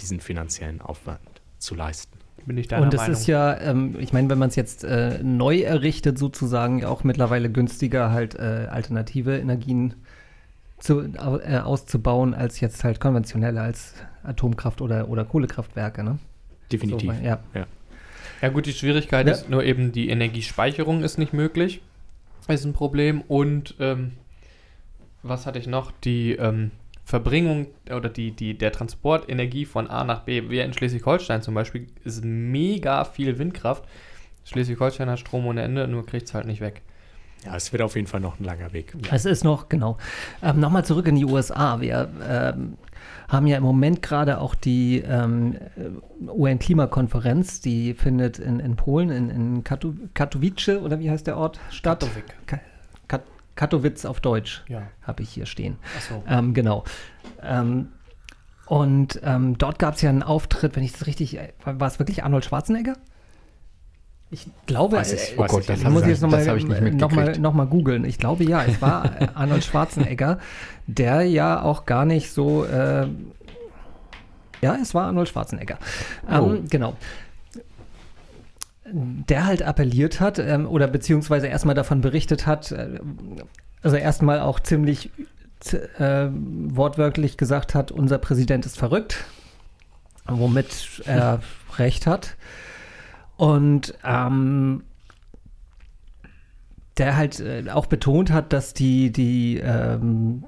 diesen 0.00 0.20
finanziellen 0.20 0.80
Aufwand 0.80 1.20
zu 1.58 1.74
leisten. 1.74 2.16
Bin 2.46 2.56
ich 2.56 2.68
deiner 2.68 2.82
Und 2.86 2.94
es 2.94 3.00
Meinung. 3.00 3.12
ist 3.12 3.26
ja, 3.26 3.58
ähm, 3.60 3.96
ich 4.00 4.14
meine, 4.14 4.30
wenn 4.30 4.38
man 4.38 4.48
es 4.48 4.56
jetzt 4.56 4.82
äh, 4.82 5.22
neu 5.22 5.60
errichtet, 5.60 6.18
sozusagen 6.18 6.84
auch 6.86 7.04
mittlerweile 7.04 7.50
günstiger, 7.50 8.10
halt 8.12 8.34
äh, 8.34 8.66
alternative 8.70 9.36
Energien 9.36 9.94
zu, 10.78 11.00
äh, 11.02 11.58
auszubauen, 11.58 12.32
als 12.32 12.60
jetzt 12.60 12.82
halt 12.82 12.98
konventionelle, 12.98 13.60
als 13.60 13.92
Atomkraft 14.22 14.80
oder, 14.80 15.10
oder 15.10 15.26
Kohlekraftwerke, 15.26 16.02
ne? 16.02 16.18
Definitiv. 16.72 17.12
So, 17.14 17.22
ja. 17.22 17.40
Ja 18.40 18.48
gut, 18.48 18.64
die 18.64 18.72
Schwierigkeit 18.72 19.26
Ja. 19.26 19.34
ist 19.34 19.50
nur 19.50 19.62
eben, 19.62 19.92
die 19.92 20.08
Energiespeicherung 20.08 21.02
ist 21.02 21.18
nicht 21.18 21.34
möglich. 21.34 21.82
Ist 22.48 22.64
ein 22.64 22.72
Problem. 22.72 23.20
Und 23.20 23.74
ähm, 23.80 24.12
was 25.22 25.46
hatte 25.46 25.58
ich 25.58 25.66
noch? 25.66 25.92
Die 26.04 26.32
ähm, 26.32 26.70
Verbringung 27.04 27.66
oder 27.94 28.08
die, 28.08 28.30
die, 28.30 28.56
der 28.56 28.72
Transport 28.72 29.28
Energie 29.28 29.64
von 29.64 29.88
A 29.88 30.04
nach 30.04 30.20
B. 30.20 30.48
Wir 30.48 30.64
in 30.64 30.72
Schleswig-Holstein 30.72 31.42
zum 31.42 31.54
Beispiel 31.54 31.88
ist 32.04 32.24
mega 32.24 33.04
viel 33.04 33.38
Windkraft. 33.38 33.84
Schleswig-Holstein 34.44 35.10
hat 35.10 35.18
Strom 35.18 35.46
ohne 35.46 35.62
Ende, 35.62 35.88
nur 35.88 36.06
kriegt 36.06 36.28
es 36.28 36.34
halt 36.34 36.46
nicht 36.46 36.60
weg. 36.60 36.82
Ja, 37.44 37.56
es 37.56 37.72
wird 37.72 37.82
auf 37.82 37.96
jeden 37.96 38.06
Fall 38.06 38.20
noch 38.20 38.38
ein 38.38 38.44
langer 38.44 38.72
Weg. 38.72 38.94
Es 39.10 39.24
ist 39.24 39.44
noch, 39.44 39.68
genau. 39.68 39.96
Ähm, 40.42 40.60
Nochmal 40.60 40.84
zurück 40.84 41.08
in 41.08 41.16
die 41.16 41.24
USA. 41.24 41.80
Wir 41.80 42.08
ähm, 42.28 42.76
haben 43.28 43.46
ja 43.46 43.56
im 43.56 43.62
Moment 43.62 44.02
gerade 44.02 44.40
auch 44.40 44.54
die 44.54 44.98
ähm, 44.98 45.56
UN-Klimakonferenz, 46.28 47.60
die 47.60 47.94
findet 47.94 48.38
in, 48.38 48.60
in 48.60 48.76
Polen, 48.76 49.10
in, 49.10 49.30
in 49.30 49.64
Katowice, 49.64 50.80
oder 50.80 51.00
wie 51.00 51.10
heißt 51.10 51.26
der 51.26 51.38
Ort? 51.38 51.60
Statt? 51.70 52.00
Katowice. 52.00 52.69
Ka 53.60 53.66
Katowice 53.66 54.06
auf 54.06 54.20
Deutsch 54.20 54.64
Ja. 54.68 54.82
habe 55.02 55.22
ich 55.22 55.28
hier 55.30 55.44
stehen. 55.44 55.76
Achso. 55.98 56.24
Ähm, 56.26 56.54
genau. 56.54 56.84
Ähm, 57.42 57.88
und 58.66 59.20
ähm, 59.22 59.58
dort 59.58 59.78
gab 59.78 59.96
es 59.96 60.02
ja 60.02 60.08
einen 60.08 60.22
Auftritt, 60.22 60.76
wenn 60.76 60.82
ich 60.82 60.92
das 60.92 61.06
richtig, 61.06 61.36
äh, 61.36 61.52
war 61.66 61.86
es 61.86 61.98
wirklich 61.98 62.24
Arnold 62.24 62.44
Schwarzenegger? 62.46 62.94
Ich 64.30 64.46
glaube, 64.66 64.96
Weiß 64.96 65.12
ich- 65.12 65.32
äh, 65.32 65.34
Oh 65.38 65.44
Gott, 65.46 65.60
ich 65.62 65.66
das 65.66 65.80
ich 65.80 65.84
hab 65.84 65.92
muss 65.92 66.02
ich- 66.02 66.08
jetzt 66.08 66.22
nochmal 66.22 66.44
das 66.44 66.54
nicht 66.54 66.94
noch 67.00 67.10
mal, 67.10 67.38
noch 67.38 67.52
mal 67.52 67.66
googeln. 67.66 68.04
Ich 68.04 68.16
glaube 68.18 68.44
ja, 68.44 68.62
es 68.64 68.80
war 68.80 69.20
äh, 69.20 69.26
Arnold 69.34 69.64
Schwarzenegger, 69.64 70.38
der 70.86 71.22
ja 71.22 71.60
auch 71.62 71.84
gar 71.84 72.04
nicht 72.06 72.30
so. 72.32 72.64
Äh, 72.64 73.08
ja, 74.62 74.76
es 74.80 74.94
war 74.94 75.06
Arnold 75.08 75.28
Schwarzenegger. 75.28 75.78
Ähm, 76.30 76.40
Oh. 76.40 76.56
Genau. 76.70 76.96
Der 78.84 79.46
halt 79.46 79.62
appelliert 79.62 80.20
hat 80.20 80.38
ähm, 80.38 80.66
oder 80.66 80.88
beziehungsweise 80.88 81.46
erstmal 81.46 81.74
davon 81.74 82.00
berichtet 82.00 82.46
hat, 82.46 82.72
äh, 82.72 82.98
also 83.82 83.96
erstmal 83.96 84.40
auch 84.40 84.60
ziemlich 84.60 85.10
äh, 85.98 86.28
wortwörtlich 86.32 87.36
gesagt 87.36 87.74
hat, 87.74 87.92
unser 87.92 88.18
Präsident 88.18 88.64
ist 88.66 88.78
verrückt, 88.78 89.24
womit 90.26 91.02
er 91.04 91.40
recht 91.78 92.06
hat. 92.06 92.36
Und 93.36 93.94
ähm, 94.04 94.82
der 96.96 97.16
halt 97.16 97.40
äh, 97.40 97.64
auch 97.70 97.86
betont 97.86 98.30
hat, 98.30 98.52
dass 98.52 98.74
die, 98.74 99.10
die, 99.12 99.58
ähm, 99.58 100.44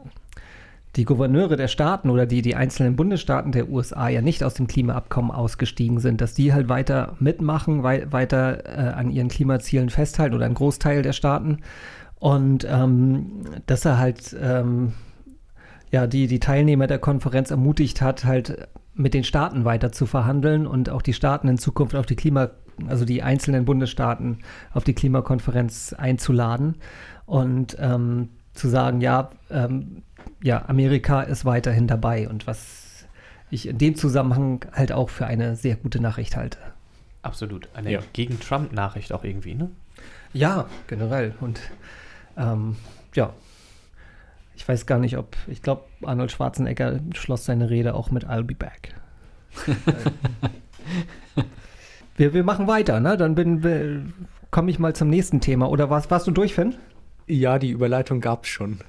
die 0.96 1.04
Gouverneure 1.04 1.56
der 1.56 1.68
Staaten 1.68 2.10
oder 2.10 2.26
die, 2.26 2.42
die 2.42 2.54
einzelnen 2.54 2.96
Bundesstaaten 2.96 3.52
der 3.52 3.70
USA 3.70 4.08
ja 4.08 4.20
nicht 4.20 4.44
aus 4.44 4.54
dem 4.54 4.66
Klimaabkommen 4.66 5.30
ausgestiegen 5.30 6.00
sind, 6.00 6.20
dass 6.20 6.34
die 6.34 6.52
halt 6.52 6.68
weiter 6.68 7.16
mitmachen, 7.18 7.82
wei 7.82 8.06
weiter 8.10 8.66
äh, 8.66 8.92
an 8.92 9.10
ihren 9.10 9.28
Klimazielen 9.28 9.88
festhalten 9.88 10.34
oder 10.34 10.44
ein 10.44 10.54
Großteil 10.54 11.02
der 11.02 11.14
Staaten. 11.14 11.58
Und 12.18 12.66
ähm, 12.70 13.44
dass 13.66 13.84
er 13.84 13.98
halt 13.98 14.36
ähm, 14.40 14.92
ja, 15.90 16.06
die, 16.06 16.26
die 16.26 16.40
Teilnehmer 16.40 16.86
der 16.86 16.98
Konferenz 16.98 17.50
ermutigt 17.50 18.02
hat, 18.02 18.24
halt 18.24 18.68
mit 18.94 19.14
den 19.14 19.24
Staaten 19.24 19.64
weiter 19.64 19.92
zu 19.92 20.06
verhandeln 20.06 20.66
und 20.66 20.90
auch 20.90 21.02
die 21.02 21.14
Staaten 21.14 21.48
in 21.48 21.58
Zukunft 21.58 21.94
auf 21.94 22.06
die 22.06 22.16
Klima, 22.16 22.50
also 22.86 23.04
die 23.04 23.22
einzelnen 23.22 23.64
Bundesstaaten 23.64 24.38
auf 24.72 24.84
die 24.84 24.94
Klimakonferenz 24.94 25.94
einzuladen 25.94 26.76
und 27.26 27.76
ähm, 27.80 28.28
zu 28.52 28.68
sagen, 28.68 29.00
ja, 29.00 29.30
ähm, 29.50 30.02
ja, 30.42 30.64
Amerika 30.68 31.22
ist 31.22 31.44
weiterhin 31.44 31.86
dabei 31.86 32.28
und 32.28 32.46
was 32.46 33.06
ich 33.50 33.68
in 33.68 33.78
dem 33.78 33.94
Zusammenhang 33.96 34.64
halt 34.72 34.92
auch 34.92 35.10
für 35.10 35.26
eine 35.26 35.56
sehr 35.56 35.76
gute 35.76 36.00
Nachricht 36.00 36.36
halte. 36.36 36.58
Absolut. 37.22 37.68
Eine 37.74 37.90
Ja. 37.92 38.00
gegen 38.12 38.40
Trump-Nachricht 38.40 39.12
auch 39.12 39.24
irgendwie, 39.24 39.54
ne? 39.54 39.70
Ja, 40.32 40.66
generell. 40.88 41.34
Und 41.40 41.60
ähm, 42.36 42.76
ja, 43.14 43.32
ich 44.56 44.66
weiß 44.66 44.86
gar 44.86 44.98
nicht, 44.98 45.16
ob, 45.18 45.36
ich 45.46 45.62
glaube, 45.62 45.82
Arnold 46.02 46.32
Schwarzenegger 46.32 47.00
schloss 47.14 47.44
seine 47.44 47.70
Rede 47.70 47.94
auch 47.94 48.10
mit 48.10 48.26
I'll 48.26 48.42
be 48.42 48.54
back. 48.54 48.94
wir, 52.16 52.32
wir 52.34 52.44
machen 52.44 52.66
weiter, 52.66 53.00
ne? 53.00 53.16
Dann 53.16 53.34
bin, 53.34 54.12
komme 54.50 54.70
ich 54.70 54.78
mal 54.78 54.94
zum 54.94 55.08
nächsten 55.08 55.40
Thema. 55.40 55.68
Oder 55.68 55.90
warst, 55.90 56.10
warst 56.10 56.26
du 56.26 56.30
durch, 56.30 56.54
Finn? 56.54 56.74
Ja, 57.26 57.58
die 57.58 57.70
Überleitung 57.70 58.20
gab 58.20 58.44
es 58.44 58.50
schon. 58.50 58.80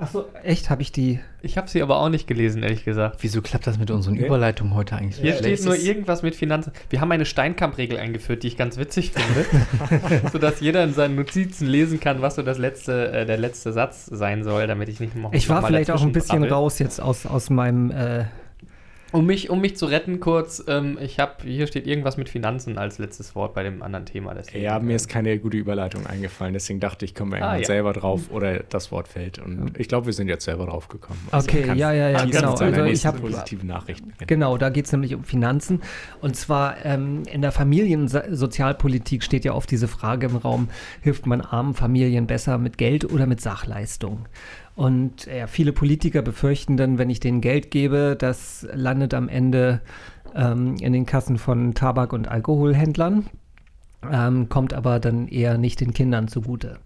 Achso, 0.00 0.24
echt? 0.42 0.70
Habe 0.70 0.80
ich 0.82 0.92
die. 0.92 1.20
Ich 1.42 1.56
habe 1.58 1.68
sie 1.68 1.82
aber 1.82 1.98
auch 2.00 2.08
nicht 2.08 2.26
gelesen, 2.26 2.62
ehrlich 2.62 2.84
gesagt. 2.84 3.18
Wieso 3.20 3.42
klappt 3.42 3.66
das 3.66 3.78
mit 3.78 3.90
unseren 3.90 4.14
Nee. 4.14 4.26
Überleitungen 4.26 4.74
heute 4.74 4.96
eigentlich 4.96 5.16
so 5.16 5.22
Hier 5.22 5.34
schlecht? 5.34 5.58
steht 5.60 5.66
nur 5.66 5.76
irgendwas 5.76 6.22
mit 6.22 6.34
Finanzen. 6.34 6.72
Wir 6.88 7.00
haben 7.02 7.12
eine 7.12 7.26
Steinkamp-Regel 7.26 7.98
eingeführt, 7.98 8.42
die 8.42 8.48
ich 8.48 8.56
ganz 8.56 8.78
witzig 8.78 9.12
finde, 9.12 10.20
sodass 10.32 10.60
jeder 10.60 10.82
in 10.84 10.94
seinen 10.94 11.16
Notizen 11.16 11.66
lesen 11.66 12.00
kann, 12.00 12.22
was 12.22 12.34
so 12.36 12.42
das 12.42 12.56
letzte, 12.58 13.12
äh, 13.12 13.26
der 13.26 13.36
letzte 13.36 13.72
Satz 13.72 14.06
sein 14.06 14.42
soll, 14.42 14.66
damit 14.66 14.88
ich 14.88 15.00
nicht 15.00 15.14
noch 15.16 15.32
Ich 15.34 15.48
war 15.48 15.56
noch 15.56 15.62
mal 15.62 15.68
vielleicht 15.68 15.90
auch 15.90 16.02
ein 16.02 16.12
bisschen 16.12 16.40
brabbel. 16.40 16.52
raus 16.54 16.78
jetzt 16.78 17.00
aus, 17.00 17.26
aus 17.26 17.50
meinem. 17.50 17.90
Äh, 17.90 18.24
Um 19.12 19.26
mich, 19.26 19.50
um 19.50 19.60
mich 19.60 19.76
zu 19.76 19.86
retten, 19.86 20.20
kurz, 20.20 20.62
ähm, 20.68 20.96
ich 21.00 21.18
habe, 21.18 21.32
hier 21.44 21.66
steht 21.66 21.86
irgendwas 21.86 22.16
mit 22.16 22.28
Finanzen 22.28 22.78
als 22.78 22.98
letztes 22.98 23.34
Wort 23.34 23.54
bei 23.54 23.62
dem 23.62 23.82
anderen 23.82 24.06
Thema. 24.06 24.34
Deswegen, 24.34 24.62
Ja, 24.62 24.78
mir 24.78 24.92
äh, 24.92 24.96
ist 24.96 25.08
keine 25.08 25.38
gute 25.38 25.56
Überleitung 25.56 26.06
eingefallen, 26.06 26.52
deswegen 26.52 26.80
dachte 26.80 27.04
ich, 27.04 27.14
kommen 27.14 27.32
wir 27.32 27.38
Ah, 27.38 27.40
irgendwann 27.40 27.60
ja. 27.60 27.66
selber 27.66 27.92
drauf 27.92 28.30
oder 28.30 28.60
das 28.60 28.92
Wort 28.92 29.08
fällt. 29.08 29.38
Und 29.38 29.72
ich 29.78 29.88
glaube, 29.88 30.06
wir 30.06 30.12
sind 30.12 30.28
jetzt 30.28 30.44
selber 30.44 30.66
drauf 30.66 30.88
gekommen. 30.88 31.18
Okay, 31.32 31.62
kannst- 31.62 31.80
ja, 31.80 31.92
ja, 31.92 32.10
ja, 32.10 32.24
genau. 32.24 32.50
Also 32.52 32.64
ich 32.66 32.76
nächsten 32.76 33.08
hab- 33.08 33.20
positiven 33.20 33.68
Nachricht 33.68 34.04
beginnen. 34.04 34.26
Genau, 34.28 34.56
da 34.58 34.70
geht 34.70 34.86
es 34.86 34.92
nämlich 34.92 35.14
um 35.14 35.24
Finanzen. 35.24 35.80
Und 36.20 36.36
zwar 36.36 36.84
ähm, 36.84 37.22
in 37.32 37.42
der 37.42 37.52
Familiensozialpolitik 37.52 39.22
steht 39.22 39.44
ja 39.44 39.54
oft 39.54 39.70
diese 39.70 39.88
Frage 39.88 40.26
im 40.26 40.36
Raum, 40.36 40.68
hilft 41.00 41.26
man 41.26 41.40
armen 41.40 41.74
Familien 41.74 42.26
besser 42.26 42.58
mit 42.58 42.78
Geld 42.78 43.10
oder 43.10 43.26
mit 43.26 43.40
Sachleistung? 43.40 44.26
Und 44.80 45.26
ja, 45.26 45.46
viele 45.46 45.74
Politiker 45.74 46.22
befürchten 46.22 46.78
dann, 46.78 46.96
wenn 46.96 47.10
ich 47.10 47.20
denen 47.20 47.42
Geld 47.42 47.70
gebe, 47.70 48.16
das 48.18 48.66
landet 48.72 49.12
am 49.12 49.28
Ende 49.28 49.82
ähm, 50.34 50.76
in 50.80 50.94
den 50.94 51.04
Kassen 51.04 51.36
von 51.36 51.74
Tabak- 51.74 52.14
und 52.14 52.28
Alkoholhändlern, 52.28 53.26
ähm, 54.10 54.48
kommt 54.48 54.72
aber 54.72 54.98
dann 54.98 55.28
eher 55.28 55.58
nicht 55.58 55.82
den 55.82 55.92
Kindern 55.92 56.28
zugute. 56.28 56.78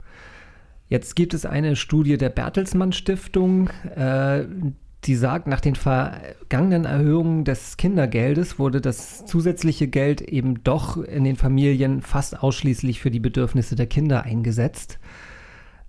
Jetzt 0.89 1.15
gibt 1.15 1.35
es 1.35 1.47
eine 1.47 1.77
Studie 1.77 2.19
der 2.19 2.31
Bertelsmann 2.31 2.91
Stiftung, 2.91 3.71
äh, 3.95 4.45
die 5.05 5.15
sagt, 5.15 5.47
nach 5.47 5.61
den 5.61 5.77
vergangenen 5.77 6.87
Erhöhungen 6.87 7.45
des 7.45 7.77
Kindergeldes 7.77 8.59
wurde 8.59 8.81
das 8.81 9.25
zusätzliche 9.25 9.87
Geld 9.87 10.21
eben 10.21 10.65
doch 10.65 10.97
in 10.97 11.23
den 11.23 11.37
Familien 11.37 12.03
fast 12.03 12.43
ausschließlich 12.43 12.99
für 12.99 13.13
die 13.13 13.21
Bedürfnisse 13.21 13.77
der 13.77 13.87
Kinder 13.87 14.25
eingesetzt. 14.25 14.99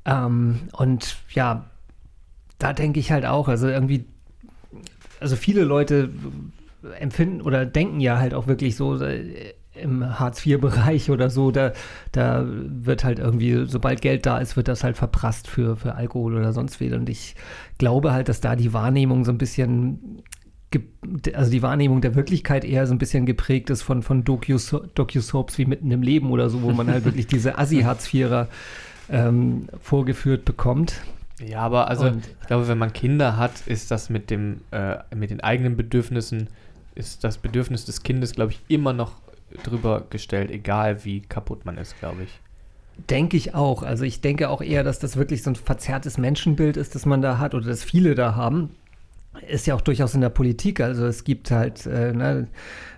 Ähm, 0.06 0.60
und 0.72 1.18
ja, 1.32 1.72
da 2.60 2.74
denke 2.74 3.00
ich 3.00 3.12
halt 3.12 3.26
auch, 3.26 3.48
also 3.48 3.68
irgendwie, 3.68 4.06
also 5.20 5.36
viele 5.36 5.64
Leute 5.64 6.10
empfinden 7.00 7.42
oder 7.42 7.66
denken 7.66 8.00
ja 8.00 8.18
halt 8.18 8.34
auch 8.34 8.48
wirklich 8.48 8.76
so, 8.76 8.96
äh, 9.02 9.54
im 9.76 10.20
Hartz-IV-Bereich 10.20 11.12
oder 11.12 11.30
so, 11.30 11.52
da, 11.52 11.74
da 12.12 12.46
wird 12.48 13.04
halt 13.04 13.20
irgendwie, 13.20 13.66
sobald 13.68 14.02
Geld 14.02 14.26
da 14.26 14.38
ist, 14.38 14.56
wird 14.56 14.68
das 14.68 14.84
halt 14.84 14.98
verprasst 14.98 15.48
für, 15.48 15.76
für 15.76 15.96
Alkohol 15.96 16.36
oder 16.36 16.54
sonst 16.54 16.78
viel. 16.78 16.94
Und 16.94 17.10
ich 17.10 17.36
glaube 17.78 18.14
halt, 18.14 18.30
dass 18.30 18.42
da 18.42 18.56
die 18.56 18.74
Wahrnehmung 18.74 19.26
so 19.26 19.32
ein 19.32 19.38
bisschen, 19.38 20.24
also 21.34 21.52
die 21.52 21.62
Wahrnehmung 21.62 22.02
der 22.02 22.16
Wirklichkeit 22.16 22.66
eher 22.66 22.88
so 22.88 22.94
ein 22.94 22.98
bisschen 22.98 23.26
geprägt 23.26 23.70
ist 23.70 23.82
von, 23.82 24.02
von 24.02 24.24
Docu- 24.24 24.88
Docu-Soaps 24.96 25.58
wie 25.58 25.66
Mitten 25.66 25.92
im 25.92 26.02
Leben 26.02 26.32
oder 26.32 26.50
so, 26.50 26.62
wo 26.62 26.72
man 26.72 26.90
halt 26.90 27.06
wirklich 27.06 27.28
diese 27.28 27.58
Assi-Hartz-Vierer 27.58 28.48
ähm, 29.10 29.68
vorgeführt 29.82 30.46
bekommt. 30.46 31.02
Ja, 31.40 31.60
aber 31.60 31.90
also 31.90 32.08
Und- 32.08 32.26
ich 32.42 32.48
glaube, 32.48 32.68
wenn 32.68 32.78
man 32.78 32.94
Kinder 32.94 33.38
hat, 33.38 33.52
ist 33.66 33.92
das 33.92 34.10
mit 34.10 34.30
dem 34.30 34.62
äh, 34.72 34.98
mit 35.14 35.32
den 35.32 35.42
eigenen 35.42 35.76
Bedürfnissen 35.76 36.50
ist 36.96 37.24
das 37.26 37.38
Bedürfnis 37.38 37.84
des 37.86 38.04
Kindes, 38.04 38.32
glaube 38.34 38.54
ich, 38.54 38.62
immer 38.70 38.94
noch 38.94 39.14
drüber 39.64 40.06
gestellt, 40.10 40.50
egal 40.50 41.04
wie 41.04 41.22
kaputt 41.22 41.66
man 41.66 41.78
ist, 41.78 42.00
glaube 42.00 42.24
ich. 42.24 42.40
Denke 43.10 43.36
ich 43.36 43.54
auch. 43.54 43.84
Also 43.84 44.06
ich 44.06 44.22
denke 44.22 44.48
auch 44.50 44.62
eher, 44.62 44.84
dass 44.84 45.00
das 45.00 45.18
wirklich 45.18 45.44
so 45.44 45.52
ein 45.52 45.56
verzerrtes 45.58 46.18
Menschenbild 46.18 46.78
ist, 46.78 46.96
das 46.96 47.06
man 47.06 47.22
da 47.22 47.38
hat 47.38 47.54
oder 47.54 47.68
das 47.68 47.84
viele 47.84 48.16
da 48.16 48.36
haben. 48.36 48.70
Ist 49.50 49.68
ja 49.68 49.76
auch 49.76 49.82
durchaus 49.82 50.16
in 50.16 50.22
der 50.22 50.30
Politik. 50.30 50.80
Also 50.80 51.06
es 51.06 51.26
gibt 51.26 51.52
halt, 51.52 51.86
äh, 51.86 52.14
ne, 52.14 52.48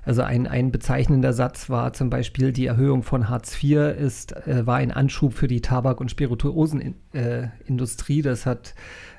also 0.08 0.22
ein, 0.22 0.48
ein 0.48 0.72
bezeichnender 0.72 1.34
Satz 1.34 1.70
war 1.70 1.92
zum 1.92 2.10
Beispiel, 2.10 2.54
die 2.54 2.66
Erhöhung 2.66 3.04
von 3.04 3.28
Hartz 3.28 3.62
IV 3.62 3.98
ist, 4.00 4.32
äh, 4.48 4.66
war 4.66 4.78
ein 4.78 4.92
Anschub 4.92 5.34
für 5.34 5.50
die 5.50 5.60
Tabak- 5.60 6.00
und 6.00 6.10
Spirituosenindustrie. 6.10 8.22
das 8.22 8.46
hat 8.46 8.74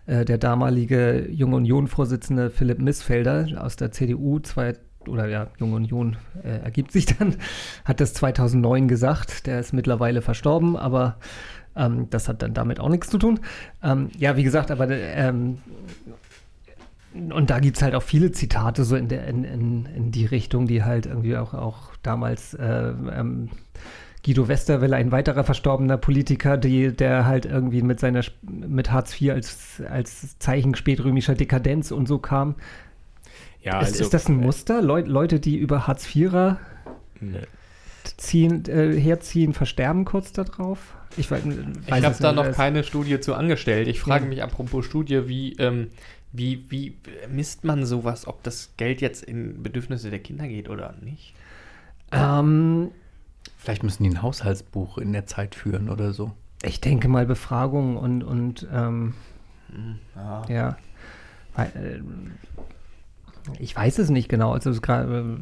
äh, 0.06 0.24
der 0.24 0.38
damalige 0.38 1.28
Junge 1.30 1.56
Union-Vorsitzende 1.56 2.48
Philipp 2.48 2.78
Missfelder 2.78 3.62
aus 3.62 3.76
der 3.76 3.92
CDU 3.92 4.38
zwei, 4.38 4.76
oder 5.06 5.28
ja, 5.28 5.48
Junge 5.58 5.76
Union 5.76 6.16
äh, 6.42 6.60
ergibt 6.60 6.92
sich 6.92 7.04
dann, 7.04 7.36
hat 7.84 8.00
das 8.00 8.14
2009 8.14 8.88
gesagt. 8.88 9.46
Der 9.46 9.60
ist 9.60 9.74
mittlerweile 9.74 10.22
verstorben, 10.22 10.74
aber 10.74 11.18
ähm, 11.76 12.08
das 12.08 12.28
hat 12.28 12.40
dann 12.40 12.54
damit 12.54 12.80
auch 12.80 12.88
nichts 12.88 13.10
zu 13.10 13.18
tun. 13.18 13.40
Ähm, 13.82 14.08
ja, 14.16 14.38
wie 14.38 14.42
gesagt, 14.42 14.70
aber 14.70 14.88
ähm, 14.88 15.58
und 17.14 17.50
da 17.50 17.58
gibt 17.58 17.76
es 17.76 17.82
halt 17.82 17.94
auch 17.94 18.02
viele 18.02 18.32
Zitate 18.32 18.84
so 18.84 18.94
in, 18.96 19.08
der, 19.08 19.26
in, 19.26 19.44
in, 19.44 19.86
in 19.86 20.10
die 20.12 20.26
Richtung, 20.26 20.66
die 20.66 20.82
halt 20.84 21.06
irgendwie 21.06 21.36
auch, 21.36 21.54
auch 21.54 21.94
damals 22.02 22.54
äh, 22.54 22.92
ähm, 23.12 23.48
Guido 24.24 24.48
Westerwelle, 24.48 24.96
ein 24.96 25.12
weiterer 25.12 25.44
verstorbener 25.44 25.96
Politiker, 25.96 26.56
die, 26.56 26.94
der 26.94 27.24
halt 27.24 27.46
irgendwie 27.46 27.82
mit 27.82 28.00
seiner 28.00 28.22
mit 28.42 28.90
Hartz 28.90 29.20
IV 29.20 29.32
als, 29.32 29.82
als 29.88 30.38
Zeichen 30.38 30.74
spätrömischer 30.74 31.34
Dekadenz 31.34 31.92
und 31.92 32.06
so 32.08 32.18
kam. 32.18 32.56
Ja, 33.62 33.80
ist, 33.80 34.00
ist 34.00 34.12
das 34.14 34.28
ein 34.28 34.36
Muster? 34.36 34.82
Leu 34.82 35.02
Leute, 35.06 35.40
die 35.40 35.56
über 35.56 35.86
Hartz 35.86 36.14
IVer 36.14 36.58
Nö. 37.20 37.38
ziehen, 38.16 38.64
äh, 38.66 38.98
herziehen, 38.98 39.54
versterben 39.54 40.04
kurz 40.04 40.32
darauf? 40.32 40.94
Ich, 41.16 41.30
weiß, 41.30 41.42
Ich 41.86 42.04
habe 42.04 42.16
da 42.20 42.32
noch 42.32 42.44
keine. 42.44 42.54
keine 42.54 42.84
Studie 42.84 43.18
zu 43.20 43.34
angestellt. 43.34 43.88
Ich 43.88 44.00
frage 44.00 44.24
Ja. 44.24 44.28
mich 44.28 44.42
apropos 44.42 44.84
Studie, 44.84 45.26
wie, 45.28 45.54
ähm, 45.54 45.88
wie, 46.32 46.64
wie 46.70 46.96
misst 47.30 47.64
man 47.64 47.84
sowas, 47.86 48.26
ob 48.26 48.42
das 48.42 48.72
Geld 48.76 49.00
jetzt 49.00 49.22
in 49.24 49.62
Bedürfnisse 49.62 50.10
der 50.10 50.18
Kinder 50.20 50.46
geht 50.48 50.68
oder 50.68 50.94
nicht? 51.00 51.34
Ähm, 52.12 52.90
Vielleicht 53.56 53.82
müssen 53.82 54.04
die 54.04 54.10
ein 54.10 54.22
Haushaltsbuch 54.22 54.98
in 54.98 55.12
der 55.12 55.26
Zeit 55.26 55.54
führen 55.54 55.88
oder 55.90 56.12
so. 56.12 56.32
Ich 56.62 56.80
denke 56.80 57.08
mal 57.08 57.26
Befragung 57.26 57.96
und, 57.96 58.22
und 58.22 58.66
ähm, 58.72 59.14
Ja. 60.16 60.44
ja. 60.48 60.76
Weil, 61.54 61.66
äh, 61.74 62.00
ich 63.58 63.74
weiß 63.74 63.98
es 63.98 64.10
nicht 64.10 64.28
genau. 64.28 64.52
Also 64.52 64.70
es 64.70 64.76
ist 64.76 64.82
gerade. 64.82 65.40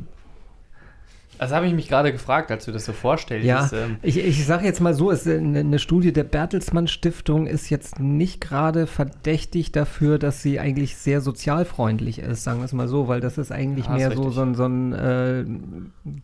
Das 1.39 1.53
habe 1.53 1.67
ich 1.67 1.75
mich 1.75 1.89
gerade 1.89 2.13
gefragt, 2.13 2.51
als 2.51 2.65
du 2.65 2.73
das 2.73 2.85
so 2.85 2.93
vorstellst. 2.93 3.47
Ja, 3.47 3.69
Ähm, 3.73 3.97
ich, 4.03 4.19
ich 4.19 4.47
sage 4.47 4.65
jetzt 4.65 4.81
mal 4.81 4.95
so, 4.95 5.11
es, 5.11 5.27
eine, 5.27 5.61
eine 5.61 5.79
Studie 5.79 6.13
der 6.13 6.25
Bertelsmann 6.25 6.89
Stiftung 6.89 7.47
ist 7.47 7.71
jetzt 7.71 8.01
nicht 8.01 8.41
gerade 8.41 8.87
verdächtig 8.87 9.73
dafür, 9.73 10.19
dass 10.19 10.43
sie 10.43 10.59
eigentlich 10.61 10.97
sehr 10.97 11.21
sozialfreundlich 11.21 12.19
ist, 12.19 12.45
sagen 12.45 12.61
wir 12.61 12.65
es 12.65 12.73
mal 12.73 12.89
so, 12.89 13.09
weil 13.09 13.21
das 13.21 13.39
ist 13.39 13.53
eigentlich 13.53 13.87
Ja, 13.87 13.93
ist 13.93 13.99
mehr 13.99 14.13
so, 14.13 14.23
richtig. 14.23 14.35
so 14.37 14.43
ein, 14.43 14.55
so 14.55 14.65
ein 14.67 14.93
äh, 14.93 15.45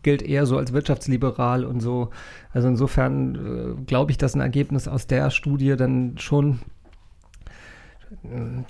gilt 0.01 0.21
eher 0.21 0.45
so 0.45 0.57
als 0.57 0.73
wirtschaftsliberal 0.73 1.65
und 1.65 1.79
so. 1.79 2.09
Also 2.51 2.67
insofern 2.67 3.35
äh, 3.35 3.83
glaube 3.85 4.11
ich, 4.11 4.17
dass 4.17 4.35
ein 4.35 4.41
Ergebnis 4.41 4.87
aus 4.87 5.07
der 5.07 5.29
Studie 5.29 5.75
dann 5.75 6.17
schon 6.17 6.53
äh, 6.53 6.72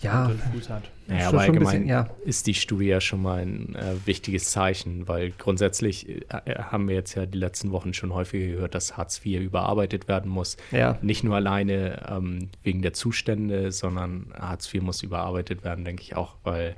ja, 0.02 0.30
Fuß 0.53 0.70
hat. 0.70 0.84
Naja, 1.07 1.28
aber 1.30 1.41
allgemein 1.41 1.65
bisschen, 1.65 1.88
ja. 1.88 2.10
ist 2.26 2.48
die 2.48 2.53
Studie 2.53 2.88
ja 2.88 3.02
schon 3.02 3.22
mal 3.22 3.41
ein 3.41 3.76
äh, 3.76 3.95
wichtiges 4.06 4.52
Zeichen, 4.52 5.07
weil 5.07 5.32
grundsätzlich 5.32 6.10
äh, 6.10 6.56
haben 6.56 6.88
wir 6.88 6.95
jetzt 6.95 7.15
ja 7.15 7.26
die 7.26 7.38
letzten 7.38 7.72
Wochen 7.72 7.94
schon 7.94 8.14
häufiger 8.14 8.53
gehört, 8.53 8.76
dass 8.76 8.98
Hartz 8.98 9.22
IV 9.26 9.41
überarbeitet 9.41 10.07
werden 10.07 10.32
muss. 10.32 10.57
Ja. 10.72 10.98
Nicht 11.02 11.24
nur 11.24 11.36
alleine 11.36 12.06
ähm, 12.10 12.49
wegen 12.64 12.82
der 12.82 12.94
Zustände, 12.94 13.72
sondern 13.72 14.28
Hartz 14.38 14.74
IV 14.74 14.82
muss 14.82 15.03
überarbeitet 15.03 15.64
werden, 15.64 15.84
denke 15.86 16.02
ich 16.03 16.15
auch, 16.15 16.36
weil 16.44 16.76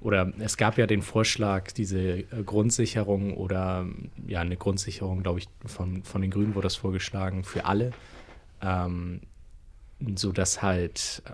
oder 0.00 0.32
es 0.38 0.56
gab 0.56 0.78
ja 0.78 0.86
den 0.86 1.02
Vorschlag, 1.02 1.72
diese 1.72 1.98
äh, 1.98 2.24
Grundsicherung 2.44 3.34
oder 3.36 3.86
ja, 4.26 4.40
eine 4.40 4.56
Grundsicherung, 4.56 5.22
glaube 5.22 5.40
ich, 5.40 5.48
von, 5.64 6.04
von 6.04 6.22
den 6.22 6.30
Grünen 6.30 6.54
wurde 6.54 6.66
das 6.66 6.76
vorgeschlagen 6.76 7.44
für 7.44 7.64
alle, 7.64 7.92
ähm, 8.62 9.20
sodass 10.14 10.62
halt, 10.62 11.22
äh, 11.26 11.32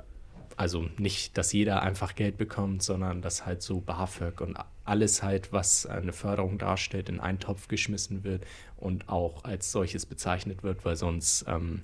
also 0.62 0.86
nicht, 0.96 1.36
dass 1.38 1.52
jeder 1.52 1.82
einfach 1.82 2.14
Geld 2.14 2.38
bekommt, 2.38 2.84
sondern 2.84 3.20
dass 3.20 3.44
halt 3.44 3.62
so 3.62 3.80
BAföG 3.80 4.40
und 4.40 4.56
alles 4.84 5.20
halt, 5.20 5.52
was 5.52 5.86
eine 5.86 6.12
Förderung 6.12 6.56
darstellt, 6.56 7.08
in 7.08 7.18
einen 7.18 7.40
Topf 7.40 7.66
geschmissen 7.66 8.22
wird 8.22 8.44
und 8.76 9.08
auch 9.08 9.42
als 9.42 9.72
solches 9.72 10.06
bezeichnet 10.06 10.62
wird, 10.62 10.84
weil 10.84 10.94
sonst, 10.94 11.46
ähm, 11.48 11.80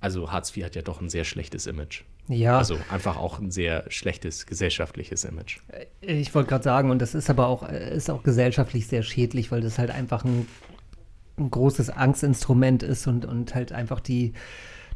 also 0.00 0.32
Hartz 0.32 0.56
IV 0.56 0.64
hat 0.64 0.76
ja 0.76 0.80
doch 0.80 1.02
ein 1.02 1.10
sehr 1.10 1.24
schlechtes 1.24 1.66
Image. 1.66 2.04
Ja. 2.26 2.56
Also 2.56 2.78
einfach 2.90 3.18
auch 3.18 3.38
ein 3.38 3.50
sehr 3.50 3.84
schlechtes 3.90 4.46
gesellschaftliches 4.46 5.26
Image. 5.26 5.58
Ich 6.00 6.34
wollte 6.34 6.48
gerade 6.48 6.64
sagen, 6.64 6.90
und 6.90 7.02
das 7.02 7.14
ist 7.14 7.28
aber 7.28 7.48
auch, 7.48 7.68
äh, 7.68 7.94
ist 7.94 8.08
auch 8.08 8.22
gesellschaftlich 8.22 8.86
sehr 8.86 9.02
schädlich, 9.02 9.52
weil 9.52 9.60
das 9.60 9.78
halt 9.78 9.90
einfach 9.90 10.24
ein, 10.24 10.48
ein 11.36 11.50
großes 11.50 11.90
Angstinstrument 11.90 12.82
ist 12.82 13.06
und, 13.06 13.26
und 13.26 13.54
halt 13.54 13.72
einfach 13.72 14.00
die, 14.00 14.32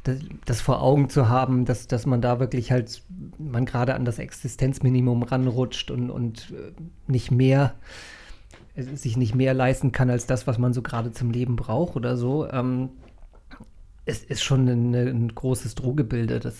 das, 0.09 0.18
das 0.44 0.60
vor 0.60 0.82
Augen 0.82 1.09
zu 1.09 1.28
haben, 1.28 1.64
dass, 1.64 1.86
dass 1.86 2.06
man 2.06 2.20
da 2.20 2.40
wirklich 2.40 2.72
halt, 2.72 3.02
man 3.39 3.66
gerade 3.66 3.94
an 3.94 4.05
das 4.05 4.18
Existenzminimum 4.18 5.22
ranrutscht 5.22 5.90
und, 5.90 6.10
und 6.10 6.52
äh, 6.52 6.72
nicht 7.06 7.30
mehr, 7.30 7.74
äh, 8.74 8.82
sich 8.82 9.16
nicht 9.16 9.35
mehr 9.35 9.55
leisten 9.55 9.93
kann 9.93 10.10
als 10.10 10.26
das, 10.26 10.47
was 10.47 10.59
man 10.59 10.72
so 10.72 10.82
gerade 10.82 11.12
zum 11.12 11.30
Leben 11.30 11.56
braucht 11.56 11.97
oder 11.97 12.16
so. 12.16 12.48
Ähm, 12.51 12.90
es 14.05 14.24
ist 14.24 14.43
schon 14.43 14.66
ein, 14.66 14.94
ein 14.94 15.35
großes 15.35 15.74
Drohgebilde, 15.74 16.40
das 16.40 16.56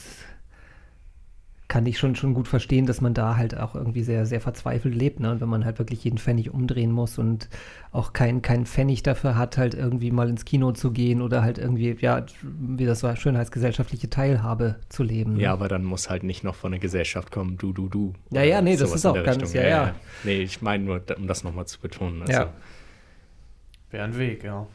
kann 1.69 1.85
ich 1.85 1.99
schon, 1.99 2.17
schon 2.17 2.33
gut 2.33 2.49
verstehen, 2.49 2.87
dass 2.87 3.03
man 3.03 3.13
da 3.13 3.37
halt 3.37 3.55
auch 3.55 3.75
irgendwie 3.75 4.03
sehr, 4.03 4.25
sehr 4.25 4.41
verzweifelt 4.41 4.95
lebt. 4.95 5.21
Ne? 5.21 5.31
Und 5.31 5.43
wenn 5.43 5.51
man 5.51 5.67
halt 5.67 5.79
wirklich 5.79 6.03
jeden 6.03 6.17
Pfennig 6.17 6.51
umdrehen 6.51 6.91
muss 6.91 7.19
und 7.19 7.51
auch 7.93 8.15
keinen 8.15 8.41
kein 8.41 8.65
Pfennig 8.65 9.03
dafür 9.03 9.37
hat, 9.37 9.59
halt 9.59 9.75
irgendwie 9.75 10.11
mal 10.11 10.31
ins 10.31 10.47
Kino 10.47 10.73
zu 10.73 10.93
gehen 10.93 11.21
oder 11.21 11.43
halt 11.43 11.59
irgendwie, 11.59 11.95
ja, 12.01 12.25
wie 12.43 12.87
das 12.87 13.01
so 13.01 13.15
schön 13.17 13.37
heißt, 13.37 13.53
gesellschaftliche 13.53 14.09
Teilhabe 14.09 14.77
zu 14.89 15.03
leben. 15.03 15.35
ne? 15.35 15.43
Ja, 15.43 15.53
aber 15.53 15.69
dann 15.69 15.85
muss 15.85 16.09
halt 16.09 16.23
nicht 16.23 16.43
noch 16.43 16.55
von 16.55 16.73
der 16.73 16.81
Gesellschaft 16.81 17.31
kommen, 17.31 17.59
du, 17.59 17.75
du, 17.75 17.89
du. 17.91 18.15
Ja, 18.31 18.43
ja, 18.45 18.63
nee, 18.63 18.75
das 18.77 18.95
ist 18.95 19.05
in 19.05 19.11
auch 19.11 19.15
der 19.15 19.25
ganz- 19.25 19.43
Richtung. 19.43 19.61
ja, 19.61 19.69
ja. 19.69 19.95
Nee, 20.25 20.41
ich 20.41 20.63
meine 20.63 20.85
nur, 20.85 21.03
um 21.19 21.27
das 21.27 21.45
nochmal 21.45 21.67
zu 21.67 21.79
betonen. 21.81 22.23
Also, 22.23 22.33
Ja. 22.33 22.53
Wäre 23.91 24.05
ein 24.05 24.17
Weg, 24.17 24.43
ja. 24.43 24.67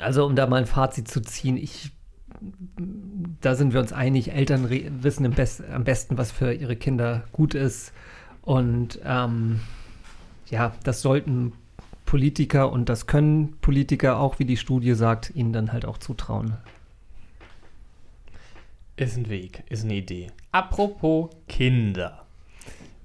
Also 0.00 0.24
um 0.24 0.36
da 0.36 0.46
mal 0.46 0.56
ein 0.58 0.66
Fazit 0.66 1.08
zu 1.08 1.20
ziehen, 1.20 1.56
ich, 1.56 1.90
da 3.40 3.54
sind 3.54 3.72
wir 3.72 3.80
uns 3.80 3.92
einig, 3.92 4.32
Eltern 4.32 4.68
wissen 5.02 5.30
Best, 5.32 5.62
am 5.70 5.84
besten, 5.84 6.18
was 6.18 6.32
für 6.32 6.52
ihre 6.52 6.76
Kinder 6.76 7.24
gut 7.32 7.54
ist. 7.54 7.92
Und 8.42 9.00
ähm, 9.04 9.60
ja, 10.48 10.74
das 10.84 11.02
sollten 11.02 11.52
Politiker 12.06 12.72
und 12.72 12.88
das 12.88 13.06
können 13.06 13.56
Politiker 13.60 14.18
auch, 14.18 14.38
wie 14.38 14.44
die 14.44 14.56
Studie 14.56 14.94
sagt, 14.94 15.32
ihnen 15.34 15.52
dann 15.52 15.72
halt 15.72 15.84
auch 15.84 15.98
zutrauen. 15.98 16.54
Ist 18.96 19.16
ein 19.16 19.28
Weg, 19.28 19.62
ist 19.68 19.84
eine 19.84 19.94
Idee. 19.94 20.28
Apropos 20.52 21.30
Kinder. 21.48 22.24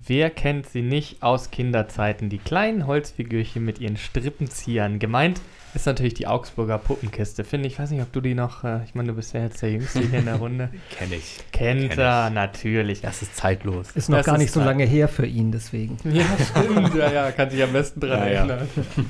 Wer 0.07 0.29
kennt 0.29 0.67
sie 0.67 0.81
nicht 0.81 1.23
aus 1.23 1.51
Kinderzeiten? 1.51 2.29
Die 2.29 2.37
kleinen 2.37 2.85
Holzfigürchen 2.85 3.63
mit 3.63 3.79
ihren 3.79 3.97
Strippenziehern. 3.97 4.99
Gemeint 4.99 5.41
ist 5.76 5.85
natürlich 5.85 6.14
die 6.14 6.27
Augsburger 6.27 6.77
Puppenkiste. 6.77 7.43
Finde 7.43 7.68
ich, 7.68 7.77
weiß 7.77 7.91
nicht, 7.91 8.02
ob 8.02 8.11
du 8.14 8.22
die 8.22 8.34
noch, 8.34 8.64
äh, 8.64 8.84
ich 8.85 8.95
meine, 8.95 9.10
du 9.10 9.14
bist 9.15 9.34
ja 9.34 9.41
jetzt 9.41 9.61
der 9.61 9.72
Jüngste 9.72 9.99
hier 10.02 10.19
in 10.19 10.26
der 10.26 10.35
Runde. 10.35 10.69
Kenne 10.97 11.15
ich. 11.15 11.38
Kennt 11.52 11.89
Kenn 11.91 11.99
er, 11.99 12.27
ich. 12.27 12.34
natürlich. 12.34 13.02
Das 13.02 13.22
ist 13.22 13.35
zeitlos. 13.35 13.91
Ist 13.95 14.10
noch 14.10 14.18
Das 14.18 14.26
gar 14.26 14.35
ist 14.35 14.41
nicht 14.41 14.52
so 14.53 14.61
lange 14.61 14.85
her 14.85 15.07
für 15.07 15.26
ihn, 15.26 15.52
deswegen. 15.52 15.97
Ja, 16.06 16.23
stimmt. 16.39 16.95
ja, 16.95 17.11
ja, 17.11 17.31
kann 17.31 17.49
sich 17.49 17.61
am 17.64 17.73
besten 17.73 17.99
dran 17.99 18.19
Ja, 18.19 18.26
ja. 18.27 18.34
erinnern. 18.39 18.68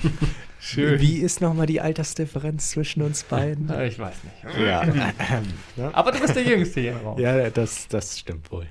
Schön. 0.59 0.99
Wie 0.99 1.17
ist 1.17 1.41
nochmal 1.41 1.67
die 1.67 1.79
Altersdifferenz 1.81 2.71
zwischen 2.71 3.03
uns 3.03 3.23
beiden? 3.23 3.69
Ich 3.83 3.99
weiß 3.99 4.15
nicht. 4.23 4.57
ja. 4.65 4.81
Aber 5.93 6.11
du 6.11 6.19
bist 6.19 6.35
der 6.35 6.43
Jüngste 6.43 6.81
hier 6.81 6.91
im 6.93 6.97
Raum. 6.97 7.19
ja, 7.19 7.49
das, 7.51 7.87
das 7.87 8.17
stimmt 8.19 8.51
wohl. 8.51 8.65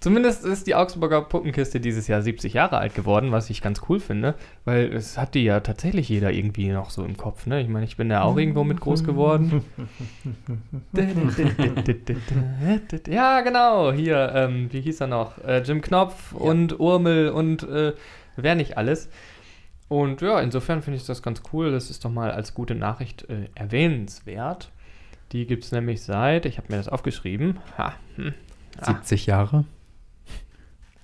Zumindest 0.00 0.44
ist 0.44 0.68
die 0.68 0.76
Augsburger 0.76 1.22
Puppenkiste 1.22 1.80
dieses 1.80 2.06
Jahr 2.06 2.22
70 2.22 2.52
Jahre 2.52 2.78
alt 2.78 2.94
geworden, 2.94 3.32
was 3.32 3.50
ich 3.50 3.60
ganz 3.60 3.82
cool 3.88 3.98
finde, 3.98 4.36
weil 4.64 4.92
es 4.92 5.18
hat 5.18 5.34
die 5.34 5.42
ja 5.42 5.58
tatsächlich 5.60 6.08
jeder 6.08 6.30
irgendwie 6.30 6.68
noch 6.68 6.90
so 6.90 7.04
im 7.04 7.16
Kopf. 7.16 7.46
Ne? 7.46 7.60
Ich 7.60 7.68
meine, 7.68 7.84
ich 7.84 7.96
bin 7.96 8.10
ja 8.10 8.22
auch 8.22 8.36
irgendwo 8.36 8.62
mit 8.62 8.80
groß 8.80 9.02
geworden. 9.02 9.64
ja, 13.08 13.40
genau, 13.40 13.92
hier, 13.92 14.32
ähm, 14.34 14.72
wie 14.72 14.80
hieß 14.80 15.00
er 15.00 15.08
noch? 15.08 15.38
Äh, 15.38 15.62
Jim 15.62 15.80
Knopf 15.80 16.32
und 16.32 16.78
Urmel 16.78 17.30
und 17.30 17.64
äh, 17.64 17.94
wer 18.36 18.54
nicht 18.54 18.78
alles. 18.78 19.08
Und 19.88 20.20
ja, 20.20 20.40
insofern 20.40 20.82
finde 20.82 20.98
ich 20.98 21.06
das 21.06 21.22
ganz 21.22 21.42
cool. 21.52 21.72
Das 21.72 21.90
ist 21.90 22.04
doch 22.04 22.10
mal 22.10 22.30
als 22.30 22.54
gute 22.54 22.76
Nachricht 22.76 23.28
äh, 23.28 23.48
erwähnenswert. 23.54 24.70
Die 25.32 25.46
gibt 25.46 25.64
es 25.64 25.72
nämlich 25.72 26.02
seit, 26.02 26.46
ich 26.46 26.58
habe 26.58 26.68
mir 26.70 26.76
das 26.76 26.88
aufgeschrieben, 26.88 27.58
ha, 27.76 27.94
hm, 28.16 28.34
Ah. 28.80 28.94
70 28.94 29.26
Jahre. 29.26 29.64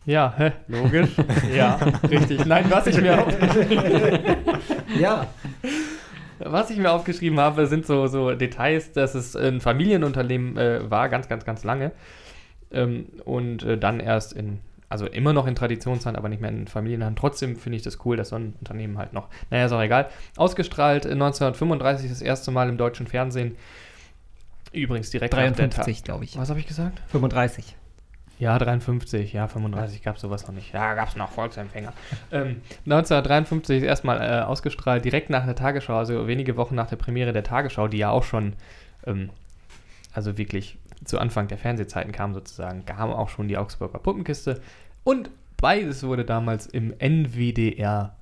Ja, 0.07 0.35
hä, 0.37 0.53
logisch. 0.69 1.11
ja, 1.55 1.79
richtig. 2.09 2.45
Nein, 2.45 2.67
was 2.69 2.87
ich 2.87 3.01
mir 3.01 3.19
aufgeschrieben 3.19 4.37
Ja. 5.01 5.27
Was 6.39 6.71
ich 6.71 6.77
mir 6.77 6.91
aufgeschrieben 6.91 7.41
habe, 7.41 7.67
sind 7.67 7.87
so, 7.87 8.07
so 8.07 8.33
Details, 8.35 8.93
dass 8.93 9.15
es 9.15 9.35
ein 9.37 9.61
Familienunternehmen 9.61 10.57
äh, 10.59 10.91
war, 10.91 11.09
ganz, 11.09 11.29
ganz, 11.29 11.45
ganz 11.45 11.65
lange. 11.65 11.93
Ähm, 12.71 13.07
und 13.25 13.63
äh, 13.63 13.79
dann 13.79 14.01
erst 14.01 14.33
in, 14.33 14.59
also 14.89 15.07
immer 15.07 15.33
noch 15.33 15.47
in 15.47 15.55
Traditionshand, 15.55 16.19
aber 16.19 16.29
nicht 16.29 16.43
mehr 16.43 16.51
in 16.51 16.67
Familienhand. 16.67 17.19
Trotzdem 17.19 17.57
finde 17.57 17.77
ich 17.77 17.83
das 17.83 18.05
cool, 18.05 18.17
dass 18.17 18.31
so 18.31 18.37
ein 18.37 18.55
Unternehmen 18.59 18.99
halt 18.99 19.13
noch, 19.13 19.29
naja, 19.51 19.67
ist 19.67 19.73
auch 19.73 19.81
egal. 19.81 20.09
Ausgestrahlt 20.37 21.07
äh, 21.07 21.13
1935 21.13 22.11
das 22.11 22.21
erste 22.21 22.51
Mal 22.51 22.69
im 22.69 22.77
deutschen 22.77 23.07
Fernsehen. 23.07 23.57
Übrigens 24.73 25.11
direkt 25.11 25.33
nach 25.33 25.41
der 25.41 25.53
53, 25.53 26.03
glaube 26.03 26.25
ich. 26.25 26.37
Was 26.37 26.51
habe 26.51 26.59
ich 26.59 26.67
gesagt? 26.67 27.01
35. 27.09 27.77
Ja, 28.45 28.59
53, 28.59 29.33
ja, 29.33 29.49
35 29.49 30.03
gab 30.03 30.17
es 30.17 30.21
sowas 30.21 30.47
noch 30.47 30.55
nicht. 30.55 30.75
Ja, 30.75 30.93
gab 30.93 31.09
es 31.09 31.17
noch 31.17 31.31
Volksempfänger. 31.31 31.95
ähm, 32.31 32.61
1953 32.85 33.79
ist 33.79 33.85
erstmal 33.85 34.21
äh, 34.21 34.43
ausgestrahlt, 34.43 35.03
direkt 35.03 35.31
nach 35.31 35.47
der 35.47 35.55
Tagesschau, 35.55 35.97
also 35.97 36.27
wenige 36.27 36.59
Wochen 36.59 36.75
nach 36.75 36.87
der 36.87 36.97
Premiere 36.97 37.33
der 37.33 37.43
Tagesschau, 37.43 37.89
die 37.89 37.97
ja 37.97 38.11
auch 38.11 38.23
schon, 38.23 38.53
ähm, 39.07 39.31
also 40.13 40.37
wirklich 40.37 40.77
zu 41.07 41.19
Anfang 41.19 41.49
der 41.49 41.57
Fernsehzeiten 41.57 42.13
kam 42.13 42.35
sozusagen, 42.35 42.85
kam 42.85 43.11
auch 43.11 43.31
schon 43.31 43.49
die 43.49 43.57
Augsburger 43.57 43.99
Puppenkiste. 43.99 44.61
Und 45.05 45.31
beides 45.57 46.03
wurde 46.03 46.27
damals 46.27 46.67
im 46.67 46.93
NWDR 46.99 48.15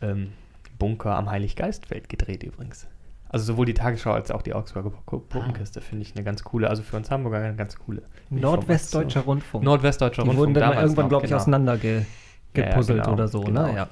ähm, 0.00 0.32
Bunker 0.78 1.14
am 1.14 1.30
Heiliggeistfeld 1.30 2.08
gedreht 2.08 2.42
übrigens. 2.42 2.86
Also 3.30 3.44
sowohl 3.44 3.66
die 3.66 3.74
Tagesschau 3.74 4.12
als 4.12 4.30
auch 4.30 4.42
die 4.42 4.54
Augsburger 4.54 4.90
Pu- 5.06 5.20
Puppenkiste 5.20 5.80
finde 5.80 6.02
ich 6.02 6.14
eine 6.14 6.24
ganz 6.24 6.44
coole, 6.44 6.70
also 6.70 6.82
für 6.82 6.96
uns 6.96 7.10
Hamburger 7.10 7.38
eine 7.38 7.54
ganz 7.56 7.78
coole. 7.78 8.02
Nordwestdeutscher 8.30 9.20
Rundfunk. 9.20 9.64
Nordwestdeutscher 9.64 10.22
Die 10.22 10.28
Rundfunk. 10.30 10.48
wurden 10.48 10.60
dann 10.60 10.78
irgendwann, 10.78 11.08
glaube 11.08 11.26
ich, 11.26 11.30
genau. 11.30 11.42
auseinander 11.42 11.76
ge 11.76 12.02
Ja, 12.56 12.80
genau, 12.80 13.12
oder 13.12 13.28
so, 13.28 13.40
genau. 13.42 13.66
ne? 13.66 13.74
Ja. 13.76 13.88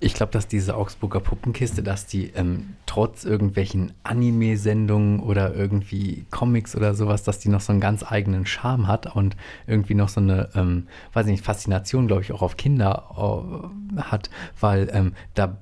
Ich 0.00 0.14
glaube, 0.14 0.32
dass 0.32 0.48
diese 0.48 0.74
Augsburger 0.76 1.20
Puppenkiste, 1.20 1.84
dass 1.84 2.06
die 2.06 2.30
ähm, 2.30 2.70
trotz 2.86 3.22
irgendwelchen 3.24 3.92
Anime-Sendungen 4.02 5.20
oder 5.20 5.54
irgendwie 5.54 6.26
Comics 6.32 6.74
oder 6.74 6.94
sowas, 6.94 7.22
dass 7.22 7.38
die 7.38 7.48
noch 7.48 7.60
so 7.60 7.70
einen 7.70 7.80
ganz 7.80 8.02
eigenen 8.10 8.44
Charme 8.44 8.88
hat 8.88 9.14
und 9.14 9.36
irgendwie 9.68 9.94
noch 9.94 10.08
so 10.08 10.20
eine, 10.20 10.48
ähm, 10.56 10.88
weiß 11.12 11.26
ich 11.26 11.30
nicht, 11.32 11.44
Faszination, 11.44 12.08
glaube 12.08 12.22
ich, 12.22 12.32
auch 12.32 12.42
auf 12.42 12.56
Kinder 12.56 13.70
äh, 13.96 14.00
hat, 14.00 14.28
weil 14.58 14.90
ähm, 14.92 15.14
da 15.34 15.58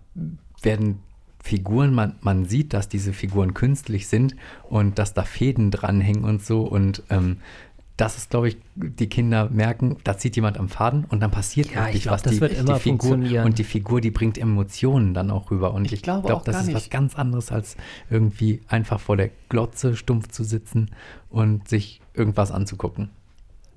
werden 0.63 1.01
Figuren, 1.43 1.95
man, 1.95 2.17
man 2.21 2.45
sieht, 2.45 2.73
dass 2.75 2.89
diese 2.89 3.13
Figuren 3.13 3.55
künstlich 3.55 4.09
sind 4.09 4.37
und 4.69 4.99
dass 4.99 5.15
da 5.15 5.23
Fäden 5.25 5.71
dranhängen 5.71 6.25
und 6.25 6.45
so. 6.45 6.63
Und 6.63 7.03
ähm, 7.11 7.39
das 7.97 8.17
ist, 8.17 8.31
glaube 8.31 8.49
ich, 8.49 8.57
die 8.77 9.09
Kinder 9.09 9.51
merken, 9.51 9.97
da 10.05 10.17
zieht 10.17 10.35
jemand 10.37 10.59
am 10.59 10.69
Faden 10.69 11.05
und 11.05 11.21
dann 11.21 11.31
passiert 11.31 11.67
Ja, 11.67 11.73
ich 11.73 11.87
wirklich 11.87 12.03
glaub, 12.05 12.15
was. 12.15 12.23
das 12.23 12.35
die, 12.35 12.41
wird 12.41 12.53
immer 12.53 12.75
die 12.75 12.81
Figur, 12.81 13.11
funktionieren. 13.11 13.45
Und 13.45 13.59
die 13.59 13.65
Figur, 13.65 14.01
die 14.01 14.11
bringt 14.11 14.39
Emotionen 14.39 15.13
dann 15.13 15.31
auch 15.31 15.51
rüber. 15.51 15.75
Und 15.75 15.85
Ich 15.87 15.93
ich, 15.95 16.03
glaube 16.03 16.35
auch 16.35 16.43
das 16.43 16.63
ist 16.63 16.69
was 16.69 16.75
nicht. 16.85 16.91
ganz 16.91 17.17
anderes, 17.17 17.53
als 17.53 17.77
irgendwie 18.09 18.61
einfach 18.69 19.01
vor 19.01 19.17
der 19.17 19.31
Glotze 19.51 19.97
stumpf 19.97 20.29
zu 20.29 20.45
sitzen 20.45 20.91
und 21.29 21.69
sich 21.69 22.01
irgendwas 22.15 22.53
anzugucken. 22.53 23.11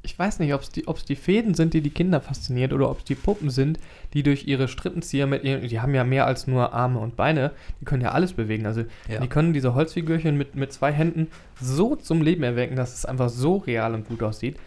Ich 0.06 0.20
weiß 0.20 0.40
nicht, 0.40 0.54
ob 0.54 0.62
es 0.62 0.70
die, 0.70 0.88
ob's 0.88 1.06
die 1.06 1.16
Fäden 1.16 1.54
sind, 1.54 1.74
die 1.74 1.80
die 1.80 1.90
Kinder 1.90 2.20
fasziniert, 2.20 2.74
oder 2.74 2.90
ob 2.90 3.00
es 3.00 3.04
die 3.06 3.16
Puppen 3.16 3.50
sind, 3.50 3.80
die 4.14 4.22
durch 4.22 4.46
ihre 4.48 4.68
Strippenzieher 4.68 5.28
mit 5.28 5.46
ihren, 5.46 5.66
die 5.68 5.80
haben 5.80 5.96
ja 5.96 6.04
mehr 6.04 6.28
als 6.28 6.46
nur 6.46 6.74
Arme 6.74 7.00
und 7.00 7.16
Beine, 7.16 7.52
die 7.80 7.86
können 7.86 8.02
ja 8.02 8.12
alles 8.12 8.34
bewegen. 8.34 8.66
Also 8.66 8.84
Ja. 9.08 9.22
die 9.22 9.28
können 9.30 9.54
diese 9.54 9.74
Holzfigürchen 9.76 10.38
mit, 10.38 10.56
mit 10.56 10.74
zwei 10.74 10.92
Händen 10.92 11.28
so 11.62 11.96
zum 11.96 12.22
Leben 12.22 12.44
erwecken, 12.44 12.76
dass 12.76 12.94
es 12.94 13.06
einfach 13.06 13.30
so 13.30 13.58
real 13.58 13.94
und 13.94 14.08
gut 14.08 14.22
aussieht. 14.24 14.58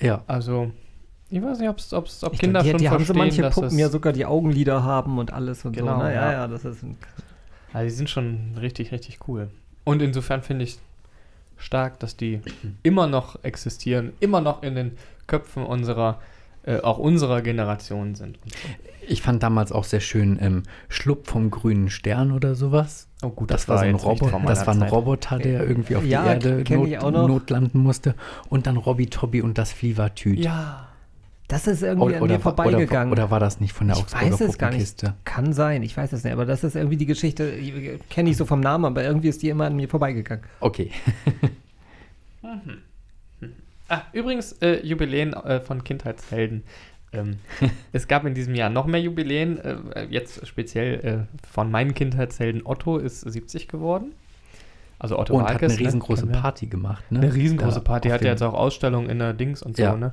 Ja. 0.00 0.22
Also, 0.26 0.70
ich 1.30 1.42
weiß 1.42 1.58
nicht, 1.58 1.68
ob's, 1.68 1.92
ob's, 1.92 2.24
ob 2.24 2.32
Ich 2.32 2.40
Kinder 2.40 2.62
glaub, 2.62 2.64
die, 2.64 2.70
schon 2.70 2.78
die 2.78 2.88
haben 2.88 3.04
so 3.04 3.12
verstehen, 3.14 3.42
manche 3.42 3.60
Puppen 3.60 3.78
ja 3.78 3.88
sogar 3.90 4.12
die 4.14 4.24
Augenlider 4.24 4.82
haben 4.84 5.18
und 5.18 5.32
alles 5.34 5.64
und 5.66 5.74
Genau, 5.76 5.98
so. 5.98 6.02
Ne? 6.04 6.14
Ja, 6.14 6.24
ja. 6.26 6.32
ja, 6.32 6.48
das 6.48 6.64
ist 6.64 6.82
ein 6.82 6.96
Also 7.74 7.84
die 7.90 7.94
sind 7.94 8.08
schon 8.08 8.56
richtig, 8.58 8.90
richtig 8.92 9.18
cool. 9.28 9.48
Und 9.84 10.00
insofern 10.02 10.42
finde 10.42 10.64
ich 10.64 10.78
stark, 11.56 11.98
dass 12.00 12.16
die 12.16 12.40
immer 12.82 13.06
noch 13.06 13.42
existieren, 13.44 14.12
immer 14.20 14.40
noch 14.40 14.62
in 14.62 14.74
den 14.74 14.92
Köpfen 15.26 15.64
unserer, 15.64 16.20
äh, 16.64 16.80
auch 16.80 16.98
unserer 16.98 17.42
Generation 17.42 18.14
sind. 18.14 18.38
So. 18.44 18.50
Ich 19.08 19.22
fand 19.22 19.42
damals 19.42 19.72
auch 19.72 19.84
sehr 19.84 20.00
schön 20.00 20.38
ähm, 20.40 20.62
Schlupf 20.88 21.30
vom 21.30 21.50
grünen 21.50 21.90
Stern 21.90 22.32
oder 22.32 22.54
sowas. 22.54 23.08
Oh 23.22 23.30
gut, 23.30 23.50
Das, 23.50 23.68
war 23.68 23.78
so 23.78 23.84
ein 23.84 23.94
Roboter, 23.94 24.40
das 24.46 24.66
war 24.66 24.74
ein 24.74 24.80
Zeit. 24.80 24.92
Roboter, 24.92 25.38
der 25.38 25.66
irgendwie 25.66 25.96
auf 25.96 26.04
Ja, 26.04 26.34
die 26.34 26.48
Erde 26.48 26.76
not, 26.76 27.28
notlanden 27.28 27.80
musste. 27.80 28.14
Und 28.48 28.66
dann 28.66 28.76
Robby 28.76 29.06
Tobby 29.06 29.42
und 29.42 29.58
das 29.58 29.72
Flievertüt. 29.72 30.38
Ja. 30.38 30.88
Das 31.48 31.66
ist 31.68 31.82
irgendwie 31.82 32.14
Oder, 32.14 32.22
an 32.22 32.26
mir 32.28 32.40
vorbeigegangen. 32.40 33.12
Oder, 33.12 33.24
oder 33.24 33.30
war 33.30 33.40
das 33.40 33.60
nicht 33.60 33.72
von 33.72 33.86
der 33.86 33.96
ich 33.96 34.02
Augsburger 34.02 34.32
weiß 34.32 34.40
es 34.40 34.58
gar 34.58 34.70
nicht. 34.72 35.04
Kann 35.24 35.52
sein, 35.52 35.82
ich 35.82 35.96
weiß 35.96 36.12
es 36.12 36.24
nicht. 36.24 36.32
Aber 36.32 36.44
das 36.44 36.64
ist 36.64 36.74
irgendwie 36.74 36.96
die 36.96 37.06
Geschichte, 37.06 37.52
kenne 38.10 38.30
ich 38.30 38.36
so 38.36 38.44
vom 38.46 38.60
Namen, 38.60 38.84
aber 38.84 39.04
irgendwie 39.04 39.28
ist 39.28 39.42
die 39.42 39.48
immer 39.50 39.66
an 39.66 39.76
mir 39.76 39.88
vorbeigegangen. 39.88 40.44
Okay. 40.60 40.90
Ah, 43.88 44.02
übrigens, 44.12 44.52
äh, 44.62 44.84
Jubiläen 44.84 45.32
äh, 45.32 45.60
von 45.60 45.84
Kindheitshelden. 45.84 46.64
Ähm, 47.12 47.38
es 47.92 48.08
gab 48.08 48.24
in 48.24 48.34
diesem 48.34 48.54
Jahr 48.54 48.68
noch 48.68 48.86
mehr 48.86 49.00
Jubiläen. 49.00 49.58
Äh, 49.58 50.06
jetzt 50.10 50.44
speziell 50.46 51.28
äh, 51.30 51.48
von 51.52 51.70
meinen 51.70 51.94
Kindheitshelden. 51.94 52.62
Otto 52.64 52.98
ist 52.98 53.20
70 53.20 53.68
geworden. 53.68 54.12
Also 54.98 55.18
Otto 55.18 55.34
Und 55.34 55.42
hat 55.42 55.50
Walkes, 55.50 55.72
eine 55.72 55.80
ne? 55.80 55.86
riesengroße 55.86 56.26
wir. 56.28 56.32
Party 56.32 56.66
gemacht. 56.66 57.04
Ne? 57.12 57.20
Eine 57.20 57.34
riesengroße 57.34 57.76
Da 57.76 57.80
Party. 57.84 58.08
Hat 58.08 58.22
ja 58.22 58.30
jetzt 58.30 58.42
auch 58.42 58.54
Ausstellungen 58.54 59.08
in 59.08 59.18
der 59.20 59.34
Dings 59.34 59.62
und 59.62 59.76
so, 59.76 59.82
Ja. 59.82 59.96
ne? 59.96 60.12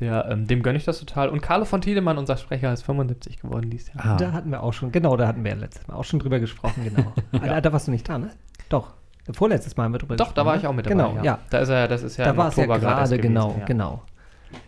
Der, 0.00 0.26
ähm, 0.30 0.46
dem 0.46 0.62
gönne 0.62 0.78
ich 0.78 0.84
das 0.84 0.98
total. 0.98 1.28
Und 1.28 1.42
Carlo 1.42 1.66
von 1.66 1.82
Tiedemann, 1.82 2.16
unser 2.16 2.36
Sprecher, 2.38 2.72
ist 2.72 2.82
75 2.82 3.40
geworden 3.40 3.70
dieses 3.70 3.92
Jahr. 3.92 4.04
Ah. 4.04 4.16
Da 4.16 4.32
hatten 4.32 4.50
wir 4.50 4.62
auch 4.62 4.72
schon, 4.72 4.92
genau, 4.92 5.16
da 5.16 5.26
hatten 5.26 5.44
wir 5.44 5.54
letztes 5.54 5.86
Mal 5.86 5.94
auch 5.94 6.04
schon 6.04 6.18
drüber 6.18 6.40
gesprochen, 6.40 6.84
genau. 6.84 7.12
Ah, 7.32 7.46
da, 7.46 7.60
da 7.60 7.72
warst 7.72 7.86
du 7.86 7.90
nicht 7.90 8.08
da, 8.08 8.18
ne? 8.18 8.30
Doch. 8.68 8.94
Vorletztes 9.32 9.76
Mal 9.76 9.84
haben 9.84 9.94
wir 9.94 9.98
drüber 9.98 10.16
Doch, 10.16 10.32
da 10.32 10.44
war 10.44 10.56
ich 10.56 10.62
ne? 10.62 10.68
auch 10.70 10.72
mit 10.72 10.86
dabei. 10.86 11.10
Genau, 11.10 11.22
ja. 11.22 11.38
Da 11.50 11.58
ist 11.58 11.68
er, 11.68 11.86
das 11.86 12.02
ist 12.02 12.16
ja 12.16 12.24
da 12.24 12.30
im 12.30 12.36
war 12.36 12.48
es 12.48 12.56
ja 12.56 12.62
Oktober 12.62 12.78
gerade 12.80 13.18
genau, 13.18 13.48
gewesen, 13.48 13.60
ja. 13.60 13.66
genau. 13.66 14.02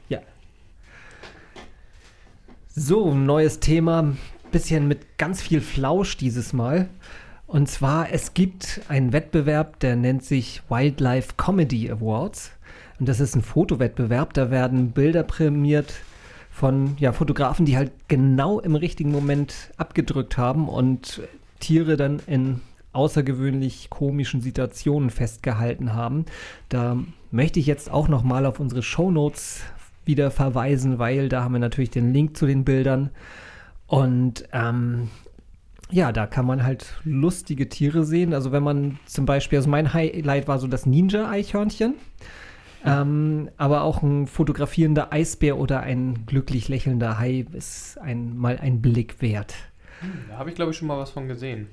Ja. 0.09 0.19
So, 2.69 3.11
ein 3.11 3.27
neues 3.27 3.61
Thema, 3.61 4.15
bisschen 4.51 4.87
mit 4.87 5.19
ganz 5.19 5.43
viel 5.43 5.61
Flausch 5.61 6.17
dieses 6.17 6.53
Mal. 6.53 6.89
Und 7.47 7.69
zwar, 7.69 8.11
es 8.13 8.35
gibt 8.35 8.81
einen 8.89 9.13
Wettbewerb, 9.13 9.81
der 9.81 9.97
nennt 9.97 10.25
sich 10.25 10.63
Wildlife 10.69 11.35
Comedy 11.37 11.91
Awards. 11.91 12.53
Und 12.99 13.09
das 13.09 13.21
ist 13.21 13.35
ein 13.35 13.43
Fotowettbewerb, 13.43 14.35
da 14.35 14.51
werden 14.51 14.93
Bilder 14.93 15.23
prämiert 15.23 15.95
von 16.51 16.97
ja, 16.99 17.13
Fotografen, 17.13 17.65
die 17.65 17.77
halt 17.77 17.93
genau 18.09 18.61
im 18.61 18.75
richtigen 18.75 19.11
Moment 19.11 19.73
abgedrückt 19.77 20.37
haben 20.37 20.69
und 20.69 21.23
Tiere 21.61 21.97
dann 21.97 22.21
in 22.27 22.61
außergewöhnlich 22.93 23.89
komischen 23.89 24.43
Situationen 24.43 25.11
festgehalten 25.11 25.95
haben. 25.95 26.27
Da 26.69 26.99
möchte 27.31 27.59
ich 27.59 27.67
jetzt 27.67 27.91
auch 27.91 28.09
noch 28.09 28.23
mal 28.23 28.45
auf 28.45 28.61
unsere 28.61 28.83
Shownotes 28.83 29.63
wieder 30.05 30.31
verweisen, 30.31 30.99
weil 30.99 31.29
da 31.29 31.43
haben 31.43 31.53
wir 31.53 31.59
natürlich 31.59 31.91
den 31.91 32.13
Link 32.13 32.37
zu 32.37 32.47
den 32.47 32.65
Bildern. 32.65 33.11
Und 33.87 34.45
ähm, 34.53 35.09
ja, 35.91 36.13
da 36.13 36.27
kann 36.27 36.47
man 36.47 36.65
halt 36.65 36.95
lustige 37.05 37.69
Tiere 37.69 38.05
sehen. 38.05 38.35
Also 38.35 38.53
wenn 38.53 38.63
man 38.63 38.99
zum 39.07 39.27
Beispiel, 39.27 39.59
also 39.59 39.71
mein 39.71 39.95
Highlight 39.95 40.49
war 40.49 40.59
so 40.59 40.67
das 40.67 40.87
Ninja-Eichhörnchen. 40.87 41.95
Ähm, 42.85 43.49
aber 43.57 43.83
auch 43.83 44.03
ein 44.03 44.27
fotografierender 44.27 45.13
Eisbär 45.13 45.57
oder 45.59 45.81
ein 45.81 46.27
glücklich 46.27 46.69
lächelnder 46.69 47.19
Hai 47.19 47.47
ist 47.53 47.99
ein, 47.99 48.37
mal 48.37 48.59
ein 48.59 48.83
Blick 48.83 49.23
wert. 49.23 49.55
Da 50.29 50.39
habe 50.39 50.51
ich, 50.51 50.57
glaube 50.57 50.73
ich, 50.73 50.77
schon 50.79 50.89
mal 50.89 50.99
was 50.99 51.11
von 51.11 51.29
gesehen. 51.29 51.69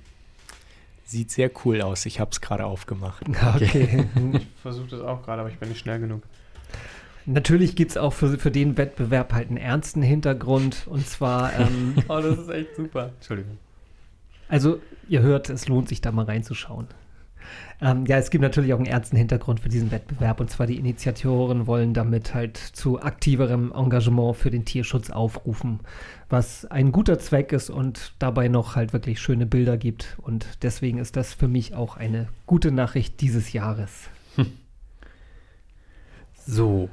Sieht 1.05 1.31
sehr 1.31 1.49
cool 1.65 1.81
aus. 1.81 2.05
Ich 2.05 2.19
habe 2.19 2.29
es 2.31 2.41
gerade 2.41 2.65
aufgemacht. 2.65 3.25
Okay. 3.55 4.05
Ich 4.33 4.47
versuche 4.61 4.87
das 4.89 5.01
auch 5.01 5.23
gerade, 5.23 5.41
aber 5.41 5.49
ich 5.49 5.57
bin 5.57 5.69
nicht 5.69 5.79
schnell 5.79 5.99
genug. 5.99 6.21
Natürlich 7.25 7.75
gibt 7.75 7.91
es 7.91 7.97
auch 7.97 8.13
für, 8.13 8.37
für 8.37 8.51
den 8.51 8.77
Wettbewerb 8.77 9.33
halt 9.33 9.49
einen 9.49 9.57
ernsten 9.57 10.01
Hintergrund. 10.03 10.85
Und 10.87 11.07
zwar, 11.07 11.53
ähm, 11.59 11.95
Oh, 12.07 12.19
das 12.21 12.37
ist 12.37 12.49
echt 12.49 12.75
super. 12.75 13.11
Entschuldigung. 13.17 13.57
also 14.47 14.79
ihr 15.07 15.21
hört, 15.21 15.49
es 15.49 15.67
lohnt 15.67 15.89
sich 15.89 16.01
da 16.01 16.11
mal 16.11 16.25
reinzuschauen. 16.25 16.87
Ähm, 17.81 18.05
ja, 18.05 18.17
es 18.17 18.29
gibt 18.29 18.41
natürlich 18.41 18.73
auch 18.73 18.77
einen 18.77 18.87
ernsten 18.87 19.15
Hintergrund 19.15 19.61
für 19.61 19.69
diesen 19.69 19.91
Wettbewerb. 19.91 20.39
Und 20.41 20.49
zwar 20.49 20.67
die 20.67 20.77
Initiatoren 20.77 21.65
wollen 21.65 21.93
damit 21.93 22.33
halt 22.33 22.57
zu 22.57 23.01
aktiverem 23.01 23.71
Engagement 23.73 24.35
für 24.35 24.51
den 24.51 24.65
Tierschutz 24.65 25.09
aufrufen, 25.09 25.79
was 26.27 26.65
ein 26.65 26.91
guter 26.91 27.19
Zweck 27.19 27.53
ist 27.53 27.69
und 27.69 28.13
dabei 28.19 28.49
noch 28.49 28.75
halt 28.75 28.91
wirklich 28.91 29.21
schöne 29.21 29.45
Bilder 29.45 29.77
gibt. 29.77 30.17
Und 30.21 30.45
deswegen 30.61 30.97
ist 30.97 31.15
das 31.15 31.33
für 31.33 31.47
mich 31.47 31.73
auch 31.73 31.95
eine 31.95 32.27
gute 32.45 32.71
Nachricht 32.71 33.21
dieses 33.21 33.53
Jahres. 33.53 34.09
So. 36.45 36.89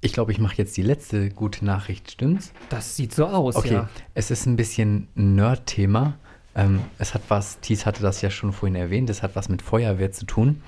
Ich 0.00 0.12
glaube, 0.12 0.32
ich 0.32 0.38
mache 0.38 0.56
jetzt 0.56 0.76
die 0.76 0.82
letzte 0.82 1.30
gute 1.30 1.64
Nachricht, 1.64 2.10
stimmt's? 2.10 2.52
Das 2.70 2.96
sieht 2.96 3.14
so 3.14 3.26
aus, 3.26 3.56
Okay, 3.56 3.72
ja. 3.74 3.88
es 4.14 4.30
ist 4.30 4.46
ein 4.46 4.56
bisschen 4.56 5.08
ein 5.16 5.34
Nerd-Thema. 5.36 6.18
Ähm, 6.54 6.80
es 6.98 7.14
hat 7.14 7.22
was, 7.28 7.60
Thies 7.60 7.86
hatte 7.86 8.02
das 8.02 8.20
ja 8.22 8.30
schon 8.30 8.52
vorhin 8.52 8.76
erwähnt, 8.76 9.10
es 9.10 9.22
hat 9.22 9.36
was 9.36 9.48
mit 9.48 9.62
Feuerwehr 9.62 10.12
zu 10.12 10.26
tun. 10.26 10.62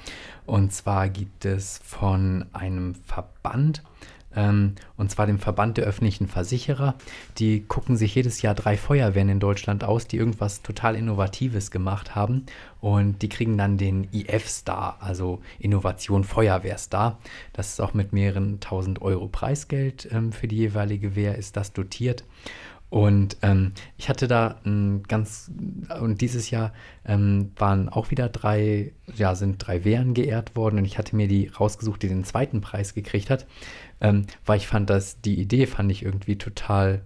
Und 0.46 0.72
zwar 0.72 1.08
gibt 1.08 1.44
es 1.44 1.80
von 1.84 2.46
einem 2.52 2.94
Verband, 2.94 3.82
ähm, 4.36 4.74
und 4.96 5.10
zwar 5.10 5.26
dem 5.26 5.38
Verband 5.38 5.76
der 5.76 5.84
öffentlichen 5.84 6.26
Versicherer, 6.26 6.94
die 7.38 7.60
gucken 7.60 7.96
sich 7.96 8.14
jedes 8.14 8.42
Jahr 8.42 8.54
drei 8.54 8.76
Feuerwehren 8.76 9.28
in 9.28 9.40
Deutschland 9.40 9.84
aus, 9.84 10.06
die 10.06 10.16
irgendwas 10.16 10.62
total 10.62 10.96
Innovatives 10.96 11.70
gemacht 11.70 12.14
haben. 12.14 12.46
Und 12.80 13.22
die 13.22 13.28
kriegen 13.28 13.56
dann 13.56 13.78
den 13.78 14.08
IF-Star, 14.12 14.98
also 15.00 15.40
Innovation 15.58 16.24
Feuerwehrstar. 16.24 17.18
Das 17.52 17.70
ist 17.70 17.80
auch 17.80 17.94
mit 17.94 18.12
mehreren 18.12 18.60
tausend 18.60 19.00
Euro 19.02 19.28
Preisgeld 19.28 20.08
ähm, 20.10 20.32
für 20.32 20.48
die 20.48 20.56
jeweilige 20.56 21.16
Wehr 21.16 21.36
ist 21.36 21.56
das 21.56 21.72
dotiert. 21.72 22.24
Und 22.94 23.38
ähm, 23.42 23.72
ich 23.96 24.08
hatte 24.08 24.28
da 24.28 24.60
ein 24.64 25.02
ganz, 25.02 25.50
und 26.00 26.20
dieses 26.20 26.50
Jahr 26.50 26.72
ähm, 27.04 27.50
waren 27.56 27.88
auch 27.88 28.12
wieder 28.12 28.28
drei, 28.28 28.92
ja, 29.16 29.34
sind 29.34 29.58
drei 29.58 29.84
Wehren 29.84 30.14
geehrt 30.14 30.54
worden 30.54 30.78
und 30.78 30.84
ich 30.84 30.96
hatte 30.96 31.16
mir 31.16 31.26
die 31.26 31.48
rausgesucht, 31.48 32.04
die 32.04 32.08
den 32.08 32.22
zweiten 32.22 32.60
Preis 32.60 32.94
gekriegt 32.94 33.30
hat, 33.30 33.48
ähm, 34.00 34.26
weil 34.46 34.58
ich 34.58 34.68
fand, 34.68 34.90
dass 34.90 35.20
die 35.20 35.40
Idee 35.40 35.66
fand 35.66 35.90
ich 35.90 36.04
irgendwie 36.04 36.38
total 36.38 37.02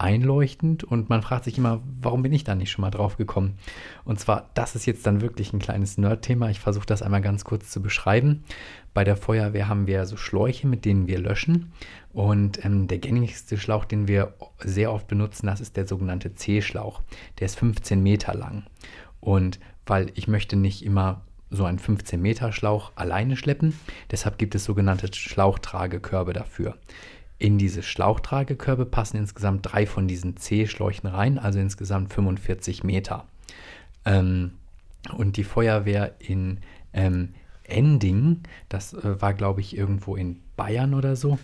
einleuchtend 0.00 0.82
und 0.82 1.10
man 1.10 1.22
fragt 1.22 1.44
sich 1.44 1.58
immer, 1.58 1.82
warum 2.00 2.22
bin 2.22 2.32
ich 2.32 2.44
da 2.44 2.54
nicht 2.54 2.70
schon 2.70 2.82
mal 2.82 2.90
drauf 2.90 3.16
gekommen? 3.16 3.58
Und 4.04 4.18
zwar, 4.18 4.50
das 4.54 4.74
ist 4.74 4.86
jetzt 4.86 5.06
dann 5.06 5.20
wirklich 5.20 5.52
ein 5.52 5.58
kleines 5.58 5.98
Nerd-Thema. 5.98 6.50
Ich 6.50 6.60
versuche 6.60 6.86
das 6.86 7.02
einmal 7.02 7.20
ganz 7.20 7.44
kurz 7.44 7.70
zu 7.70 7.82
beschreiben. 7.82 8.44
Bei 8.94 9.04
der 9.04 9.16
Feuerwehr 9.16 9.68
haben 9.68 9.86
wir 9.86 10.06
so 10.06 10.16
Schläuche, 10.16 10.66
mit 10.66 10.84
denen 10.84 11.06
wir 11.06 11.18
löschen. 11.18 11.72
Und 12.12 12.64
ähm, 12.64 12.88
der 12.88 12.98
gängigste 12.98 13.58
Schlauch, 13.58 13.84
den 13.84 14.08
wir 14.08 14.34
sehr 14.58 14.92
oft 14.92 15.06
benutzen, 15.06 15.46
das 15.46 15.60
ist 15.60 15.76
der 15.76 15.86
sogenannte 15.86 16.34
C-Schlauch. 16.34 17.02
Der 17.38 17.46
ist 17.46 17.58
15 17.58 18.02
Meter 18.02 18.34
lang. 18.34 18.64
Und 19.20 19.60
weil 19.86 20.10
ich 20.14 20.28
möchte 20.28 20.56
nicht 20.56 20.84
immer 20.84 21.22
so 21.50 21.64
einen 21.64 21.78
15 21.78 22.20
Meter 22.20 22.52
Schlauch 22.52 22.92
alleine 22.94 23.36
schleppen, 23.36 23.78
deshalb 24.10 24.38
gibt 24.38 24.54
es 24.54 24.64
sogenannte 24.64 25.12
Schlauchtragekörbe 25.12 26.32
dafür. 26.32 26.76
In 27.40 27.56
diese 27.56 27.82
Schlauchtragekörbe 27.82 28.84
passen 28.84 29.16
insgesamt 29.16 29.60
drei 29.62 29.86
von 29.86 30.06
diesen 30.06 30.36
C-Schläuchen 30.36 31.08
rein, 31.08 31.38
also 31.38 31.58
insgesamt 31.58 32.12
45 32.12 32.84
Meter. 32.84 33.26
Ähm, 34.04 34.52
und 35.16 35.38
die 35.38 35.44
Feuerwehr 35.44 36.16
in 36.18 36.58
ähm, 36.92 37.30
Ending, 37.64 38.42
das 38.68 38.92
äh, 38.92 39.22
war 39.22 39.32
glaube 39.32 39.62
ich 39.62 39.74
irgendwo 39.74 40.16
in 40.16 40.42
Bayern 40.56 40.92
oder 40.92 41.16
so, 41.16 41.38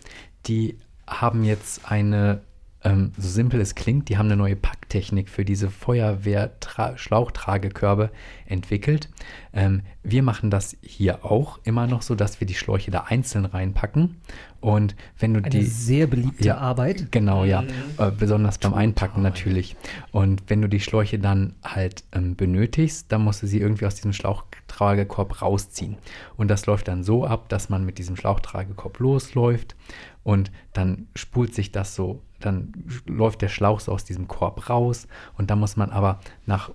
die 0.44 0.78
haben 1.06 1.44
jetzt 1.44 1.90
eine 1.90 2.43
ähm, 2.86 3.12
so 3.18 3.28
simpel 3.28 3.60
es 3.60 3.74
klingt, 3.74 4.09
die 4.09 4.16
haben 4.16 4.27
eine 4.27 4.36
neue 4.36 4.55
Packtechnik 4.55 5.28
für 5.28 5.44
diese 5.44 5.70
Feuerwehr-Schlauchtragekörbe 5.70 8.12
entwickelt. 8.47 9.09
Ähm, 9.52 9.82
wir 10.05 10.23
machen 10.23 10.51
das 10.51 10.77
hier 10.82 11.24
auch 11.24 11.59
immer 11.64 11.89
noch 11.89 12.02
so, 12.02 12.14
dass 12.14 12.39
wir 12.39 12.47
die 12.47 12.55
Schläuche 12.55 12.93
da 12.93 13.06
einzeln 13.09 13.44
reinpacken. 13.44 14.20
Und 14.60 14.96
wenn 15.18 15.34
du 15.34 15.40
Eine 15.40 15.50
die. 15.50 15.62
sehr 15.62 16.06
beliebte 16.06 16.44
Ja. 16.44 16.58
Arbeit. 16.58 17.12
Genau, 17.12 17.44
ja. 17.44 17.64
Äh, 17.98 18.10
besonders 18.10 18.58
beim 18.58 18.74
Einpacken 18.74 19.22
natürlich. 19.22 19.76
Und 20.12 20.42
wenn 20.48 20.62
du 20.62 20.68
die 20.68 20.80
Schläuche 20.80 21.18
dann 21.18 21.54
halt 21.64 22.04
ähm, 22.12 22.36
benötigst, 22.36 23.12
dann 23.12 23.22
musst 23.22 23.42
du 23.42 23.46
sie 23.46 23.60
irgendwie 23.60 23.86
aus 23.86 23.94
diesem 23.94 24.12
Schlauchtragekorb 24.12 25.42
rausziehen. 25.42 25.96
Und 26.36 26.48
das 26.48 26.66
läuft 26.66 26.88
dann 26.88 27.02
so 27.04 27.24
ab, 27.24 27.48
dass 27.48 27.68
man 27.68 27.84
mit 27.84 27.98
diesem 27.98 28.16
Schlauchtragekorb 28.16 28.98
losläuft 28.98 29.76
und 30.22 30.50
dann 30.72 31.06
spult 31.14 31.54
sich 31.54 31.70
das 31.70 31.94
so, 31.94 32.22
dann 32.40 32.72
läuft 33.06 33.42
der 33.42 33.48
Schlauch 33.48 33.78
so 33.80 33.92
aus 33.92 34.04
diesem 34.04 34.26
Korb 34.26 34.68
raus 34.68 35.06
und 35.38 35.50
dann 35.50 35.60
muss 35.60 35.76
man 35.76 35.90
aber 35.90 36.18
nach 36.46 36.70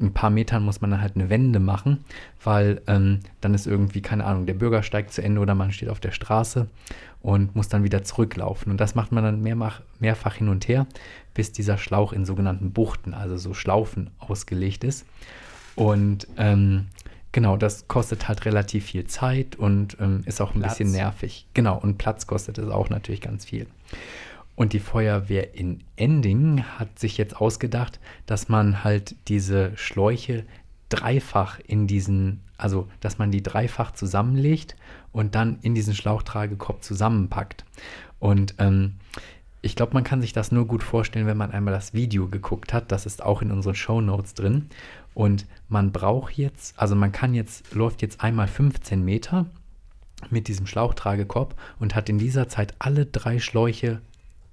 ein 0.00 0.12
paar 0.12 0.30
Metern 0.30 0.62
muss 0.62 0.80
man 0.80 0.90
dann 0.90 1.00
halt 1.00 1.16
eine 1.16 1.28
Wende 1.28 1.60
machen, 1.60 2.04
weil 2.42 2.80
ähm, 2.86 3.20
dann 3.40 3.54
ist 3.54 3.66
irgendwie, 3.66 4.00
keine 4.00 4.24
Ahnung, 4.24 4.46
der 4.46 4.54
Bürgersteig 4.54 5.12
zu 5.12 5.22
Ende 5.22 5.40
oder 5.40 5.54
man 5.54 5.72
steht 5.72 5.90
auf 5.90 6.00
der 6.00 6.12
Straße 6.12 6.68
und 7.20 7.54
muss 7.54 7.68
dann 7.68 7.84
wieder 7.84 8.02
zurücklaufen. 8.02 8.70
Und 8.70 8.80
das 8.80 8.94
macht 8.94 9.12
man 9.12 9.24
dann 9.24 9.42
mehrmach, 9.42 9.82
mehrfach 9.98 10.36
hin 10.36 10.48
und 10.48 10.68
her, 10.68 10.86
bis 11.34 11.52
dieser 11.52 11.76
Schlauch 11.76 12.12
in 12.12 12.24
sogenannten 12.24 12.72
Buchten, 12.72 13.14
also 13.14 13.36
so 13.36 13.52
Schlaufen 13.52 14.10
ausgelegt 14.18 14.84
ist. 14.84 15.06
Und 15.74 16.26
ähm, 16.38 16.86
genau, 17.32 17.56
das 17.56 17.88
kostet 17.88 18.28
halt 18.28 18.44
relativ 18.46 18.86
viel 18.86 19.06
Zeit 19.06 19.56
und 19.56 19.98
ähm, 20.00 20.22
ist 20.24 20.40
auch 20.40 20.54
ein 20.54 20.60
Platz. 20.60 20.78
bisschen 20.78 20.92
nervig. 20.92 21.46
Genau, 21.52 21.78
und 21.78 21.98
Platz 21.98 22.26
kostet 22.26 22.58
es 22.58 22.70
auch 22.70 22.88
natürlich 22.88 23.20
ganz 23.20 23.44
viel. 23.44 23.66
Und 24.56 24.72
die 24.72 24.80
Feuerwehr 24.80 25.54
in 25.54 25.84
Ending 25.96 26.64
hat 26.64 26.98
sich 26.98 27.18
jetzt 27.18 27.36
ausgedacht, 27.36 28.00
dass 28.24 28.48
man 28.48 28.82
halt 28.82 29.14
diese 29.28 29.76
Schläuche 29.76 30.44
dreifach 30.88 31.60
in 31.66 31.86
diesen, 31.86 32.40
also 32.56 32.88
dass 33.00 33.18
man 33.18 33.30
die 33.30 33.42
dreifach 33.42 33.92
zusammenlegt 33.92 34.74
und 35.12 35.34
dann 35.34 35.58
in 35.60 35.74
diesen 35.74 35.94
Schlauchtragekorb 35.94 36.82
zusammenpackt. 36.82 37.64
Und 38.18 38.54
ähm, 38.58 38.94
ich 39.62 39.76
glaube, 39.76 39.94
man 39.94 40.04
kann 40.04 40.22
sich 40.22 40.32
das 40.32 40.52
nur 40.52 40.66
gut 40.66 40.82
vorstellen, 40.82 41.26
wenn 41.26 41.36
man 41.36 41.50
einmal 41.50 41.74
das 41.74 41.92
Video 41.92 42.28
geguckt 42.28 42.72
hat. 42.72 42.92
Das 42.92 43.04
ist 43.04 43.22
auch 43.22 43.42
in 43.42 43.50
unseren 43.50 43.74
Show 43.74 44.00
Notes 44.00 44.34
drin. 44.34 44.68
Und 45.12 45.46
man 45.68 45.92
braucht 45.92 46.34
jetzt, 46.38 46.78
also 46.78 46.94
man 46.94 47.12
kann 47.12 47.34
jetzt, 47.34 47.74
läuft 47.74 48.00
jetzt 48.00 48.20
einmal 48.20 48.46
15 48.46 49.04
Meter 49.04 49.46
mit 50.30 50.48
diesem 50.48 50.66
Schlauchtragekorb 50.66 51.54
und 51.78 51.94
hat 51.94 52.08
in 52.08 52.18
dieser 52.18 52.48
Zeit 52.48 52.74
alle 52.78 53.06
drei 53.06 53.38
Schläuche 53.38 54.00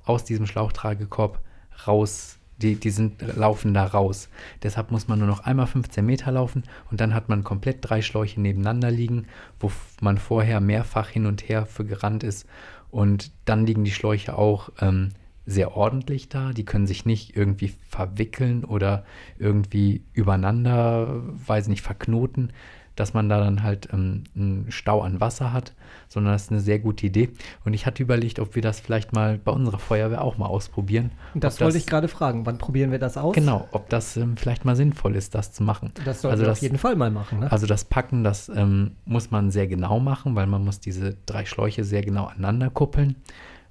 aus 0.06 0.24
diesem 0.24 0.46
Schlauchtragekorb 0.46 1.40
raus. 1.88 2.38
Die, 2.58 2.76
die 2.76 2.92
sind, 2.92 3.22
laufen 3.36 3.74
da 3.74 3.84
raus. 3.86 4.30
Deshalb 4.62 4.92
muss 4.92 5.08
man 5.08 5.20
nur 5.20 5.28
noch 5.28 5.42
einmal 5.42 5.68
15 5.68 6.06
Meter 6.06 6.32
laufen 6.32 6.64
und 6.92 7.02
dann 7.02 7.14
hat 7.14 7.28
man 7.28 7.44
komplett 7.44 7.78
drei 7.82 8.02
Schläuche 8.02 8.40
nebeneinander 8.40 8.92
liegen, 8.92 9.26
wo 9.60 9.72
man 10.02 10.18
vorher 10.18 10.62
mehrfach 10.62 11.10
hin 11.10 11.26
und 11.26 11.50
her 11.50 11.66
für 11.66 11.84
gerannt 11.84 12.24
ist. 12.24 12.48
Und 12.92 13.32
dann 13.46 13.66
liegen 13.66 13.84
die 13.84 13.92
Schläuche 13.92 14.38
auch 14.38 14.70
ähm, 14.80 15.10
sehr 15.46 15.76
ordentlich 15.76 16.30
da. 16.30 16.54
Die 16.54 16.64
können 16.64 16.88
sich 16.88 17.06
nicht 17.06 17.36
irgendwie 17.36 17.74
verwickeln 17.90 18.64
oder 18.64 19.04
irgendwie 19.38 20.04
übereinander, 20.14 21.22
weiß 21.48 21.68
nicht, 21.68 21.82
verknoten, 21.82 22.54
dass 22.96 23.14
man 23.14 23.28
da 23.30 23.40
dann 23.40 23.64
halt 23.64 23.90
ähm, 23.92 24.24
einen 24.36 24.68
Stau 24.70 25.02
an 25.02 25.20
Wasser 25.20 25.52
hat, 25.54 25.74
sondern 26.08 26.34
das 26.34 26.44
ist 26.44 26.52
eine 26.52 26.60
sehr 26.60 26.78
gute 26.80 27.06
Idee. 27.08 27.30
Und 27.66 27.74
ich 27.74 27.86
hatte 27.86 28.04
überlegt, 28.04 28.40
ob 28.40 28.54
wir 28.56 28.62
das 28.62 28.80
vielleicht 28.80 29.14
mal 29.14 29.38
bei 29.40 29.52
unserer 29.52 29.80
Feuerwehr 29.80 30.22
auch 30.24 30.38
mal 30.38 30.46
ausprobieren. 30.46 31.12
Und 31.34 31.44
das 31.44 31.56
Ob 31.56 31.62
wollte 31.62 31.78
ich 31.80 31.86
gerade 31.88 32.08
fragen. 32.08 32.46
Wann 32.46 32.58
probieren 32.60 32.92
wir 32.92 33.00
das 33.00 33.18
aus? 33.18 33.34
Genau, 33.36 33.68
ob 33.72 33.90
das 33.90 34.16
ähm, 34.18 34.38
vielleicht 34.38 34.64
mal 34.66 34.76
sinnvoll 34.76 35.16
ist, 35.16 35.34
das 35.34 35.52
zu 35.54 35.64
machen. 35.64 35.92
Das 36.06 36.22
sollten 36.22 36.34
Also 36.34 36.44
wir 36.44 36.48
das- 36.50 36.60
auf 36.60 36.62
jeden 36.64 36.78
Fall 36.78 36.96
mal 36.96 37.10
machen. 37.12 37.40
Ne? 37.40 37.52
Also 37.52 37.66
das 37.66 37.86
Packen, 37.86 38.24
das 38.24 38.50
ähm, 38.50 38.92
muss 39.06 39.32
man 39.32 39.50
sehr 39.50 39.68
genau 39.68 40.00
machen, 40.00 40.36
weil 40.36 40.46
man 40.48 40.64
muss 40.64 40.80
diese 40.80 41.16
drei 41.26 41.46
Schläuche 41.46 41.84
sehr 41.84 42.02
genau 42.04 42.26
aneinander 42.26 42.70
kuppeln. 42.70 43.16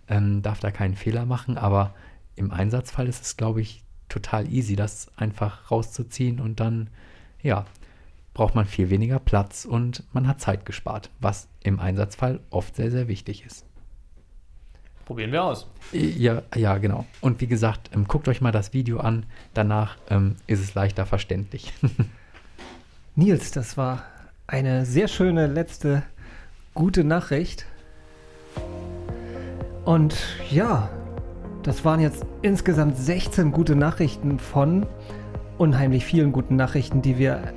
Ähm, 0.09 0.43
darf 0.43 0.59
da 0.59 0.70
keinen 0.73 0.94
Fehler 0.97 1.27
machen, 1.27 1.57
aber 1.57 1.94
im 2.35 2.51
Einsatzfall 2.51 3.07
ist 3.07 3.23
es, 3.23 3.36
glaube 3.36 3.61
ich, 3.61 3.85
total 4.09 4.53
easy, 4.53 4.74
das 4.74 5.07
einfach 5.16 5.70
rauszuziehen 5.70 6.40
und 6.40 6.59
dann, 6.61 6.90
ja, 7.40 7.65
braucht 8.34 8.54
man 8.54 8.66
viel 8.66 8.90
weniger 8.90 9.18
Platz 9.18 9.64
und 9.64 10.04
man 10.12 10.26
hat 10.26 10.40
Zeit 10.40 10.64
gespart, 10.64 11.10
was 11.20 11.48
im 11.62 11.80
Einsatzfall 11.80 12.40
oft 12.50 12.76
sehr, 12.76 12.90
sehr 12.90 13.09
wichtig 13.09 13.44
ist. 13.44 13.66
Probieren 15.04 15.32
wir 15.32 15.42
aus. 15.42 15.68
Ja, 15.92 16.42
ja, 16.54 16.78
genau. 16.78 17.04
Und 17.20 17.40
wie 17.40 17.46
gesagt, 17.46 17.90
ähm, 17.92 18.06
guckt 18.06 18.28
euch 18.28 18.40
mal 18.40 18.52
das 18.52 18.72
Video 18.72 19.00
an. 19.00 19.26
Danach 19.52 19.96
ähm, 20.09 20.36
ist 20.46 20.60
es 20.60 20.74
leichter 20.74 21.06
verständlich. 21.06 21.72
Nils, 23.16 23.50
das 23.50 23.76
war 23.76 24.04
eine 24.46 24.86
sehr 24.86 25.09
schöne 25.09 25.48
letzte 25.48 26.02
gute 26.74 27.04
Nachricht. 27.04 27.66
Und 29.84 30.16
ja, 30.50 30.88
das 31.62 31.84
waren 31.84 32.00
jetzt 32.00 32.24
insgesamt 32.42 32.96
16 32.96 33.50
gute 33.50 33.74
Nachrichten 33.74 34.38
von 34.38 34.86
unheimlich 35.59 36.04
vielen 36.04 36.32
guten 36.32 36.56
Nachrichten, 36.56 37.02
die 37.02 37.18
wir 37.18 37.52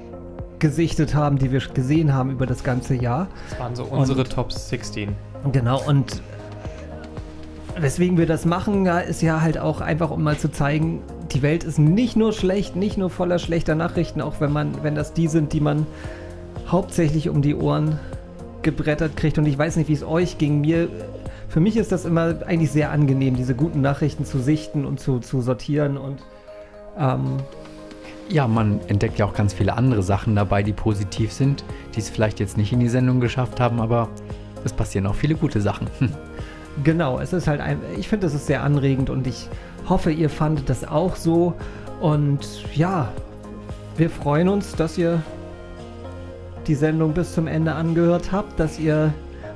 gesichtet 0.70 1.14
haben, 1.14 1.38
die 1.38 1.52
wir 1.52 1.60
gesehen 1.60 2.12
haben 2.16 2.32
über 2.32 2.48
das 2.48 2.64
ganze 2.64 2.96
Jahr. 2.96 3.28
Das 3.52 3.60
waren 3.60 3.76
so 3.76 3.84
unsere 3.84 4.22
Und- 4.22 4.32
Top 4.32 4.52
16. 4.52 5.10
Genau, 5.52 5.80
und 5.88 6.24
weswegen 7.80 8.18
wir 8.18 8.26
das 8.26 8.46
machen, 8.46 8.88
ist 8.88 9.22
ja 9.22 9.42
halt 9.42 9.60
auch 9.60 9.80
einfach, 9.80 10.10
um 10.10 10.24
mal 10.24 10.38
zu 10.40 10.52
zeigen, 10.52 11.04
die 11.34 11.44
Welt 11.44 11.64
ist 11.64 11.78
nicht 11.78 12.16
nur 12.16 12.34
schlecht, 12.34 12.76
nicht 12.76 12.98
nur 12.98 13.12
voller 13.12 13.38
schlechter 13.38 13.76
Nachrichten, 13.76 14.22
auch 14.22 14.40
wenn 14.40 14.52
man, 14.52 14.82
wenn 14.84 14.96
das 14.96 15.14
die 15.14 15.28
sind, 15.28 15.54
die 15.54 15.60
man 15.60 15.86
hauptsächlich 16.68 17.30
um 17.30 17.44
die 17.44 17.54
Ohren 17.54 18.00
gebrettert 18.64 19.16
kriegt. 19.16 19.38
Und 19.38 19.46
ich 19.46 19.56
weiß 19.58 19.76
nicht, 19.76 19.88
wie 19.88 19.94
es 19.94 20.04
euch 20.04 20.40
ging. 20.40 20.62
Mir, 20.62 20.88
für 21.48 21.60
mich 21.60 21.78
ist 21.78 21.92
das 21.92 22.06
immer 22.06 22.34
eigentlich 22.48 22.72
sehr 22.72 22.90
angenehm, 22.90 23.36
diese 23.36 23.54
guten 23.54 23.82
Nachrichten 23.82 24.26
zu 24.26 24.40
sichten 24.40 24.84
und 24.84 25.00
zu, 25.00 25.20
zu 25.20 25.42
sortieren 25.42 25.98
und 25.98 26.18
ähm, 26.98 27.38
Ja, 28.30 28.48
man 28.48 28.80
entdeckt 28.88 29.20
ja 29.20 29.26
auch 29.26 29.34
ganz 29.34 29.54
viele 29.54 29.78
andere 29.78 30.02
Sachen 30.02 30.36
dabei, 30.36 30.64
die 30.64 30.74
positiv 30.74 31.32
sind, 31.32 31.64
die 31.96 32.00
es 32.00 32.10
vielleicht 32.10 32.40
jetzt 32.40 32.58
nicht 32.58 32.74
in 32.74 32.80
die 32.80 32.90
Sendung 32.90 33.20
geschafft 33.20 33.60
haben, 33.60 33.80
aber 33.80 34.10
es 34.64 34.74
passieren 34.74 35.06
auch 35.06 35.16
viele 35.16 35.36
gute 35.36 35.62
Sachen. 35.62 35.88
Genau, 36.84 37.20
es 37.20 37.32
ist 37.32 37.48
halt 37.48 37.62
ein, 37.62 37.80
ich 37.98 38.10
finde, 38.10 38.28
es 38.28 38.34
ist 38.34 38.48
sehr 38.48 38.62
anregend 38.62 39.10
und 39.10 39.28
ich 39.28 39.48
hoffe, 39.88 40.12
ihr 40.12 40.30
fandet 40.30 40.70
das 40.70 40.86
auch 40.86 41.16
so. 41.16 41.54
Und 42.02 42.66
ja, 42.76 43.14
wir 43.96 44.10
freuen 44.10 44.50
uns, 44.50 44.76
dass 44.76 44.98
ihr 44.98 45.22
die 46.68 46.76
Sendung 46.76 47.14
bis 47.14 47.34
zum 47.34 47.48
Ende 47.48 47.74
angehört 47.74 48.34
habt, 48.34 48.60
dass 48.60 48.78
ihr 48.78 49.14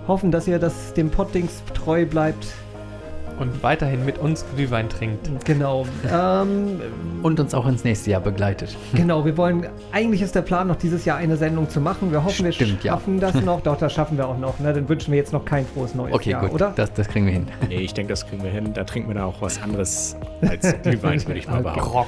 hoffen, 0.07 0.31
dass 0.31 0.47
ihr 0.47 0.59
das 0.59 0.93
dem 0.93 1.09
Poddings 1.09 1.61
treu 1.73 2.05
bleibt. 2.05 2.47
Und 3.39 3.63
weiterhin 3.63 4.03
mit 4.05 4.17
uns 4.17 4.45
Glühwein 4.55 4.89
trinkt. 4.89 5.29
Genau. 5.45 5.85
ähm, 6.13 6.81
Und 7.23 7.39
uns 7.39 7.53
auch 7.53 7.65
ins 7.67 7.83
nächste 7.85 8.11
Jahr 8.11 8.19
begleitet. 8.21 8.75
genau, 8.93 9.23
wir 9.23 9.37
wollen, 9.37 9.65
eigentlich 9.93 10.21
ist 10.21 10.35
der 10.35 10.41
Plan 10.41 10.67
noch 10.67 10.75
dieses 10.75 11.05
Jahr 11.05 11.17
eine 11.17 11.37
Sendung 11.37 11.69
zu 11.69 11.79
machen. 11.79 12.11
Wir 12.11 12.23
hoffen, 12.23 12.51
Stimmt, 12.51 12.83
wir 12.83 12.87
ja. 12.91 12.93
schaffen 12.93 13.19
das 13.21 13.35
noch. 13.35 13.61
Doch, 13.61 13.77
das 13.77 13.93
schaffen 13.93 14.17
wir 14.17 14.27
auch 14.27 14.37
noch. 14.37 14.59
Ne? 14.59 14.73
Dann 14.73 14.89
wünschen 14.89 15.11
wir 15.11 15.17
jetzt 15.19 15.31
noch 15.31 15.45
kein 15.45 15.65
frohes 15.65 15.95
neues 15.95 16.13
Okay, 16.13 16.31
Jahr, 16.31 16.41
gut, 16.41 16.51
oder? 16.51 16.73
Das, 16.75 16.91
das 16.93 17.07
kriegen 17.07 17.25
wir 17.27 17.33
hin. 17.33 17.47
Nee, 17.69 17.77
ich 17.77 17.93
denke, 17.93 18.11
das 18.11 18.27
kriegen 18.27 18.43
wir 18.43 18.51
hin. 18.51 18.73
Da 18.73 18.83
trinken 18.83 19.09
wir 19.09 19.15
dann 19.15 19.23
auch 19.23 19.41
was 19.41 19.61
anderes 19.61 20.17
als 20.41 20.75
Glühwein, 20.83 21.25
würde 21.25 21.39
ich 21.39 21.47
mal 21.47 21.59
Okay. 21.65 21.75
behaupten. 21.75 21.89
Rock. 21.91 22.07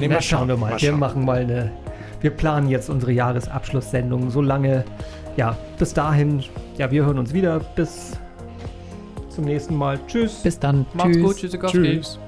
Nee, 0.00 0.08
Na, 0.08 0.20
schauen 0.20 0.48
wir 0.48 0.56
mal. 0.56 0.72
wir 0.72 0.78
schauen. 0.90 0.98
machen 0.98 1.24
mal 1.24 1.38
eine. 1.40 1.70
Wir 2.20 2.30
planen 2.30 2.68
jetzt 2.68 2.90
unsere 2.90 3.12
Jahresabschlusssendung 3.12 4.30
so 4.30 4.40
lange. 4.42 4.84
Ja, 5.36 5.56
bis 5.78 5.94
dahin. 5.94 6.42
Ja, 6.78 6.90
wir 6.90 7.04
hören 7.04 7.18
uns 7.18 7.32
wieder. 7.32 7.60
Bis 7.76 8.12
zum 9.34 9.44
nächsten 9.44 9.74
Mal. 9.76 9.98
Tschüss. 10.06 10.42
Bis 10.42 10.58
dann. 10.58 10.86
Macht's 10.94 11.16
Tschüss. 11.16 11.22
gut. 11.22 11.36
Tschüss. 11.36 11.70
Tschüss. 11.72 12.18